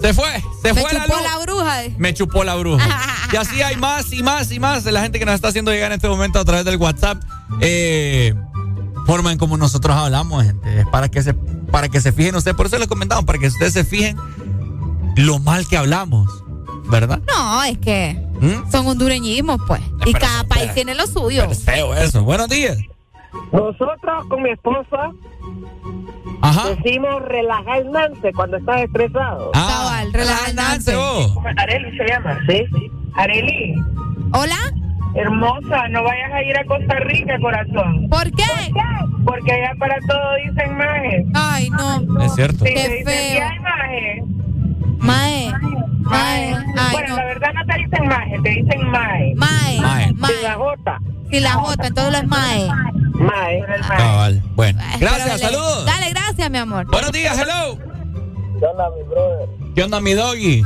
Se 0.00 0.12
fue, 0.14 0.28
se 0.62 0.72
Me 0.74 0.80
fue 0.80 0.92
la 0.92 1.04
chupó 1.04 1.14
luz. 1.18 1.22
la 1.24 1.38
bruja. 1.44 1.76
de- 1.78 1.94
Me 1.98 2.14
chupó 2.14 2.44
la 2.44 2.54
bruja. 2.56 2.86
y 3.32 3.36
así 3.36 3.62
hay 3.62 3.76
más 3.76 4.12
y 4.12 4.22
más 4.22 4.50
y 4.52 4.60
más 4.60 4.84
de 4.84 4.92
la 4.92 5.00
gente 5.02 5.18
que 5.18 5.24
nos 5.24 5.34
está 5.34 5.48
haciendo 5.48 5.70
llegar 5.72 5.90
en 5.92 5.96
este 5.96 6.08
momento 6.08 6.38
a 6.38 6.44
través 6.44 6.64
del 6.64 6.76
WhatsApp. 6.76 7.22
Eh, 7.60 8.34
forma 9.06 9.32
en 9.32 9.38
como 9.38 9.56
nosotros 9.56 9.96
hablamos, 9.96 10.44
gente. 10.44 10.80
Es 10.80 10.86
para 10.88 11.08
que 11.08 11.22
se, 11.22 11.34
para 11.34 11.88
que 11.88 12.00
se 12.00 12.12
fijen 12.12 12.34
ustedes. 12.36 12.56
Por 12.56 12.66
eso 12.66 12.78
les 12.78 12.88
comentamos, 12.88 13.24
para 13.24 13.38
que 13.38 13.46
ustedes 13.46 13.72
se 13.72 13.84
fijen 13.84 14.16
lo 15.16 15.38
mal 15.38 15.66
que 15.66 15.76
hablamos. 15.76 16.30
¿Verdad? 16.88 17.20
No, 17.26 17.64
es 17.64 17.78
que 17.78 18.16
¿Mm? 18.40 18.70
son 18.70 18.86
hondureñismos, 18.86 19.60
pues. 19.66 19.80
Y 20.04 20.12
cada 20.12 20.44
país 20.44 20.72
tiene 20.74 20.94
lo 20.94 21.06
suyo. 21.08 21.44
Es 21.50 21.64
feo 21.64 21.94
eso. 21.94 22.22
Buenos 22.22 22.48
días. 22.48 22.78
Nosotros 23.52 24.26
con 24.28 24.42
mi 24.42 24.50
esposa 24.50 25.10
Ajá. 26.42 26.68
decimos 26.70 27.22
relajarse 27.22 28.32
cuando 28.34 28.56
estás 28.58 28.82
estresado. 28.82 29.50
Ah, 29.54 29.66
Cabal, 29.68 30.12
relajante. 30.12 30.94
vos. 30.96 31.36
Areli 31.56 31.96
se 31.96 32.06
llama. 32.06 32.38
Sí. 32.48 32.64
Areli, 33.14 33.74
¿Hola? 34.32 34.56
hermosa, 35.14 35.88
no 35.88 36.02
vayas 36.02 36.32
a 36.32 36.42
ir 36.42 36.58
a 36.58 36.64
Costa 36.66 36.94
Rica, 36.96 37.38
corazón. 37.40 38.08
¿Por 38.10 38.30
qué? 38.32 38.44
Porque 39.24 39.52
allá 39.52 39.72
para 39.78 39.96
todo 40.06 40.34
dicen 40.44 40.76
maje. 40.76 41.24
Ay, 41.34 41.70
no. 41.70 42.22
Es 42.22 42.34
cierto. 42.34 42.64
Sí, 42.66 42.74
Qué 42.74 42.82
te 42.82 42.88
dicen, 42.90 43.06
feo. 43.06 43.32
"¿Qué 43.32 43.42
hay 43.42 43.58
maje? 43.60 44.22
Mae. 44.98 45.52
Mae. 46.06 46.54
Ay, 46.54 46.92
bueno, 46.92 47.08
no. 47.08 47.16
la 47.16 47.24
verdad 47.24 47.52
no 47.54 47.66
te 47.66 47.78
dicen 47.78 48.08
maje, 48.08 48.38
te 48.42 48.48
dicen 48.50 48.90
mae. 48.90 49.34
Mae. 49.36 49.80
Mae. 49.80 50.04
Sin 50.06 50.20
la 50.42 50.56
Mae. 50.56 50.56
J. 50.56 50.98
Si 51.30 51.40
la 51.40 51.52
J, 51.52 51.86
entonces 51.86 52.12
lo 52.12 52.18
es 52.18 52.26
Mae. 52.26 52.68
Mae. 53.14 53.64
Cabal. 53.88 54.42
Bueno. 54.54 54.80
Ay, 54.84 55.00
Gracias, 55.00 55.22
pero 55.24 55.36
le- 55.36 55.42
saludos. 55.42 55.86
Dale, 55.86 56.10
gracias, 56.10 56.50
mi 56.50 56.58
amor. 56.58 56.86
Buenos 56.86 57.12
días, 57.12 57.38
hello. 57.38 57.78
¿Qué 58.58 58.64
onda, 58.66 58.90
mi 58.90 59.02
brother? 59.02 59.48
¿Qué 59.74 59.82
onda, 59.84 60.00
mi 60.00 60.14
doggy? 60.14 60.62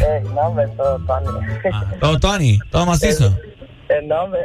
Eh, 0.00 0.22
no, 0.34 0.40
hombre, 0.42 0.66
todo 0.76 0.98
Tony. 1.06 1.28
Ah, 1.72 1.84
todo 2.00 2.18
Tony, 2.20 2.58
todo 2.70 2.84
macizo. 2.86 3.34
El 3.88 4.06
nombre 4.08 4.40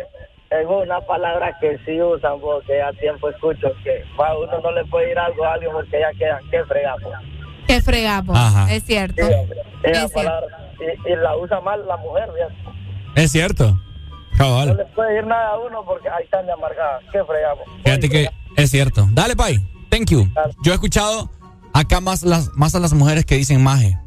es 0.52 0.66
una 0.66 1.02
palabra 1.02 1.54
que 1.60 1.78
sí 1.86 2.02
usan 2.02 2.40
porque 2.40 2.82
a 2.82 2.94
tiempo 2.94 3.30
escucho 3.30 3.68
que 3.84 4.04
a 4.24 4.38
uno 4.38 4.60
no 4.62 4.72
le 4.72 4.86
puede 4.86 5.12
ir 5.12 5.20
algo 5.20 5.44
a 5.44 5.54
alguien 5.54 5.72
porque 5.74 6.00
ya 6.00 6.18
queda 6.18 6.40
que 6.50 6.64
fregamos. 6.66 7.12
Qué 7.68 7.82
fregamos. 7.82 8.38
Ajá. 8.38 8.74
Es 8.74 8.84
cierto. 8.84 9.26
Sí, 9.28 9.34
hombre. 9.34 9.60
Esa 9.84 9.90
Es 10.06 10.12
cierto. 10.12 10.14
palabra 10.14 10.48
y, 10.80 11.12
y 11.12 11.16
la 11.16 11.38
usa 11.38 11.60
mal 11.62 11.86
la 11.88 11.98
mujer, 11.98 12.30
fíjate. 12.34 13.22
Es 13.22 13.32
cierto. 13.32 13.72
No 13.74 14.38
Cabal. 14.38 14.78
le 14.78 14.86
puede 14.94 15.18
ir 15.18 15.26
nada 15.26 15.50
a 15.54 15.60
uno 15.60 15.84
porque 15.86 16.08
ahí 16.10 16.24
están 16.24 16.46
de 16.46 16.52
amargada. 16.52 17.00
¿Qué 17.12 17.20
fregamos? 17.24 17.64
Fíjate 17.84 18.10
que 18.10 18.30
es 18.56 18.70
cierto. 18.72 19.08
Dale, 19.12 19.36
Pai. 19.36 19.60
Thank 19.90 20.10
you. 20.12 20.28
Yo 20.64 20.72
he 20.72 20.76
escuchado 20.76 21.32
acá 21.74 22.02
más, 22.02 22.24
las, 22.24 22.50
más 22.56 22.76
a 22.76 22.80
las 22.80 22.94
mujeres 22.94 23.26
que 23.26 23.36
dicen 23.36 23.64
maje. 23.64 23.98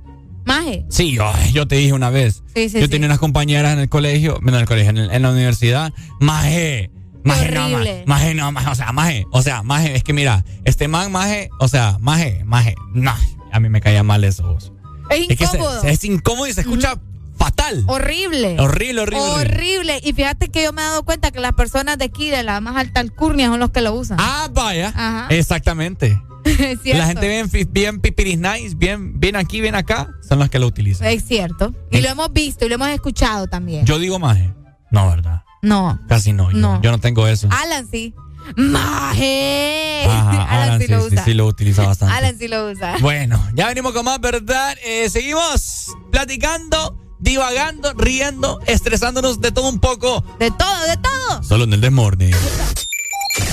Maje. 0.44 0.84
Sí, 0.88 1.12
yo, 1.12 1.30
yo 1.52 1.66
te 1.68 1.76
dije 1.76 1.92
una 1.92 2.10
vez. 2.10 2.42
Sí, 2.54 2.68
sí, 2.68 2.78
yo 2.78 2.84
sí. 2.86 2.90
tenía 2.90 3.06
unas 3.06 3.18
compañeras 3.18 3.72
en 3.74 3.80
el 3.80 3.88
colegio, 3.88 4.38
no, 4.42 4.48
en 4.50 4.54
el 4.60 4.66
colegio, 4.66 4.90
en, 4.90 4.98
el- 4.98 5.10
en 5.10 5.22
la 5.22 5.30
universidad. 5.30 5.92
Maje. 6.20 6.90
Maje, 7.24 7.50
no, 7.50 7.60
ma- 7.60 7.66
horrible. 7.76 8.04
maje, 8.06 8.34
no, 8.34 8.50
maje, 8.52 8.70
o 8.70 8.74
sea, 8.74 8.92
maje, 8.92 9.26
o 9.30 9.42
sea, 9.42 9.62
maje, 9.62 9.94
es 9.94 10.02
que 10.02 10.14
mira, 10.14 10.42
este 10.64 10.88
man, 10.88 11.12
maje, 11.12 11.50
o 11.60 11.68
sea, 11.68 11.98
maje, 12.00 12.42
maje, 12.46 12.74
no, 12.94 13.12
a 13.52 13.60
mí 13.60 13.68
me 13.68 13.80
caía 13.80 14.02
mal 14.02 14.24
eso. 14.24 14.42
vos. 14.44 14.72
Es 15.10 15.28
Es 15.30 15.38
que 15.38 15.46
se- 15.46 15.56
incómodo. 15.56 15.82
es 15.84 16.04
incómodo 16.04 16.46
y 16.46 16.52
se 16.52 16.60
escucha 16.62 16.98
fatal. 17.36 17.84
Horrible. 17.86 18.58
Horrible, 18.60 19.00
horrible, 19.02 19.20
horrible. 19.20 20.00
Y 20.04 20.12
fíjate 20.12 20.48
que 20.48 20.62
yo 20.64 20.72
me 20.72 20.82
he 20.82 20.84
dado 20.84 21.02
cuenta 21.04 21.30
que 21.30 21.40
las 21.40 21.52
personas 21.54 21.98
de 21.98 22.04
aquí, 22.04 22.28
de 22.30 22.42
la 22.42 22.60
más 22.60 22.76
alta 22.76 23.00
alcurnia, 23.00 23.48
son 23.48 23.60
los 23.60 23.70
que 23.70 23.80
lo 23.80 23.92
usan. 23.94 24.18
Ah, 24.20 24.48
vaya. 24.52 24.88
Ajá. 24.88 25.26
Exactamente. 25.30 26.20
es 26.44 26.80
cierto. 26.82 26.98
La 27.02 27.06
gente 27.06 27.28
bien, 27.28 27.50
bien 27.72 28.00
pipiris 28.00 28.38
nice, 28.38 28.74
bien, 28.76 29.18
bien 29.18 29.36
aquí, 29.36 29.60
bien 29.60 29.74
acá, 29.74 30.08
son 30.26 30.38
las 30.38 30.48
que 30.50 30.58
lo 30.58 30.66
utilizan. 30.66 31.06
Es 31.08 31.24
cierto. 31.24 31.74
Y 31.90 32.00
lo 32.00 32.08
hemos 32.08 32.32
visto 32.32 32.64
y 32.64 32.68
lo 32.68 32.76
hemos 32.76 32.88
escuchado 32.88 33.46
también. 33.46 33.84
Yo 33.86 33.98
digo 33.98 34.18
maje. 34.18 34.52
No, 34.90 35.08
¿verdad? 35.08 35.42
no. 35.62 35.98
Casi 36.08 36.32
no. 36.32 36.50
Yo 36.50 36.56
No. 36.58 36.74
no, 36.76 36.82
yo 36.82 36.90
no 36.90 36.98
tengo 36.98 37.26
eso. 37.26 37.48
Alan 37.50 37.86
sí. 37.90 38.14
Maje. 38.56 40.04
Ajá, 40.06 40.42
Alan, 40.50 40.62
Alan 40.62 40.80
sí, 40.80 40.86
sí, 40.86 40.92
lo 40.92 41.00
sí, 41.00 41.06
usa. 41.14 41.24
sí 41.24 41.34
lo 41.34 41.46
utiliza 41.46 41.86
bastante. 41.86 42.14
Alan 42.14 42.38
sí 42.38 42.48
lo 42.48 42.70
usa. 42.70 42.96
Bueno, 43.00 43.42
ya 43.54 43.66
venimos 43.68 43.92
con 43.92 44.04
más, 44.04 44.20
¿verdad? 44.20 44.76
Eh, 44.84 45.08
seguimos 45.10 45.86
platicando, 46.10 46.98
divagando, 47.18 47.92
riendo, 47.94 48.60
estresándonos 48.66 49.40
de 49.40 49.52
todo 49.52 49.68
un 49.68 49.80
poco. 49.80 50.24
De 50.38 50.50
todo, 50.50 50.82
de 50.86 50.96
todo. 50.96 51.42
Solo 51.42 51.64
en 51.64 51.72
el 51.74 51.80
Desmorning. 51.80 52.34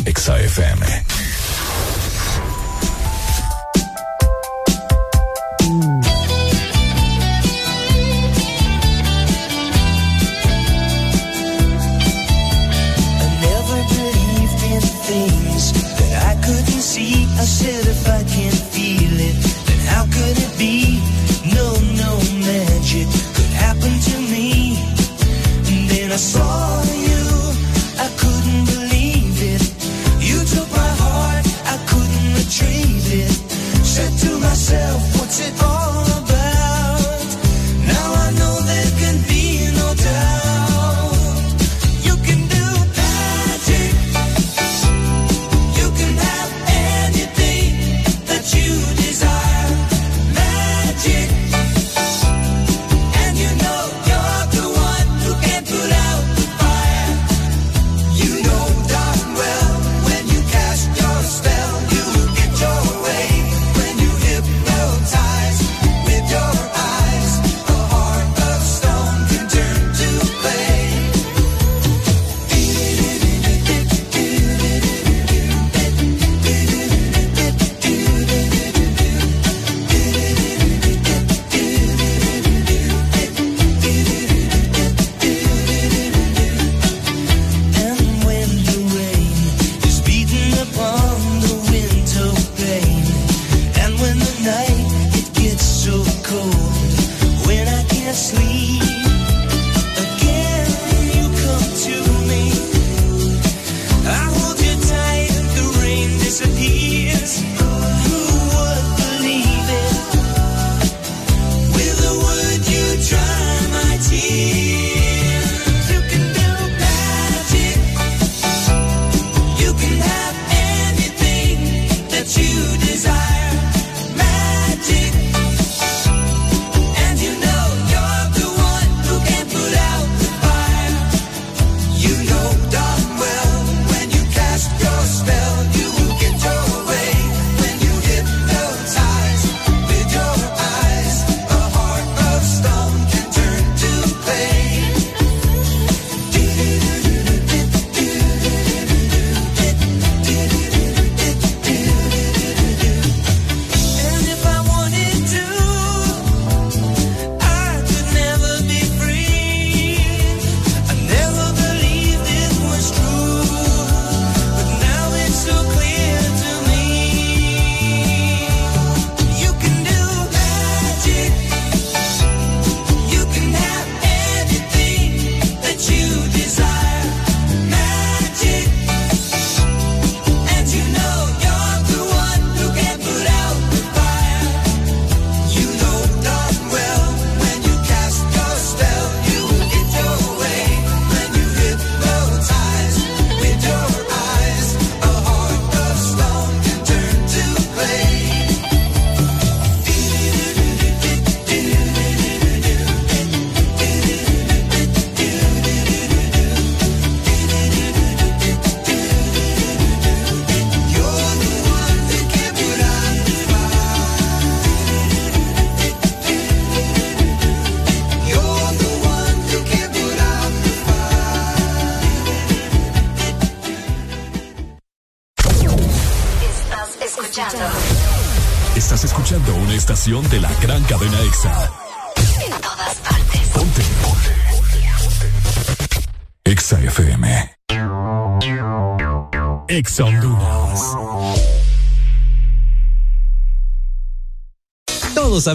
Exa 0.06 0.36
I 17.40 17.46
said 17.46 17.86
if 17.86 18.08
I 18.08 18.24
can't 18.24 18.62
feel 18.74 19.14
it, 19.30 19.38
then 19.68 19.80
how 19.92 20.04
could 20.06 20.38
it 20.46 20.54
be? 20.58 21.00
No, 21.54 21.68
no 22.04 22.12
magic 22.42 23.08
could 23.36 23.54
happen 23.66 23.94
to 24.10 24.16
me. 24.34 24.78
And 25.70 25.90
then 25.90 26.12
I 26.12 26.18
saw 26.18 26.82
you, 27.08 27.24
I 28.06 28.10
couldn't 28.22 28.66
believe 28.74 29.38
it. 29.54 29.64
You 30.20 30.44
took 30.46 30.70
my 30.72 30.92
heart, 31.04 31.46
I 31.74 31.78
couldn't 31.90 32.30
retrieve 32.42 33.06
it. 33.24 33.34
Said 33.86 34.14
to 34.24 34.40
myself, 34.40 35.00
what's 35.20 35.40
it 35.40 35.54
all 35.64 36.07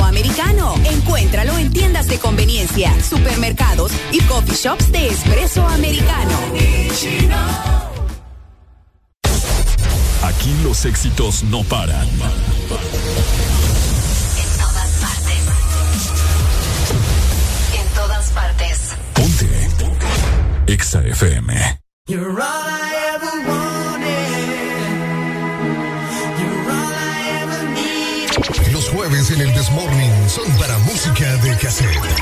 Americano. 0.00 0.74
Encuéntralo 0.84 1.58
en 1.58 1.72
tiendas 1.72 2.06
de 2.06 2.18
conveniencia, 2.18 2.92
supermercados 3.02 3.92
y 4.12 4.20
coffee 4.22 4.54
shops 4.54 4.90
de 4.92 5.08
espresso 5.08 5.66
americano. 5.66 6.38
Aquí 10.22 10.54
los 10.62 10.84
éxitos 10.84 11.42
no 11.44 11.62
paran. 11.64 12.08
En 12.08 12.18
todas 14.58 14.90
partes. 15.00 15.40
En 17.78 17.86
todas 17.94 18.30
partes. 18.30 18.78
Ponte. 19.14 19.48
EXA 20.66 21.02
FM. 21.06 21.78
You're 22.08 22.30
all 22.30 22.40
I 22.40 23.01
son 30.32 30.50
para 30.56 30.78
música 30.78 31.36
de 31.42 31.56
cassette. 31.58 32.12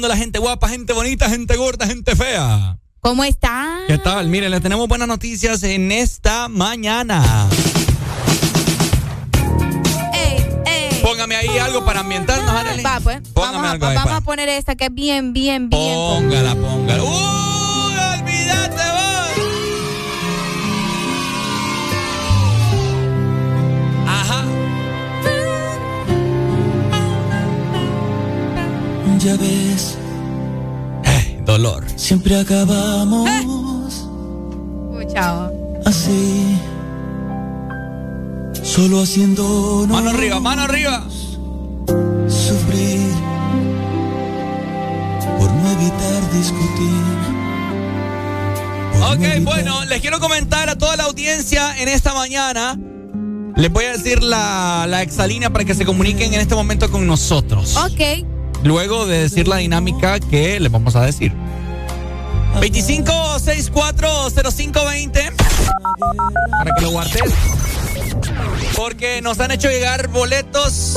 La 0.00 0.16
gente 0.16 0.38
guapa, 0.38 0.68
gente 0.68 0.92
bonita, 0.92 1.28
gente 1.30 1.56
gorda, 1.56 1.86
gente 1.86 2.14
fea? 2.16 2.78
¿Cómo 3.00 3.22
está? 3.24 3.78
¿Qué 3.86 3.98
tal? 3.98 4.28
Miren, 4.28 4.50
les 4.50 4.60
tenemos 4.62 4.88
buenas 4.88 5.06
noticias 5.08 5.62
en 5.62 5.92
esta 5.92 6.48
mañana. 6.48 7.48
Ey, 10.12 10.46
ey. 10.66 11.00
Póngame 11.02 11.36
ahí 11.36 11.58
algo 11.58 11.84
para 11.84 12.00
ambientarnos, 12.00 12.48
Arely. 12.50 12.82
Va, 12.82 13.00
pues. 13.00 13.20
Póngame 13.34 13.54
vamos, 13.56 13.68
a- 13.68 13.72
algo 13.72 13.86
ahí 13.86 13.94
vamos 13.94 14.04
para- 14.10 14.16
a 14.16 14.20
poner 14.22 14.48
esta 14.48 14.74
que 14.74 14.86
es 14.86 14.94
bien, 14.94 15.32
bien, 15.32 15.68
bien. 15.68 15.94
Póngala, 15.94 16.54
póngala. 16.54 17.02
¡Uy, 17.02 17.43
Ya 29.24 29.36
ves, 29.38 29.96
Dolor. 31.46 31.84
siempre 31.96 32.38
acabamos 32.38 33.26
Uy, 34.90 35.06
chao. 35.12 35.50
así. 35.86 36.58
Solo 38.62 39.02
haciendo 39.02 39.86
Mano 39.88 40.10
arriba, 40.10 40.40
mano 40.40 40.62
arriba. 40.62 41.06
sufrir 42.28 43.00
por 45.38 45.50
no 45.50 45.70
evitar 45.72 46.32
discutir. 46.32 47.04
Ok, 49.10 49.44
bueno, 49.44 49.84
les 49.86 50.00
quiero 50.02 50.20
comentar 50.20 50.68
a 50.68 50.76
toda 50.76 50.96
la 50.96 51.04
audiencia 51.04 51.78
en 51.78 51.88
esta 51.88 52.12
mañana. 52.14 52.78
Les 53.56 53.72
voy 53.72 53.84
a 53.86 53.92
decir 53.92 54.22
la, 54.22 54.86
la 54.88 55.00
exalínea 55.02 55.50
para 55.50 55.64
que 55.64 55.74
se 55.74 55.86
comuniquen 55.86 56.34
en 56.34 56.40
este 56.40 56.54
momento 56.54 56.90
con 56.90 57.06
nosotros. 57.06 57.76
Ok. 57.76 58.26
Luego 58.64 59.06
de 59.06 59.20
decir 59.20 59.46
la 59.46 59.58
dinámica 59.58 60.18
que 60.18 60.58
les 60.58 60.72
vamos 60.72 60.96
a 60.96 61.02
decir. 61.02 61.32
25640520 62.60 65.32
para 66.58 66.74
que 66.74 66.82
lo 66.82 66.90
guardes. 66.90 67.22
Porque 68.74 69.22
nos 69.22 69.38
han 69.40 69.50
hecho 69.52 69.68
llegar 69.68 70.08
boletos 70.08 70.94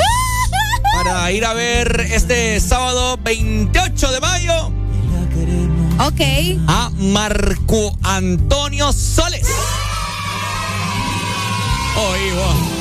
para 1.04 1.32
ir 1.32 1.46
a 1.46 1.54
ver 1.54 2.08
este 2.12 2.60
sábado 2.60 3.20
28 3.24 4.12
de 4.12 4.20
mayo 4.20 4.72
Ok. 6.00 6.22
a 6.68 6.90
Marco 6.98 7.96
Antonio 8.04 8.92
Soles. 8.94 9.48
Oigo. 11.98 12.77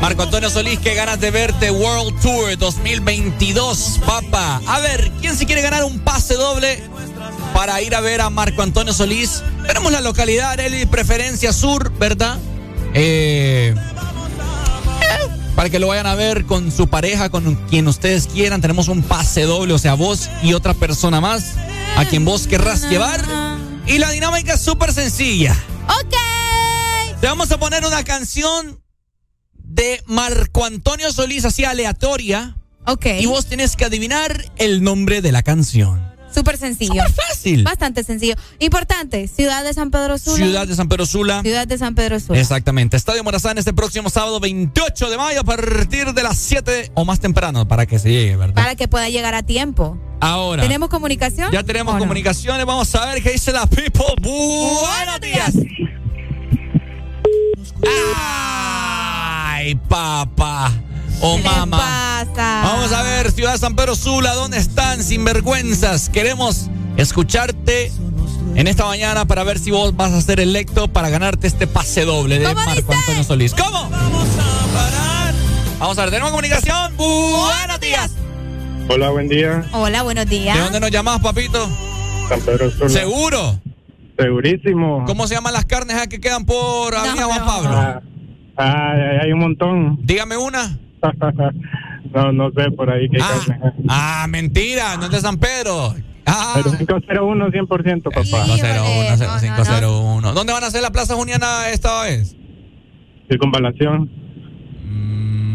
Marco 0.00 0.22
Antonio 0.22 0.50
Solís, 0.50 0.78
qué 0.78 0.94
ganas 0.94 1.20
de 1.20 1.30
verte 1.30 1.70
World 1.70 2.20
Tour 2.20 2.56
2022, 2.58 4.00
papá. 4.04 4.60
A 4.66 4.80
ver, 4.80 5.10
¿quién 5.20 5.36
se 5.36 5.46
quiere 5.46 5.62
ganar 5.62 5.84
un 5.84 5.98
pase 6.00 6.34
doble 6.34 6.82
para 7.54 7.80
ir 7.80 7.94
a 7.94 8.00
ver 8.00 8.20
a 8.20 8.28
Marco 8.28 8.62
Antonio 8.62 8.92
Solís? 8.92 9.42
Tenemos 9.66 9.90
la 9.90 10.02
localidad, 10.02 10.50
Arely, 10.52 10.84
preferencia 10.86 11.52
sur, 11.52 11.90
¿verdad? 11.98 12.38
Eh, 12.92 13.74
para 15.56 15.70
que 15.70 15.78
lo 15.78 15.88
vayan 15.88 16.06
a 16.06 16.14
ver 16.14 16.44
con 16.44 16.70
su 16.70 16.88
pareja, 16.88 17.30
con 17.30 17.54
quien 17.68 17.88
ustedes 17.88 18.26
quieran. 18.26 18.60
Tenemos 18.60 18.88
un 18.88 19.02
pase 19.02 19.42
doble, 19.42 19.72
o 19.72 19.78
sea, 19.78 19.94
vos 19.94 20.28
y 20.42 20.52
otra 20.52 20.74
persona 20.74 21.20
más 21.22 21.54
a 21.96 22.04
quien 22.04 22.24
vos 22.24 22.46
querrás 22.46 22.82
llevar. 22.90 23.24
Y 23.86 23.98
la 23.98 24.10
dinámica 24.10 24.54
es 24.54 24.60
súper 24.60 24.92
sencilla. 24.92 25.56
Ok. 25.88 26.14
Te 27.20 27.26
vamos 27.26 27.50
a 27.50 27.58
poner 27.58 27.86
una 27.86 28.04
canción 28.04 28.78
de 29.76 30.02
Marco 30.06 30.64
Antonio 30.64 31.12
Solís, 31.12 31.44
así 31.44 31.64
aleatoria. 31.64 32.56
Ok. 32.86 33.06
Y 33.20 33.26
vos 33.26 33.46
tenés 33.46 33.76
que 33.76 33.84
adivinar 33.84 34.44
el 34.56 34.82
nombre 34.82 35.20
de 35.20 35.32
la 35.32 35.42
canción. 35.42 36.02
Súper 36.34 36.56
sencillo. 36.56 36.94
Súper 36.94 37.12
fácil. 37.12 37.62
Bastante 37.62 38.02
sencillo. 38.02 38.34
Importante, 38.58 39.28
Ciudad 39.28 39.64
de 39.64 39.74
San 39.74 39.90
Pedro 39.90 40.18
Sula. 40.18 40.36
Ciudad 40.36 40.66
de 40.66 40.74
San 40.74 40.88
Pedro 40.88 41.06
Sula. 41.06 41.42
Ciudad 41.42 41.66
de 41.66 41.78
San 41.78 41.94
Pedro 41.94 42.18
Sula. 42.20 42.40
Exactamente. 42.40 42.96
Estadio 42.96 43.22
Morazán 43.22 43.58
este 43.58 43.72
próximo 43.72 44.10
sábado 44.10 44.40
28 44.40 45.10
de 45.10 45.16
mayo 45.18 45.40
a 45.40 45.44
partir 45.44 46.12
de 46.12 46.22
las 46.22 46.38
7 46.38 46.92
o 46.94 47.04
más 47.04 47.20
temprano 47.20 47.68
para 47.68 47.86
que 47.86 47.98
se 47.98 48.10
llegue, 48.10 48.36
¿verdad? 48.36 48.54
Para 48.54 48.74
que 48.76 48.88
pueda 48.88 49.08
llegar 49.08 49.34
a 49.34 49.42
tiempo. 49.42 49.98
Ahora. 50.20 50.62
¿Tenemos 50.62 50.88
comunicación? 50.88 51.52
Ya 51.52 51.62
tenemos 51.62 51.96
comunicaciones. 51.98 52.64
Vamos 52.64 52.94
a 52.94 53.06
ver 53.06 53.22
qué 53.22 53.32
dice 53.32 53.52
la 53.52 53.66
people. 53.66 54.04
Buenos 54.20 55.20
días. 55.20 55.54
Ay, 59.66 59.74
papá. 59.74 60.72
Oh, 61.20 61.38
¿Qué 61.38 61.42
mamá. 61.42 62.24
Vamos 62.36 62.92
a 62.92 63.02
ver, 63.02 63.32
Ciudad 63.32 63.50
de 63.50 63.58
San 63.58 63.74
Pedro 63.74 63.96
Sula, 63.96 64.32
¿dónde 64.34 64.58
están? 64.58 65.02
Sinvergüenzas. 65.02 66.08
Queremos 66.08 66.70
escucharte 66.96 67.90
en 68.54 68.68
esta 68.68 68.86
mañana 68.86 69.24
para 69.24 69.42
ver 69.42 69.58
si 69.58 69.72
vos 69.72 69.96
vas 69.96 70.12
a 70.12 70.22
ser 70.22 70.38
electo 70.38 70.86
para 70.86 71.08
ganarte 71.08 71.48
este 71.48 71.66
pase 71.66 72.04
doble 72.04 72.38
de 72.38 72.54
Marco 72.54 72.92
Antonio 72.92 73.24
Solís. 73.24 73.54
¿Cómo? 73.54 73.90
Vamos 73.90 74.28
a 74.38 74.72
parar. 74.72 75.34
Vamos 75.80 75.98
a 75.98 76.02
ver, 76.02 76.10
¿tenemos 76.10 76.30
comunicación? 76.30 76.96
Buenos 76.96 77.80
días. 77.80 78.12
Hola, 78.88 79.10
buen 79.10 79.26
día. 79.26 79.68
Hola, 79.72 80.02
buenos 80.04 80.26
días. 80.26 80.56
¿De 80.56 80.62
dónde 80.62 80.78
nos 80.78 80.92
llamás, 80.92 81.18
papito? 81.18 81.68
San 82.28 82.40
Pedro 82.42 82.70
Sula. 82.70 82.88
¿Seguro? 82.88 83.60
Segurísimo. 84.16 85.02
¿Cómo 85.08 85.26
se 85.26 85.34
llaman 85.34 85.54
las 85.54 85.64
carnes 85.64 86.06
que 86.06 86.20
quedan 86.20 86.46
por 86.46 86.94
Avenida 86.94 87.24
Juan 87.24 87.44
Pablo? 87.44 87.70
Ah, 87.72 88.00
ah, 88.56 88.94
hay 89.22 89.32
un 89.32 89.40
montón. 89.40 89.98
Dígame 90.02 90.36
una. 90.36 90.78
no, 92.14 92.32
no 92.32 92.50
sé 92.50 92.70
por 92.72 92.90
ahí 92.90 93.08
qué 93.08 93.18
carne. 93.18 93.72
Ah, 93.88 94.26
mentira, 94.28 94.96
no 94.96 95.04
es 95.04 95.10
de 95.10 95.20
San 95.20 95.38
Pedro. 95.38 95.94
Ah. 96.26 96.54
Pero 96.56 96.76
501 96.76 97.46
100%, 97.48 98.02
papá. 98.02 98.22
501, 98.22 99.40
501. 99.40 100.32
¿Dónde 100.32 100.52
van 100.52 100.64
a 100.64 100.66
hacer 100.66 100.82
la 100.82 100.90
Plaza 100.90 101.14
Juniana 101.14 101.68
esta 101.70 102.02
vez? 102.02 102.34
Circunvalación. 103.28 104.10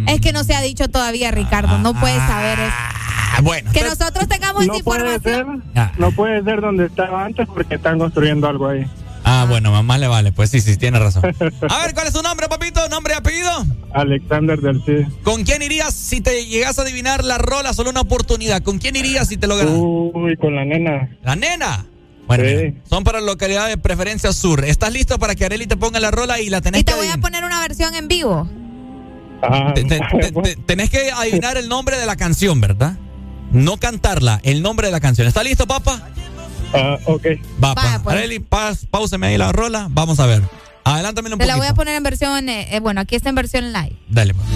Es 0.08 0.22
que 0.22 0.32
no 0.34 0.44
se 0.44 0.56
ha 0.56 0.62
dicho 0.62 0.88
todavía, 0.90 1.32
Ricardo. 1.32 1.78
No 1.78 1.94
puedes 1.94 2.18
saber 2.20 2.60
eso. 2.60 2.74
Ah, 3.34 3.40
bueno. 3.44 3.72
Que 3.72 3.84
nosotros 3.84 4.28
tengamos 4.28 4.64
esa 4.64 4.74
No 4.74 4.80
puede 4.80 5.20
ser, 5.20 5.46
información. 5.46 5.64
no 5.98 6.12
puede 6.12 6.44
ser 6.44 6.62
donde 6.62 6.86
estaba 6.86 7.26
antes 7.26 7.48
porque 7.48 7.76
están 7.76 8.00
construyendo 8.00 8.48
algo 8.48 8.68
ahí. 8.68 8.86
Ah, 9.34 9.46
bueno, 9.48 9.72
mamá 9.72 9.98
le 9.98 10.08
vale. 10.08 10.32
Pues 10.32 10.50
sí, 10.50 10.60
sí, 10.62 10.76
tiene 10.78 11.00
razón. 11.00 11.24
A 11.26 11.78
ver, 11.86 11.94
¿cuál 11.94 12.08
es 12.08 12.14
su 12.14 12.22
nombre, 12.22 12.48
papito? 12.50 12.88
¿Nombre 12.90 13.14
y 13.14 13.18
apellido? 13.18 13.50
Alexander 13.94 14.60
del 14.60 14.84
Cid. 14.84 15.08
¿Con 15.24 15.44
quién 15.44 15.62
irías 15.62 15.94
si 15.94 16.22
te 16.22 16.46
llegas 16.46 16.78
a 16.80 16.82
adivinar 16.82 17.24
la 17.24 17.38
rola? 17.38 17.74
Solo 17.74 17.90
una 17.90 18.02
oportunidad. 18.02 18.62
¿Con 18.62 18.78
quién 18.80 18.96
irías 18.96 19.28
si 19.30 19.38
te 19.38 19.48
lo 19.48 19.56
ganas? 19.56 19.74
Uy, 19.76 20.36
con 20.38 20.56
la 20.56 20.66
nena. 20.66 21.10
¿La 21.24 21.36
nena? 21.36 21.86
Bueno, 22.28 22.44
mira, 22.44 22.74
son 22.90 23.04
para 23.04 23.20
localidad 23.20 23.68
de 23.68 23.78
preferencia 23.78 24.32
sur. 24.32 24.64
¿Estás 24.64 24.94
listo 24.94 25.18
para 25.20 25.36
que 25.36 25.46
Areli 25.46 25.66
te 25.68 25.76
ponga 25.78 26.00
la 26.00 26.12
rola 26.12 26.40
y 26.40 26.50
la 26.50 26.62
tenés 26.62 26.82
Y 26.82 26.84
te 26.84 26.92
que 26.94 26.98
voy 26.98 27.08
a 27.08 27.18
poner 27.18 27.44
una 27.44 27.60
versión 27.62 27.94
en 27.96 28.08
vivo. 28.08 28.50
Te- 29.76 29.84
te- 29.84 30.00
te- 30.20 30.32
te- 30.32 30.56
tenés 30.58 30.90
que 30.90 31.12
adivinar 31.12 31.58
el 31.58 31.68
nombre 31.68 31.98
de 31.98 32.06
la 32.06 32.16
canción, 32.16 32.62
¿verdad? 32.62 32.94
No 33.52 33.78
cantarla, 33.78 34.40
el 34.44 34.62
nombre 34.62 34.88
de 34.88 34.92
la 34.92 35.00
canción. 35.02 35.28
¿Está 35.28 35.44
listo, 35.44 35.68
papá? 35.68 36.10
Ah, 36.74 36.98
ok. 37.06 37.26
Va, 37.64 37.74
Vaya, 37.74 37.98
pa. 37.98 38.04
pues. 38.04 38.40
Paz, 38.48 38.88
pauseme 38.90 39.28
ahí 39.28 39.38
la 39.38 39.52
rola. 39.52 39.88
Vamos 39.90 40.20
a 40.20 40.26
ver. 40.26 40.42
Adelántame 40.84 41.32
un 41.32 41.38
Te 41.38 41.46
la 41.46 41.58
voy 41.58 41.68
a 41.68 41.74
poner 41.74 41.96
en 41.96 42.04
versión, 42.04 42.50
eh, 42.50 42.76
eh, 42.76 42.80
bueno, 42.80 43.02
aquí 43.02 43.16
está 43.16 43.30
en 43.30 43.36
versión 43.36 43.72
live. 43.72 43.96
Dale, 44.10 44.34
pues. 44.34 44.48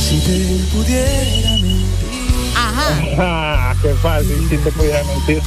Si 0.00 0.18
te 0.20 0.64
pudiera 0.74 1.50
mentir. 1.52 2.54
Ajá. 2.56 2.88
Ah, 3.18 3.74
qué 3.82 3.94
fácil, 3.94 4.48
si 4.48 4.56
te 4.56 4.72
pudiera 4.72 5.02
mentir. 5.04 5.42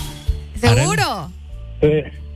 ¿Seguro? 0.59 1.31
Sí. 1.81 1.88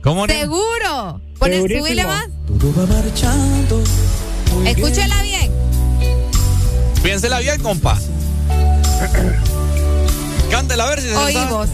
¿Cómo 0.02 0.26
¿Seguro? 0.26 1.20
Poner, 1.38 1.62
subile 1.62 2.04
más. 2.04 2.28
Todo 2.46 2.72
va 2.74 2.86
marchando. 2.86 3.82
Escúchela 4.64 5.22
bien. 5.22 5.52
Piénsela 7.02 7.38
bien, 7.40 7.60
compa. 7.60 7.98
Cántela 10.50 10.84
a 10.84 10.90
ver 10.90 11.00
si 11.00 11.08
se. 11.08 11.16
Oímos. 11.16 11.68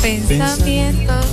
Pensamientos. 0.00 1.26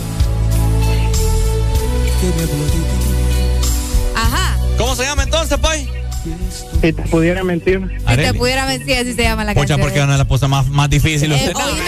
Ajá. 4.16 4.58
¿Cómo 4.78 4.96
se 4.96 5.04
llama 5.04 5.24
entonces, 5.24 5.58
Pai? 5.58 5.90
Si 6.82 6.94
te 6.94 7.02
pudiera 7.04 7.44
mentir. 7.44 7.82
Si 8.08 8.16
te 8.16 8.34
pudiera 8.34 8.66
mentir, 8.66 8.98
así 8.98 9.14
se 9.14 9.24
llama 9.24 9.44
la 9.44 9.54
Pucha, 9.54 9.68
canción. 9.76 9.82
porque 9.82 10.06
no 10.06 10.12
es 10.12 10.20
la 10.20 10.26
cosa 10.26 10.48
más, 10.48 10.68
más 10.68 10.90
difícil. 10.90 11.32
Eh, 11.32 11.54
oíme, 11.56 11.82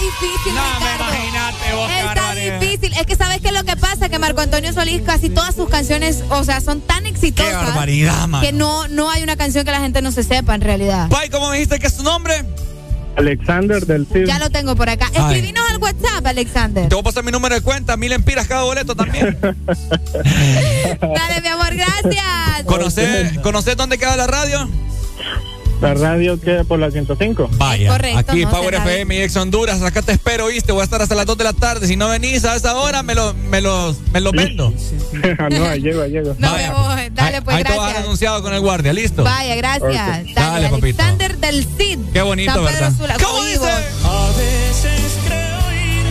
difícil, 0.00 0.54
No, 0.54 0.62
me 0.80 0.92
Ricardo. 0.92 1.04
imagínate 1.14 1.72
vos, 1.74 1.90
Está 1.90 2.34
difícil. 2.34 2.92
Es 2.98 3.06
que 3.06 3.16
sabes 3.16 3.40
qué 3.40 3.48
es 3.48 3.54
lo 3.54 3.64
que 3.64 3.76
pasa, 3.76 4.08
que 4.08 4.18
Marco 4.18 4.40
Antonio 4.40 4.72
Solís 4.72 5.02
casi 5.02 5.28
todas 5.30 5.54
sus 5.54 5.68
canciones, 5.68 6.24
o 6.30 6.42
sea, 6.44 6.60
son 6.60 6.80
tan 6.80 7.06
exitosas 7.06 7.50
Qué 7.50 7.56
barbaridad, 7.56 8.26
mano. 8.26 8.44
que 8.44 8.52
no, 8.52 8.88
no 8.88 9.10
hay 9.10 9.22
una 9.22 9.36
canción 9.36 9.64
que 9.64 9.70
la 9.70 9.80
gente 9.80 10.02
no 10.02 10.10
se 10.12 10.22
sepa 10.22 10.54
en 10.54 10.60
realidad. 10.62 11.08
Pai, 11.08 11.28
¿cómo 11.30 11.48
me 11.50 11.56
dijiste 11.56 11.78
que 11.78 11.86
es 11.86 11.96
tu 11.96 12.02
nombre? 12.02 12.44
Alexander 13.16 13.84
del 13.84 14.06
CID. 14.06 14.24
Ya 14.26 14.38
lo 14.38 14.50
tengo 14.50 14.76
por 14.76 14.88
acá. 14.88 15.10
Ay. 15.14 15.20
Escribinos 15.36 15.68
al 15.70 15.78
WhatsApp, 15.78 16.24
Alexander. 16.26 16.88
Te 16.88 16.94
voy 16.94 17.00
a 17.00 17.04
pasar 17.04 17.24
mi 17.24 17.32
número 17.32 17.54
de 17.54 17.60
cuenta, 17.60 17.96
mil 17.96 18.12
empiras 18.12 18.46
cada 18.46 18.62
boleto 18.62 18.94
también. 18.94 19.36
Dale, 19.42 21.40
mi 21.42 21.48
amor, 21.48 21.74
gracias. 21.74 22.64
¿Conoces, 22.66 23.38
¿Conoces 23.40 23.76
dónde 23.76 23.98
queda 23.98 24.16
la 24.16 24.26
radio? 24.26 24.68
La 25.80 25.94
radio 25.94 26.38
queda 26.38 26.64
por 26.64 26.78
la 26.78 26.90
105. 26.90 27.50
Vaya, 27.54 27.90
correcto, 27.90 28.18
aquí 28.18 28.44
no, 28.44 28.50
Power. 28.50 28.74
FM 28.74 29.14
y 29.16 29.22
Ex 29.22 29.36
Honduras, 29.36 29.80
acá 29.82 30.02
te 30.02 30.12
espero, 30.12 30.48
¿viste? 30.48 30.72
Voy 30.72 30.82
a 30.82 30.84
estar 30.84 31.00
hasta 31.00 31.14
las 31.14 31.26
2 31.26 31.38
de 31.38 31.44
la 31.44 31.52
tarde. 31.54 31.86
Si 31.86 31.96
no 31.96 32.08
venís 32.08 32.44
a 32.44 32.54
esa 32.54 32.76
hora, 32.76 33.02
me 33.02 33.14
lo, 33.14 33.32
me 33.34 33.60
los, 33.60 33.96
me 34.12 34.20
los 34.20 34.32
vendo. 34.32 34.72
no, 35.50 35.64
ahí 35.64 35.80
llego, 35.80 36.02
ahí 36.02 36.10
llego. 36.10 36.34
No 36.38 36.52
me 36.54 36.70
voy. 36.70 37.10
Dale, 37.12 37.36
ahí, 37.36 37.42
pues, 37.42 37.56
ahí 37.56 37.64
te 37.64 37.70
vas 37.70 37.78
gracias. 37.80 38.04
anunciado 38.04 38.42
con 38.42 38.52
el 38.52 38.60
guardia, 38.60 38.92
¿listo? 38.92 39.24
Vaya, 39.24 39.54
gracias. 39.56 39.90
Ok. 39.92 39.94
Dale, 39.96 40.34
Dale, 40.34 40.68
papito. 40.68 41.02
Alexander 41.02 41.38
del 41.38 41.66
CID. 41.76 41.98
Qué 42.12 42.22
bonito, 42.22 42.52
San 42.52 42.64
Pedro 42.64 42.80
¿verdad? 42.80 42.92
Sula. 42.98 43.16
¿Cómo 43.22 43.42
dice? 43.44 43.70
A 44.04 44.28
veces 44.36 45.18
creo 45.26 45.72
ir 45.72 46.06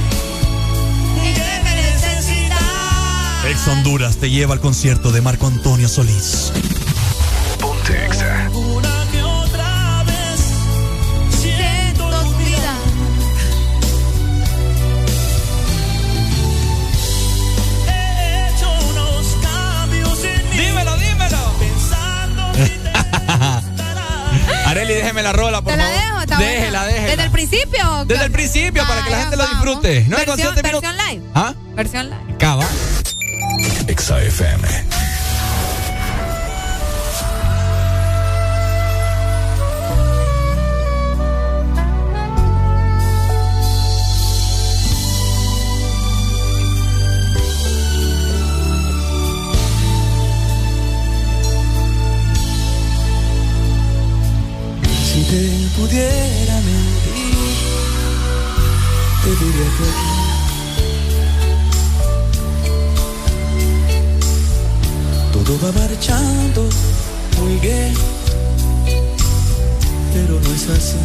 y 1.30 1.34
que 1.34 1.42
me. 1.64 3.52
Ex 3.52 3.68
Honduras 3.68 4.18
te 4.18 4.30
lleva 4.30 4.54
al 4.54 4.60
concierto 4.60 5.12
de 5.12 5.22
Marco 5.22 5.48
Antonio 5.48 5.88
Solís. 5.88 6.52
Ponte 7.60 8.06
Exa. 8.06 8.50
Areli, 24.70 24.94
déjeme 24.94 25.24
la 25.24 25.34
rola, 25.34 25.62
por 25.62 25.74
¿Te 25.74 25.78
la 25.78 25.84
favor. 25.86 26.00
dejo? 26.00 26.22
Está 26.22 26.38
déjela, 26.38 26.86
déjela. 26.86 27.08
¿Desde 27.10 27.24
el 27.24 27.32
principio? 27.32 28.06
Desde 28.06 28.26
el 28.26 28.32
principio, 28.32 28.84
para 28.88 29.04
que 29.04 29.10
la 29.10 29.18
gente 29.22 29.36
lo 29.38 29.44
vamos. 29.44 29.64
disfrute. 29.64 30.06
No 30.08 30.18
es 30.18 30.26
versión, 30.28 30.56
versión 30.56 30.98
live. 30.98 31.24
¿Ah? 31.34 31.54
Versión 31.76 32.10
live. 32.10 32.38
Cava. 32.38 32.66
Exa 33.88 34.18
pudiera 55.80 56.56
mentir, 56.56 57.56
te 59.24 59.30
diría 59.30 59.70
que 59.78 59.88
todo 65.34 65.52
va 65.64 65.72
marchando 65.72 66.62
muy 67.40 67.56
bien, 67.60 67.94
pero 70.14 70.34
no 70.42 70.50
es 70.54 70.66
así. 70.70 71.04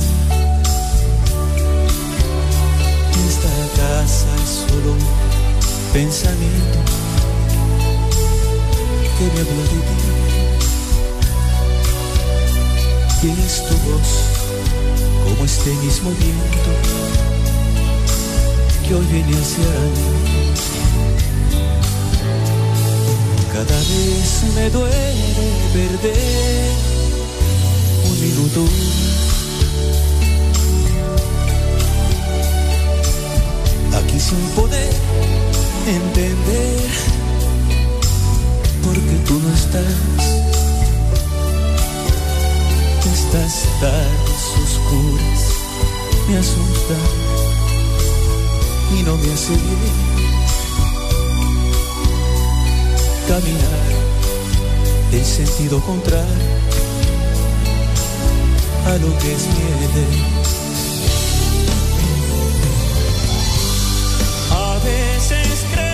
Esta 3.28 3.54
casa 3.76 4.30
es 4.42 4.50
solo 4.66 4.88
un 4.92 5.04
pensamiento 5.92 6.78
que 9.16 9.24
me 9.24 9.40
habló 9.40 9.62
de 9.62 9.80
ti. 9.88 9.98
Y 13.22 13.26
es 13.30 13.54
tu 13.66 13.74
voz 13.88 14.33
como 15.34 15.46
este 15.46 15.70
mismo 15.74 16.10
viento 16.10 16.70
que 18.86 18.94
hoy 18.94 19.06
viene 19.06 19.36
hacia 19.36 19.64
mí. 19.64 20.06
Cada 23.52 23.78
vez 23.78 24.42
me 24.54 24.70
duele 24.70 25.50
perder 25.72 26.70
un 28.10 28.20
minuto. 28.20 28.64
Aquí 33.96 34.20
sin 34.20 34.38
poder 34.54 34.92
entender 35.86 36.90
por 38.82 38.94
qué 38.94 39.16
tú 39.26 39.40
no 39.40 39.54
estás. 39.54 40.43
Estas 43.12 43.64
tardes 43.80 44.44
oscuras 44.64 45.42
me 46.28 46.38
asustan 46.38 46.96
y 48.98 49.02
no 49.02 49.16
me 49.16 49.32
hace 49.32 49.52
bien 49.52 50.14
caminar 53.28 53.94
en 55.12 55.24
sentido 55.24 55.80
contrario 55.80 56.54
a 58.86 58.96
lo 58.96 59.18
que 59.18 59.32
es 59.32 59.46
mi. 59.48 59.64
A 64.50 64.78
veces 64.84 65.64
creo 65.72 65.93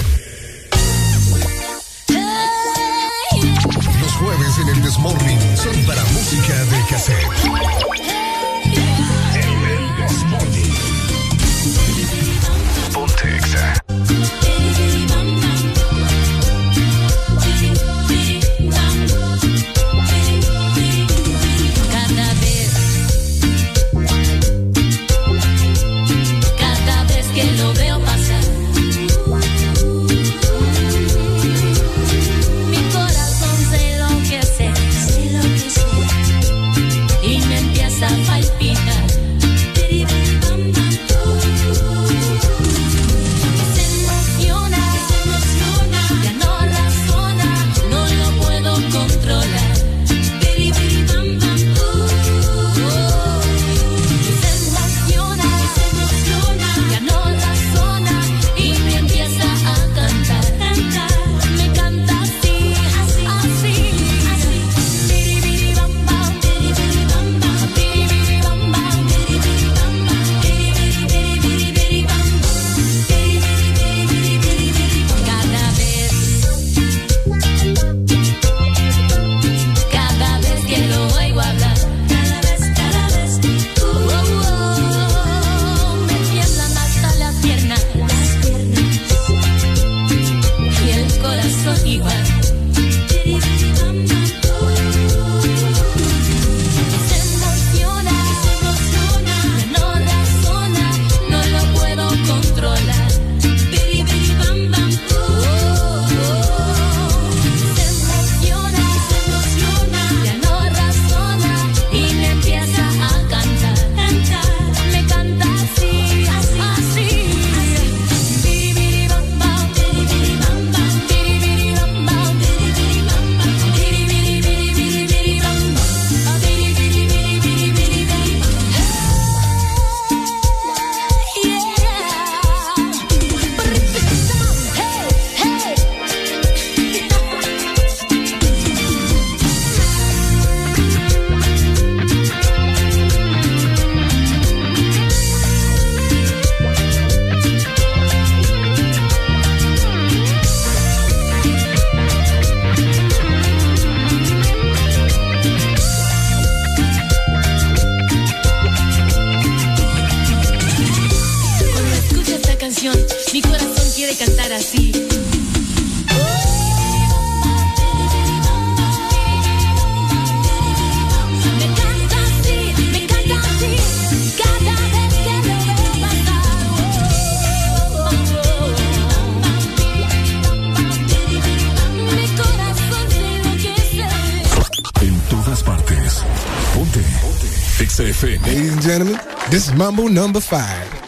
Mumble 189.81 190.09
number 190.09 190.39
five. 190.39 191.00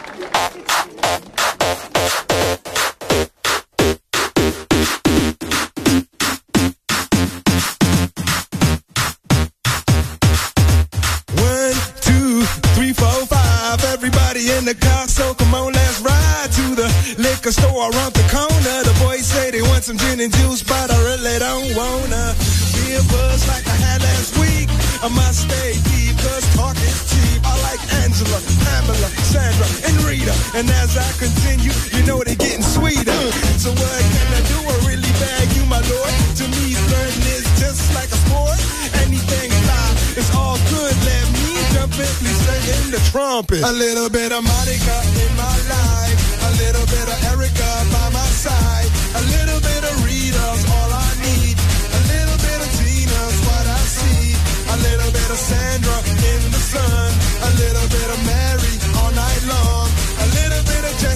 And 30.53 30.69
as 30.69 30.93
I 30.93 31.09
continue, 31.17 31.73
you 31.97 32.05
know 32.05 32.21
they're 32.21 32.37
getting 32.37 32.61
sweeter. 32.61 33.21
So 33.57 33.73
what 33.73 34.01
can 34.13 34.27
I 34.37 34.41
do? 34.45 34.57
I 34.61 34.75
really 34.85 35.13
beg 35.17 35.49
you, 35.57 35.65
my 35.65 35.81
lord. 35.81 36.13
To 36.37 36.45
me, 36.45 36.77
learning 36.93 37.25
is 37.33 37.49
just 37.57 37.89
like 37.97 38.05
a 38.13 38.19
sport. 38.21 38.61
Anything 39.01 39.49
fly, 39.49 39.89
it's 40.13 40.29
all 40.37 40.61
good. 40.69 40.93
Let 40.93 41.25
me 41.33 41.57
jump 41.73 41.97
in, 41.97 42.13
please 42.21 42.37
sing 42.45 42.93
the 42.93 43.01
trumpet. 43.09 43.65
A 43.65 43.73
little 43.73 44.13
bit 44.13 44.29
of 44.29 44.45
Monica 44.45 44.97
in 45.25 45.31
my 45.33 45.57
life. 45.73 46.21
A 46.45 46.51
little 46.61 46.85
bit 46.85 47.07
of 47.09 47.17
Erica 47.33 47.69
by 47.89 48.13
my 48.13 48.29
side. 48.29 48.89
A 49.17 49.23
little 49.33 49.57
bit 49.57 49.81
of 49.81 49.93
Rita's 50.05 50.61
all 50.69 50.91
I 50.93 51.09
need. 51.25 51.57
A 51.57 52.01
little 52.13 52.37
bit 52.45 52.59
of 52.61 52.69
Tina's 52.77 53.37
what 53.49 53.65
I 53.73 53.81
see. 53.89 54.37
A 54.69 54.77
little 54.85 55.11
bit 55.17 55.29
of 55.33 55.39
Sandra 55.49 55.97
in 56.29 56.41
the 56.53 56.61
sun. 56.61 57.09
A 57.41 57.49
little 57.57 57.87
bit 57.89 58.05
of 58.13 58.19
Mary 58.21 58.62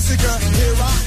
Here 0.07 0.15
I 0.79 1.06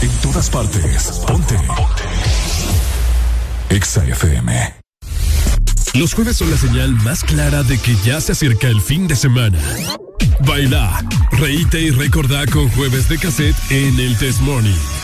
En 0.00 0.10
todas 0.22 0.48
partes. 0.48 1.22
Ponte. 1.26 1.56
Exa 3.70 4.04
FM. 4.04 4.74
Los 5.94 6.14
jueves 6.14 6.36
son 6.36 6.52
la 6.52 6.56
señal 6.56 6.92
más 6.92 7.24
clara 7.24 7.64
de 7.64 7.78
que 7.78 7.96
ya 8.04 8.20
se 8.20 8.30
acerca 8.30 8.68
el 8.68 8.80
fin 8.80 9.08
de 9.08 9.16
semana. 9.16 9.58
Baila, 10.46 11.04
reíte 11.32 11.80
y 11.80 11.90
recordá 11.90 12.46
con 12.46 12.68
jueves 12.70 13.08
de 13.08 13.18
cassette 13.18 13.56
en 13.70 13.98
el 13.98 14.16
Test 14.18 14.40
Morning. 14.42 15.03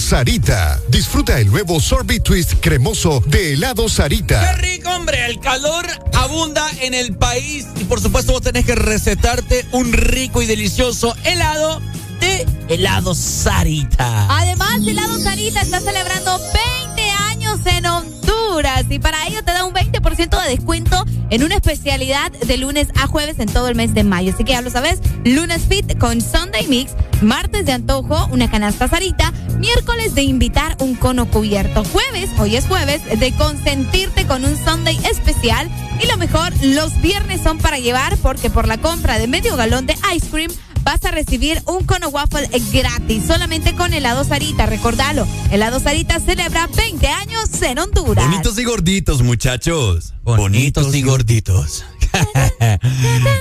Sarita. 0.00 0.80
Disfruta 0.88 1.38
el 1.38 1.48
nuevo 1.50 1.78
sorbet 1.78 2.22
twist 2.22 2.54
cremoso 2.60 3.22
de 3.26 3.52
Helado 3.52 3.84
¡Qué 3.84 3.90
Sarita. 3.90 4.52
rico, 4.54 4.88
hombre! 4.90 5.26
El 5.26 5.38
calor 5.40 5.86
abunda 6.14 6.66
en 6.80 6.94
el 6.94 7.14
país 7.16 7.66
y 7.78 7.84
por 7.84 8.00
supuesto 8.00 8.32
vos 8.32 8.40
tenés 8.42 8.64
que 8.64 8.74
recetarte 8.74 9.66
un 9.72 9.92
rico 9.92 10.42
y 10.42 10.46
delicioso 10.46 11.14
helado 11.24 11.80
de 12.18 12.46
helado 12.68 13.14
Sarita. 13.14 14.26
Además, 14.38 14.80
Helado 14.86 15.18
Sarita 15.20 15.60
está 15.60 15.80
celebrando 15.80 16.40
20 16.86 17.10
años 17.28 17.60
en 17.66 17.86
Honduras 17.86 18.84
y 18.88 18.98
para 18.98 19.26
ello 19.26 19.44
te 19.44 19.52
da 19.52 19.64
un 19.64 19.74
20% 19.74 20.42
de 20.42 20.48
descuento 20.50 21.04
en 21.30 21.44
una 21.44 21.54
especialidad 21.56 22.32
de 22.32 22.56
lunes 22.56 22.88
a 23.00 23.06
jueves 23.06 23.38
en 23.38 23.48
todo 23.52 23.68
el 23.68 23.74
mes 23.76 23.94
de 23.94 24.02
mayo. 24.04 24.32
Así 24.34 24.44
que 24.44 24.52
ya 24.52 24.62
lo 24.62 24.70
sabes, 24.70 24.98
lunes 25.24 25.62
fit 25.68 25.96
con 25.98 26.20
Sunday 26.20 26.66
Mix, 26.66 26.92
martes 27.22 27.66
de 27.66 27.72
antojo, 27.72 28.28
una 28.32 28.50
canasta 28.50 28.88
Sarita, 28.88 29.29
miércoles 29.60 30.14
de 30.14 30.22
invitar 30.22 30.74
un 30.80 30.94
cono 30.94 31.30
cubierto, 31.30 31.84
jueves, 31.84 32.30
hoy 32.38 32.56
es 32.56 32.66
jueves, 32.66 33.02
de 33.20 33.32
consentirte 33.32 34.26
con 34.26 34.44
un 34.44 34.56
Sunday 34.56 34.98
especial. 35.04 35.70
Y 36.02 36.06
lo 36.06 36.16
mejor, 36.16 36.52
los 36.62 37.00
viernes 37.02 37.42
son 37.42 37.58
para 37.58 37.78
llevar 37.78 38.16
porque 38.18 38.48
por 38.48 38.66
la 38.66 38.78
compra 38.78 39.18
de 39.18 39.26
medio 39.28 39.56
galón 39.56 39.86
de 39.86 39.94
ice 40.14 40.28
cream 40.30 40.50
vas 40.82 41.04
a 41.04 41.10
recibir 41.10 41.62
un 41.66 41.84
cono 41.84 42.08
waffle 42.08 42.48
gratis 42.72 43.24
solamente 43.26 43.74
con 43.74 43.92
helado 43.92 44.24
Sarita. 44.24 44.66
Recordalo, 44.66 45.26
helado 45.50 45.80
Sarita 45.80 46.20
celebra 46.20 46.68
20 46.68 47.06
años 47.08 47.62
en 47.62 47.78
Honduras. 47.78 48.26
Bonitos 48.26 48.58
y 48.58 48.64
gorditos, 48.64 49.22
muchachos. 49.22 50.14
Bonitos, 50.22 50.94
y 50.94 51.02
gorditos. 51.02 51.84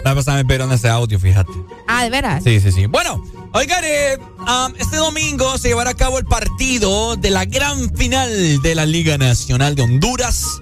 La 0.03 0.15
pasada 0.15 0.37
me 0.37 0.45
pero 0.45 0.65
en 0.65 0.71
ese 0.71 0.89
audio, 0.89 1.19
fíjate. 1.19 1.51
Ah, 1.87 2.03
de 2.03 2.09
veras. 2.09 2.43
Sí, 2.43 2.59
sí, 2.59 2.71
sí. 2.71 2.85
Bueno, 2.85 3.23
oigan, 3.53 3.83
eh, 3.83 4.17
um, 4.39 4.73
este 4.77 4.97
domingo 4.97 5.57
se 5.57 5.69
llevará 5.69 5.91
a 5.91 5.95
cabo 5.95 6.19
el 6.19 6.25
partido 6.25 7.15
de 7.15 7.29
la 7.29 7.45
gran 7.45 7.95
final 7.95 8.61
de 8.61 8.75
la 8.75 8.85
Liga 8.85 9.17
Nacional 9.17 9.75
de 9.75 9.83
Honduras. 9.83 10.61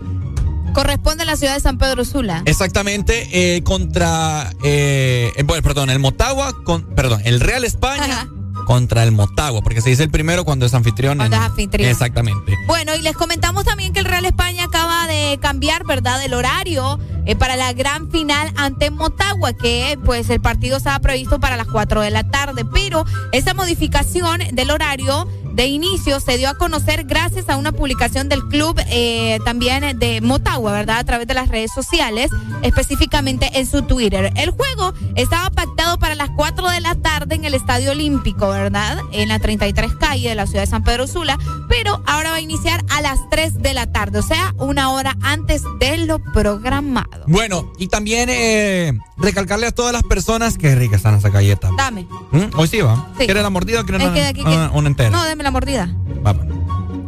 Corresponde 0.78 1.24
a 1.24 1.26
la 1.26 1.36
ciudad 1.36 1.56
de 1.56 1.60
San 1.60 1.80
Pedro 1.80 2.06
Sula. 2.06 2.44
Exactamente, 2.46 3.28
eh, 3.32 3.64
contra, 3.64 4.52
eh, 4.64 5.32
eh, 5.36 5.42
bueno, 5.42 5.64
perdón, 5.64 5.90
el 5.90 5.98
Motagua, 5.98 6.54
con, 6.66 6.84
perdón, 6.84 7.20
el 7.26 7.40
Real 7.40 7.64
España 7.64 8.30
contra 8.68 9.04
el 9.04 9.12
Motagua, 9.12 9.64
porque 9.64 9.82
se 9.82 9.90
dice 9.90 10.04
el 10.04 10.12
primero 10.12 10.46
cuando 10.46 10.68
es 10.68 10.76
anfitrión. 10.76 11.18
Cuando 11.18 11.36
es 11.36 11.42
anfitrión. 11.42 11.90
Exactamente. 11.90 12.54
Bueno, 12.68 12.94
y 12.94 13.02
les 13.02 13.18
comentamos 13.18 13.66
también 13.66 13.92
que 13.92 14.02
el 14.02 14.06
Real 14.06 14.26
España 14.26 14.66
acaba 14.66 15.08
de 15.08 15.40
cambiar, 15.42 15.84
¿verdad?, 15.84 16.24
el 16.24 16.36
horario 16.36 17.00
eh, 17.28 17.36
para 17.36 17.56
la 17.56 17.74
gran 17.74 18.10
final 18.10 18.52
ante 18.56 18.90
Motagua, 18.90 19.54
que 19.54 20.00
pues 20.06 20.30
el 20.30 20.42
partido 20.42 20.78
estaba 20.78 21.00
previsto 21.00 21.40
para 21.40 21.58
las 21.58 21.68
4 21.68 22.02
de 22.02 22.10
la 22.10 22.24
tarde, 22.30 22.66
pero 22.66 23.06
esa 23.32 23.54
modificación 23.54 24.40
del 24.54 24.72
horario 24.72 25.28
de 25.58 25.66
inicio 25.66 26.20
se 26.20 26.38
dio 26.38 26.50
a 26.50 26.54
conocer 26.54 27.06
gracias 27.06 27.50
a 27.50 27.58
una 27.58 27.72
publicación 27.72 28.30
del 28.30 28.44
club 28.44 28.80
eh, 28.92 29.40
también 29.44 29.98
de 29.98 30.22
Motagua, 30.22 30.72
¿verdad?, 30.72 31.00
a 31.00 31.04
través 31.04 31.28
de 31.28 31.34
las 31.34 31.50
redes 31.50 31.72
sociales, 31.74 32.30
específicamente 32.62 33.50
en 33.56 33.66
su 33.66 33.82
Twitter. 33.82 34.32
El 34.36 34.52
juego 34.52 34.94
estaba 35.16 35.50
pactado 35.50 35.98
para 35.98 36.14
las 36.14 36.30
4 36.36 36.70
de 36.70 36.80
la 36.80 36.94
tarde 36.94 37.34
en 37.34 37.44
el 37.44 37.56
Estadio 37.56 37.90
Olímpico, 37.90 38.50
¿verdad?, 38.50 39.00
en 39.12 39.30
la 39.30 39.40
33 39.40 39.96
calle 39.96 40.30
de 40.30 40.36
la 40.36 40.46
ciudad 40.46 40.62
de 40.62 40.68
San 40.68 40.84
Pedro 40.84 41.08
Sula, 41.08 41.40
pero 41.68 42.04
ahora 42.06 42.30
va 42.30 42.36
a 42.36 42.42
iniciar 42.42 42.86
a 42.90 43.02
las 43.02 43.28
3 43.32 43.60
de 43.60 43.74
la 43.74 43.92
tarde, 43.92 44.20
o 44.20 44.24
sea, 44.24 44.54
una 44.60 44.92
hora 44.92 45.18
antes 45.24 45.64
de 45.80 45.98
lo 45.98 46.20
programado. 46.20 47.17
Bueno, 47.28 47.72
y 47.78 47.88
también 47.88 48.30
eh, 48.32 48.94
recalcarle 49.18 49.68
a 49.68 49.72
todas 49.72 49.94
las 49.94 50.04
personas 50.04 50.58
que 50.58 50.76
rica 50.76 50.96
están 50.96 51.16
esas 51.16 51.32
galletas. 51.32 51.72
Dame. 51.78 52.08
¿Mm? 52.32 52.58
Hoy 52.58 52.68
sí 52.68 52.82
va. 52.82 53.08
Sí. 53.18 53.26
¿Quieres 53.26 53.44
la 53.44 53.50
mordida 53.50 53.82
o 53.82 53.84
quieres 53.86 54.02
Es 54.02 54.08
una, 54.08 54.16
que 54.16 54.22
de 54.22 54.28
aquí 54.28 54.42
una- 54.42 54.88
entera? 54.88 55.10
No, 55.10 55.24
deme 55.26 55.44
la 55.44 55.52
mordida. 55.52 55.94
Vamos. 56.22 56.46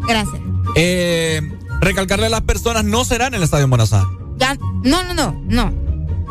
Gracias. 0.07 0.41
Eh, 0.75 1.41
recalcarle 1.81 2.25
a 2.27 2.29
las 2.29 2.41
personas, 2.41 2.83
no 2.83 3.05
será 3.05 3.27
en 3.27 3.35
el 3.35 3.43
Estadio 3.43 3.67
Morazán. 3.67 4.05
Ya, 4.37 4.55
no, 4.83 5.03
no, 5.03 5.13
no, 5.13 5.41
no. 5.45 5.73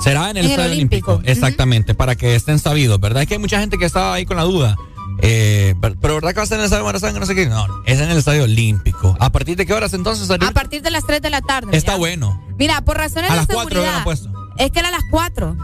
Será 0.00 0.30
en 0.30 0.36
el 0.36 0.38
En 0.38 0.44
el 0.44 0.50
Estadio 0.52 0.72
Olímpico. 0.72 1.10
Olímpico. 1.12 1.30
Exactamente, 1.32 1.94
para 1.94 2.14
que 2.16 2.34
estén 2.34 2.58
sabidos, 2.58 3.00
¿verdad? 3.00 3.22
Es 3.22 3.28
que 3.28 3.34
hay 3.34 3.40
mucha 3.40 3.60
gente 3.60 3.78
que 3.78 3.84
estaba 3.84 4.14
ahí 4.14 4.24
con 4.24 4.36
la 4.36 4.44
duda. 4.44 4.76
Eh, 5.20 5.74
pero, 5.80 5.94
pero 6.00 6.14
¿verdad 6.14 6.30
que 6.30 6.36
va 6.36 6.42
a 6.42 6.46
ser 6.46 6.56
en 6.56 6.60
el 6.60 6.64
Estadio 6.66 6.84
Morazán? 6.84 7.12
que 7.14 7.20
No 7.20 7.26
sé 7.26 7.34
qué. 7.34 7.46
No, 7.46 7.66
es 7.86 7.98
en 8.00 8.10
el 8.10 8.18
Estadio 8.18 8.44
Olímpico. 8.44 9.16
¿A 9.20 9.30
partir 9.30 9.56
de 9.56 9.66
qué 9.66 9.72
horas 9.74 9.92
entonces? 9.94 10.30
A 10.30 10.50
partir 10.52 10.82
de 10.82 10.90
las 10.90 11.04
3 11.06 11.20
de 11.22 11.30
la 11.30 11.40
tarde. 11.40 11.76
Está 11.76 11.92
mira. 11.92 11.98
bueno. 11.98 12.42
Mira, 12.58 12.80
por 12.82 12.96
razones 12.96 13.30
A 13.30 13.34
de 13.34 13.38
las 13.38 13.46
4 13.46 13.60
seguridad. 13.68 13.82
hubieran 13.82 14.04
puesto. 14.04 14.30
Es 14.58 14.70
que 14.70 14.78
era 14.78 14.88
a 14.88 14.92
las 14.92 15.02
4. 15.10 15.56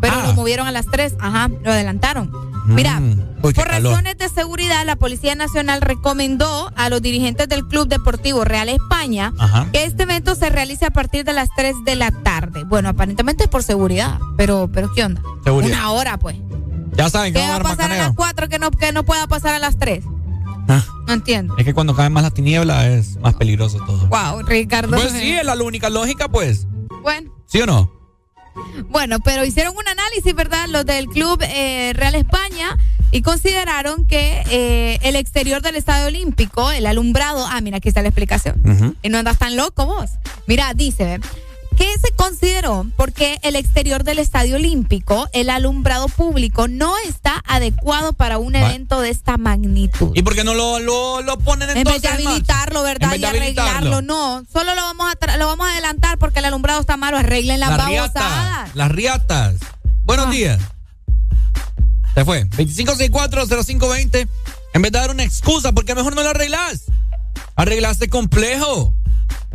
Pero 0.00 0.14
Ah. 0.16 0.26
lo 0.28 0.32
movieron 0.34 0.66
a 0.66 0.72
las 0.72 0.86
3. 0.86 1.14
Ajá, 1.20 1.48
lo 1.62 1.70
adelantaron. 1.72 2.30
Mira, 2.66 3.00
Mm. 3.00 3.20
Uy, 3.42 3.54
por 3.54 3.66
calor. 3.66 3.92
razones 3.92 4.18
de 4.18 4.28
seguridad, 4.28 4.84
la 4.84 4.94
Policía 4.96 5.34
Nacional 5.34 5.80
recomendó 5.80 6.70
a 6.76 6.88
los 6.90 7.00
dirigentes 7.02 7.48
del 7.48 7.66
Club 7.66 7.88
Deportivo 7.88 8.44
Real 8.44 8.68
España 8.68 9.32
Ajá. 9.38 9.66
que 9.72 9.84
este 9.84 10.02
evento 10.02 10.34
se 10.34 10.50
realice 10.50 10.84
a 10.84 10.90
partir 10.90 11.24
de 11.24 11.32
las 11.32 11.48
3 11.56 11.74
de 11.84 11.96
la 11.96 12.10
tarde. 12.10 12.64
Bueno, 12.64 12.90
aparentemente 12.90 13.44
es 13.44 13.48
por 13.50 13.62
seguridad, 13.62 14.18
pero, 14.36 14.68
pero 14.72 14.92
¿qué 14.94 15.04
onda? 15.04 15.22
Seguridad. 15.42 15.72
Una 15.78 15.90
hora, 15.92 16.18
pues. 16.18 16.36
Ya 16.92 17.08
saben 17.10 17.32
que 17.32 17.40
¿Qué 17.40 17.46
va 17.46 17.56
a 17.56 17.60
pasar 17.60 17.90
a 17.92 17.96
las 17.96 18.12
4 18.14 18.48
que 18.48 18.58
no, 18.58 18.70
que 18.70 18.92
no 18.92 19.04
pueda 19.04 19.26
pasar 19.26 19.54
a 19.54 19.58
las 19.58 19.78
3? 19.78 20.04
Ah. 20.68 20.84
No 21.06 21.14
entiendo. 21.14 21.56
Es 21.56 21.64
que 21.64 21.74
cuando 21.74 21.94
cae 21.94 22.10
más 22.10 22.22
la 22.22 22.30
tiniebla 22.30 22.88
es 22.88 23.16
más 23.16 23.34
peligroso 23.34 23.78
todo. 23.84 24.06
Wow, 24.06 24.42
Ricardo. 24.46 24.96
Pues 24.96 25.12
sí, 25.12 25.32
es 25.32 25.44
la 25.44 25.54
única 25.54 25.90
lógica, 25.90 26.28
pues. 26.28 26.66
Bueno. 27.02 27.32
¿Sí 27.46 27.60
o 27.60 27.66
no? 27.66 27.90
Bueno, 28.88 29.20
pero 29.20 29.44
hicieron 29.44 29.76
un 29.76 29.88
análisis, 29.88 30.34
¿verdad? 30.34 30.66
Los 30.68 30.84
del 30.84 31.06
Club 31.06 31.42
eh, 31.42 31.92
Real 31.94 32.14
España 32.14 32.76
y 33.12 33.22
consideraron 33.22 34.04
que 34.04 34.42
eh, 34.50 34.98
el 35.02 35.16
exterior 35.16 35.62
del 35.62 35.76
Estadio 35.76 36.06
Olímpico, 36.06 36.70
el 36.70 36.86
alumbrado, 36.86 37.46
ah, 37.46 37.60
mira, 37.60 37.78
aquí 37.78 37.88
está 37.88 38.02
la 38.02 38.08
explicación. 38.08 38.96
Y 39.02 39.08
no 39.08 39.18
andas 39.18 39.38
tan 39.38 39.56
loco 39.56 39.86
vos. 39.86 40.10
Mira, 40.46 40.74
dice, 40.74 41.04
¿ve? 41.04 41.20
Que 41.80 41.98
se 41.98 42.12
consideró 42.14 42.84
porque 42.94 43.38
el 43.42 43.56
exterior 43.56 44.04
del 44.04 44.18
Estadio 44.18 44.56
Olímpico, 44.56 45.30
el 45.32 45.48
alumbrado 45.48 46.08
público, 46.08 46.68
no 46.68 46.92
está 47.08 47.42
adecuado 47.46 48.12
para 48.12 48.36
un 48.36 48.54
evento 48.54 49.00
de 49.00 49.08
esta 49.08 49.38
magnitud. 49.38 50.12
¿Y 50.14 50.22
por 50.22 50.34
qué 50.34 50.44
no 50.44 50.52
lo, 50.52 50.78
lo, 50.78 51.22
lo 51.22 51.38
ponen 51.38 51.70
En 51.70 51.78
entonces 51.78 52.02
vez 52.02 52.10
de 52.16 52.20
en 52.22 52.28
habilitarlo, 52.28 52.82
¿verdad? 52.82 53.14
En 53.14 53.22
Y 53.22 53.24
arreglarlo, 53.24 54.02
no. 54.02 54.44
Solo 54.52 54.74
lo 54.74 54.82
vamos 54.82 55.10
a 55.10 55.36
lo 55.38 55.46
vamos 55.46 55.66
a 55.66 55.70
adelantar 55.72 56.18
porque 56.18 56.40
el 56.40 56.44
alumbrado 56.44 56.82
está 56.82 56.98
malo. 56.98 57.16
Arreglen 57.16 57.58
las 57.60 57.70
Las 57.70 57.78
babosadas. 57.78 58.74
Las 58.74 58.90
riatas. 58.92 59.54
Buenos 60.04 60.26
Ah. 60.26 60.30
días. 60.30 60.60
Se 62.14 62.26
fue. 62.26 62.44
25640520. 62.44 64.28
En 64.74 64.82
vez 64.82 64.92
de 64.92 64.98
dar 64.98 65.10
una 65.10 65.22
excusa, 65.24 65.72
¿por 65.72 65.86
qué 65.86 65.94
mejor 65.94 66.14
no 66.14 66.22
la 66.22 66.30
arreglas? 66.30 66.82
Arreglaste 67.56 68.10
complejo. 68.10 68.92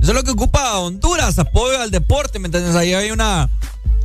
Eso 0.02 0.12
es 0.12 0.16
lo 0.16 0.24
que 0.24 0.32
ocupa 0.32 0.78
Honduras, 0.80 1.40
apoyo 1.40 1.80
al 1.82 1.92
deporte, 1.92 2.40
¿me 2.40 2.48
entiendes? 2.48 2.76
Ahí 2.76 2.94
hay 2.94 3.12
una, 3.12 3.50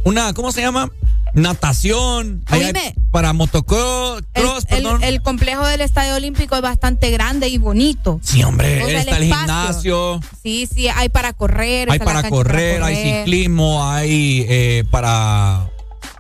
una, 0.04 0.32
¿cómo 0.34 0.52
se 0.52 0.60
llama? 0.60 0.90
Natación. 1.34 2.44
Oíme. 2.50 2.94
para 3.10 3.32
motocross, 3.32 4.22
El, 4.34 4.42
cross, 4.42 4.64
el- 4.68 4.82
perdón. 4.82 5.02
el 5.04 5.22
complejo 5.22 5.66
del 5.66 5.80
Estadio 5.80 6.14
Olímpico 6.14 6.54
es 6.56 6.62
bastante 6.62 7.10
grande 7.10 7.48
y 7.48 7.58
bonito. 7.58 8.20
sí, 8.22 8.42
hombre, 8.42 8.82
O 8.84 8.88
sea, 8.88 9.00
está 9.00 9.16
el 9.16 9.22
espacio. 9.24 9.38
gimnasio. 9.38 10.20
Sí, 10.42 10.68
sí, 10.72 10.88
hay 10.88 11.08
para 11.08 11.32
correr. 11.32 11.90
Hay 11.90 11.98
para 11.98 12.28
correr, 12.28 12.82
hay 12.82 12.96
ciclismo, 13.18 13.84
hay 13.88 14.46
eh, 14.48 14.84
para... 14.90 15.68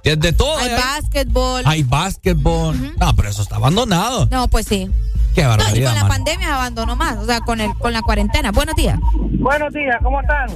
De, 0.02 0.32
todo. 0.32 0.56
Hay 0.58 0.70
hay- 0.70 0.76
básquetbol. 0.80 1.62
Hay 1.66 1.82
básquetbol. 1.82 2.94
No, 2.98 3.14
pero 3.16 3.28
eso 3.28 3.42
está 3.42 3.56
abandonado. 3.56 4.26
No, 4.30 4.48
pues 4.48 4.66
sí. 4.66 4.88
Qué 5.34 5.42
No, 5.42 5.48
y 5.54 5.56
barbaridad, 5.56 5.86
con 5.88 5.94
la 5.94 6.02
mano. 6.02 6.08
pandemia 6.14 6.46
se 6.46 6.52
abandonó 6.52 6.96
más, 6.96 7.16
o 7.18 7.24
sea, 7.26 7.40
con 7.40 7.60
el 7.60 7.72
con 7.74 7.92
la 7.92 8.02
cuarentena. 8.02 8.50
Buenos 8.52 8.74
días. 8.74 8.98
Buenos 9.38 9.72
días, 9.72 9.96
¿cómo 10.02 10.20
están? 10.20 10.48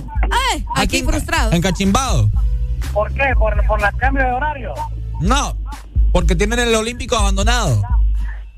Ay, 0.52 0.64
aquí 0.76 1.02
frustrado. 1.02 1.52
Encachimbado. 1.52 2.30
¿Por 2.92 3.12
qué? 3.14 3.34
¿Por, 3.38 3.64
por 3.66 3.80
el 3.82 3.96
cambio 3.96 4.24
de 4.24 4.32
horario? 4.32 4.74
No, 5.20 5.56
porque 6.12 6.34
tienen 6.36 6.58
el 6.58 6.74
Olímpico 6.74 7.16
abandonado. 7.16 7.80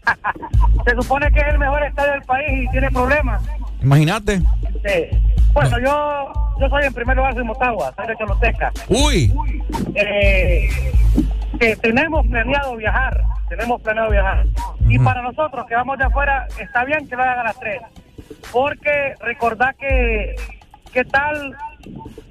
Se 0.87 0.95
supone 0.95 1.31
que 1.33 1.41
es 1.41 1.49
el 1.49 1.59
mejor 1.59 1.83
estadio 1.83 2.13
del 2.13 2.23
país 2.23 2.47
y 2.69 2.71
tiene 2.71 2.91
problemas. 2.91 3.43
Imagínate. 3.83 4.39
Sí. 4.39 5.19
Bueno, 5.53 5.79
yo, 5.79 6.33
yo 6.61 6.69
soy 6.69 6.85
en 6.85 6.93
primer 6.95 7.17
lugar 7.17 7.35
de 7.35 7.43
Motagua, 7.43 7.93
soy 7.97 8.07
de 8.07 8.17
Choloteca. 8.17 8.73
Uy. 8.89 9.33
Eh, 9.95 10.69
que 11.59 11.77
tenemos 11.77 12.27
planeado 12.27 12.77
viajar, 12.77 13.23
tenemos 13.49 13.81
planeado 13.83 14.11
viajar. 14.11 14.47
Y 14.89 14.99
para 14.99 15.23
nosotros 15.23 15.67
que 15.67 15.75
vamos 15.75 15.99
de 15.99 16.05
afuera, 16.05 16.47
está 16.61 16.85
bien 16.85 17.09
que 17.09 17.17
lo 17.17 17.23
hagan 17.23 17.41
a 17.41 17.45
las 17.45 17.59
tres. 17.59 17.83
Porque 18.53 19.15
recordad 19.21 19.75
que, 19.77 20.35
¿qué 20.93 21.05
tal? 21.05 21.57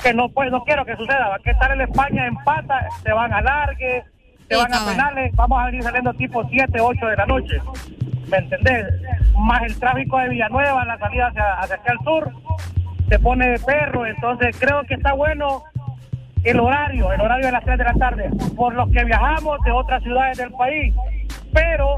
Que 0.01 0.13
no, 0.13 0.29
pues, 0.29 0.51
no 0.51 0.63
quiero 0.63 0.85
que 0.85 0.95
suceda, 0.95 1.29
¿va? 1.29 1.39
¿qué 1.43 1.53
tal 1.55 1.73
en 1.73 1.81
España 1.81 2.27
empata? 2.27 2.87
Se 3.03 3.11
van 3.11 3.33
a 3.33 3.41
largue, 3.41 4.03
se 4.47 4.55
Sí, 4.55 4.61
van 4.61 4.73
a 4.73 4.85
penales, 4.85 5.35
vamos 5.35 5.61
a 5.61 5.65
venir 5.65 5.83
saliendo 5.83 6.13
tipo 6.13 6.47
7, 6.47 6.79
8 6.79 7.05
de 7.07 7.15
la 7.17 7.25
noche. 7.25 7.57
¿Me 8.27 8.37
entendés? 8.37 8.85
Más 9.37 9.61
el 9.63 9.79
tráfico 9.79 10.17
de 10.19 10.29
Villanueva, 10.29 10.85
la 10.85 10.97
salida 10.97 11.27
hacia, 11.27 11.53
hacia 11.53 11.79
al 11.87 11.99
sur. 12.03 12.31
se 13.09 13.19
pone 13.19 13.49
de 13.49 13.59
perro, 13.59 14.05
entonces 14.05 14.55
creo 14.59 14.83
que 14.83 14.95
está 14.95 15.13
bueno 15.13 15.63
el 16.45 16.59
horario, 16.59 17.11
el 17.11 17.21
horario 17.21 17.45
de 17.47 17.51
las 17.51 17.63
3 17.63 17.77
de 17.77 17.83
la 17.83 17.93
tarde, 17.93 18.29
por 18.55 18.73
los 18.73 18.89
que 18.91 19.03
viajamos 19.03 19.57
de 19.65 19.71
otras 19.71 20.01
ciudades 20.03 20.37
del 20.37 20.51
país, 20.51 20.93
pero 21.53 21.97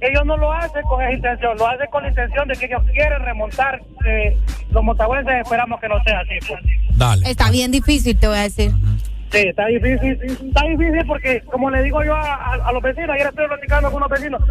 ellos 0.00 0.22
no 0.24 0.36
lo 0.36 0.52
hacen 0.52 0.82
con 0.82 1.00
esa 1.02 1.12
intención, 1.12 1.56
lo 1.58 1.66
hacen 1.66 1.86
con 1.90 2.02
la 2.02 2.08
intención 2.10 2.46
de 2.48 2.54
que 2.56 2.66
ellos 2.66 2.82
quieren 2.92 3.20
remontar, 3.22 3.80
eh, 4.06 4.36
los 4.70 4.82
motahuenses 4.84 5.34
esperamos 5.42 5.80
que 5.80 5.88
no 5.88 6.02
sea 6.04 6.20
así. 6.20 6.38
pues. 6.46 6.60
Dale. 6.96 7.28
Está 7.30 7.50
bien 7.50 7.70
difícil, 7.70 8.18
te 8.18 8.26
voy 8.28 8.38
a 8.38 8.42
decir. 8.42 8.70
Sí, 9.30 9.38
está 9.48 9.66
difícil, 9.66 10.18
está 10.22 10.62
difícil 10.66 11.06
porque, 11.06 11.40
como 11.42 11.70
le 11.70 11.82
digo 11.82 12.04
yo 12.04 12.14
a, 12.14 12.34
a- 12.34 12.68
a 12.68 12.72
los 12.72 12.82
vecinos, 12.82 13.10
ayer 13.10 13.26
estoy 13.28 13.48
platicando 13.48 13.88
con 13.90 13.96
unos 14.02 14.10
vecinos, 14.10 14.42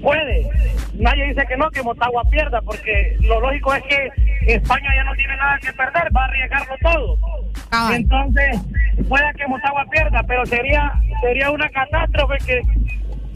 puede, 0.00 0.48
nadie 0.94 1.28
dice 1.28 1.44
que 1.46 1.56
no, 1.58 1.70
que 1.70 1.82
Motagua 1.82 2.24
pierda, 2.30 2.62
porque 2.62 3.16
lo 3.20 3.40
lógico 3.40 3.74
es 3.74 3.82
que 3.84 4.54
España 4.54 4.88
ya 4.96 5.04
no 5.04 5.14
tiene 5.14 5.36
nada 5.36 5.58
que 5.58 5.72
perder, 5.74 6.08
va 6.16 6.22
a 6.22 6.28
arriesgarlo 6.28 6.74
todo. 6.82 7.18
Entonces, 7.92 8.60
puede 9.08 9.24
que 9.36 9.46
Motagua 9.46 9.84
pierda, 9.90 10.22
pero 10.26 10.44
sería 10.46 10.92
sería 11.20 11.50
una 11.50 11.68
catástrofe 11.68 12.38
que, 12.44 12.62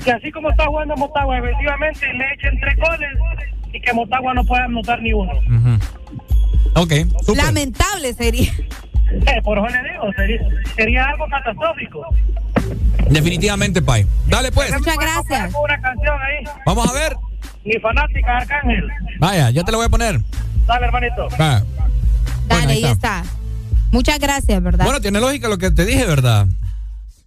que 0.05 0.13
así 0.13 0.31
como 0.33 0.51
está 0.51 0.67
jugando 0.67 0.97
Motagua, 0.97 1.39
efectivamente 1.39 2.13
le 2.13 2.33
echen 2.33 2.59
tres 2.61 2.77
goles 2.77 3.11
y 3.73 3.81
que 3.81 3.93
Motagua 3.93 4.35
no 4.35 4.45
pueda 4.45 4.65
anotar 4.65 5.01
ni 5.03 5.13
uno. 5.13 5.33
Ok, 6.75 6.93
súper. 7.23 7.45
Lamentable 7.45 8.13
sería. 8.15 8.53
Eh, 9.27 9.41
por 9.45 9.59
eso 9.59 9.69
le 9.69 9.93
digo, 9.93 10.13
sería, 10.17 10.41
sería 10.75 11.05
algo 11.05 11.27
catastrófico. 11.29 12.05
Definitivamente, 13.11 13.81
Pai. 13.83 14.07
Dale 14.27 14.51
pues. 14.51 14.73
Muchas 14.73 14.97
gracias. 14.97 15.55
Una 15.63 15.81
canción 15.81 16.17
ahí. 16.21 16.45
Vamos 16.67 16.89
a 16.89 16.93
ver. 16.95 17.15
Mi 17.65 17.75
fanática 17.75 18.39
Arcángel. 18.39 18.89
Vaya, 19.21 19.51
ya 19.51 19.63
te 19.63 19.71
lo 19.71 19.79
voy 19.79 19.87
a 19.87 19.91
poner. 19.91 20.21
Dale, 20.67 20.87
hermanito. 20.87 21.29
Va. 21.41 21.63
Dale, 22.49 22.73
ahí 22.73 22.85
ahí 22.85 22.91
está. 22.91 23.23
Muchas 23.95 24.19
gracias, 24.19 24.61
¿verdad? 24.61 24.87
Bueno, 24.87 25.01
tiene 25.01 25.21
lógica 25.21 25.49
lo 25.49 25.57
que 25.57 25.71
te 25.71 25.87
dije, 25.87 26.05
¿verdad? 26.05 26.49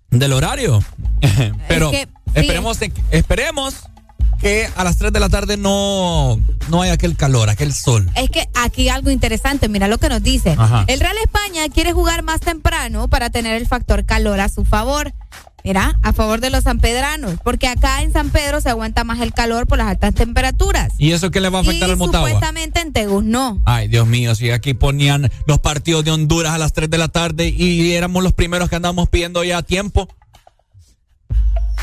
Del 0.09 0.33
horario. 0.33 0.83
Pero 1.69 1.91
que, 1.91 2.01
sí. 2.01 2.31
esperemos, 2.33 2.77
esperemos 3.09 3.75
que 4.41 4.67
a 4.75 4.83
las 4.83 4.97
3 4.97 5.13
de 5.13 5.19
la 5.21 5.29
tarde 5.29 5.55
no, 5.55 6.37
no 6.67 6.81
haya 6.81 6.91
aquel 6.91 7.15
calor, 7.15 7.49
aquel 7.49 7.73
sol. 7.73 8.09
Es 8.17 8.29
que 8.29 8.49
aquí 8.53 8.89
algo 8.89 9.11
interesante, 9.11 9.69
mira 9.69 9.87
lo 9.87 9.97
que 9.97 10.09
nos 10.09 10.21
dice. 10.21 10.55
Ajá. 10.57 10.83
El 10.87 10.99
Real 10.99 11.15
España 11.23 11.69
quiere 11.73 11.93
jugar 11.93 12.21
más 12.23 12.41
temprano 12.41 13.07
para 13.07 13.29
tener 13.29 13.55
el 13.55 13.65
factor 13.65 14.03
calor 14.03 14.41
a 14.41 14.49
su 14.49 14.65
favor. 14.65 15.13
Mira, 15.67 15.99
a 16.01 16.13
favor 16.13 16.39
de 16.39 16.49
los 16.49 16.63
sanpedranos, 16.63 17.33
porque 17.43 17.67
acá 17.67 18.01
en 18.01 18.13
San 18.13 18.29
Pedro 18.29 18.61
se 18.61 18.69
aguanta 18.69 19.03
más 19.03 19.19
el 19.19 19.33
calor 19.33 19.67
por 19.67 19.77
las 19.79 19.87
altas 19.89 20.13
temperaturas. 20.13 20.93
¿Y 20.97 21.11
eso 21.11 21.29
qué 21.29 21.41
le 21.41 21.49
va 21.49 21.57
a 21.59 21.61
afectar 21.61 21.89
y 21.89 21.91
al 21.91 21.97
Motagua? 21.97 22.29
supuestamente 22.29 22.79
en 22.79 22.93
Tegus 22.93 23.25
no. 23.25 23.61
Ay, 23.65 23.89
Dios 23.89 24.07
mío, 24.07 24.33
si 24.33 24.49
aquí 24.51 24.73
ponían 24.73 25.29
los 25.45 25.59
partidos 25.59 26.05
de 26.05 26.11
Honduras 26.11 26.53
a 26.53 26.57
las 26.57 26.71
3 26.71 26.89
de 26.89 26.97
la 26.97 27.09
tarde 27.09 27.49
y 27.49 27.91
éramos 27.91 28.23
los 28.23 28.31
primeros 28.31 28.69
que 28.69 28.77
andábamos 28.77 29.09
pidiendo 29.09 29.43
ya 29.43 29.61
tiempo, 29.61 30.07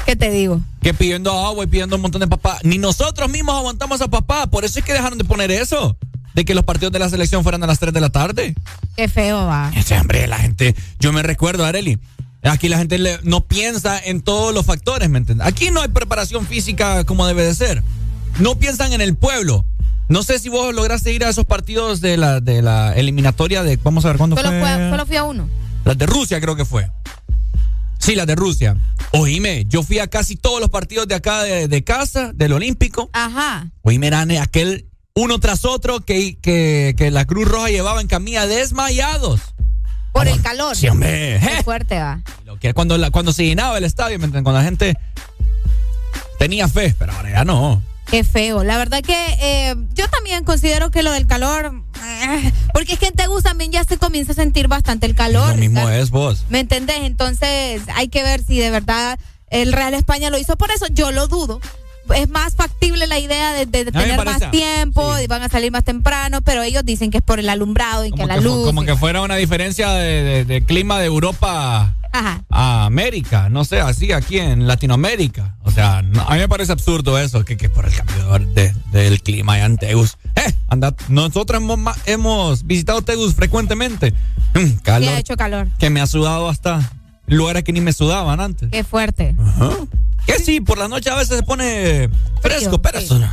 ¿Qué 0.06 0.16
te 0.16 0.30
digo? 0.30 0.62
que 0.82 0.94
pidiendo 0.94 1.30
agua 1.46 1.64
y 1.64 1.66
pidiendo 1.66 1.96
un 1.96 2.02
montón 2.02 2.20
de 2.22 2.26
papá. 2.26 2.58
Ni 2.62 2.78
nosotros 2.78 3.28
mismos 3.30 3.54
aguantamos 3.54 4.00
a 4.00 4.08
papá. 4.08 4.46
Por 4.46 4.64
eso 4.64 4.78
es 4.78 4.84
que 4.86 4.94
dejaron 4.94 5.18
de 5.18 5.24
poner 5.24 5.50
eso. 5.50 5.98
De 6.34 6.46
que 6.46 6.54
los 6.54 6.64
partidos 6.64 6.92
de 6.92 6.98
la 6.98 7.08
selección 7.10 7.42
fueran 7.42 7.62
a 7.64 7.66
las 7.66 7.78
3 7.78 7.92
de 7.92 8.00
la 8.00 8.08
tarde. 8.10 8.54
Qué 8.96 9.08
feo 9.08 9.44
va. 9.46 9.70
Ese 9.76 9.98
hombre, 9.98 10.26
la 10.26 10.38
gente, 10.38 10.74
yo 11.00 11.12
me 11.12 11.22
recuerdo, 11.22 11.64
Areli, 11.66 11.98
aquí 12.52 12.68
la 12.68 12.78
gente 12.78 12.98
le- 12.98 13.18
no 13.22 13.46
piensa 13.46 13.98
en 13.98 14.20
todos 14.20 14.52
los 14.54 14.66
factores, 14.66 15.08
¿me 15.08 15.18
entiendes? 15.18 15.46
Aquí 15.46 15.70
no 15.70 15.80
hay 15.80 15.88
preparación 15.88 16.46
física 16.46 17.04
como 17.04 17.26
debe 17.26 17.44
de 17.44 17.54
ser. 17.54 17.82
No 18.38 18.58
piensan 18.58 18.92
en 18.92 19.00
el 19.00 19.16
pueblo. 19.16 19.64
No 20.08 20.22
sé 20.22 20.38
si 20.38 20.48
vos 20.50 20.74
lograste 20.74 21.12
ir 21.12 21.24
a 21.24 21.30
esos 21.30 21.46
partidos 21.46 22.00
de 22.00 22.16
la, 22.18 22.40
de 22.40 22.60
la 22.62 22.92
eliminatoria 22.94 23.62
de, 23.62 23.76
vamos 23.82 24.04
a 24.04 24.08
ver 24.08 24.18
cuándo 24.18 24.36
Solo, 24.36 24.50
fue. 24.50 24.60
fue- 24.60 24.90
solo 24.90 25.06
fui 25.06 25.16
a 25.16 25.24
uno. 25.24 25.48
Las 25.84 25.96
de 25.96 26.06
Rusia 26.06 26.40
creo 26.40 26.56
que 26.56 26.64
fue. 26.64 26.90
Sí, 27.98 28.14
las 28.14 28.26
de 28.26 28.34
Rusia. 28.34 28.76
Oíme, 29.12 29.64
yo 29.66 29.82
fui 29.82 29.98
a 29.98 30.08
casi 30.08 30.36
todos 30.36 30.60
los 30.60 30.68
partidos 30.68 31.08
de 31.08 31.14
acá 31.14 31.42
de, 31.42 31.68
de 31.68 31.84
casa, 31.84 32.32
del 32.34 32.52
Olímpico. 32.52 33.08
Ajá. 33.14 33.70
Oíme, 33.82 34.08
eran 34.08 34.30
aquel 34.32 34.88
uno 35.14 35.38
tras 35.38 35.64
otro 35.64 36.00
que, 36.00 36.36
que, 36.38 36.94
que 36.98 37.10
la 37.10 37.24
Cruz 37.24 37.48
Roja 37.48 37.68
llevaba 37.70 38.00
en 38.02 38.08
camilla 38.08 38.46
desmayados. 38.46 39.40
Por 40.14 40.28
el 40.28 40.40
calor. 40.40 40.74
Sí, 40.76 40.88
hombre. 40.88 41.38
Qué 41.40 41.62
fuerte 41.62 41.98
va. 41.98 42.20
Lo 42.46 42.58
que 42.58 42.72
cuando, 42.72 42.96
la- 42.96 43.10
cuando 43.10 43.32
se 43.32 43.44
llenaba 43.44 43.76
el 43.76 43.84
estadio. 43.84 44.18
Cuando 44.18 44.52
la 44.52 44.62
gente 44.62 44.94
tenía 46.38 46.68
fe, 46.68 46.94
pero 46.98 47.12
ahora 47.12 47.30
ya 47.30 47.44
no. 47.44 47.82
Qué 48.06 48.22
feo. 48.22 48.62
La 48.64 48.76
verdad 48.76 49.02
que 49.02 49.14
eh, 49.40 49.74
yo 49.94 50.08
también 50.08 50.44
considero 50.44 50.90
que 50.90 51.02
lo 51.02 51.10
del 51.10 51.26
calor, 51.26 51.72
eh, 52.04 52.52
porque 52.72 52.92
es 52.92 52.98
que 52.98 53.06
en 53.06 53.14
Tegus 53.14 53.42
también 53.42 53.72
ya 53.72 53.82
se 53.84 53.96
comienza 53.98 54.32
a 54.32 54.34
sentir 54.34 54.68
bastante 54.68 55.06
el 55.06 55.14
calor. 55.14 55.48
Lo 55.50 55.56
mismo 55.56 55.88
es 55.90 56.10
vos. 56.10 56.44
¿Me 56.48 56.60
entendés? 56.60 56.98
Entonces 57.02 57.82
hay 57.94 58.08
que 58.08 58.22
ver 58.22 58.42
si 58.44 58.58
de 58.58 58.70
verdad 58.70 59.18
el 59.48 59.72
Real 59.72 59.94
España 59.94 60.30
lo 60.30 60.38
hizo. 60.38 60.56
Por 60.56 60.70
eso 60.70 60.86
yo 60.92 61.10
lo 61.12 61.26
dudo. 61.28 61.60
Es 62.14 62.28
más 62.28 62.54
factible 62.54 63.06
la 63.06 63.18
idea 63.18 63.52
de, 63.52 63.66
tener 63.66 64.24
más 64.24 64.50
tiempo 64.50 65.18
y 65.18 65.26
van 65.26 65.42
a 65.42 65.48
salir 65.48 65.72
más 65.72 65.84
temprano, 65.84 66.40
pero 66.42 66.62
ellos 66.62 66.84
dicen 66.84 67.10
que 67.10 67.18
es 67.18 67.22
por 67.24 67.38
el 67.40 67.48
alumbrado 67.48 68.04
y 68.04 68.12
que 68.12 68.26
la 68.26 68.36
luz. 68.38 68.66
como 68.66 68.82
que 68.84 68.96
fuera 68.96 69.22
una 69.22 69.36
diferencia 69.36 69.90
de, 69.92 70.22
de- 70.22 70.44
de 70.44 70.62
clima 70.64 70.98
de 70.98 71.06
Europa 71.06 71.94
Ajá. 72.12 72.44
a 72.50 72.84
América, 72.84 73.48
no 73.48 73.64
sé, 73.64 73.80
así 73.80 74.12
aquí 74.12 74.38
en 74.38 74.66
Latinoamérica. 74.66 75.56
O 75.64 75.70
sea, 75.70 76.02
no, 76.02 76.22
a 76.22 76.34
mí 76.34 76.38
me 76.40 76.48
parece 76.48 76.72
absurdo 76.72 77.18
eso, 77.18 77.44
que, 77.44 77.56
que 77.56 77.68
por 77.68 77.86
el 77.86 77.94
cambio 77.94 78.38
de- 78.54 78.74
del 78.92 79.20
clima 79.22 79.58
en 79.60 79.76
Tegus. 79.78 80.16
Eh, 80.36 80.52
anda, 80.68 80.94
nosotros 81.08 81.60
hemos, 81.60 81.96
hemos 82.06 82.66
visitado 82.66 83.02
Tegus 83.02 83.34
frecuentemente. 83.34 84.12
Mm, 84.54 84.66
Sí, 84.66 84.80
ha 85.08 85.18
hecho 85.18 85.36
calor. 85.36 85.68
que 85.78 85.90
me 85.90 86.00
ha 86.00 86.06
sudado 86.06 86.48
hasta 86.48 86.92
lugares 87.26 87.64
que 87.64 87.72
ni 87.72 87.80
me 87.80 87.92
sudaban 87.92 88.40
antes. 88.40 88.68
Qué 88.70 88.84
fuerte. 88.84 89.34
Ajá. 89.38 89.70
Que 90.26 90.38
sí, 90.38 90.60
por 90.60 90.78
la 90.78 90.88
noche 90.88 91.10
a 91.10 91.14
veces 91.14 91.38
se 91.38 91.42
pone 91.42 92.08
fresco, 92.40 92.80
pero 92.80 92.98
eso 92.98 93.18
no, 93.18 93.30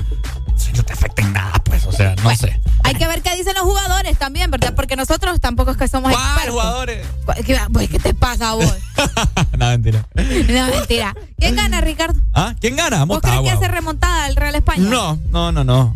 no 0.76 0.84
te 0.84 0.94
afecta 0.94 1.22
en 1.22 1.34
nada, 1.34 1.54
pues, 1.64 1.86
o 1.86 1.92
sea, 1.92 2.16
no 2.24 2.36
sé. 2.36 2.60
Hay 2.84 2.96
que 2.96 3.08
ver 3.08 3.22
qué 3.22 3.36
dicen 3.36 3.54
los 3.56 3.64
jugadores 3.64 4.18
también, 4.18 4.52
¿verdad? 4.52 4.74
Porque 4.76 4.96
nosotros 4.96 5.40
tampoco 5.40 5.72
es 5.72 5.78
que 5.78 5.88
somos 5.88 6.12
¿Cuál 6.12 6.24
expertos. 6.24 6.54
jugadores? 6.54 7.08
¿Qué, 7.46 7.58
pues, 7.72 7.90
¿qué 7.90 8.00
te 8.00 8.14
pasa 8.14 8.50
a 8.50 8.54
vos? 8.56 8.76
no, 9.58 9.68
mentira. 9.68 10.06
No, 10.16 10.68
mentira. 10.68 11.16
¿Quién 11.38 11.56
gana, 11.56 11.82
Ricardo? 11.82 12.20
¿Ah? 12.34 12.56
¿Quién 12.60 12.76
gana? 12.76 13.06
¿Vos 13.06 13.20
crees 13.22 13.42
que 13.42 13.52
hace 13.52 13.68
remontada 13.68 14.28
el 14.28 14.36
Real 14.36 14.56
España? 14.56 14.84
No, 14.84 15.20
no, 15.30 15.52
no, 15.52 15.64
no. 15.64 15.96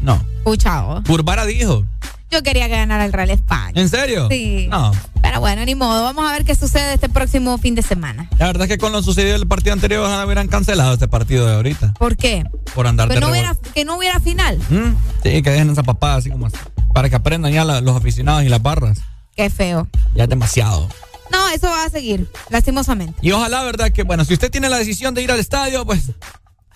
No. 0.00 0.24
Escucha 0.38 0.80
vos. 0.82 1.02
Burbara 1.04 1.44
dijo. 1.46 1.84
Yo 2.30 2.42
quería 2.42 2.66
que 2.68 2.76
ganara 2.76 3.04
el 3.04 3.12
Real 3.12 3.30
España. 3.30 3.72
¿En 3.80 3.88
serio? 3.88 4.28
Sí. 4.30 4.68
No. 4.70 4.92
Pero 5.22 5.40
bueno, 5.40 5.64
ni 5.64 5.74
modo. 5.74 6.02
Vamos 6.04 6.28
a 6.28 6.32
ver 6.32 6.44
qué 6.44 6.54
sucede 6.54 6.94
este 6.94 7.08
próximo 7.08 7.58
fin 7.58 7.74
de 7.74 7.82
semana. 7.82 8.28
La 8.38 8.46
verdad 8.46 8.62
es 8.62 8.68
que 8.68 8.78
con 8.78 8.92
lo 8.92 9.02
sucedido 9.02 9.34
el 9.36 9.46
partido 9.48 9.72
anterior 9.72 10.04
ojalá 10.04 10.24
hubieran 10.24 10.48
cancelado 10.48 10.94
este 10.94 11.08
partido 11.08 11.46
de 11.46 11.54
ahorita. 11.54 11.94
¿Por 11.98 12.16
qué? 12.16 12.44
Por 12.74 12.86
andar 12.86 13.08
de 13.08 13.18
no 13.20 13.30
hubiera, 13.30 13.56
que 13.74 13.84
no 13.84 13.96
hubiera 13.96 14.20
final. 14.20 14.58
¿Mm? 14.70 14.94
Sí, 15.22 15.42
que 15.42 15.50
dejen 15.50 15.70
esa 15.70 15.82
papada 15.82 16.16
así 16.16 16.30
como 16.30 16.46
así. 16.46 16.56
Para 16.94 17.08
que 17.10 17.16
aprendan 17.16 17.52
ya 17.52 17.64
la- 17.64 17.80
los 17.80 17.96
aficionados 17.96 18.44
y 18.44 18.48
las 18.48 18.62
barras. 18.62 18.98
Qué 19.36 19.50
feo. 19.50 19.88
Ya 20.14 20.24
es 20.24 20.28
demasiado. 20.30 20.88
No, 21.32 21.48
eso 21.50 21.68
va 21.68 21.84
a 21.84 21.88
seguir, 21.90 22.28
lastimosamente. 22.48 23.14
Y 23.22 23.30
ojalá, 23.32 23.62
¿verdad? 23.62 23.90
Que 23.92 24.02
bueno, 24.02 24.24
si 24.24 24.34
usted 24.34 24.50
tiene 24.50 24.68
la 24.68 24.78
decisión 24.78 25.14
de 25.14 25.22
ir 25.22 25.30
al 25.30 25.38
estadio, 25.38 25.84
pues 25.86 26.10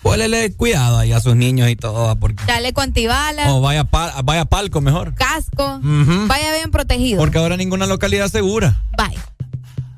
pólele 0.05 0.53
cuidado 0.53 0.99
ahí 0.99 1.11
a 1.13 1.19
sus 1.19 1.35
niños 1.35 1.67
y 1.69 1.75
todo. 1.75 2.15
Porque, 2.17 2.43
Dale 2.45 2.73
con 2.73 2.83
antibala, 2.85 3.51
o 3.53 3.59
vaya, 3.61 3.83
pa- 3.85 4.21
vaya 4.23 4.41
a 4.41 4.45
palco 4.45 4.79
mejor. 4.79 5.15
casco, 5.15 5.79
vaya 5.81 6.53
bien 6.53 6.69
protegido. 6.71 7.17
Porque 7.19 7.39
ahora 7.39 7.57
ninguna 7.57 7.87
localidad 7.87 8.27
es 8.27 8.31
segura. 8.31 8.81
Bye. 8.97 9.17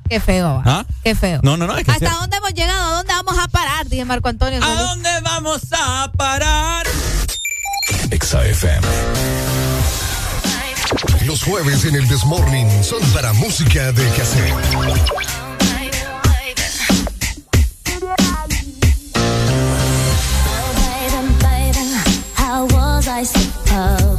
Qué 0.08 0.20
feo 0.20 0.46
va. 0.46 0.62
¿Ah? 0.64 0.86
Qué 1.04 1.14
feo. 1.14 1.40
No, 1.42 1.58
no, 1.58 1.66
no. 1.66 1.76
Es 1.76 1.84
que 1.84 1.90
¿Hasta 1.90 2.10
dónde 2.10 2.38
hemos 2.38 2.54
llegado? 2.54 2.82
¿A 2.82 2.96
dónde 2.96 3.12
vamos 3.12 3.38
a 3.38 3.48
parar? 3.48 3.86
Dije 3.88 4.06
Marco 4.06 4.30
Antonio. 4.30 4.64
¿A 4.64 4.74
dónde 4.74 5.10
vamos 5.22 5.60
a 5.72 6.10
parar? 6.16 6.86
Exa 8.10 8.42
FM. 8.46 8.86
Los 11.26 11.42
jueves 11.42 11.84
en 11.84 11.94
el 11.96 12.08
Desmorning 12.08 12.82
son 12.82 13.02
para 13.12 13.34
música 13.34 13.92
de 13.92 14.08
cassette. 14.12 14.54
I 23.18 23.24
supposed 23.24 24.17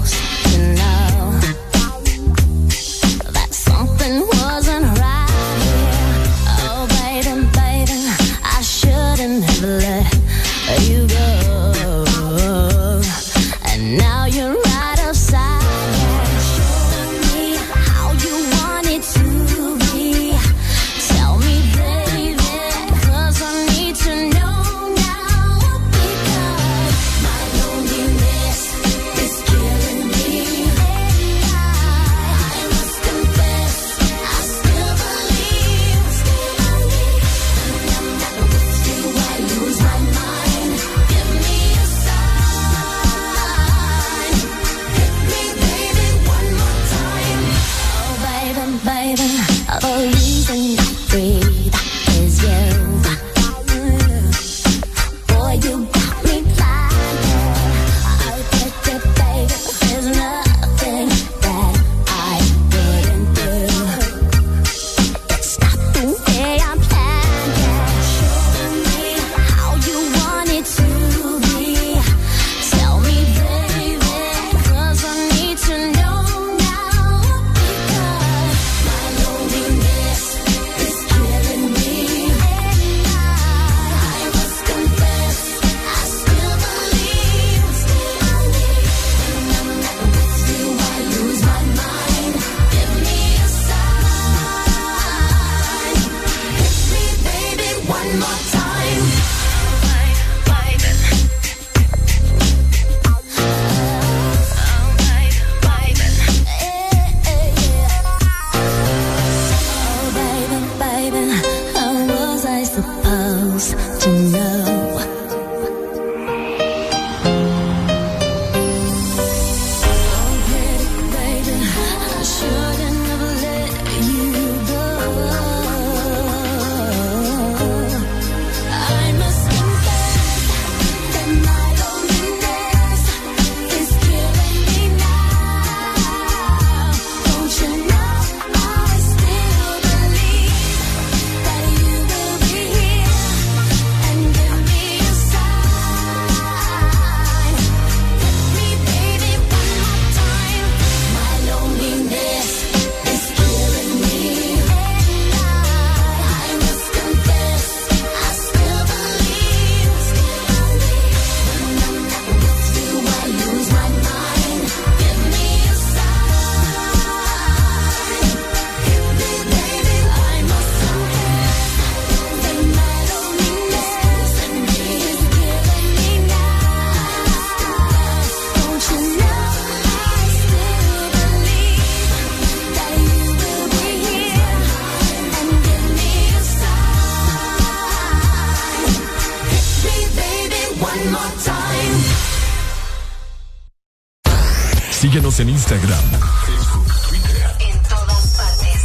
Síguenos 195.40 195.42
en 195.42 195.50
Instagram, 195.50 196.04
Facebook, 196.46 196.88
Twitter. 197.08 197.46
En 197.60 197.82
todas 197.84 198.24
partes. 198.38 198.82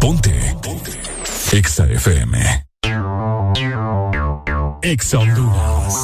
Ponte. 0.00 0.56
Ponte. 0.62 0.92
Exa 1.52 1.86
FM. 1.86 2.66
Exa 4.82 5.18
Honduras. 5.18 5.94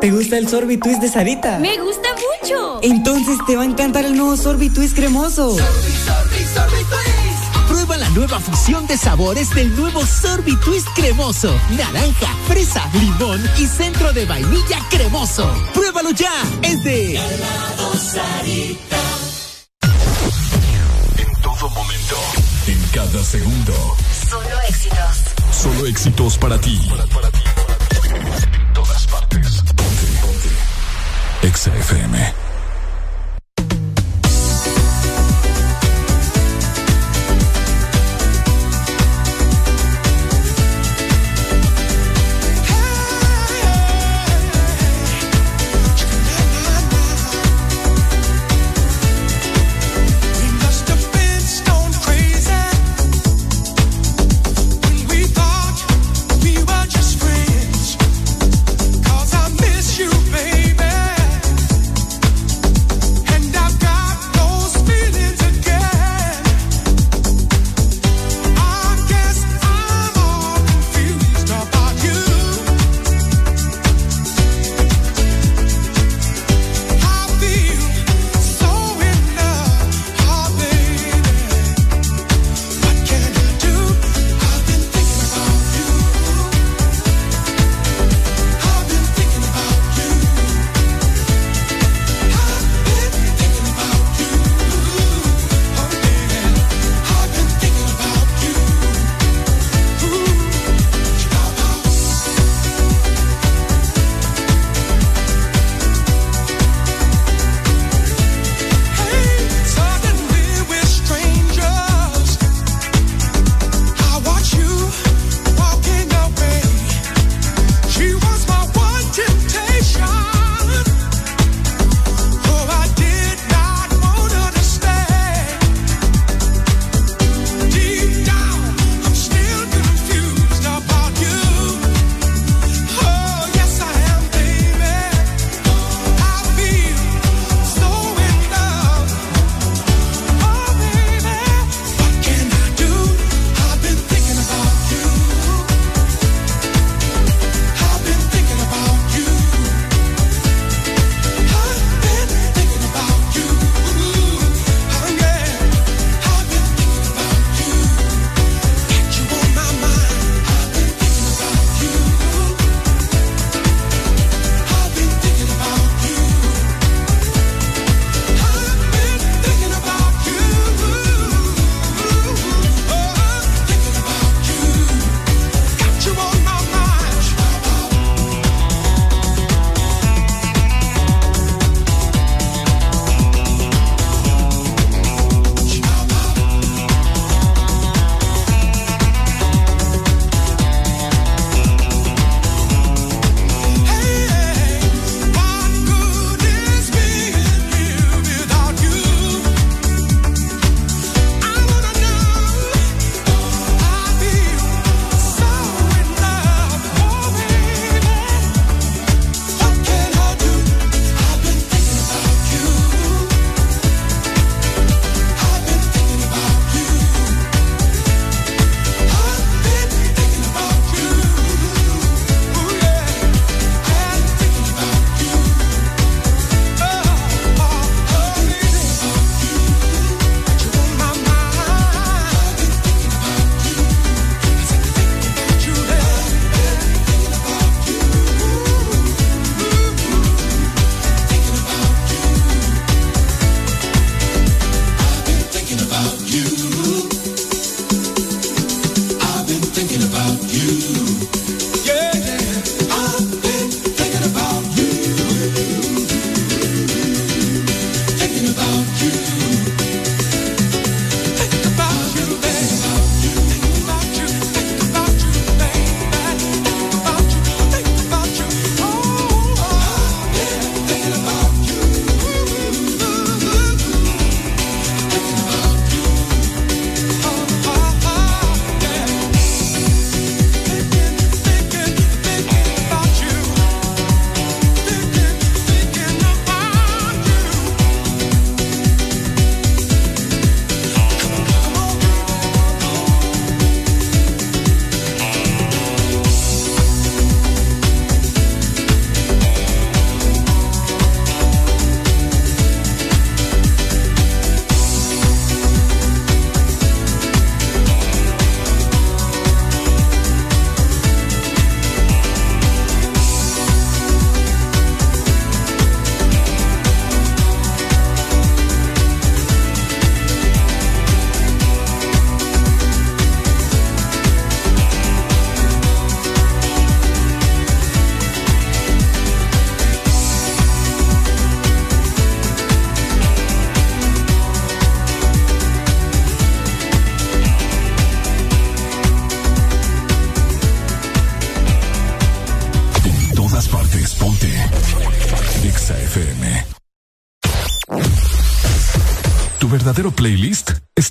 ¿Te 0.00 0.10
gusta 0.10 0.36
el 0.36 0.48
Sorbitwist 0.48 1.00
de 1.00 1.08
Sarita? 1.08 1.58
Me 1.58 1.78
gusta 1.78 2.08
mucho. 2.12 2.80
Entonces 2.82 3.38
te 3.46 3.56
va 3.56 3.62
a 3.62 3.66
encantar 3.66 4.04
el 4.04 4.16
nuevo 4.16 4.36
Sorbitwist 4.36 4.96
cremoso. 4.96 5.56
La 5.56 6.21
nueva 8.14 8.40
fusión 8.40 8.86
de 8.86 8.96
sabores 8.96 9.50
del 9.54 9.74
nuevo 9.76 10.04
Sorbitwist 10.04 10.88
cremoso. 10.94 11.54
Naranja, 11.70 12.34
fresa, 12.46 12.88
limón 12.94 13.42
y 13.58 13.66
centro 13.66 14.12
de 14.12 14.24
vainilla 14.26 14.78
cremoso. 14.90 15.52
Pruébalo 15.72 16.10
ya. 16.10 16.32
Es 16.62 16.82
de 16.84 17.16
En 21.16 21.42
todo 21.42 21.70
momento. 21.70 22.16
En 22.66 22.80
cada 22.92 23.24
segundo. 23.24 23.96
Solo 24.28 24.60
éxitos. 24.68 25.16
Solo 25.50 25.86
éxitos 25.86 26.38
para 26.38 26.60
ti. 26.60 26.78
En 28.54 28.72
todas 28.72 29.06
partes. 29.06 29.62
Ponte. 29.62 30.06
Ponte. 30.20 31.46
Exa 31.48 31.74
FM. 31.76 32.41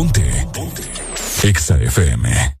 Ponte. 0.00 0.22
Ponte. 0.50 0.82
Exa 1.42 1.76
FM. 1.76 2.24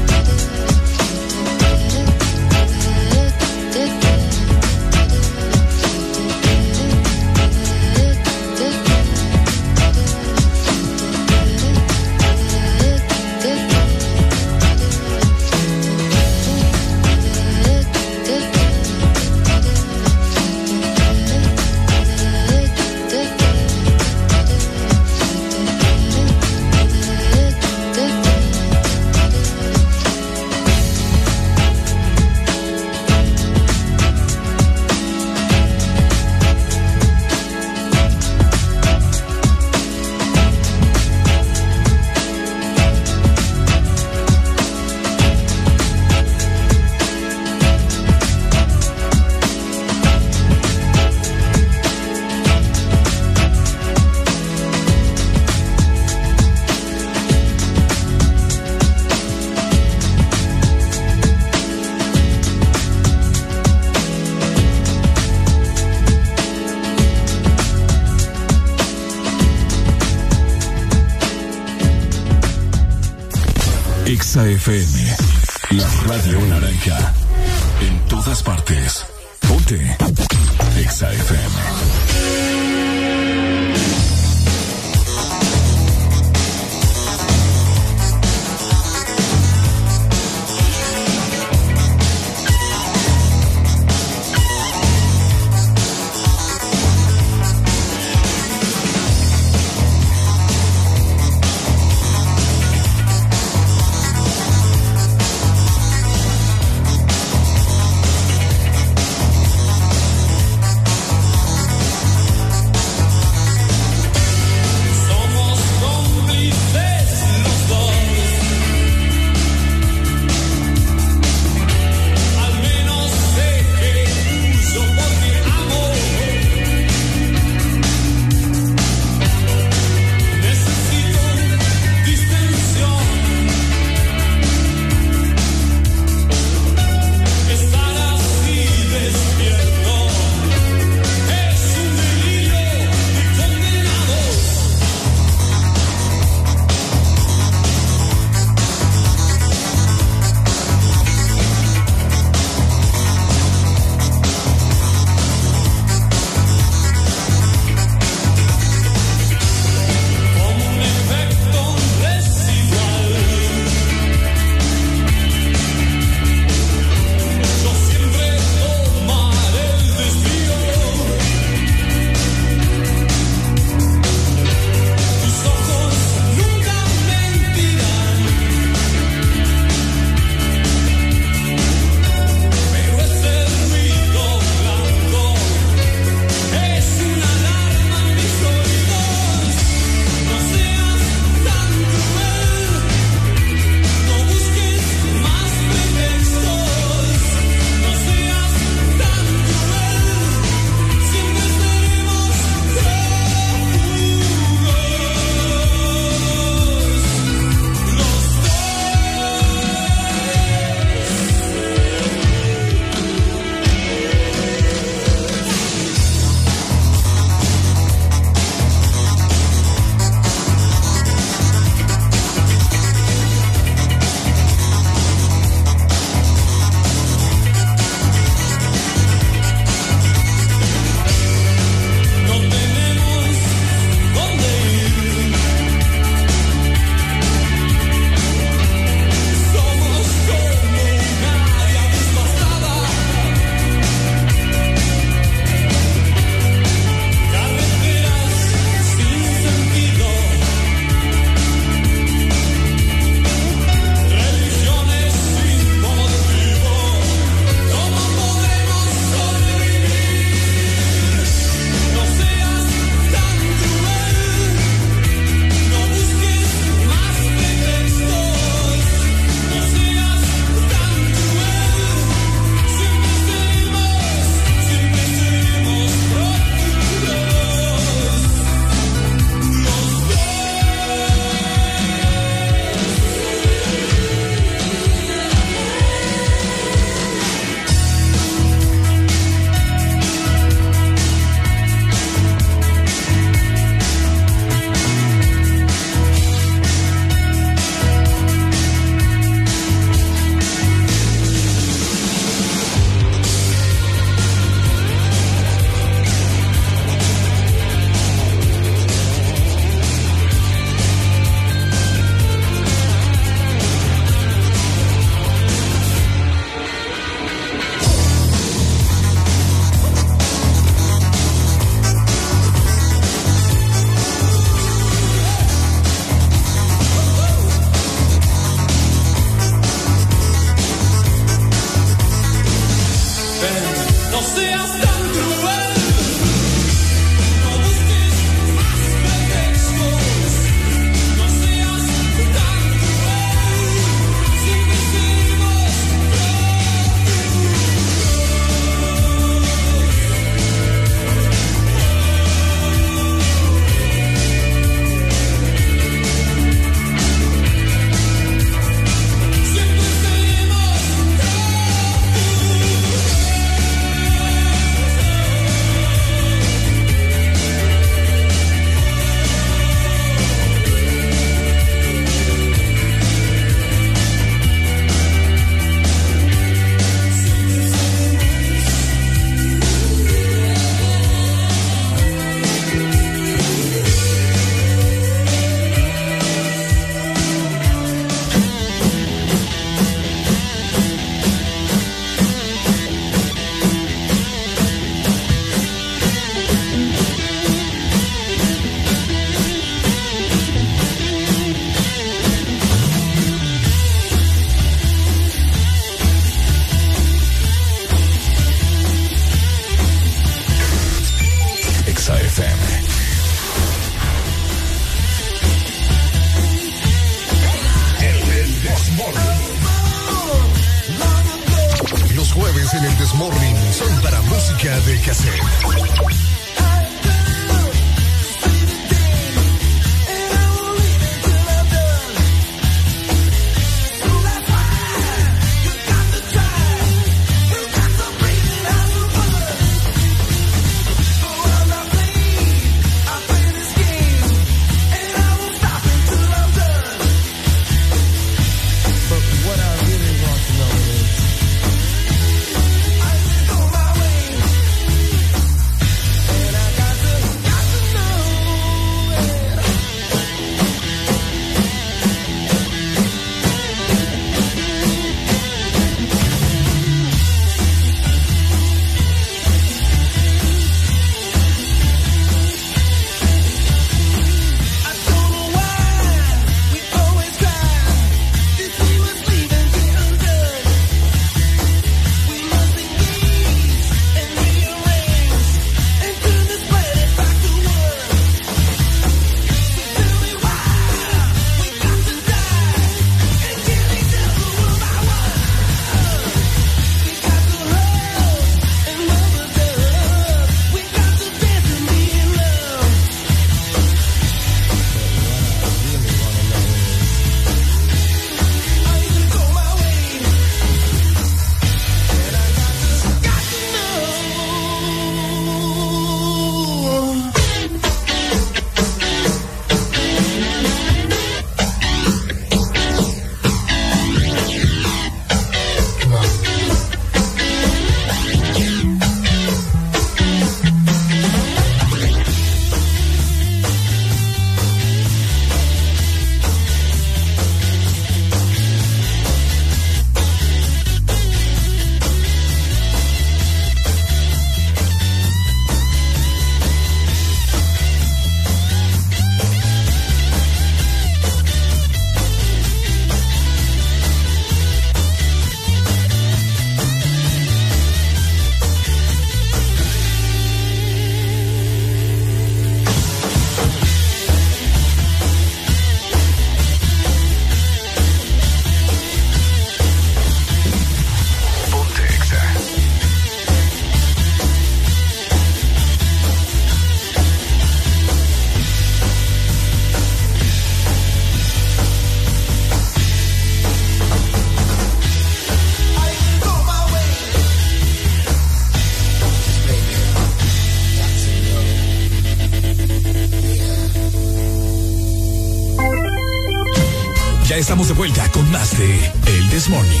estamos 597.80 597.88
de 597.88 597.94
vuelta 597.94 598.30
con 598.32 598.50
más 598.50 598.76
de 598.76 599.12
El 599.26 599.48
This 599.48 599.68
Morning. 599.70 600.00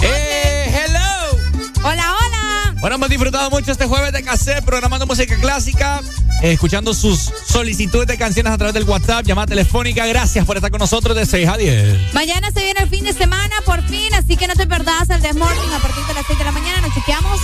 ¡Eh, 0.00 0.74
hello! 0.74 1.38
Hola, 1.84 2.14
hola. 2.18 2.74
Bueno, 2.80 2.96
hemos 2.96 3.08
disfrutado 3.08 3.50
mucho 3.50 3.70
este 3.70 3.86
jueves 3.86 4.12
de 4.12 4.24
cassette, 4.24 4.64
programando 4.64 5.06
música 5.06 5.36
clásica, 5.36 6.00
eh, 6.42 6.52
escuchando 6.52 6.92
sus 6.94 7.32
solicitudes 7.46 8.08
de 8.08 8.18
canciones 8.18 8.52
a 8.52 8.58
través 8.58 8.74
del 8.74 8.84
WhatsApp, 8.84 9.24
llamada 9.24 9.46
telefónica. 9.46 10.04
Gracias 10.06 10.44
por 10.44 10.56
estar 10.56 10.72
con 10.72 10.80
nosotros 10.80 11.16
de 11.16 11.26
6 11.26 11.48
a 11.48 11.56
10. 11.56 12.12
Mañana 12.12 12.50
se 12.50 12.64
viene 12.64 12.80
el 12.80 12.88
fin 12.88 13.04
de 13.04 13.12
semana, 13.12 13.54
por 13.64 13.86
fin, 13.86 14.12
así 14.14 14.36
que 14.36 14.48
no 14.48 14.54
te 14.54 14.66
perdás 14.66 15.10
el 15.10 15.22
Desmorning 15.22 15.72
a 15.72 15.78
partir 15.78 16.04
de 16.06 16.14
las 16.14 16.26
6 16.26 16.38
de 16.38 16.44
la 16.44 16.52
mañana. 16.52 16.80
Nos 16.80 16.94
chequeamos. 16.94 17.40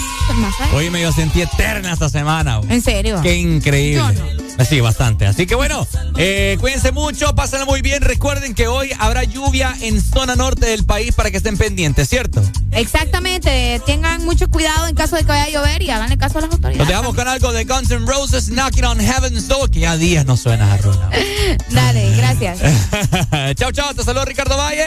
Hoy 0.74 0.90
me 0.90 1.00
yo 1.02 1.12
sentí 1.12 1.42
eterna 1.42 1.92
esta 1.92 2.08
semana. 2.08 2.58
güey. 2.58 2.72
¿En 2.72 2.82
serio? 2.82 3.20
Qué 3.22 3.36
increíble. 3.36 4.02
Sí, 4.68 4.80
bastante. 4.80 5.26
Así 5.26 5.46
que 5.46 5.54
bueno, 5.54 5.86
eh, 6.16 6.56
cuídense 6.60 6.92
mucho, 6.92 7.34
pásenla 7.34 7.64
muy 7.64 7.80
bien. 7.82 8.02
Recuerden 8.02 8.54
que 8.54 8.68
hoy 8.68 8.90
habrá 8.98 9.24
lluvia 9.24 9.74
en 9.80 10.00
zona 10.00 10.36
norte 10.36 10.66
del 10.66 10.84
país 10.84 11.14
para 11.14 11.30
que 11.30 11.38
estén 11.38 11.56
pendientes, 11.56 12.08
¿cierto? 12.08 12.42
Exactamente. 12.70 13.80
Tengan 13.86 14.24
mucho 14.24 14.48
cuidado 14.48 14.86
en 14.86 14.94
caso 14.94 15.16
de 15.16 15.22
que 15.22 15.28
vaya 15.28 15.44
a 15.44 15.48
llover 15.48 15.82
y 15.82 15.90
háganle 15.90 16.16
caso 16.18 16.38
a 16.38 16.42
las 16.42 16.50
Nos 16.50 16.58
autoridades. 16.58 16.86
dejamos 16.88 17.14
con 17.14 17.26
algo 17.26 17.52
de 17.52 17.64
Guns 17.64 17.90
N' 17.90 18.06
Roses, 18.06 18.50
Knocking 18.50 18.84
on 18.84 19.00
Heaven's 19.00 19.48
Door, 19.48 19.70
que 19.70 19.80
ya 19.80 19.96
días 19.96 20.26
no 20.26 20.36
suena 20.36 20.72
a 20.72 20.76
Runa. 20.76 21.10
Dale, 21.70 22.14
gracias. 22.16 22.60
chao, 23.56 23.72
chao. 23.72 23.94
Te 23.94 24.04
saludo 24.04 24.26
Ricardo 24.26 24.56
Valle. 24.56 24.86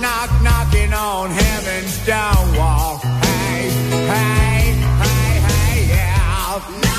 knock, 0.00 0.30
knocking 0.42 0.92
on 0.92 1.30
heaven's 1.30 1.96
door. 2.06 2.98
Hey, 3.22 3.68
hey, 4.10 4.72
hey, 5.02 5.40
hey, 5.48 5.86
yeah. 5.88 6.91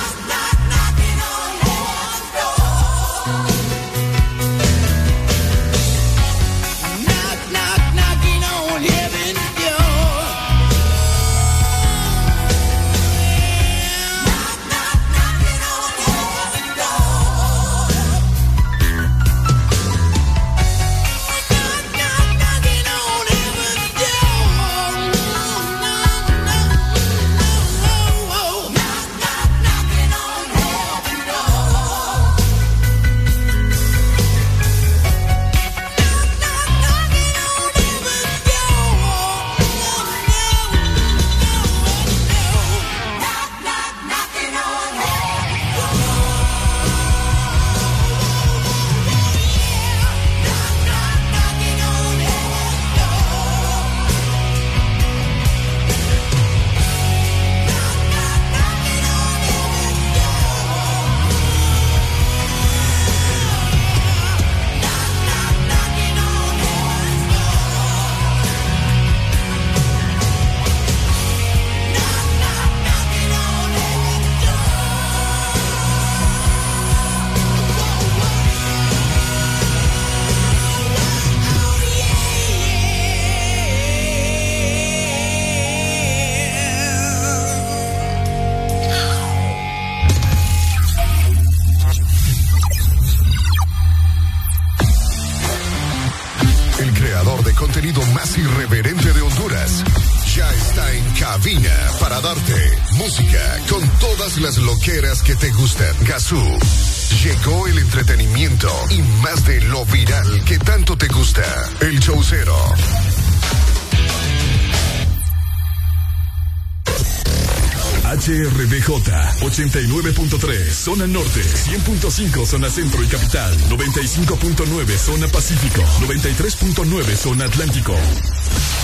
zona 120.93 121.07
norte, 121.07 121.41
100.5 121.41 122.45
zona 122.45 122.69
centro 122.69 123.01
y 123.01 123.07
capital, 123.07 123.57
95.9 123.67 124.97
zona 124.97 125.27
pacífico, 125.27 125.81
93.9 126.01 127.15
zona 127.15 127.45
atlántico. 127.45 127.95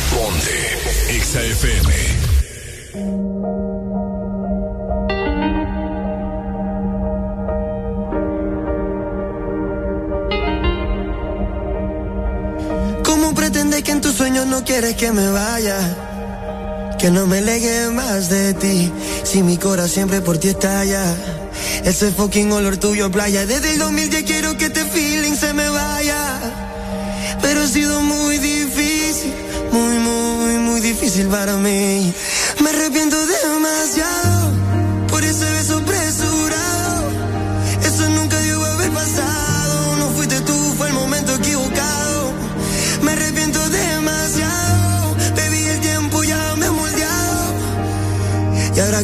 Ponte 0.09 1.21
XAFM. 1.21 2.39
que 13.83 13.91
en 13.91 14.01
tus 14.01 14.15
sueños 14.15 14.45
no 14.47 14.63
quieres 14.65 14.95
que 14.95 15.11
me 15.11 15.29
vaya, 15.29 15.77
que 16.97 17.11
no 17.11 17.27
me 17.27 17.39
legue 17.41 17.89
más 17.91 18.29
de 18.29 18.53
ti, 18.55 18.91
si 19.23 19.43
mi 19.43 19.57
corazón 19.57 19.89
siempre 19.89 20.21
por 20.21 20.37
ti 20.39 20.49
estalla. 20.49 21.15
Ese 21.83 22.11
fucking 22.11 22.51
olor 22.51 22.77
tuyo 22.77 23.11
playa. 23.11 23.45
Desde 23.45 23.73
el 23.73 23.79
2000 23.79 24.09
ya 24.09 24.23
quiero 24.23 24.57
que 24.57 24.65
este 24.65 24.85
feeling 24.85 25.35
se 25.35 25.53
me 25.53 25.69
vaya. 25.69 26.39
Pero 27.41 27.61
ha 27.61 27.67
sido 27.67 28.01
muy 28.01 28.37
difícil, 28.37 29.33
muy, 29.71 29.97
muy, 29.97 30.53
muy 30.59 30.81
difícil 30.81 31.27
para 31.27 31.55
mí. 31.57 32.13
Me 32.61 32.69
arrepiento 32.69 33.17
demasiado. 33.25 34.38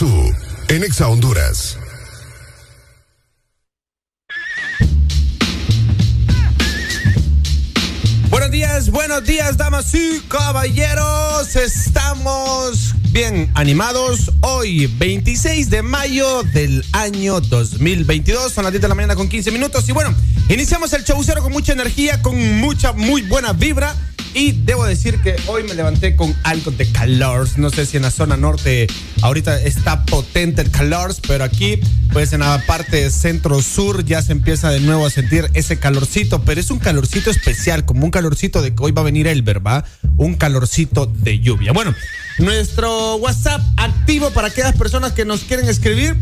Sue 0.00 0.34
en 0.70 0.82
Exa 0.82 1.08
Honduras. 1.08 1.76
Buenos 8.30 8.50
días, 8.50 8.88
buenos 8.88 9.24
días, 9.24 9.58
damas 9.58 9.94
y 9.94 10.20
caballeros. 10.20 11.54
Estamos 11.54 12.94
bien 13.12 13.50
animados. 13.54 14.32
Hoy, 14.40 14.86
26 14.86 15.70
de 15.70 15.82
mayo 15.82 16.42
del 16.42 16.84
año 16.92 17.40
2022. 17.40 18.52
Son 18.52 18.64
las 18.64 18.72
10 18.72 18.82
de 18.82 18.88
la 18.88 18.94
mañana 18.94 19.16
con 19.16 19.28
15 19.28 19.50
minutos. 19.50 19.88
Y 19.88 19.92
bueno, 19.92 20.14
iniciamos 20.48 20.92
el 20.92 21.02
showcero 21.02 21.42
con 21.42 21.52
mucha 21.52 21.72
energía, 21.72 22.22
con 22.22 22.58
mucha, 22.58 22.92
muy 22.92 23.22
buena 23.22 23.52
vibra. 23.52 23.96
Y 24.32 24.52
debo 24.52 24.84
decir 24.84 25.20
que 25.22 25.34
hoy 25.48 25.64
me 25.64 25.74
levanté 25.74 26.14
con 26.14 26.34
algo 26.44 26.70
de 26.70 26.90
calor. 26.92 27.48
No 27.56 27.70
sé 27.70 27.84
si 27.84 27.96
en 27.96 28.04
la 28.04 28.12
zona 28.12 28.36
norte 28.36 28.86
ahorita 29.22 29.60
está 29.60 30.04
potente 30.04 30.62
el 30.62 30.70
calor, 30.70 31.12
pero 31.26 31.42
aquí, 31.42 31.80
pues 32.12 32.32
en 32.32 32.40
la 32.40 32.62
parte 32.64 33.10
centro-sur 33.10 34.04
ya 34.04 34.22
se 34.22 34.32
empieza 34.32 34.70
de 34.70 34.80
nuevo 34.80 35.04
a 35.04 35.10
sentir 35.10 35.50
ese 35.54 35.80
calorcito, 35.80 36.44
pero 36.44 36.60
es 36.60 36.70
un 36.70 36.78
calorcito 36.78 37.30
especial, 37.30 37.84
como 37.84 38.04
un 38.04 38.12
calorcito 38.12 38.62
de 38.62 38.72
que 38.72 38.82
hoy 38.84 38.92
va 38.92 39.02
a 39.02 39.04
venir 39.04 39.26
el 39.26 39.42
¿va? 39.44 39.84
Un 40.16 40.34
calorcito 40.34 41.06
de 41.06 41.40
lluvia. 41.40 41.72
Bueno, 41.72 41.92
nuestro 42.40 43.16
WhatsApp 43.16 43.60
activo 43.76 44.30
para 44.30 44.48
aquellas 44.48 44.74
personas 44.74 45.12
que 45.12 45.24
nos 45.24 45.40
quieren 45.40 45.68
escribir. 45.68 46.16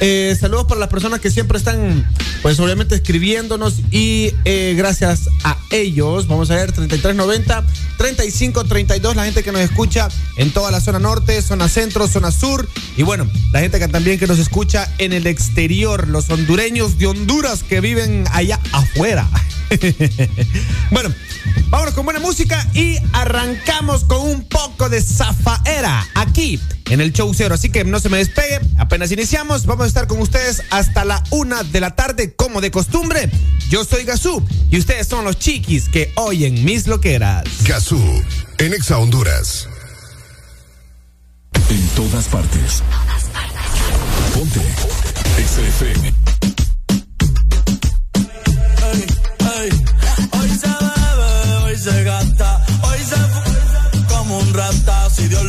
Eh, 0.00 0.36
saludos 0.38 0.66
para 0.66 0.80
las 0.80 0.88
personas 0.88 1.20
que 1.20 1.30
siempre 1.30 1.58
están, 1.58 2.06
pues 2.42 2.58
obviamente 2.60 2.94
escribiéndonos 2.94 3.76
y 3.90 4.32
eh, 4.44 4.74
gracias 4.76 5.28
a 5.44 5.56
ellos, 5.70 6.26
vamos 6.26 6.50
a 6.50 6.56
ver, 6.56 6.72
3390, 6.72 7.64
3532, 7.98 9.16
la 9.16 9.24
gente 9.24 9.42
que 9.42 9.52
nos 9.52 9.60
escucha 9.60 10.08
en 10.38 10.52
toda 10.52 10.70
la 10.70 10.80
zona 10.80 10.98
norte, 10.98 11.40
zona 11.40 11.68
centro, 11.68 12.08
zona 12.08 12.32
sur 12.32 12.68
y 12.96 13.04
bueno, 13.04 13.30
la 13.52 13.60
gente 13.60 13.78
que 13.78 13.88
también 13.88 14.18
que 14.18 14.26
nos 14.26 14.38
escucha 14.38 14.92
en 14.98 15.12
el 15.12 15.26
exterior, 15.26 16.08
los 16.08 16.28
hondureños 16.30 16.98
de 16.98 17.06
Honduras 17.06 17.62
que 17.62 17.80
viven 17.80 18.24
allá 18.32 18.58
afuera. 18.72 19.28
bueno, 20.90 21.14
vámonos 21.68 21.94
con 21.94 22.04
buena 22.04 22.20
música 22.20 22.66
y 22.74 22.96
arrancamos 23.12 24.04
con 24.04 24.20
un 24.20 24.44
poco 24.44 24.88
de 24.88 25.00
zafaera 25.62 26.06
aquí 26.14 26.60
en 26.90 27.00
el 27.00 27.12
show 27.12 27.32
cero. 27.34 27.54
Así 27.54 27.70
que 27.70 27.84
no 27.84 28.00
se 28.00 28.08
me 28.08 28.18
despegue, 28.18 28.60
apenas 28.78 29.12
iniciamos, 29.12 29.66
vamos 29.66 29.84
a 29.84 29.88
estar 29.88 30.06
con 30.06 30.20
ustedes 30.20 30.62
hasta 30.70 31.04
la 31.04 31.22
una 31.30 31.62
de 31.62 31.80
la 31.80 31.94
tarde 31.94 32.34
como 32.34 32.60
de 32.60 32.70
costumbre. 32.70 33.30
Yo 33.68 33.84
soy 33.84 34.04
Gazú 34.04 34.44
y 34.70 34.78
ustedes 34.78 35.06
son 35.08 35.24
los 35.24 35.38
chiquis 35.38 35.88
que 35.88 36.12
oyen 36.16 36.64
mis 36.64 36.86
loqueras. 36.86 37.44
Gazú, 37.64 38.00
en 38.58 38.74
Exa 38.74 38.98
Honduras. 38.98 39.68
En 41.68 41.88
todas 41.88 42.26
partes. 42.26 42.82
Ponte. 44.34 44.60
Exa 45.38 45.60
FM. 45.62 46.12
Hoy 50.32 50.48
se 50.48 50.66
bebe, 50.66 51.56
hoy 51.64 51.76
se 51.76 52.04
gasta, 52.04 52.21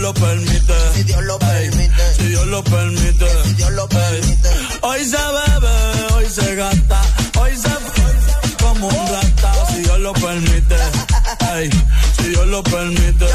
lo 0.04 0.14
permite. 0.14 0.74
Si 0.94 1.04
Dios 1.04 1.24
lo 1.24 1.40
permite. 1.40 2.14
Si 2.18 2.28
Dios 2.28 2.46
lo 2.48 2.62
permite. 2.62 3.26
Si 3.44 3.54
Dios 3.54 3.72
lo 3.72 3.88
permite. 3.88 4.50
Hoy 4.82 5.06
se 5.06 5.16
bebe, 5.16 6.14
hoy 6.14 6.26
se 6.30 6.56
gasta, 6.56 7.02
hoy 7.40 7.52
se 7.56 7.70
como 8.62 8.90
un 8.90 9.08
rata, 9.14 9.54
si 9.70 9.80
Dios 9.80 10.00
lo 10.00 10.12
permite. 10.12 10.76
Ey, 11.56 11.70
si 12.18 12.30
Dios 12.30 12.48
lo 12.48 12.62
permite. 12.64 13.26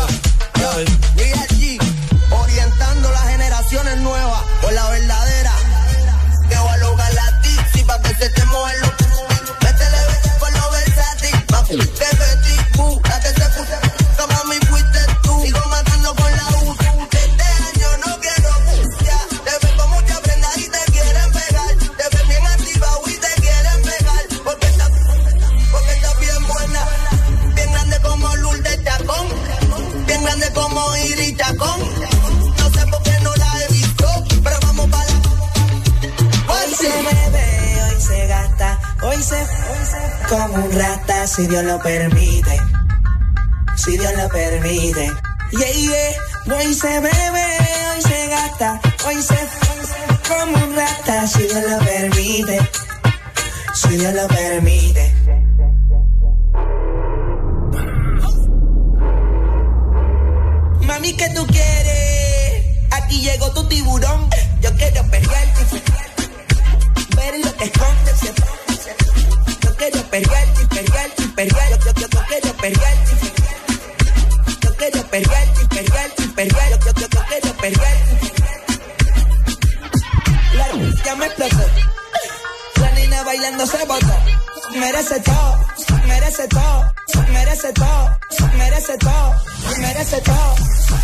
Ey. 0.76 0.84
Real 1.16 1.48
G, 1.58 1.78
orientando 2.32 3.10
las 3.12 3.28
generaciones 3.28 3.97
nuevas 4.00 4.42
Chacón. 31.39 31.81
No 32.58 32.70
sé 32.70 32.86
por 32.91 33.02
qué 33.02 33.17
no 33.23 33.34
la 33.36 33.50
he 33.62 33.73
visto, 33.73 34.07
pero 34.42 34.57
vamos 34.62 34.89
para 34.91 35.05
la. 35.05 35.18
Hoy 36.52 36.75
se 36.75 36.89
bebe, 36.89 37.83
hoy 37.84 38.00
se 38.00 38.26
gasta, 38.26 38.78
hoy 39.02 39.23
se, 39.23 39.36
hoy 39.36 39.84
se 39.91 40.28
como 40.28 40.55
un 40.55 40.73
rata, 40.73 41.26
si 41.26 41.47
Dios 41.47 41.65
lo 41.65 41.81
permite, 41.81 42.60
si 43.76 43.97
Dios 43.97 44.12
lo 44.17 44.28
permite. 44.28 45.12
Yeah, 45.52 45.73
yeah, 45.73 46.57
hoy 46.57 46.75
se 46.75 47.00
bebe, 47.00 47.47
hoy 47.94 48.02
se 48.02 48.28
gasta, 48.28 48.81
hoy 49.07 49.23
se, 49.23 49.34
hoy 49.34 49.86
se 49.86 50.28
como 50.28 50.65
un 50.65 50.76
rata, 50.76 51.26
si 51.26 51.42
Dios 51.44 51.65
lo 51.70 51.78
permite, 51.78 52.70
si 53.75 53.97
Dios 53.97 54.12
lo 54.12 54.26
permite. 54.28 55.47
Mami, 60.89 61.12
¿qué 61.12 61.28
tú 61.34 61.47
quieres? 61.47 62.65
Aquí 62.91 63.20
llegó 63.20 63.52
tu 63.52 63.68
tiburón. 63.68 64.31
Yo 64.62 64.75
quiero 64.75 65.02
perrearte 65.10 65.83
ver 67.15 67.44
lo 67.44 67.55
que 67.58 67.65
escondes. 67.65 68.20
Yo 69.60 69.76
quiero 69.76 70.02
perrearte 70.05 70.67
perrearte. 70.67 71.23
Yo, 71.84 71.92
yo, 71.92 72.08
yo, 72.08 72.20
quiero 72.26 72.52
perrearte. 72.57 73.12
Yo 74.62 74.76
quiero 74.76 75.02
perrearte 75.10 75.67
perrearte. 75.67 76.23
Yo, 76.86 76.92
yo, 76.94 77.07
yo, 77.07 77.20
quiero 77.28 77.52
perrearte. 77.58 78.33
La 80.55 80.68
luz 80.73 81.02
ya 81.05 81.15
me 81.17 81.26
explotó. 81.26 81.97
Bailando 83.28 83.66
se 83.66 83.84
botó. 83.84 84.07
Merece 84.74 85.20
todo, 85.20 85.58
merece 86.07 86.48
todo, 86.48 86.94
merece 87.31 87.73
todo, 87.74 88.18
merece 88.57 88.97
todo, 88.97 89.34
merece 89.76 90.18
todo, 90.18 90.55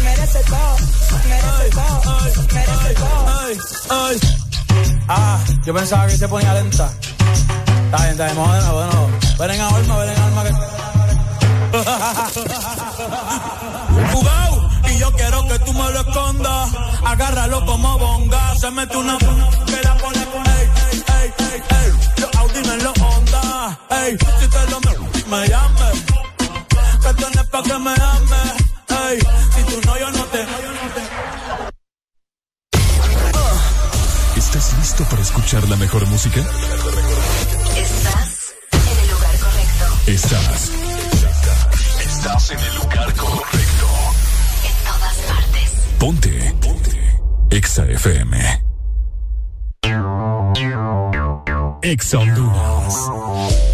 merece 0.02 0.32
todo, 0.42 0.76
merece 1.22 1.68
todo, 1.70 2.00
merece 2.54 2.94
todo. 2.94 3.28
Ah, 5.06 5.38
yo 5.66 5.74
pensaba 5.74 6.06
que 6.06 6.16
se 6.16 6.26
ponía 6.26 6.54
lenta. 6.54 6.90
Está 7.84 7.98
bien, 7.98 8.12
está 8.12 8.24
bien, 8.24 8.28
de 8.28 8.34
nuevo. 8.34 9.10
Ven 9.38 9.50
en 9.50 9.60
alma, 9.60 9.96
ven 9.98 10.08
en 10.08 10.18
alma 10.22 10.44
que... 10.44 10.52
Jugao, 14.14 14.70
y 14.88 14.98
yo 14.98 15.12
quiero 15.12 15.46
que 15.46 15.58
tú 15.58 15.74
me 15.74 15.90
lo 15.92 16.00
escondas. 16.00 16.70
Agárralo 17.04 17.66
como 17.66 17.98
bonga. 17.98 18.54
Se 18.56 18.70
mete 18.70 18.96
una 18.96 19.18
Ey, 24.04 24.18
si 24.18 24.48
te 24.48 24.70
lo 24.70 24.80
me, 24.80 24.92
me 25.30 25.48
llames. 25.48 26.04
Que 27.02 27.14
tienes 27.14 27.46
pa' 27.46 27.62
que 27.62 27.78
me 27.78 27.90
ames. 27.90 28.52
Ey, 29.08 29.18
si 29.54 29.62
tú 29.64 29.80
no, 29.86 29.98
yo 29.98 30.10
no 30.10 30.24
te. 30.24 30.46
¿Estás 34.36 34.74
listo 34.78 35.04
para 35.04 35.22
escuchar 35.22 35.66
la 35.70 35.76
mejor 35.76 36.06
música? 36.06 36.40
Estás 37.76 38.54
en 38.72 38.98
el 38.98 39.10
lugar 39.10 39.38
correcto. 39.38 39.86
Estás. 40.06 40.70
Estás 42.00 42.50
en 42.50 42.58
el 42.58 42.74
lugar 42.74 43.14
correcto. 43.14 43.86
En 44.68 44.84
todas 44.84 45.16
partes. 45.28 45.70
Ponte. 45.98 46.54
Ponte. 46.60 47.20
Exa 47.50 47.86
FM. 47.86 48.62
Exa 51.82 52.18
Honduras. 52.18 53.73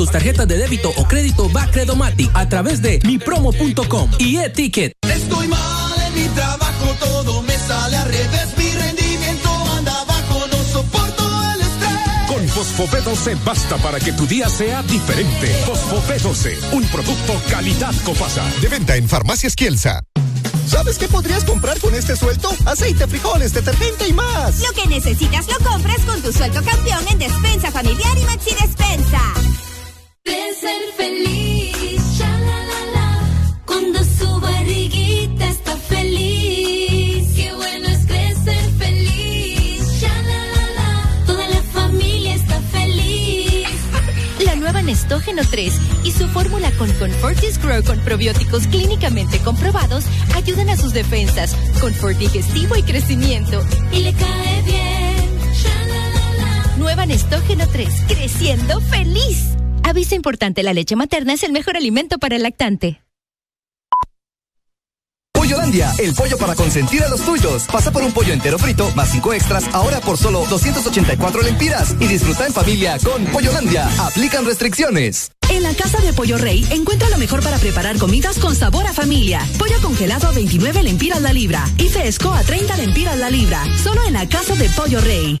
tus 0.00 0.10
tarjetas 0.10 0.48
de 0.48 0.56
débito 0.56 0.90
o 0.96 1.04
crédito 1.04 1.50
Bacredomatic 1.50 2.30
a 2.32 2.48
través 2.48 2.80
de 2.80 3.00
mipromo.com 3.04 4.10
y 4.18 4.38
e-ticket. 4.38 4.94
Estoy 5.06 5.46
mal 5.46 5.92
en 6.06 6.14
mi 6.14 6.26
trabajo, 6.28 6.96
todo 6.98 7.42
me 7.42 7.52
sale 7.58 7.98
al 7.98 8.08
revés. 8.08 8.48
Mi 8.56 8.70
rendimiento 8.70 9.50
anda 9.76 9.92
abajo, 10.00 10.46
no 10.50 10.64
soporto 10.64 11.52
el 11.52 11.60
estrés. 11.60 12.28
Con 12.28 12.48
Fosfopé 12.48 13.02
12 13.02 13.34
basta 13.44 13.76
para 13.76 14.00
que 14.00 14.14
tu 14.14 14.26
día 14.26 14.48
sea 14.48 14.82
diferente. 14.84 15.48
Fosfopé 15.66 16.18
12, 16.18 16.58
un 16.72 16.84
producto 16.84 17.34
calidad 17.50 17.94
Copasa. 18.02 18.50
De 18.62 18.68
venta 18.68 18.96
en 18.96 19.06
Farmacias 19.06 19.54
Kielsa. 19.54 20.00
¿Sabes 20.66 20.96
qué 20.96 21.08
podrías 21.08 21.44
comprar 21.44 21.78
con 21.78 21.94
este 21.94 22.16
suelto? 22.16 22.48
Aceite, 22.64 23.06
frijoles, 23.06 23.52
detergente 23.52 24.08
y 24.08 24.14
más. 24.14 24.60
Lo 24.60 24.72
que 24.72 24.86
necesitas 24.88 25.46
lo 25.46 25.58
compras 25.58 26.00
con 26.06 26.22
tu 26.22 26.32
sueldo 26.32 26.62
campeón 26.62 27.04
en 27.10 27.18
Despensa 27.18 27.70
Familiar 27.70 28.16
y 28.16 28.24
Maxi 28.24 28.54
Despensa. 28.54 29.20
De 30.24 30.54
ser 30.60 30.82
feliz, 30.96 32.18
ya 32.18 32.28
la 32.28 32.64
la 32.70 32.80
la, 32.94 33.62
cuando 33.66 33.98
su 34.04 34.40
barriguita 34.40 35.48
está 35.48 35.76
feliz. 35.76 37.28
Qué 37.34 37.52
bueno 37.54 37.88
es 37.88 38.06
crecer 38.06 38.64
feliz, 38.78 40.00
ya 40.00 40.14
la 40.22 40.46
la 40.54 40.66
la, 40.76 41.24
toda 41.26 41.48
la 41.48 41.62
familia 41.72 42.34
está 42.34 42.60
feliz. 42.60 43.68
La 44.44 44.56
nueva 44.56 44.82
Nestógeno 44.82 45.42
Endógeno 45.42 45.42
3 45.50 45.80
y 46.04 46.12
su 46.12 46.28
fórmula 46.28 46.70
con 46.72 46.90
Confortis 46.92 47.58
Grow 47.58 47.82
con 47.82 47.98
probióticos 48.00 48.66
clínicamente 48.66 49.38
comprobados 49.38 50.04
ayudan 50.34 50.70
a 50.70 50.76
sus 50.76 50.92
defensas, 50.92 51.54
confort 51.80 52.16
digestivo 52.18 52.76
y 52.76 52.82
crecimiento. 52.82 53.64
Y 53.92 54.00
le 54.00 54.12
cae 54.12 54.62
bien. 54.62 54.80
Nueva 56.78 57.04
Nestógeno 57.04 57.66
3, 57.66 57.88
creciendo 58.08 58.80
feliz. 58.80 59.59
Aviso 59.82 60.14
importante, 60.14 60.62
la 60.62 60.72
leche 60.72 60.96
materna 60.96 61.32
es 61.32 61.42
el 61.42 61.52
mejor 61.52 61.76
alimento 61.76 62.18
para 62.18 62.36
el 62.36 62.42
lactante. 62.42 63.02
Pollolandia, 65.32 65.92
el 65.98 66.14
pollo 66.14 66.38
para 66.38 66.54
consentir 66.54 67.02
a 67.02 67.08
los 67.08 67.22
tuyos. 67.22 67.66
Pasa 67.72 67.90
por 67.90 68.02
un 68.02 68.12
pollo 68.12 68.32
entero 68.32 68.56
frito 68.58 68.88
más 68.94 69.10
cinco 69.10 69.32
extras, 69.32 69.64
ahora 69.72 70.00
por 70.00 70.16
solo 70.16 70.44
284 70.48 71.42
lempiras. 71.42 71.96
Y 71.98 72.06
disfruta 72.06 72.46
en 72.46 72.52
familia 72.52 72.98
con 73.02 73.24
Pollolandia. 73.26 73.88
Aplican 73.98 74.44
restricciones. 74.44 75.32
En 75.48 75.64
la 75.64 75.74
Casa 75.74 75.98
de 75.98 76.12
Pollo 76.12 76.38
Rey 76.38 76.64
encuentra 76.70 77.08
lo 77.08 77.18
mejor 77.18 77.42
para 77.42 77.58
preparar 77.58 77.98
comidas 77.98 78.38
con 78.38 78.54
sabor 78.54 78.86
a 78.86 78.92
familia. 78.92 79.40
Pollo 79.58 79.80
congelado 79.82 80.28
a 80.28 80.32
29 80.32 80.84
lempiras 80.84 81.20
la 81.20 81.32
libra 81.32 81.64
y 81.78 81.88
fresco 81.88 82.32
a 82.32 82.42
30 82.44 82.76
lempiras 82.76 83.18
la 83.18 83.30
libra. 83.30 83.64
Solo 83.82 84.04
en 84.04 84.12
la 84.12 84.28
Casa 84.28 84.54
de 84.54 84.68
Pollo 84.70 85.00
Rey. 85.00 85.40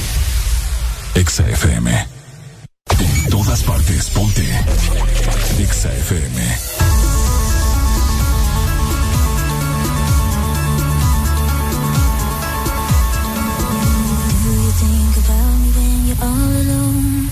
Exa 1.13 1.43
FM. 1.43 1.87
En 2.99 3.29
todas 3.29 3.61
partes. 3.63 4.09
Ponte. 4.09 4.43
Exa 5.59 5.89
FM. 5.89 6.37
Do 14.43 14.49
you 14.49 14.71
think 14.71 15.17
about 15.23 15.55
me 15.59 15.69
when 15.77 16.07
you're 16.07 16.23
all 16.23 16.51
alone? 16.63 17.29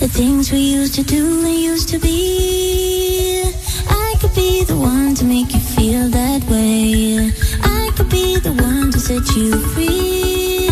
The 0.00 0.08
things 0.08 0.50
we 0.50 0.58
used 0.58 0.94
to 0.94 1.02
do 1.02 1.44
and 1.44 1.58
used 1.58 1.88
to 1.90 1.98
be. 1.98 3.42
I 3.88 4.14
could 4.20 4.34
be 4.34 4.64
the 4.64 4.76
one 4.76 5.14
to 5.16 5.24
make 5.24 5.52
you 5.52 5.60
feel 5.60 6.08
that 6.08 6.42
way. 6.48 7.30
I 7.62 7.90
could 7.96 8.08
be 8.08 8.36
the 8.38 8.52
one 8.52 8.90
to 8.92 8.98
set 8.98 9.36
you 9.36 9.58
free. 9.74 10.69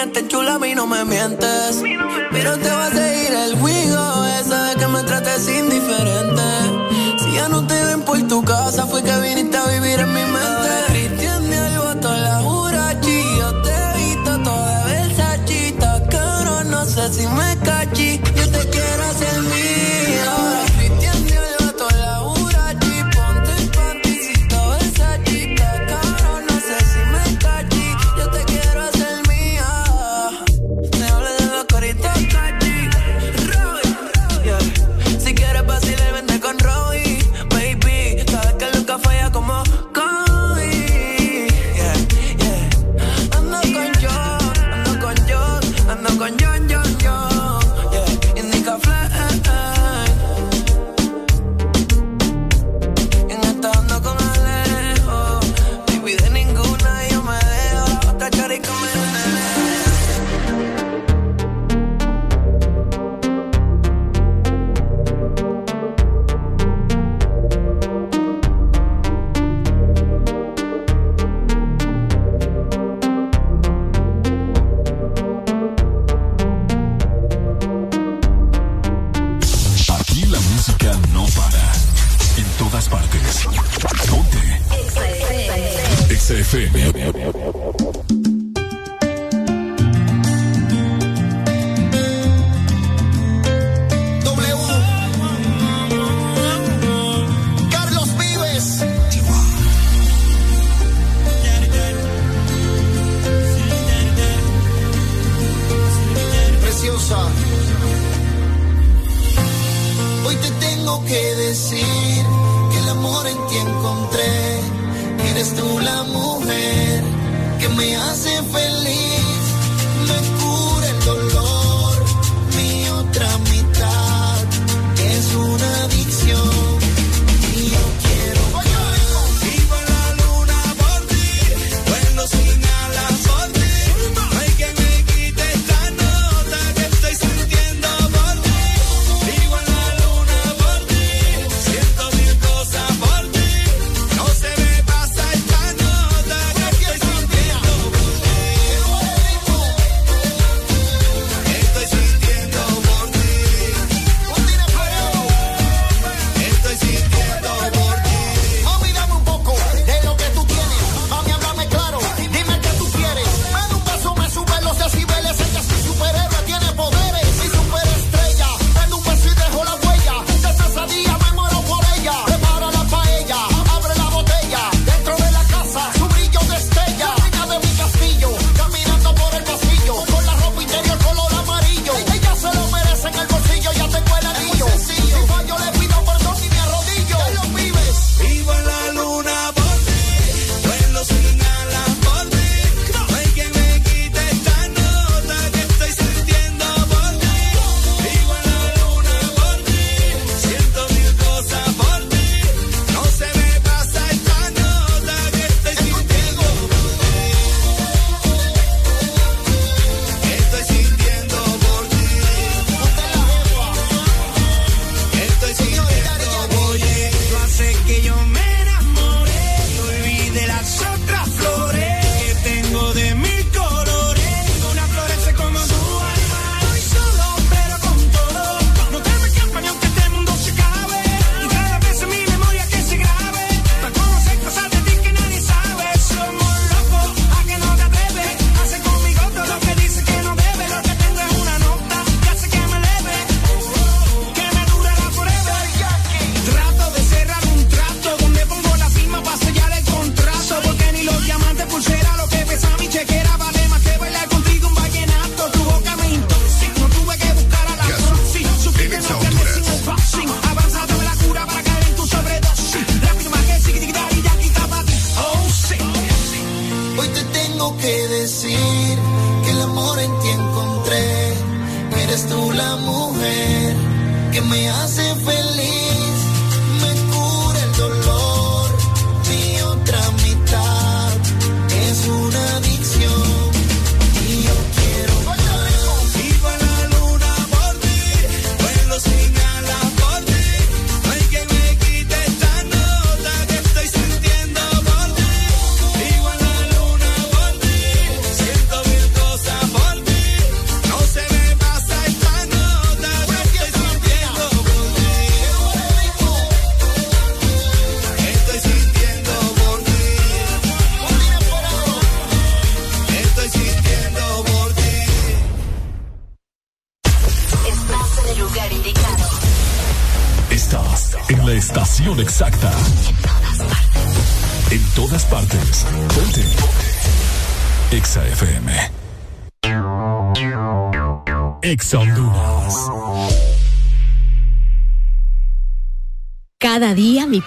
mientes, 0.00 0.28
chula, 0.28 0.54
a 0.54 0.58
mí 0.58 0.74
no 0.74 0.86
me 0.86 1.04
mientes. 1.04 1.82
Pero 2.32 2.56
te 2.58 2.70
va 2.70 2.86
a 2.86 2.90
seguir 2.90 3.32
el 3.34 3.54
juego, 3.58 4.24
esa 4.40 4.64
de 4.64 4.76
que 4.76 4.86
me 4.86 5.02
trates 5.02 5.46
indiferente. 5.48 6.42
Si 7.18 7.32
ya 7.34 7.48
no 7.48 7.66
te 7.66 7.74
ven 7.84 8.02
por 8.02 8.18
tu 8.26 8.42
casa, 8.42 8.86
fue 8.86 9.02
que 9.02 9.14
viniste 9.20 9.56
a 9.58 9.66
vivir 9.66 10.00
en 10.00 10.12
mi 10.14 10.22
mente. 10.22 10.70
Cristian 10.88 11.48
me 11.48 11.58
ayudó 11.58 12.16
la 12.16 12.40
jurachi, 12.40 13.22
te 13.62 13.70
he 13.70 13.96
visto 13.98 14.38
toda 14.42 15.04
esa 15.04 15.36
caro, 16.10 16.64
no 16.64 16.84
sé 16.86 17.12
si 17.12 17.26
me 17.26 17.56
cachas. 17.58 17.89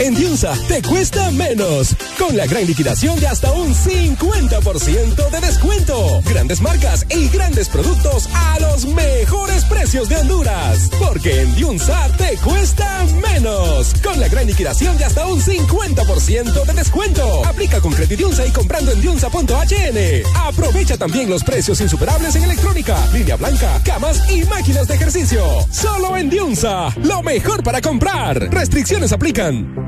En 0.00 0.14
Diunsa 0.14 0.54
te 0.68 0.80
cuesta 0.80 1.30
menos. 1.32 1.96
Con 2.18 2.36
la 2.36 2.46
gran 2.46 2.64
liquidación 2.66 3.18
de 3.18 3.26
hasta 3.26 3.50
un 3.50 3.74
50% 3.74 5.30
de 5.30 5.40
descuento. 5.40 6.22
Grandes 6.24 6.60
marcas 6.60 7.04
y 7.10 7.28
grandes 7.28 7.68
productos 7.68 8.28
a 8.32 8.60
los 8.60 8.86
mejores 8.86 9.64
precios 9.64 10.08
de 10.08 10.16
Honduras. 10.16 10.88
Porque 11.00 11.42
en 11.42 11.54
Diunsa 11.56 12.08
te 12.16 12.36
cuesta 12.36 13.06
menos. 13.28 13.92
Con 14.02 14.20
la 14.20 14.28
gran 14.28 14.46
liquidación 14.46 14.96
de 14.98 15.04
hasta 15.04 15.26
un 15.26 15.40
50% 15.40 16.64
de 16.64 16.72
descuento. 16.74 17.44
Aplica 17.44 17.80
con 17.80 17.92
Credidiunsa 17.92 18.46
y 18.46 18.50
comprando 18.50 18.92
en 18.92 19.00
diunsa.hn. 19.00 19.98
Aprovecha 20.36 20.96
también 20.96 21.28
los 21.28 21.42
precios 21.42 21.80
insuperables 21.80 22.36
en 22.36 22.44
electrónica, 22.44 22.96
línea 23.12 23.34
blanca, 23.34 23.80
camas 23.84 24.30
y 24.30 24.44
máquinas 24.44 24.86
de 24.86 24.94
ejercicio. 24.94 25.42
Solo 25.72 26.16
en 26.16 26.30
Diunsa. 26.30 26.94
Lo 27.02 27.22
mejor 27.22 27.64
para 27.64 27.80
comprar. 27.80 28.38
Restricciones 28.52 29.12
aplican. 29.12 29.87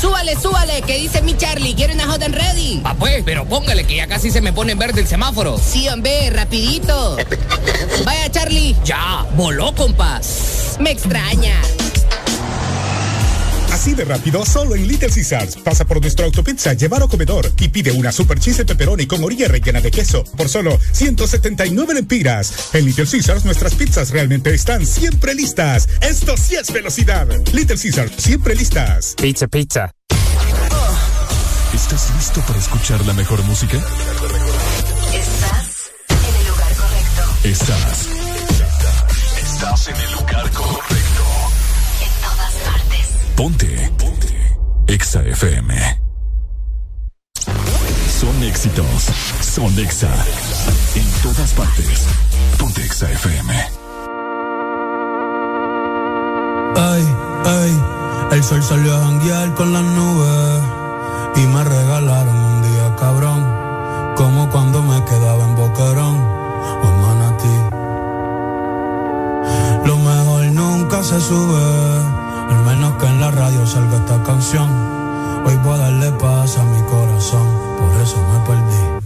Súbale, 0.00 0.36
súbale, 0.38 0.82
que 0.82 0.98
dice 0.98 1.22
mi 1.22 1.36
Charlie, 1.36 1.74
quiero 1.74 1.94
una 1.94 2.06
hot 2.06 2.22
and 2.22 2.34
ready. 2.34 2.82
Ah, 2.84 2.94
pues, 2.98 3.22
pero 3.24 3.46
póngale 3.46 3.84
que 3.84 3.96
ya 3.96 4.06
casi 4.06 4.30
se 4.30 4.42
me 4.42 4.52
pone 4.52 4.72
en 4.72 4.78
verde 4.78 5.00
el 5.00 5.06
semáforo. 5.06 5.58
Sí, 5.58 5.88
hombre, 5.88 6.28
rapidito. 6.30 7.16
Vaya, 8.04 8.30
Charlie. 8.30 8.76
Ya, 8.84 9.24
voló, 9.36 9.74
compas. 9.74 10.76
Me 10.80 10.90
extraña. 10.90 11.54
Así 13.86 13.94
de 13.94 14.04
rápido, 14.04 14.44
solo 14.44 14.74
en 14.74 14.88
Little 14.88 15.08
Caesars. 15.08 15.58
Pasa 15.58 15.84
por 15.84 16.00
nuestro 16.00 16.26
autopizza, 16.26 16.72
llevar 16.72 17.04
o 17.04 17.08
comedor 17.08 17.52
y 17.60 17.68
pide 17.68 17.92
una 17.92 18.10
super 18.10 18.36
cheese 18.40 18.56
de 18.56 18.64
pepperoni 18.64 19.06
con 19.06 19.22
orilla 19.22 19.46
rellena 19.46 19.80
de 19.80 19.92
queso 19.92 20.24
por 20.36 20.48
solo 20.48 20.76
179 20.90 21.94
lempiras. 21.94 22.70
En 22.72 22.84
Little 22.84 23.06
Caesars 23.06 23.44
nuestras 23.44 23.76
pizzas 23.76 24.10
realmente 24.10 24.52
están 24.52 24.84
siempre 24.84 25.36
listas. 25.36 25.88
Esto 26.00 26.36
sí 26.36 26.56
es 26.56 26.72
velocidad. 26.72 27.28
Little 27.52 27.76
Caesars, 27.76 28.10
siempre 28.16 28.56
listas. 28.56 29.14
Pizza, 29.22 29.46
pizza. 29.46 29.92
¿Estás 31.72 32.10
listo 32.16 32.40
para 32.40 32.58
escuchar 32.58 33.06
la 33.06 33.12
mejor 33.12 33.40
música? 33.44 33.76
Estás 35.14 35.92
en 36.08 36.40
el 36.40 36.48
lugar 36.48 36.74
correcto. 36.74 37.22
Estás. 37.44 38.08
Estás 39.40 39.86
en 39.86 39.94
el 39.94 40.12
lugar 40.12 40.50
correcto. 40.50 41.05
Ponte. 43.36 43.90
Ponte. 43.98 44.34
Exa 44.86 45.22
FM. 45.22 45.74
Son 48.18 48.42
éxitos. 48.42 48.86
Son 49.42 49.78
Exa. 49.78 50.08
En 50.94 51.06
todas 51.22 51.52
partes. 51.52 52.06
Ponte 52.58 52.82
Exa 52.82 53.10
FM. 53.10 53.52
Ay, 56.76 57.04
ay, 57.44 57.82
el 58.32 58.42
sol 58.42 58.62
salió 58.62 58.96
a 58.96 59.00
janguear 59.04 59.54
con 59.54 59.72
las 59.72 59.82
nubes 59.82 60.62
y 61.36 61.40
me 61.40 61.64
regalaron 61.64 62.36
un 62.36 62.62
día 62.62 62.96
cabrón, 62.98 63.44
como 64.16 64.48
cuando 64.50 64.82
me 64.82 65.04
quedaba 65.04 65.44
en 65.44 65.56
Boquerón 65.56 66.16
o 66.82 66.88
en 66.88 67.00
Manatí. 67.02 67.56
Lo 69.86 69.96
mejor 69.98 70.44
nunca 70.52 71.02
se 71.02 71.20
sube, 71.20 72.25
al 72.48 72.64
menos 72.64 72.94
que 72.94 73.06
en 73.06 73.20
la 73.20 73.30
radio 73.30 73.66
salga 73.66 73.96
esta 73.96 74.22
canción. 74.22 74.68
Hoy 75.44 75.56
voy 75.64 75.74
a 75.74 75.78
darle 75.78 76.12
paz 76.12 76.58
a 76.58 76.64
mi 76.64 76.82
corazón, 76.82 77.46
por 77.78 78.00
eso 78.00 78.16
me 78.16 78.46
perdí. 78.46 79.05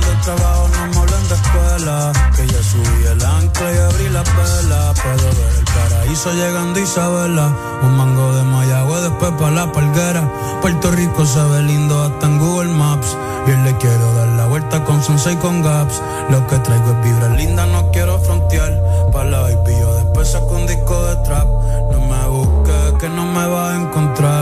De 0.00 0.14
trabajo, 0.24 0.68
no 0.68 0.86
me 0.86 0.96
hablen 0.98 1.28
de 1.28 1.34
escuela. 1.34 2.12
Que 2.34 2.46
ya 2.46 2.62
subí 2.62 3.04
el 3.10 3.24
ancla 3.24 3.72
y 3.72 3.78
abrí 3.78 4.08
la 4.08 4.22
vela. 4.22 4.94
Puedo 4.94 5.28
ver 5.38 5.54
el 5.58 5.64
paraíso 5.64 6.32
llegando 6.32 6.80
Isabela. 6.80 7.52
Un 7.82 7.96
mango 7.96 8.34
de 8.34 8.42
Mayagüe, 8.42 9.00
después 9.02 9.32
para 9.32 9.50
la 9.50 9.72
palguera. 9.72 10.22
Puerto 10.60 10.90
Rico 10.92 11.26
se 11.26 11.42
ve 11.42 11.62
lindo 11.62 12.02
hasta 12.02 12.26
en 12.26 12.38
Google 12.38 12.72
Maps. 12.72 13.16
Y 13.46 13.50
hoy 13.50 13.56
le 13.64 13.76
quiero 13.76 14.14
dar 14.14 14.28
la 14.28 14.46
vuelta 14.46 14.84
con 14.84 15.02
Sunset 15.02 15.34
y 15.34 15.36
con 15.36 15.62
Gaps. 15.62 16.00
Lo 16.30 16.46
que 16.46 16.58
traigo 16.58 16.92
es 16.92 17.04
vibra 17.04 17.28
linda, 17.30 17.66
no 17.66 17.90
quiero 17.90 18.18
frontear. 18.20 18.80
Pa' 19.12 19.24
la 19.24 19.40
baby, 19.40 19.74
yo 19.80 19.94
después 19.96 20.30
saco 20.30 20.54
un 20.54 20.66
disco 20.66 21.04
de 21.06 21.16
trap. 21.24 21.48
No 21.90 22.00
me 22.06 22.28
busques, 22.28 22.92
que 23.00 23.08
no 23.08 23.26
me 23.26 23.46
vas 23.46 23.72
a 23.72 23.76
encontrar. 23.82 24.41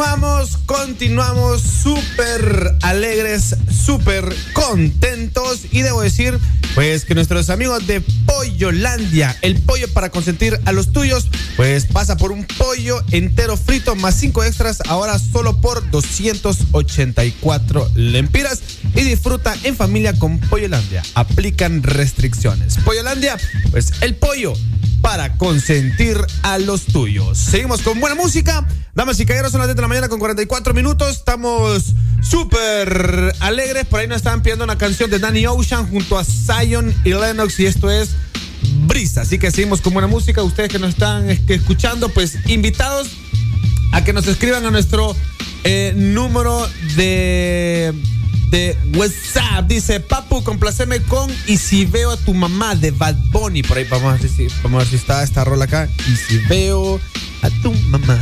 Continuamos, 0.00 0.56
continuamos 0.64 1.60
súper 1.60 2.74
alegres, 2.80 3.54
súper 3.70 4.34
contentos 4.54 5.66
y 5.72 5.82
debo 5.82 6.00
decir, 6.00 6.38
pues 6.74 7.04
que 7.04 7.14
nuestros 7.14 7.50
amigos 7.50 7.86
de 7.86 8.00
Pollolandia, 8.00 9.36
el 9.42 9.60
pollo 9.60 9.92
para 9.92 10.08
consentir 10.08 10.58
a 10.64 10.72
los 10.72 10.92
tuyos, 10.92 11.28
pues 11.54 11.84
pasa 11.84 12.16
por 12.16 12.32
un 12.32 12.46
pollo 12.46 13.02
entero 13.10 13.58
frito 13.58 13.94
más 13.94 14.14
cinco 14.14 14.42
extras, 14.42 14.78
ahora 14.88 15.18
solo 15.18 15.60
por 15.60 15.90
284 15.90 17.90
lempiras 17.94 18.62
y 18.94 19.02
disfruta 19.02 19.54
en 19.64 19.76
familia 19.76 20.18
con 20.18 20.38
Pollolandia. 20.38 21.02
Aplican 21.14 21.82
restricciones. 21.82 22.78
Pollolandia, 22.78 23.36
pues 23.70 23.92
el 24.00 24.14
pollo 24.14 24.54
para 25.00 25.36
consentir 25.36 26.18
a 26.42 26.58
los 26.58 26.84
tuyos. 26.86 27.38
Seguimos 27.38 27.82
con 27.82 28.00
buena 28.00 28.14
música. 28.14 28.66
Damas 28.94 29.18
y 29.20 29.26
caballeros, 29.26 29.52
son 29.52 29.60
las 29.60 29.68
10 29.68 29.76
de 29.76 29.82
la 29.82 29.88
mañana 29.88 30.08
con 30.08 30.18
44 30.18 30.74
minutos. 30.74 31.16
Estamos 31.16 31.94
súper 32.22 33.34
alegres. 33.40 33.86
Por 33.86 34.00
ahí 34.00 34.08
nos 34.08 34.18
estaban 34.18 34.42
pidiendo 34.42 34.64
una 34.64 34.78
canción 34.78 35.10
de 35.10 35.18
Danny 35.18 35.46
Ocean 35.46 35.88
junto 35.88 36.18
a 36.18 36.24
Zion 36.24 36.94
y 37.04 37.10
Lennox 37.10 37.58
y 37.60 37.66
esto 37.66 37.90
es 37.90 38.10
Brisa. 38.86 39.22
Así 39.22 39.38
que 39.38 39.50
seguimos 39.50 39.80
con 39.80 39.92
buena 39.92 40.08
música. 40.08 40.42
Ustedes 40.42 40.70
que 40.70 40.78
nos 40.78 40.90
están 40.90 41.30
escuchando, 41.30 42.08
pues 42.08 42.36
invitados 42.46 43.08
a 43.92 44.04
que 44.04 44.12
nos 44.12 44.26
escriban 44.26 44.64
a 44.66 44.70
nuestro 44.70 45.16
eh, 45.64 45.92
número 45.96 46.68
de 46.96 47.94
de 48.50 48.76
WhatsApp. 48.96 49.66
Dice, 49.66 50.00
Papu, 50.00 50.42
complaceme 50.42 51.00
con 51.02 51.30
Y 51.46 51.56
si 51.56 51.84
veo 51.84 52.10
a 52.12 52.16
tu 52.16 52.34
mamá 52.34 52.74
de 52.74 52.90
Bad 52.90 53.16
Bunny. 53.30 53.62
Por 53.62 53.78
ahí 53.78 53.84
vamos 53.84 54.14
a 54.14 54.16
ver 54.16 54.30
si, 54.30 54.48
vamos 54.62 54.74
a 54.74 54.78
ver 54.78 54.88
si 54.88 54.96
está 54.96 55.22
esta 55.22 55.44
rola 55.44 55.64
acá. 55.64 55.88
Y 56.08 56.16
si 56.16 56.38
veo 56.48 57.00
a 57.42 57.50
tu 57.62 57.72
mamá. 57.72 58.18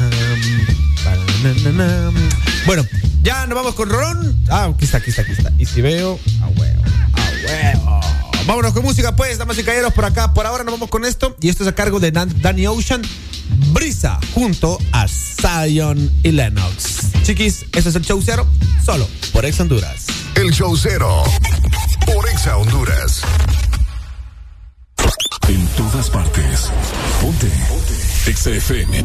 Bueno, 2.67 2.87
ya 3.23 3.47
nos 3.47 3.57
vamos 3.57 3.75
con 3.75 3.89
Rolón. 3.89 4.37
Ah, 4.49 4.71
aquí 4.75 4.85
está, 4.85 4.99
aquí 4.99 5.11
está, 5.11 5.23
aquí 5.23 5.33
está. 5.33 5.53
Y 5.59 5.65
si 5.65 5.81
veo, 5.81 6.19
a 6.43 6.49
huevo, 6.49 6.83
a 7.15 7.31
huevo. 7.47 8.18
Vámonos 8.49 8.73
con 8.73 8.83
música, 8.83 9.15
pues, 9.15 9.37
damas 9.37 9.59
y 9.59 9.63
caballeros, 9.63 9.93
por 9.93 10.07
acá. 10.07 10.33
Por 10.33 10.47
ahora 10.47 10.65
nos 10.65 10.73
vamos 10.73 10.89
con 10.89 11.05
esto. 11.05 11.37
Y 11.41 11.51
esto 11.51 11.65
es 11.65 11.69
a 11.69 11.75
cargo 11.75 12.01
de 12.01 12.11
Dan- 12.11 12.35
Danny 12.41 12.67
Ocean. 12.67 13.03
Brisa 13.75 14.19
junto 14.35 14.79
a 14.93 15.07
Zion 15.07 16.11
y 16.23 16.33
Lennox. 16.33 17.13
Chiquis, 17.25 17.65
este 17.73 17.91
es 17.91 17.95
el 17.95 18.03
show 18.07 18.23
cero, 18.25 18.47
solo 18.85 19.07
por 19.35 19.45
Ex 19.45 19.61
Honduras. 19.61 20.07
El 20.35 20.51
show 20.53 20.75
cero 20.79 21.25
por 22.07 22.27
Exa 22.31 22.57
Honduras. 22.57 23.21
En 25.47 25.67
todas 25.69 26.09
partes. 26.09 26.71
Ponte. 27.21 27.51
FM. 28.27 29.05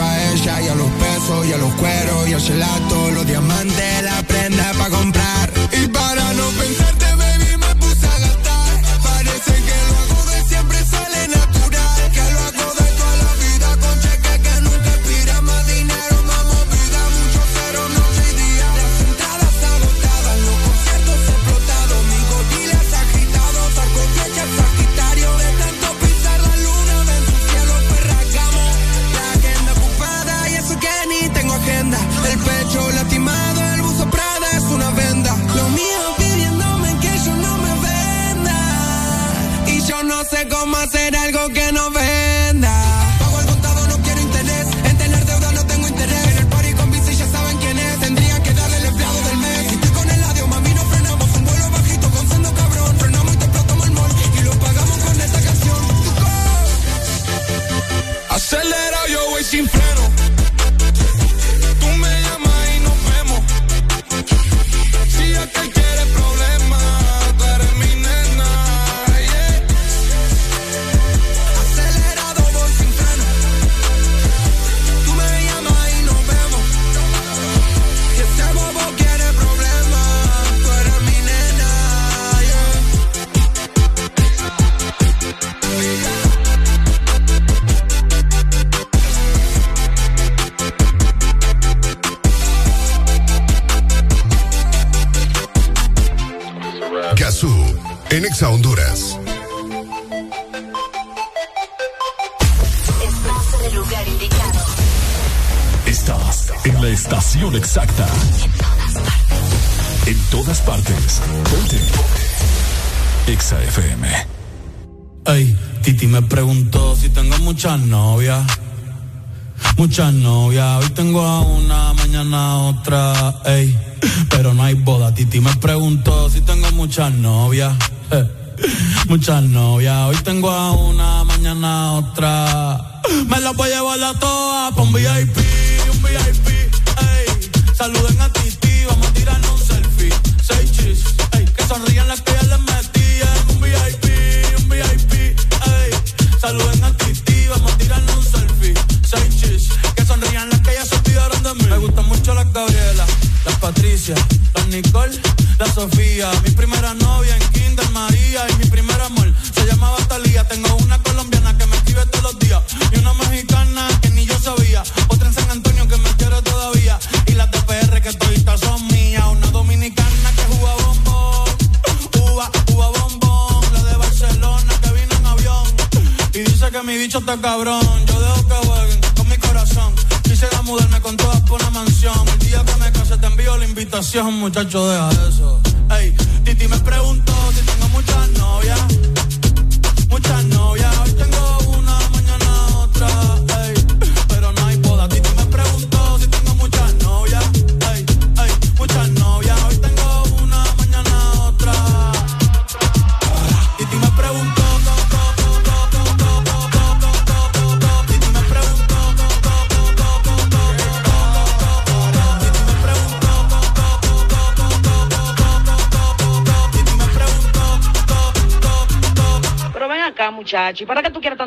a 0.00 0.32
ella 0.32 0.62
y 0.62 0.68
a 0.68 0.74
los 0.74 0.90
pesos 0.92 1.46
y 1.46 1.52
a 1.52 1.58
los 1.58 1.72
cueros 1.74 2.28
y 2.28 2.32
al 2.32 2.40
gelato, 2.40 3.10
los 3.12 3.26
diamantes, 3.26 4.02
la 4.02 4.22
presa 4.22 4.43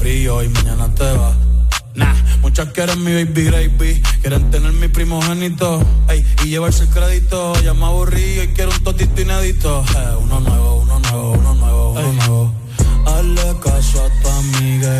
Frío 0.00 0.42
y 0.42 0.48
mañana 0.48 0.88
te 0.94 1.04
vas. 1.12 1.36
Nah, 1.94 2.14
muchas 2.40 2.68
quieren 2.72 3.04
mi 3.04 3.12
baby 3.12 3.44
gravy, 3.44 4.02
quieren 4.22 4.50
tener 4.50 4.72
mi 4.72 4.88
primogénito, 4.88 5.82
ey, 6.08 6.24
y 6.42 6.48
llevarse 6.48 6.84
el 6.84 6.88
crédito. 6.88 7.52
Ya 7.62 7.74
me 7.74 7.84
aburrí 7.84 8.40
y 8.40 8.48
quiero 8.54 8.70
un 8.70 8.82
totito 8.82 9.20
inédito. 9.20 9.84
Eh, 9.94 10.16
uno 10.22 10.40
nuevo, 10.40 10.76
uno 10.76 10.98
nuevo, 11.00 11.32
uno 11.32 11.54
nuevo, 11.54 11.90
uno 11.90 12.12
nuevo. 12.12 12.52
Hazle 13.04 13.56
caso 13.62 14.02
a 14.06 14.22
tu 14.22 14.28
amiga, 14.28 14.99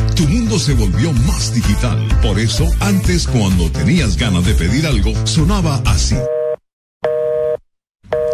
tu 0.15 0.27
mundo 0.27 0.59
se 0.59 0.73
volvió 0.73 1.11
más 1.13 1.53
digital. 1.53 2.07
Por 2.21 2.39
eso, 2.39 2.67
antes 2.79 3.27
cuando 3.27 3.69
tenías 3.71 4.17
ganas 4.17 4.45
de 4.45 4.53
pedir 4.53 4.85
algo, 4.85 5.13
sonaba 5.25 5.81
así. 5.85 6.15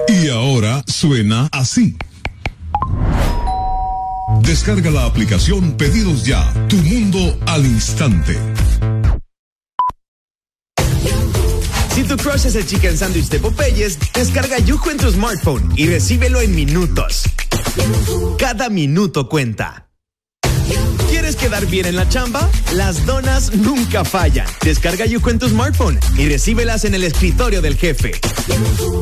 Y 0.08 0.30
ahora 0.30 0.84
suena 0.88 1.50
así. 1.52 1.98
Descarga 4.42 4.92
la 4.92 5.06
aplicación 5.06 5.74
Pedidos 5.74 6.24
Ya, 6.24 6.54
tu 6.68 6.78
mundo 6.78 7.38
al 7.48 7.66
instante. 7.66 8.38
Si 11.94 12.04
tu 12.04 12.16
crush 12.16 12.46
es 12.46 12.56
el 12.56 12.66
chicken 12.66 12.98
sandwich 12.98 13.30
de 13.30 13.40
Popeyes, 13.40 13.98
descarga 14.14 14.60
Yujo 14.60 14.92
en 14.92 14.98
tu 14.98 15.12
smartphone 15.12 15.74
y 15.76 15.88
recíbelo 15.88 16.42
en 16.42 16.54
minutos. 16.54 17.24
Cada 18.38 18.70
minuto 18.70 19.28
cuenta. 19.28 19.87
¿Quieres 21.48 21.62
quedar 21.62 21.72
bien 21.72 21.86
en 21.86 21.96
la 21.96 22.10
chamba? 22.10 22.50
Las 22.74 23.06
donas 23.06 23.54
nunca 23.54 24.04
fallan. 24.04 24.46
Descarga 24.64 25.06
Yujo 25.06 25.30
en 25.30 25.40
tu 25.40 25.48
smartphone 25.48 25.98
y 26.18 26.28
recíbelas 26.28 26.84
en 26.84 26.94
el 26.94 27.06
escritorio 27.06 27.62
del 27.62 27.78
jefe. 27.78 28.12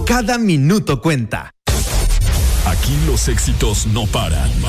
Cada 0.05 0.37
minuto 0.37 1.01
cuenta. 1.01 1.55
Aquí 2.67 2.95
los 3.07 3.29
éxitos 3.29 3.87
no 3.87 4.05
paran. 4.05 4.47
En 4.51 4.61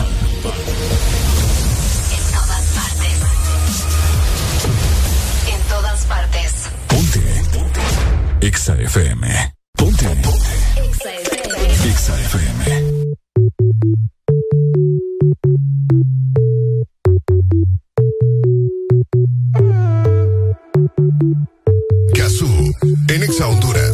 todas 2.33 2.65
partes. 2.75 3.13
En 5.53 5.61
todas 5.69 6.05
partes. 6.07 6.53
Exa 8.41 8.75
FM. 8.81 9.55
Ponte. 9.77 10.07
Exa 10.07 11.11
FM. 11.13 11.91
Exa 11.91 12.21
FM. 12.21 12.86
essa 23.37 23.45
altura. 23.45 23.86